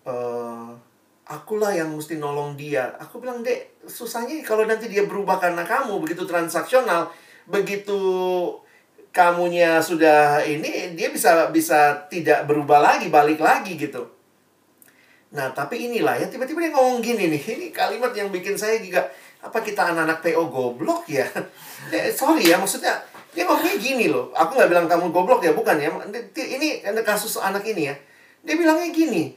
eh 0.08 0.68
akulah 1.28 1.72
yang 1.76 1.92
mesti 1.92 2.16
nolong 2.16 2.56
dia. 2.56 2.88
Aku 2.96 3.20
bilang 3.20 3.44
dek, 3.44 3.84
susahnya 3.84 4.40
kalau 4.40 4.64
nanti 4.64 4.88
dia 4.88 5.04
berubah 5.04 5.36
karena 5.36 5.60
kamu 5.60 6.00
begitu 6.00 6.24
transaksional, 6.24 7.12
begitu 7.44 8.00
kamunya 9.18 9.82
sudah 9.82 10.46
ini 10.46 10.94
dia 10.94 11.10
bisa 11.10 11.50
bisa 11.50 12.06
tidak 12.06 12.46
berubah 12.46 12.78
lagi, 12.78 13.10
balik 13.10 13.42
lagi 13.42 13.74
gitu. 13.74 14.06
Nah, 15.34 15.50
tapi 15.50 15.90
inilah 15.90 16.22
ya 16.22 16.30
tiba-tiba 16.30 16.62
dia 16.62 16.70
ngomong 16.70 17.02
gini 17.02 17.26
nih. 17.26 17.42
Ini 17.42 17.66
kalimat 17.74 18.14
yang 18.14 18.30
bikin 18.30 18.54
saya 18.54 18.78
juga 18.78 19.10
apa 19.42 19.58
kita 19.58 19.90
anak-anak 19.90 20.22
PO 20.22 20.42
goblok 20.46 21.10
ya? 21.10 21.26
Eh, 21.88 22.10
sorry 22.10 22.46
ya, 22.46 22.58
maksudnya 22.58 23.00
dia 23.34 23.42
ngomongnya 23.42 23.78
gini 23.78 24.06
loh. 24.06 24.30
Aku 24.34 24.54
nggak 24.54 24.70
bilang 24.70 24.86
kamu 24.86 25.10
goblok 25.10 25.42
ya, 25.42 25.50
bukan 25.50 25.78
ya. 25.82 25.90
Ini 26.34 26.82
kasus 27.02 27.42
anak 27.42 27.66
ini 27.66 27.90
ya. 27.90 27.94
Dia 28.46 28.54
bilangnya 28.54 28.90
gini. 28.94 29.34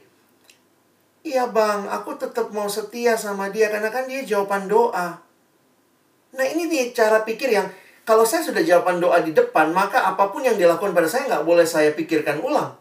Iya 1.22 1.50
bang, 1.54 1.86
aku 1.86 2.18
tetap 2.18 2.50
mau 2.50 2.66
setia 2.66 3.14
sama 3.14 3.50
dia 3.50 3.70
karena 3.70 3.94
kan 3.94 4.10
dia 4.10 4.26
jawaban 4.26 4.66
doa. 4.66 5.22
Nah 6.34 6.44
ini 6.50 6.66
nih 6.66 6.90
cara 6.90 7.22
pikir 7.22 7.54
yang 7.54 7.70
kalau 8.02 8.26
saya 8.26 8.42
sudah 8.42 8.62
jawaban 8.66 8.98
doa 8.98 9.22
di 9.22 9.30
depan, 9.30 9.70
maka 9.70 10.02
apa 10.02 10.30
pun 10.34 10.42
yang 10.42 10.58
dilakukan 10.58 10.90
pada 10.90 11.06
saya 11.06 11.30
nggak 11.30 11.46
boleh 11.46 11.62
saya 11.62 11.94
pikirkan 11.94 12.42
ulang. 12.42 12.74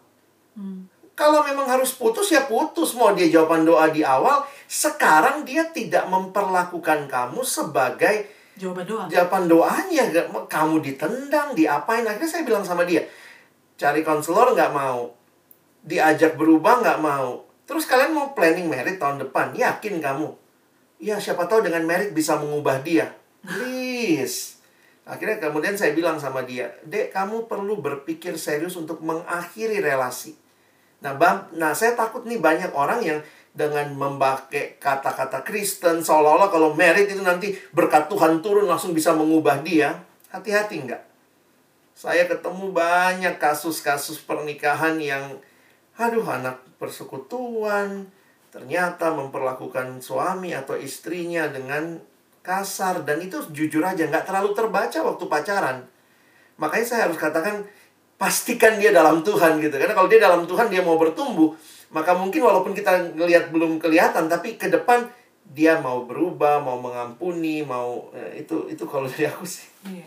Hmm. 0.57 0.89
Kalau 1.13 1.45
memang 1.45 1.69
harus 1.69 1.93
putus 1.93 2.33
ya 2.33 2.49
putus. 2.49 2.97
Mau 2.97 3.13
dia 3.13 3.29
jawaban 3.29 3.61
doa 3.61 3.93
di 3.93 4.01
awal, 4.01 4.41
sekarang 4.65 5.45
dia 5.45 5.69
tidak 5.69 6.09
memperlakukan 6.09 7.05
kamu 7.05 7.45
sebagai 7.45 8.25
Jawaban 8.57 8.85
doa. 8.89 9.05
jawaban 9.05 9.43
doanya. 9.45 10.03
Kamu 10.49 10.81
ditendang, 10.81 11.53
diapain. 11.53 12.01
Akhirnya 12.01 12.29
saya 12.29 12.41
bilang 12.41 12.65
sama 12.65 12.89
dia, 12.89 13.05
cari 13.77 14.01
konselor 14.01 14.57
nggak 14.57 14.73
mau. 14.73 15.13
Diajak 15.85 16.33
berubah 16.33 16.81
nggak 16.81 16.99
mau. 17.01 17.45
Terus 17.69 17.85
kalian 17.85 18.17
mau 18.17 18.33
planning 18.33 18.65
merit 18.65 18.97
tahun 18.97 19.21
depan, 19.21 19.53
yakin 19.53 20.01
kamu? 20.01 20.33
Ya 20.97 21.21
siapa 21.21 21.45
tahu 21.45 21.61
dengan 21.65 21.85
merit 21.85 22.13
bisa 22.13 22.37
mengubah 22.41 22.81
dia. 22.81 23.13
Please. 23.45 24.60
Akhirnya 25.01 25.41
kemudian 25.41 25.73
saya 25.73 25.97
bilang 25.97 26.21
sama 26.21 26.45
dia, 26.45 26.69
Dek, 26.85 27.09
kamu 27.09 27.49
perlu 27.49 27.81
berpikir 27.81 28.37
serius 28.37 28.77
untuk 28.77 29.01
mengakhiri 29.01 29.81
relasi. 29.81 30.37
Nah, 31.01 31.17
bam, 31.17 31.49
nah 31.57 31.73
saya 31.73 31.97
takut 31.97 32.21
nih 32.29 32.37
banyak 32.37 32.69
orang 32.77 33.01
yang 33.01 33.19
dengan 33.51 33.91
memakai 33.91 34.79
kata-kata 34.79 35.43
Kristen 35.43 35.99
seolah-olah 35.99 36.47
kalau 36.47 36.71
merit 36.71 37.11
itu 37.11 37.19
nanti 37.19 37.51
berkat 37.75 38.07
Tuhan 38.07 38.39
turun 38.39 38.69
langsung 38.69 38.95
bisa 38.95 39.11
mengubah 39.11 39.59
dia. 39.65 39.99
Hati-hati 40.31 40.75
enggak? 40.79 41.03
Saya 41.91 42.29
ketemu 42.29 42.71
banyak 42.71 43.35
kasus-kasus 43.35 44.23
pernikahan 44.23 44.95
yang 45.01 45.41
aduh 45.99 46.23
anak 46.23 46.63
persekutuan 46.79 48.07
ternyata 48.49 49.11
memperlakukan 49.13 49.99
suami 49.99 50.55
atau 50.55 50.79
istrinya 50.79 51.45
dengan 51.51 51.99
kasar 52.41 53.05
dan 53.05 53.21
itu 53.21 53.37
jujur 53.49 53.81
aja 53.81 54.03
nggak 54.03 54.25
terlalu 54.25 54.51
terbaca 54.51 54.99
waktu 54.99 55.23
pacaran. 55.25 55.77
Makanya 56.57 56.85
saya 56.85 57.01
harus 57.09 57.17
katakan 57.17 57.61
pastikan 58.17 58.77
dia 58.77 58.93
dalam 58.93 59.21
Tuhan 59.21 59.57
gitu. 59.57 59.73
Karena 59.73 59.93
kalau 59.93 60.05
dia 60.05 60.21
dalam 60.21 60.45
Tuhan 60.45 60.69
dia 60.69 60.81
mau 60.81 60.97
bertumbuh, 60.97 61.53
maka 61.89 62.13
mungkin 62.13 62.41
walaupun 62.41 62.73
kita 62.73 63.17
ngelihat 63.17 63.49
belum 63.49 63.77
kelihatan 63.77 64.25
tapi 64.25 64.57
ke 64.57 64.69
depan 64.69 65.05
dia 65.51 65.77
mau 65.77 66.05
berubah, 66.05 66.61
mau 66.61 66.77
mengampuni, 66.77 67.65
mau 67.65 68.09
eh, 68.13 68.45
itu 68.45 68.69
itu 68.69 68.83
kalau 68.85 69.09
dari 69.09 69.25
aku 69.25 69.41
sih. 69.43 69.65
Iya. 69.89 70.05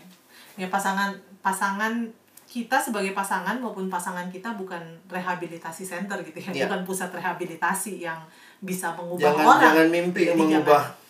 Ya 0.55 0.67
pasangan 0.71 1.11
pasangan 1.43 2.07
kita 2.45 2.79
sebagai 2.79 3.11
pasangan 3.11 3.59
maupun 3.59 3.91
pasangan 3.91 4.31
kita 4.31 4.55
bukan 4.55 4.79
rehabilitasi 5.11 5.83
center 5.83 6.15
gitu 6.23 6.39
ya, 6.39 6.49
Iya. 6.55 6.65
bukan 6.71 6.87
pusat 6.87 7.11
rehabilitasi 7.11 7.99
yang 7.99 8.15
bisa 8.63 8.95
mengubah 8.95 9.27
Jangan 9.35 9.43
orang. 9.45 9.61
jangan 9.61 9.87
mimpi 9.91 10.23
Jadi 10.31 10.39
mengubah. 10.39 10.83
Jangan, 10.87 11.04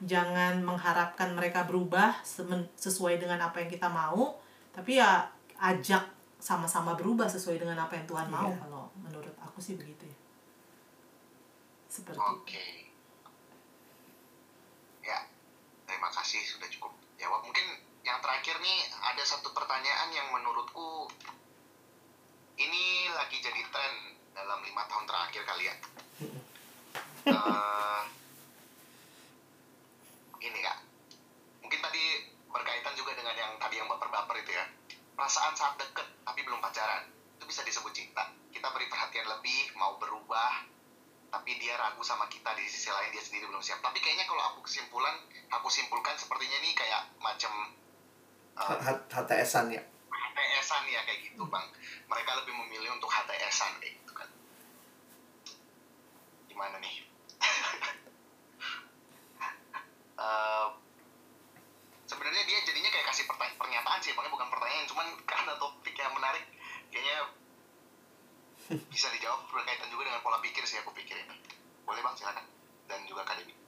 jangan 0.00 0.64
mengharapkan 0.64 1.36
mereka 1.36 1.68
berubah 1.68 2.20
sesuai 2.76 3.20
dengan 3.20 3.40
apa 3.44 3.60
yang 3.60 3.70
kita 3.70 3.88
mau, 3.92 4.40
tapi 4.72 4.96
ya 5.00 5.28
ajak 5.60 6.08
sama-sama 6.40 6.96
berubah 6.96 7.28
sesuai 7.28 7.60
dengan 7.60 7.76
apa 7.84 8.00
yang 8.00 8.06
Tuhan 8.08 8.28
mau. 8.32 8.48
Iya. 8.48 8.58
Kalau 8.64 8.84
menurut 8.96 9.34
aku 9.44 9.60
sih 9.60 9.76
begitu 9.76 10.08
ya. 10.08 10.18
Seperti 11.90 12.16
Oke. 12.16 12.66
Ya, 15.04 15.28
terima 15.84 16.08
kasih 16.08 16.40
sudah 16.44 16.68
cukup 16.72 16.96
jawab. 17.20 17.44
Mungkin 17.44 17.90
nih 18.60 18.78
ada 19.00 19.22
satu 19.24 19.50
pertanyaan 19.56 20.12
yang 20.12 20.28
menurutku 20.32 21.08
ini 22.60 23.08
lagi 23.16 23.40
jadi 23.40 23.62
tren 23.72 23.94
dalam 24.36 24.60
lima 24.60 24.84
tahun 24.86 25.04
terakhir 25.08 25.42
kali 25.44 25.64
ya. 25.68 25.76
Eh, 27.20 28.02
ini 30.40 30.58
kak, 30.64 30.78
mungkin 31.60 31.80
tadi 31.84 32.02
berkaitan 32.50 32.94
juga 32.96 33.14
dengan 33.14 33.36
yang 33.36 33.52
tadi 33.60 33.78
yang 33.78 33.88
baper-baper 33.88 34.40
itu 34.42 34.52
ya. 34.56 34.64
Perasaan 35.14 35.52
saat 35.52 35.76
deket 35.76 36.08
tapi 36.24 36.40
belum 36.42 36.64
pacaran 36.64 37.04
itu 37.36 37.44
bisa 37.44 37.60
disebut 37.62 37.92
cinta. 37.92 38.24
Kita 38.50 38.72
beri 38.72 38.88
perhatian 38.88 39.28
lebih, 39.28 39.76
mau 39.76 40.00
berubah, 40.00 40.64
tapi 41.30 41.60
dia 41.60 41.76
ragu 41.78 42.02
sama 42.02 42.26
kita 42.26 42.56
di 42.56 42.66
sisi 42.66 42.90
lain 42.90 43.12
dia 43.12 43.22
sendiri 43.22 43.46
belum 43.46 43.62
siap. 43.62 43.78
Tapi 43.84 44.00
kayaknya 44.00 44.26
kalau 44.26 44.42
aku 44.50 44.66
kesimpulan, 44.66 45.14
aku 45.52 45.68
simpulkan 45.68 46.16
sepertinya 46.18 46.56
ini 46.64 46.72
kayak 46.74 47.06
macam 47.20 47.52
uh, 48.58 48.76
HTS-an 49.12 49.70
ya. 49.70 49.82
HTS-an 50.10 50.84
ya 50.88 51.00
kayak 51.06 51.20
gitu 51.30 51.44
bang. 51.46 51.66
Mereka 52.10 52.30
lebih 52.42 52.54
memilih 52.64 52.90
untuk 52.98 53.12
HTS-an 53.12 53.78
kayak 53.78 53.94
gitu 54.02 54.12
kan. 54.16 54.28
Gimana 56.48 56.80
nih? 56.80 57.09
Sebenarnya 62.04 62.42
dia 62.42 62.58
jadinya 62.66 62.90
kayak 62.90 63.06
kasih 63.14 63.24
pernyataan 63.30 64.00
sih, 64.02 64.12
makanya 64.12 64.34
bukan 64.34 64.48
pertanyaan, 64.50 64.86
cuman 64.90 65.06
karena 65.30 65.52
topiknya 65.56 66.10
menarik, 66.10 66.44
kayaknya 66.90 67.18
bisa 68.90 69.10
dijawab 69.10 69.46
berkaitan 69.50 69.90
juga 69.90 70.10
dengan 70.10 70.22
pola 70.22 70.38
pikir 70.42 70.62
sih 70.62 70.78
aku 70.78 70.90
pikir 70.94 71.16
ini. 71.16 71.36
Boleh 71.86 72.02
bang 72.02 72.14
silakan 72.14 72.44
dan 72.86 73.02
juga 73.06 73.22
Kak 73.26 73.38
Debbie. 73.38 73.58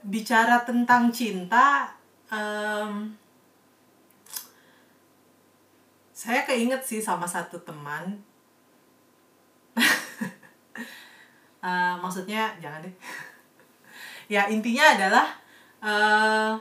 bicara 0.00 0.64
tentang 0.64 1.12
cinta 1.12 1.92
em, 2.32 3.12
saya 6.16 6.48
keinget 6.48 6.80
sih 6.80 7.04
sama 7.04 7.28
satu 7.28 7.60
teman 7.60 8.24
Eh, 11.60 11.94
maksudnya 12.00 12.56
jangan 12.56 12.80
deh 12.80 12.94
ya 14.30 14.46
intinya 14.46 14.94
adalah 14.94 15.26
eh, 15.82 16.54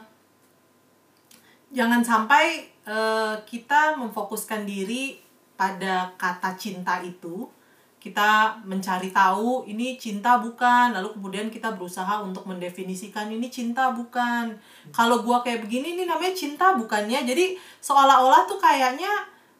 jangan 1.69 2.01
sampai 2.01 2.65
eh, 2.89 3.35
kita 3.45 3.93
memfokuskan 4.01 4.65
diri 4.65 5.21
pada 5.53 6.09
kata 6.17 6.57
cinta 6.57 6.97
itu. 7.05 7.45
Kita 7.99 8.55
mencari 8.63 9.11
tahu 9.11 9.67
ini 9.67 9.99
cinta 9.99 10.39
bukan? 10.39 10.95
Lalu 10.95 11.19
kemudian 11.19 11.51
kita 11.51 11.75
berusaha 11.75 12.23
untuk 12.23 12.47
mendefinisikan 12.47 13.27
ini 13.27 13.51
cinta 13.51 13.91
bukan? 13.91 14.55
Kalau 14.95 15.19
gua 15.19 15.43
kayak 15.43 15.67
begini 15.67 15.99
ini 15.99 16.03
namanya 16.07 16.31
cinta 16.31 16.79
bukannya? 16.79 17.27
Jadi 17.27 17.59
seolah-olah 17.83 18.47
tuh 18.47 18.55
kayaknya 18.55 19.11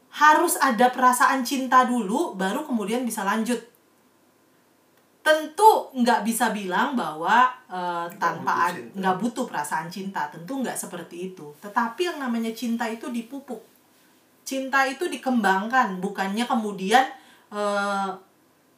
harus 0.10 0.56
ada 0.58 0.90
perasaan 0.90 1.46
cinta 1.46 1.86
dulu 1.86 2.34
baru 2.34 2.66
kemudian 2.66 3.06
bisa 3.06 3.22
lanjut 3.22 3.60
tentu 5.20 5.92
nggak 5.94 6.24
bisa 6.26 6.50
bilang 6.56 6.96
bahwa 6.96 7.52
eh, 7.70 8.08
tanpa 8.18 8.72
butuh 8.72 8.98
nggak 8.98 9.16
butuh 9.20 9.46
perasaan 9.46 9.88
cinta 9.92 10.32
tentu 10.32 10.60
nggak 10.60 10.78
seperti 10.78 11.34
itu. 11.34 11.54
Tetapi 11.60 12.02
yang 12.10 12.18
namanya 12.24 12.52
cinta 12.56 12.88
itu 12.88 13.12
dipupuk. 13.12 13.62
Cinta 14.48 14.88
itu 14.90 15.06
dikembangkan 15.06 16.02
bukannya 16.02 16.46
kemudian 16.48 17.06
eh, 17.54 18.12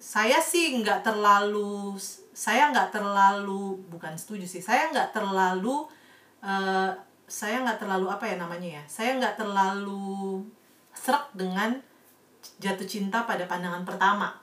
saya 0.02 0.40
sih 0.42 0.82
nggak 0.82 1.06
terlalu 1.06 1.94
saya 2.34 2.74
nggak 2.74 2.90
terlalu 2.90 3.78
bukan 3.94 4.18
setuju 4.18 4.50
sih 4.50 4.64
saya 4.64 4.90
nggak 4.90 5.14
terlalu 5.14 5.86
eh, 6.42 6.92
saya 7.30 7.64
nggak 7.64 7.80
terlalu 7.80 8.12
apa 8.12 8.26
ya 8.28 8.36
namanya 8.42 8.82
ya 8.82 8.84
saya 8.90 9.16
nggak 9.22 9.40
terlalu 9.40 10.44
serak 10.92 11.32
dengan 11.38 11.80
jatuh 12.58 12.90
cinta 12.90 13.24
pada 13.30 13.46
pandangan 13.46 13.86
pertama 13.86 14.34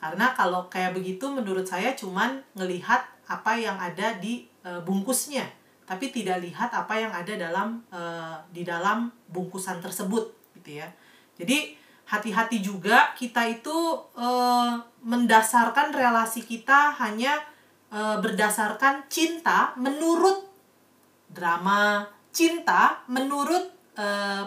karena 0.00 0.36
kalau 0.36 0.68
kayak 0.68 0.92
begitu 0.92 1.30
menurut 1.32 1.64
saya 1.64 1.96
cuman 1.96 2.42
ngelihat 2.54 3.02
apa 3.24 3.56
yang 3.56 3.76
ada 3.80 4.16
di 4.20 4.44
eh, 4.64 4.80
bungkusnya. 4.84 5.44
Tapi 5.84 6.08
tidak 6.08 6.40
lihat 6.40 6.72
apa 6.72 6.96
yang 6.96 7.12
ada 7.12 7.32
dalam 7.36 7.80
eh, 7.92 8.36
di 8.52 8.62
dalam 8.64 9.08
bungkusan 9.28 9.80
tersebut 9.80 10.24
gitu 10.60 10.80
ya. 10.80 10.88
Jadi 11.40 11.76
hati-hati 12.04 12.60
juga 12.60 13.16
kita 13.16 13.48
itu 13.48 13.76
eh, 14.16 14.72
mendasarkan 15.04 15.92
relasi 15.96 16.44
kita 16.44 16.92
hanya 17.00 17.40
eh, 17.88 18.16
berdasarkan 18.20 19.08
cinta 19.08 19.72
menurut 19.80 20.52
drama 21.32 22.06
cinta 22.34 23.00
menurut 23.06 23.70
eh, 23.96 24.44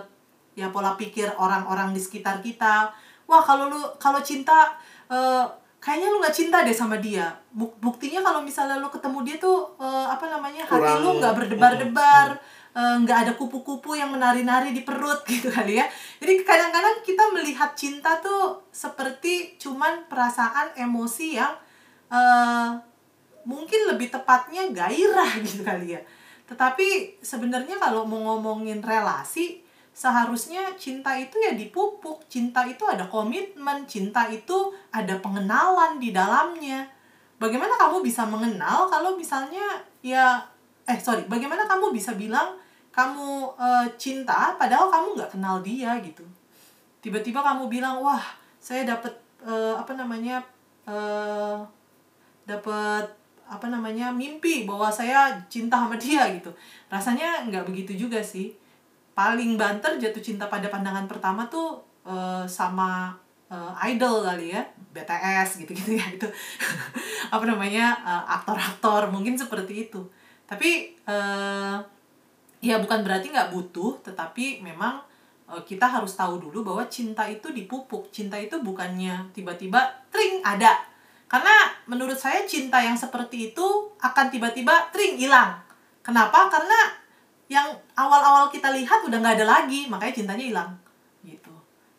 ya 0.58 0.68
pola 0.74 0.98
pikir 0.98 1.30
orang-orang 1.38 1.94
di 1.94 2.02
sekitar 2.02 2.42
kita. 2.42 2.90
Wah 3.28 3.44
kalau 3.44 3.70
lu 3.70 3.82
kalau 4.02 4.20
cinta 4.20 4.76
eh, 5.08 5.46
kayaknya 5.78 6.08
lu 6.12 6.18
nggak 6.20 6.36
cinta 6.36 6.64
deh 6.64 6.76
sama 6.76 6.98
dia. 7.00 7.32
Buk- 7.54 7.78
buktinya 7.80 8.20
kalau 8.20 8.42
misalnya 8.44 8.78
lu 8.78 8.92
ketemu 8.92 9.20
dia 9.24 9.36
tuh 9.40 9.72
eh, 9.80 10.08
apa 10.10 10.28
namanya 10.28 10.64
hati 10.68 10.78
Kurang- 10.78 11.02
lu 11.04 11.10
nggak 11.20 11.34
berdebar-debar 11.38 12.28
eh, 12.78 12.96
nggak 13.04 13.18
ada 13.26 13.32
kupu-kupu 13.34 13.96
yang 13.96 14.12
menari-nari 14.12 14.76
di 14.76 14.82
perut 14.84 15.24
gitu 15.32 15.48
kali 15.50 15.80
ya. 15.80 15.86
Jadi 16.20 16.44
kadang-kadang 16.44 17.02
kita 17.02 17.24
melihat 17.32 17.72
cinta 17.74 18.20
tuh 18.20 18.60
seperti 18.70 19.56
cuman 19.58 20.06
perasaan 20.12 20.76
emosi 20.76 21.40
yang 21.40 21.54
eh, 22.12 22.70
mungkin 23.48 23.88
lebih 23.88 24.12
tepatnya 24.12 24.68
gairah 24.76 25.32
gitu 25.48 25.64
kali 25.64 25.96
ya. 25.96 26.02
Tetapi 26.48 27.20
sebenarnya 27.24 27.76
kalau 27.76 28.04
mau 28.08 28.36
ngomongin 28.36 28.80
relasi 28.84 29.64
seharusnya 29.98 30.78
cinta 30.78 31.18
itu 31.18 31.42
ya 31.42 31.58
dipupuk 31.58 32.22
cinta 32.30 32.62
itu 32.70 32.86
ada 32.86 33.10
komitmen 33.10 33.82
cinta 33.90 34.30
itu 34.30 34.70
ada 34.94 35.18
pengenalan 35.18 35.98
di 35.98 36.14
dalamnya. 36.14 36.86
Bagaimana 37.42 37.74
kamu 37.74 38.06
bisa 38.06 38.30
mengenal 38.30 38.86
kalau 38.94 39.18
misalnya 39.18 39.82
ya 40.06 40.38
eh 40.86 41.02
sorry 41.02 41.26
bagaimana 41.26 41.66
kamu 41.66 41.90
bisa 41.90 42.14
bilang 42.14 42.54
kamu 42.94 43.50
eh, 43.58 43.88
cinta 43.98 44.54
padahal 44.54 44.94
kamu 44.94 45.18
nggak 45.18 45.34
kenal 45.34 45.66
dia 45.66 45.98
gitu. 46.06 46.22
Tiba-tiba 47.02 47.42
kamu 47.42 47.66
bilang 47.66 47.98
wah 47.98 48.22
saya 48.62 48.86
dapat 48.86 49.18
eh, 49.42 49.74
apa 49.74 49.98
namanya 49.98 50.46
eh 50.86 51.58
dapat 52.46 53.06
apa 53.50 53.66
namanya 53.66 54.14
mimpi 54.14 54.70
bahwa 54.70 54.94
saya 54.94 55.34
cinta 55.50 55.82
sama 55.82 55.98
dia 55.98 56.30
gitu. 56.38 56.54
Rasanya 56.86 57.50
nggak 57.50 57.66
begitu 57.66 57.98
juga 57.98 58.22
sih 58.22 58.67
paling 59.18 59.58
banter 59.58 59.98
jatuh 59.98 60.22
cinta 60.22 60.46
pada 60.46 60.70
pandangan 60.70 61.10
pertama 61.10 61.50
tuh 61.50 61.82
eh, 62.06 62.46
sama 62.46 63.18
eh, 63.50 63.74
idol 63.90 64.22
kali 64.22 64.54
ya 64.54 64.62
BTS 64.94 65.66
gitu-gitu 65.66 65.98
ya 65.98 66.06
itu. 66.14 66.30
Apa 67.34 67.42
namanya 67.50 67.98
eh, 68.06 68.24
aktor-aktor 68.38 69.10
mungkin 69.10 69.34
seperti 69.34 69.90
itu. 69.90 70.06
Tapi 70.46 70.94
eh, 70.94 71.78
ya 72.62 72.76
bukan 72.78 73.02
berarti 73.02 73.34
nggak 73.34 73.50
butuh 73.58 74.06
tetapi 74.06 74.62
memang 74.62 75.02
eh, 75.50 75.66
kita 75.66 75.90
harus 75.90 76.14
tahu 76.14 76.38
dulu 76.38 76.62
bahwa 76.62 76.86
cinta 76.86 77.26
itu 77.26 77.50
dipupuk. 77.50 78.14
Cinta 78.14 78.38
itu 78.38 78.62
bukannya 78.62 79.34
tiba-tiba 79.34 79.82
tring 80.14 80.46
ada. 80.46 80.78
Karena 81.26 81.74
menurut 81.90 82.22
saya 82.22 82.46
cinta 82.46 82.78
yang 82.86 82.94
seperti 82.94 83.50
itu 83.50 83.66
akan 83.98 84.30
tiba-tiba 84.30 84.94
tring 84.94 85.18
hilang. 85.18 85.58
Kenapa? 86.06 86.54
Karena 86.54 87.07
yang 87.48 87.68
awal-awal 87.96 88.52
kita 88.52 88.72
lihat 88.76 89.04
udah 89.08 89.18
nggak 89.24 89.36
ada 89.40 89.48
lagi 89.48 89.88
makanya 89.88 90.14
cintanya 90.24 90.46
hilang 90.46 90.72
gitu. 91.24 91.52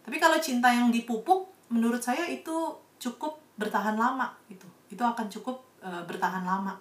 Tapi 0.04 0.16
kalau 0.20 0.36
cinta 0.40 0.68
yang 0.68 0.92
dipupuk 0.92 1.48
menurut 1.72 2.00
saya 2.00 2.24
itu 2.28 2.76
cukup 3.00 3.40
bertahan 3.56 3.96
lama 3.96 4.32
gitu. 4.48 4.68
Itu 4.92 5.04
akan 5.04 5.26
cukup 5.28 5.64
eh, 5.80 6.02
bertahan 6.04 6.44
lama 6.44 6.76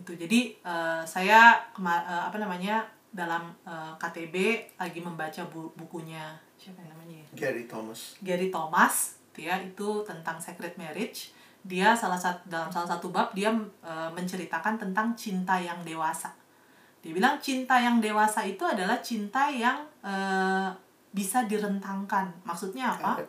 itu 0.00 0.16
jadi 0.16 0.40
eh, 0.64 1.02
saya 1.04 1.60
eh, 1.76 2.22
apa 2.24 2.36
namanya 2.40 2.88
dalam 3.12 3.52
eh, 3.68 3.92
KTB 4.00 4.36
lagi 4.80 5.00
membaca 5.04 5.42
bu- 5.50 5.72
bukunya 5.76 6.40
siapa 6.56 6.80
yang 6.80 6.96
namanya 6.96 7.20
ya? 7.20 7.26
Gary 7.36 7.64
Thomas. 7.68 8.16
Gary 8.20 8.48
Thomas 8.48 9.20
gitu 9.30 9.48
ya 9.48 9.56
itu 9.62 9.88
tentang 10.04 10.36
secret 10.36 10.76
marriage. 10.76 11.32
Dia 11.64 11.96
salah 11.96 12.20
satu 12.20 12.48
dalam 12.48 12.68
salah 12.72 12.88
satu 12.88 13.12
bab 13.12 13.32
dia 13.36 13.52
e, 13.84 13.92
menceritakan 14.16 14.80
tentang 14.80 15.12
cinta 15.12 15.60
yang 15.60 15.84
dewasa 15.84 16.32
dia 17.00 17.16
bilang 17.16 17.40
cinta 17.40 17.80
yang 17.80 17.96
dewasa 17.96 18.44
itu 18.44 18.60
adalah 18.60 19.00
cinta 19.00 19.48
yang 19.48 19.80
e, 20.04 20.14
bisa 21.16 21.48
direntangkan. 21.48 22.28
Maksudnya 22.44 22.92
apa? 22.92 23.24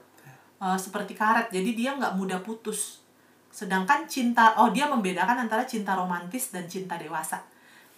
E, 0.60 0.68
seperti 0.76 1.15
karet. 1.15 1.48
Jadi 1.56 1.72
dia 1.72 1.95
nggak 1.95 2.19
mudah 2.19 2.43
putus. 2.43 2.99
Sedangkan 3.48 4.07
cinta 4.11 4.60
oh 4.60 4.72
dia 4.72 4.91
membedakan 4.91 5.48
antara 5.48 5.64
cinta 5.64 5.95
romantis 5.95 6.52
dan 6.52 6.68
cinta 6.68 6.99
dewasa. 6.99 7.39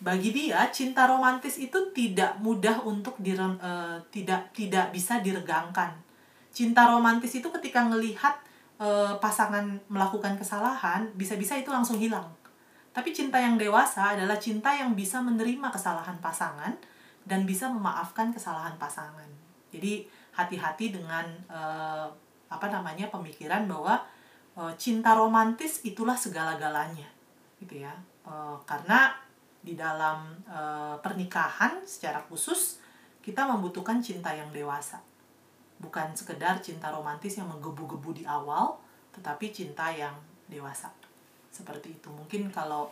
Bagi 0.01 0.29
dia 0.29 0.67
cinta 0.69 1.09
romantis 1.09 1.55
itu 1.61 1.93
tidak 1.95 2.35
mudah 2.43 2.83
untuk 2.83 3.15
dire, 3.23 3.39
eh, 3.39 3.97
tidak 4.11 4.51
tidak 4.51 4.91
bisa 4.91 5.21
diregangkan. 5.23 5.95
Cinta 6.51 6.89
romantis 6.91 7.31
itu 7.37 7.47
ketika 7.53 7.85
ngelihat 7.87 8.35
eh, 8.81 9.13
pasangan 9.21 9.79
melakukan 9.87 10.35
kesalahan 10.35 11.07
bisa-bisa 11.15 11.55
itu 11.55 11.69
langsung 11.69 12.01
hilang 12.01 12.25
tapi 12.93 13.09
cinta 13.09 13.41
yang 13.41 13.57
dewasa 13.57 14.13
adalah 14.13 14.37
cinta 14.37 14.69
yang 14.69 14.93
bisa 14.93 15.17
menerima 15.17 15.73
kesalahan 15.73 16.21
pasangan 16.21 16.77
dan 17.25 17.41
bisa 17.43 17.65
memaafkan 17.73 18.29
kesalahan 18.29 18.77
pasangan. 18.77 19.25
Jadi 19.73 20.05
hati-hati 20.37 20.93
dengan 20.93 21.25
uh, 21.49 22.05
apa 22.53 22.69
namanya 22.69 23.09
pemikiran 23.09 23.65
bahwa 23.65 23.97
uh, 24.53 24.69
cinta 24.77 25.17
romantis 25.17 25.81
itulah 25.81 26.13
segala-galanya, 26.13 27.09
gitu 27.57 27.81
ya. 27.81 27.97
Uh, 28.21 28.53
karena 28.69 29.17
di 29.65 29.73
dalam 29.73 30.37
uh, 30.45 30.93
pernikahan 31.01 31.81
secara 31.81 32.21
khusus 32.29 32.77
kita 33.25 33.49
membutuhkan 33.49 34.03
cinta 34.05 34.29
yang 34.29 34.53
dewasa, 34.53 35.01
bukan 35.81 36.13
sekedar 36.13 36.61
cinta 36.61 36.93
romantis 36.93 37.41
yang 37.41 37.49
menggebu-gebu 37.49 38.21
di 38.21 38.23
awal, 38.29 38.77
tetapi 39.17 39.49
cinta 39.49 39.89
yang 39.89 40.13
dewasa. 40.45 40.93
Seperti 41.53 41.93
itu. 41.93 42.09
Mungkin 42.09 42.49
kalau 42.49 42.89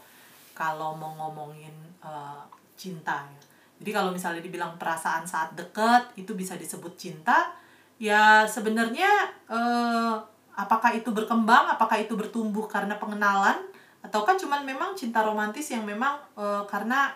kalau 0.54 0.94
mau 0.94 1.18
ngomongin 1.18 1.74
uh, 2.06 2.46
cinta 2.78 3.26
ya. 3.26 3.42
Jadi 3.82 3.90
kalau 3.90 4.14
misalnya 4.14 4.46
dibilang 4.46 4.78
perasaan 4.78 5.26
saat 5.26 5.58
deket 5.58 6.14
itu 6.14 6.38
bisa 6.38 6.54
disebut 6.54 6.94
cinta, 6.94 7.50
ya 7.98 8.46
sebenarnya 8.46 9.10
uh, 9.50 10.22
apakah 10.54 10.94
itu 10.94 11.10
berkembang, 11.10 11.66
apakah 11.66 11.98
itu 11.98 12.14
bertumbuh 12.14 12.70
karena 12.70 13.02
pengenalan 13.02 13.58
ataukah 14.02 14.38
cuman 14.38 14.66
memang 14.66 14.98
cinta 14.98 15.22
romantis 15.22 15.70
yang 15.74 15.86
memang 15.86 16.18
uh, 16.34 16.66
karena 16.66 17.14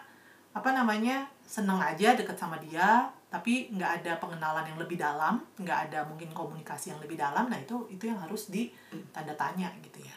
apa 0.56 0.70
namanya 0.72 1.26
seneng 1.44 1.82
aja 1.82 2.16
deket 2.16 2.38
sama 2.38 2.56
dia 2.62 3.10
tapi 3.28 3.68
nggak 3.74 4.02
ada 4.02 4.16
pengenalan 4.22 4.64
yang 4.64 4.80
lebih 4.80 4.96
dalam 4.96 5.42
nggak 5.60 5.92
ada 5.92 6.08
mungkin 6.08 6.32
komunikasi 6.32 6.96
yang 6.96 7.02
lebih 7.04 7.20
dalam 7.20 7.52
nah 7.52 7.60
itu 7.60 7.84
itu 7.92 8.08
yang 8.08 8.16
harus 8.22 8.48
ditanda 8.48 9.36
tanya 9.36 9.68
gitu 9.84 10.00
ya 10.00 10.16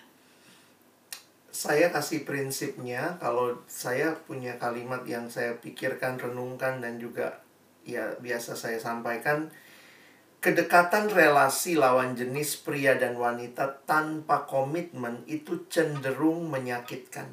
saya 1.58 1.90
kasih 1.90 2.22
prinsipnya 2.22 3.18
kalau 3.18 3.58
saya 3.66 4.14
punya 4.14 4.54
kalimat 4.62 5.02
yang 5.10 5.26
saya 5.26 5.58
pikirkan 5.58 6.14
renungkan 6.14 6.78
dan 6.78 7.02
juga 7.02 7.42
ya 7.82 8.14
biasa 8.22 8.54
saya 8.54 8.78
sampaikan 8.78 9.50
kedekatan 10.38 11.10
relasi 11.10 11.74
lawan 11.74 12.14
jenis 12.14 12.62
pria 12.62 12.94
dan 12.94 13.18
wanita 13.18 13.82
tanpa 13.90 14.46
komitmen 14.46 15.26
itu 15.26 15.66
cenderung 15.66 16.46
menyakitkan 16.46 17.26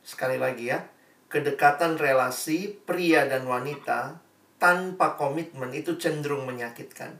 sekali 0.00 0.40
lagi 0.40 0.72
ya 0.72 0.88
kedekatan 1.28 2.00
relasi 2.00 2.72
pria 2.88 3.28
dan 3.28 3.44
wanita 3.44 4.22
tanpa 4.62 5.18
komitmen 5.18 5.74
itu 5.74 5.98
cenderung 5.98 6.46
menyakitkan. 6.46 7.18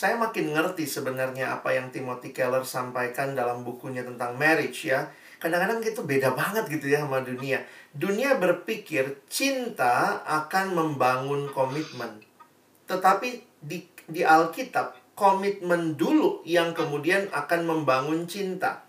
Saya 0.00 0.16
makin 0.16 0.56
ngerti 0.56 0.88
sebenarnya 0.88 1.60
apa 1.60 1.76
yang 1.76 1.92
Timothy 1.92 2.32
Keller 2.32 2.64
sampaikan 2.64 3.36
dalam 3.36 3.60
bukunya 3.68 4.00
tentang 4.00 4.32
marriage 4.32 4.88
ya. 4.88 5.12
Kadang-kadang 5.36 5.84
itu 5.84 6.00
beda 6.00 6.32
banget 6.32 6.72
gitu 6.72 6.88
ya 6.88 7.04
sama 7.04 7.20
dunia. 7.20 7.60
Dunia 7.92 8.40
berpikir 8.40 9.20
cinta 9.28 10.24
akan 10.24 10.72
membangun 10.72 11.52
komitmen. 11.52 12.24
Tetapi 12.88 13.44
di, 13.60 13.84
di 14.08 14.24
Alkitab, 14.24 15.12
komitmen 15.12 16.00
dulu 16.00 16.40
yang 16.48 16.72
kemudian 16.72 17.28
akan 17.28 17.68
membangun 17.68 18.24
cinta. 18.24 18.88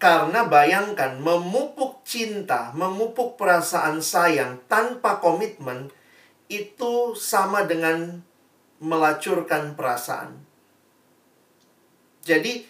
Karena 0.00 0.48
bayangkan, 0.48 1.20
memupuk 1.20 2.00
cinta, 2.08 2.72
memupuk 2.72 3.36
perasaan 3.36 4.00
sayang 4.00 4.64
tanpa 4.72 5.20
komitmen, 5.20 5.92
itu 6.48 7.12
sama 7.12 7.68
dengan 7.68 8.24
melacurkan 8.80 9.76
perasaan. 9.76 10.45
Jadi 12.26 12.66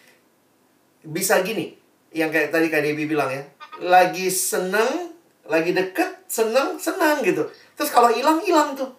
bisa 1.00 1.40
gini, 1.40 1.72
yang 2.12 2.28
kayak 2.28 2.52
tadi 2.52 2.68
Kak 2.68 2.84
Debbie 2.84 3.08
bilang 3.08 3.32
ya, 3.32 3.40
lagi 3.80 4.28
seneng, 4.28 5.16
lagi 5.48 5.72
deket, 5.72 6.28
seneng, 6.28 6.76
senang 6.76 7.24
gitu. 7.24 7.48
Terus 7.72 7.88
kalau 7.88 8.12
hilang, 8.12 8.44
hilang 8.44 8.76
tuh. 8.76 8.92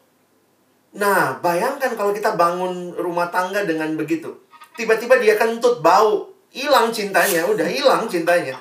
Nah, 0.98 1.38
bayangkan 1.46 1.94
kalau 1.94 2.10
kita 2.10 2.34
bangun 2.34 2.98
rumah 2.98 3.30
tangga 3.30 3.62
dengan 3.70 3.94
begitu. 3.94 4.34
Tiba-tiba 4.74 5.22
dia 5.22 5.38
kentut, 5.38 5.86
bau, 5.86 6.34
hilang 6.50 6.90
cintanya, 6.90 7.46
udah 7.46 7.68
hilang 7.70 8.10
cintanya. 8.10 8.58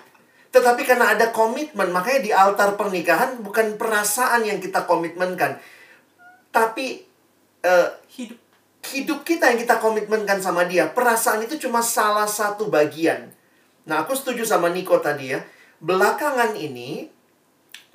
Tetapi 0.52 0.84
karena 0.84 1.16
ada 1.16 1.32
komitmen, 1.32 1.92
makanya 1.92 2.20
di 2.20 2.32
altar 2.32 2.76
pernikahan 2.76 3.40
bukan 3.40 3.76
perasaan 3.76 4.44
yang 4.44 4.56
kita 4.60 4.88
komitmenkan, 4.88 5.60
tapi 6.48 7.04
uh, 7.60 7.88
hidup 8.16 8.40
hidup 8.92 9.26
kita 9.26 9.50
yang 9.50 9.58
kita 9.58 9.82
komitmenkan 9.82 10.38
sama 10.38 10.66
dia. 10.66 10.90
Perasaan 10.90 11.42
itu 11.42 11.58
cuma 11.58 11.82
salah 11.82 12.26
satu 12.26 12.70
bagian. 12.70 13.34
Nah, 13.86 14.02
aku 14.02 14.14
setuju 14.14 14.46
sama 14.46 14.70
Niko 14.70 14.98
tadi 14.98 15.34
ya. 15.34 15.40
Belakangan 15.78 16.54
ini 16.58 17.10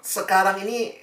sekarang 0.02 0.64
ini 0.66 0.96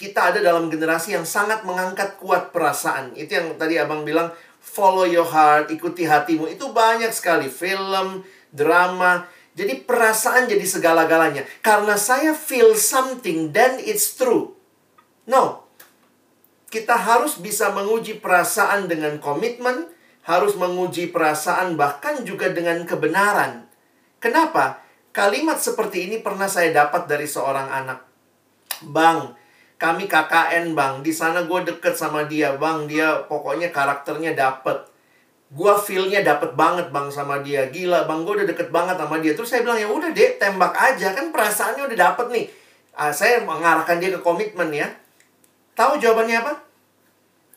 kita 0.00 0.32
ada 0.32 0.40
dalam 0.40 0.72
generasi 0.72 1.12
yang 1.12 1.28
sangat 1.28 1.60
mengangkat 1.68 2.16
kuat 2.16 2.56
perasaan. 2.56 3.12
Itu 3.12 3.36
yang 3.36 3.60
tadi 3.60 3.76
Abang 3.76 4.08
bilang 4.08 4.32
follow 4.56 5.04
your 5.04 5.28
heart, 5.28 5.68
ikuti 5.68 6.08
hatimu. 6.08 6.48
Itu 6.48 6.72
banyak 6.72 7.12
sekali 7.12 7.52
film, 7.52 8.24
drama. 8.48 9.28
Jadi 9.52 9.84
perasaan 9.84 10.48
jadi 10.48 10.64
segala-galanya. 10.64 11.44
Karena 11.60 12.00
saya 12.00 12.32
feel 12.32 12.72
something 12.72 13.52
then 13.52 13.76
it's 13.82 14.16
true. 14.16 14.56
No, 15.28 15.59
kita 16.70 16.94
harus 16.94 17.42
bisa 17.42 17.74
menguji 17.74 18.22
perasaan 18.22 18.86
dengan 18.86 19.18
komitmen, 19.18 19.90
harus 20.22 20.54
menguji 20.54 21.10
perasaan 21.10 21.74
bahkan 21.74 22.22
juga 22.22 22.54
dengan 22.54 22.86
kebenaran. 22.86 23.66
Kenapa? 24.22 24.78
Kalimat 25.10 25.58
seperti 25.58 26.06
ini 26.06 26.22
pernah 26.22 26.46
saya 26.46 26.70
dapat 26.70 27.10
dari 27.10 27.26
seorang 27.26 27.66
anak. 27.66 28.06
Bang, 28.86 29.34
kami 29.74 30.06
KKN 30.06 30.78
bang, 30.78 31.02
di 31.02 31.10
sana 31.10 31.42
gue 31.42 31.60
deket 31.66 31.98
sama 31.98 32.30
dia 32.30 32.54
bang, 32.54 32.86
dia 32.86 33.26
pokoknya 33.26 33.74
karakternya 33.74 34.38
dapet. 34.38 34.86
Gue 35.50 35.74
feelnya 35.82 36.22
dapet 36.22 36.54
banget 36.54 36.94
bang 36.94 37.10
sama 37.10 37.42
dia, 37.42 37.66
gila 37.74 38.06
bang 38.06 38.22
gue 38.22 38.34
udah 38.38 38.48
deket 38.54 38.70
banget 38.70 38.94
sama 38.94 39.18
dia. 39.18 39.34
Terus 39.34 39.50
saya 39.50 39.66
bilang 39.66 39.82
ya 39.82 39.90
udah 39.90 40.14
deh 40.14 40.38
tembak 40.38 40.78
aja 40.78 41.10
kan 41.10 41.34
perasaannya 41.34 41.90
udah 41.90 41.98
dapet 41.98 42.26
nih. 42.30 42.46
Ah, 42.94 43.10
saya 43.10 43.42
mengarahkan 43.42 43.98
dia 43.98 44.14
ke 44.14 44.20
komitmen 44.22 44.70
ya. 44.70 44.86
Tahu 45.80 45.96
jawabannya 45.96 46.36
apa? 46.44 46.52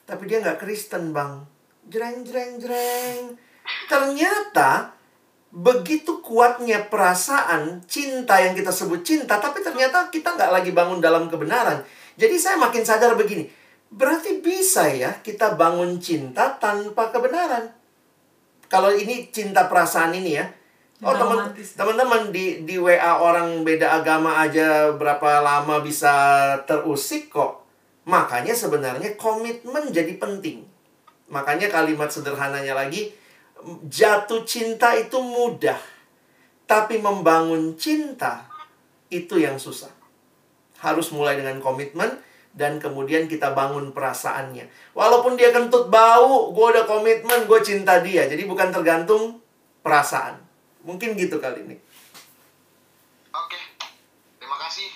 Tapi 0.07 0.23
dia 0.31 0.39
nggak 0.39 0.63
Kristen, 0.63 1.11
Bang. 1.11 1.43
Jreng, 1.91 2.23
jreng, 2.23 2.55
jreng. 2.55 3.35
Ternyata 3.91 4.95
begitu 5.51 6.23
kuatnya 6.23 6.87
perasaan 6.87 7.83
cinta 7.83 8.39
yang 8.39 8.55
kita 8.55 8.71
sebut 8.71 9.03
cinta, 9.03 9.43
tapi 9.43 9.59
ternyata 9.59 10.07
kita 10.07 10.39
nggak 10.39 10.55
lagi 10.55 10.71
bangun 10.71 11.03
dalam 11.03 11.27
kebenaran. 11.27 11.83
Jadi 12.15 12.39
saya 12.39 12.55
makin 12.55 12.87
sadar 12.87 13.19
begini, 13.19 13.51
berarti 13.91 14.39
bisa 14.39 14.87
ya 14.87 15.19
kita 15.19 15.59
bangun 15.59 15.99
cinta 15.99 16.55
tanpa 16.55 17.11
kebenaran. 17.11 17.75
Kalau 18.71 18.95
ini 18.95 19.35
cinta 19.35 19.67
perasaan 19.67 20.15
ini 20.15 20.31
ya, 20.39 20.47
Oh 21.03 21.11
teman 21.11 21.51
teman-teman 21.51 22.31
di 22.31 22.63
di 22.63 22.79
WA 22.79 23.19
orang 23.19 23.67
beda 23.67 23.99
agama 23.99 24.39
aja 24.39 24.95
berapa 24.95 25.43
lama 25.43 25.83
bisa 25.83 26.15
terusik 26.63 27.27
kok. 27.27 27.62
Makanya 28.03 28.51
sebenarnya 28.51 29.15
komitmen 29.15 29.91
jadi 29.91 30.19
penting. 30.19 30.67
Makanya 31.31 31.71
kalimat 31.71 32.11
sederhananya 32.11 32.75
lagi, 32.75 33.15
jatuh 33.87 34.43
cinta 34.43 34.91
itu 34.99 35.23
mudah. 35.23 35.79
Tapi 36.67 36.99
membangun 36.99 37.79
cinta 37.79 38.47
itu 39.07 39.39
yang 39.39 39.55
susah. 39.55 39.91
Harus 40.83 41.15
mulai 41.15 41.39
dengan 41.39 41.63
komitmen 41.63 42.19
dan 42.53 42.77
kemudian 42.77 43.25
kita 43.31 43.55
bangun 43.55 43.95
perasaannya. 43.95 44.93
Walaupun 44.93 45.39
dia 45.39 45.55
kentut 45.55 45.87
bau, 45.87 46.51
gue 46.51 46.67
udah 46.75 46.85
komitmen, 46.85 47.47
gue 47.47 47.59
cinta 47.63 48.03
dia. 48.03 48.27
Jadi 48.27 48.43
bukan 48.43 48.69
tergantung 48.69 49.39
perasaan. 49.79 50.43
Mungkin 50.83 51.15
gitu 51.15 51.39
kali 51.39 51.63
ini. 51.63 51.75
Oke, 53.33 53.59
terima 54.37 54.57
kasih 54.67 54.91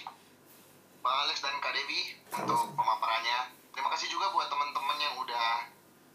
Pak 0.99 1.13
Alex 1.25 1.39
dan 1.39 1.55
Kak 1.63 1.71
Devi 1.73 2.16
untuk 2.43 2.73
pemaparannya. 2.77 3.39
Terima 3.73 3.89
kasih 3.93 4.07
juga 4.13 4.29
buat 4.33 4.49
teman-teman 4.49 4.97
yang 5.01 5.15
udah 5.17 5.65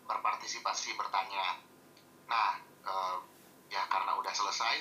berpartisipasi 0.06 0.94
bertanya. 0.94 1.58
Nah, 2.30 2.58
uh, 2.86 3.16
ya 3.66 3.82
karena 3.90 4.14
udah 4.18 4.32
selesai. 4.34 4.76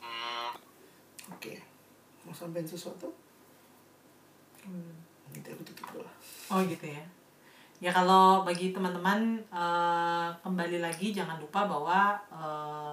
Hmm, 0.00 0.50
Oke, 1.32 1.54
okay. 1.54 1.58
mau 2.24 2.34
sampein 2.34 2.64
sesuatu? 2.64 3.08
Hmm. 4.64 4.96
Nanti 5.32 5.48
aku 5.52 5.62
tutup 5.64 5.86
dulu. 5.92 6.08
Oh 6.52 6.60
gitu 6.64 6.88
ya. 6.88 7.04
Ya 7.78 7.94
kalau 7.94 8.42
bagi 8.42 8.74
teman-teman 8.74 9.38
uh, 9.54 10.34
kembali 10.42 10.82
lagi 10.82 11.14
jangan 11.14 11.38
lupa 11.38 11.62
bahwa 11.62 12.18
uh, 12.34 12.92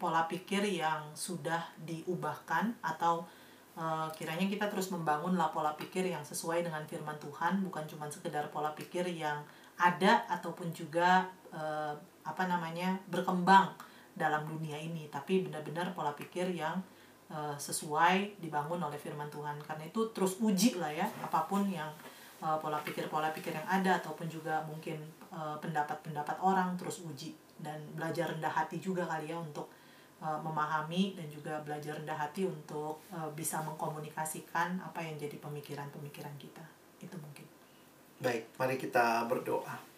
pola 0.00 0.24
pikir 0.24 0.64
yang 0.64 1.12
sudah 1.12 1.60
diubahkan 1.84 2.72
atau 2.80 3.28
uh, 3.76 4.08
kiranya 4.12 4.44
kita 4.48 4.68
terus 4.68 4.92
membangun 4.92 5.36
pola 5.52 5.72
pikir 5.76 6.04
yang 6.08 6.24
sesuai 6.24 6.64
dengan 6.64 6.84
firman 6.84 7.16
Tuhan 7.20 7.64
bukan 7.64 7.84
cuma 7.88 8.08
sekedar 8.08 8.48
pola 8.52 8.72
pikir 8.76 9.06
yang 9.08 9.40
ada 9.80 10.28
ataupun 10.28 10.70
juga 10.70 11.26
uh, 11.50 11.94
apa 12.22 12.44
namanya 12.46 13.00
berkembang 13.08 13.72
dalam 14.12 14.44
dunia 14.44 14.76
ini 14.76 15.08
tapi 15.08 15.40
benar-benar 15.42 15.96
pola 15.96 16.12
pikir 16.12 16.52
yang 16.52 16.76
uh, 17.32 17.56
sesuai 17.56 18.38
dibangun 18.38 18.78
oleh 18.78 19.00
firman 19.00 19.32
Tuhan. 19.32 19.56
Karena 19.64 19.88
itu 19.88 20.12
terus 20.12 20.36
uji 20.38 20.76
lah 20.76 20.92
ya 20.92 21.08
apa 21.24 21.48
pun 21.48 21.64
yang 21.68 21.88
pola 22.42 22.82
pikir 22.82 23.06
pola 23.06 23.30
pikir 23.30 23.54
yang 23.54 23.62
ada 23.70 24.02
ataupun 24.02 24.26
juga 24.26 24.66
mungkin 24.66 24.98
pendapat-pendapat 25.62 26.42
orang 26.42 26.74
terus 26.74 26.98
uji. 27.06 27.38
Dan 27.54 27.78
belajar 27.94 28.34
rendah 28.34 28.50
hati 28.50 28.82
juga 28.82 29.06
kali 29.06 29.30
ya 29.30 29.38
untuk 29.38 29.70
uh, 30.22 30.38
memahami 30.38 31.18
dan 31.18 31.26
juga 31.26 31.58
belajar 31.66 31.98
rendah 31.98 32.14
hati 32.14 32.46
untuk 32.46 33.02
uh, 33.10 33.28
bisa 33.34 33.58
mengkomunikasikan 33.66 34.78
apa 34.78 35.02
yang 35.02 35.18
jadi 35.18 35.36
pemikiran-pemikiran 35.42 36.32
kita. 36.38 36.64
Itu 37.02 37.18
mungkin. 37.18 37.44
Baik 38.22 38.46
mari 38.54 38.78
kita 38.78 39.26
berdoa. 39.26 39.92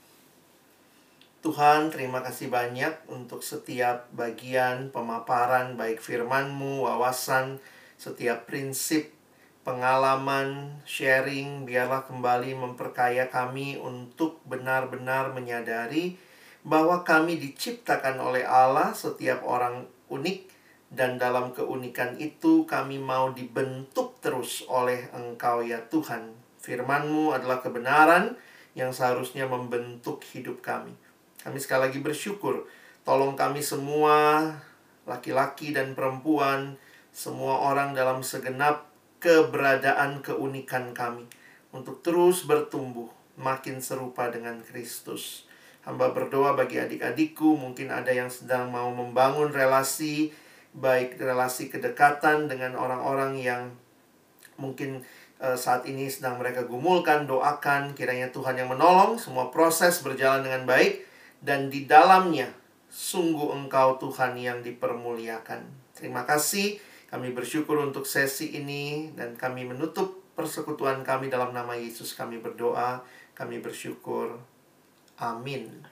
Tuhan, 1.45 1.93
terima 1.93 2.25
kasih 2.25 2.49
banyak 2.49 3.05
untuk 3.13 3.45
setiap 3.45 4.09
bagian 4.17 4.89
pemaparan 4.89 5.77
baik 5.77 6.01
firman-Mu, 6.01 6.89
wawasan, 6.89 7.61
setiap 8.01 8.49
prinsip, 8.49 9.13
pengalaman, 9.61 10.81
sharing, 10.89 11.69
biarlah 11.69 12.09
kembali 12.09 12.57
memperkaya 12.57 13.29
kami 13.29 13.77
untuk 13.77 14.41
benar-benar 14.49 15.37
menyadari 15.37 16.17
bahwa 16.65 17.05
kami 17.05 17.37
diciptakan 17.37 18.17
oleh 18.25 18.49
Allah, 18.49 18.97
setiap 18.97 19.45
orang 19.45 19.85
unik, 20.15 20.39
dan 20.95 21.19
dalam 21.19 21.51
keunikan 21.51 22.15
itu 22.23 22.62
kami 22.70 23.03
mau 23.03 23.35
dibentuk 23.35 24.23
terus 24.23 24.62
oleh 24.70 25.11
Engkau 25.11 25.66
ya 25.66 25.82
Tuhan. 25.91 26.31
Firman-Mu 26.62 27.35
adalah 27.35 27.59
kebenaran 27.59 28.39
yang 28.78 28.95
seharusnya 28.95 29.45
membentuk 29.51 30.23
hidup 30.31 30.62
kami. 30.62 30.95
Kami 31.43 31.59
sekali 31.59 31.91
lagi 31.91 32.01
bersyukur. 32.01 32.65
Tolong 33.05 33.36
kami 33.36 33.61
semua, 33.61 34.49
laki-laki 35.05 35.77
dan 35.77 35.93
perempuan, 35.93 36.81
semua 37.12 37.69
orang 37.69 37.93
dalam 37.93 38.24
segenap 38.24 38.89
keberadaan 39.20 40.24
keunikan 40.24 40.97
kami, 40.97 41.28
untuk 41.73 42.01
terus 42.01 42.49
bertumbuh, 42.49 43.09
makin 43.36 43.81
serupa 43.85 44.32
dengan 44.32 44.61
Kristus. 44.65 45.45
Hamba 45.85 46.16
berdoa 46.16 46.56
bagi 46.56 46.81
adik-adikku, 46.81 47.61
mungkin 47.61 47.93
ada 47.93 48.09
yang 48.09 48.32
sedang 48.32 48.73
mau 48.73 48.89
membangun 48.89 49.52
relasi, 49.52 50.32
baik 50.73 51.20
relasi 51.20 51.69
kedekatan 51.69 52.48
dengan 52.48 52.73
orang-orang 52.73 53.36
yang 53.36 53.62
mungkin 54.56 55.05
uh, 55.44 55.52
saat 55.52 55.85
ini 55.85 56.09
sedang 56.09 56.40
mereka 56.40 56.65
gumulkan, 56.65 57.28
doakan 57.28 57.93
kiranya 57.93 58.32
Tuhan 58.32 58.56
yang 58.56 58.73
menolong, 58.73 59.20
semua 59.20 59.52
proses 59.52 60.01
berjalan 60.01 60.40
dengan 60.40 60.65
baik 60.65 61.05
dan 61.44 61.69
di 61.69 61.85
dalamnya 61.85 62.48
sungguh 62.89 63.52
Engkau 63.52 64.01
Tuhan 64.01 64.39
yang 64.40 64.65
dipermuliakan. 64.65 65.66
Terima 65.93 66.24
kasih. 66.24 66.81
Kami 67.12 67.31
bersyukur 67.31 67.78
untuk 67.78 68.09
sesi 68.09 68.56
ini 68.56 69.12
dan 69.15 69.39
kami 69.39 69.69
menutup 69.69 70.23
persekutuan 70.35 71.06
kami 71.06 71.31
dalam 71.31 71.55
nama 71.55 71.77
Yesus 71.78 72.16
kami 72.16 72.43
berdoa. 72.43 73.05
Kami 73.35 73.59
bersyukur. 73.59 74.53
Amin. 75.19 75.86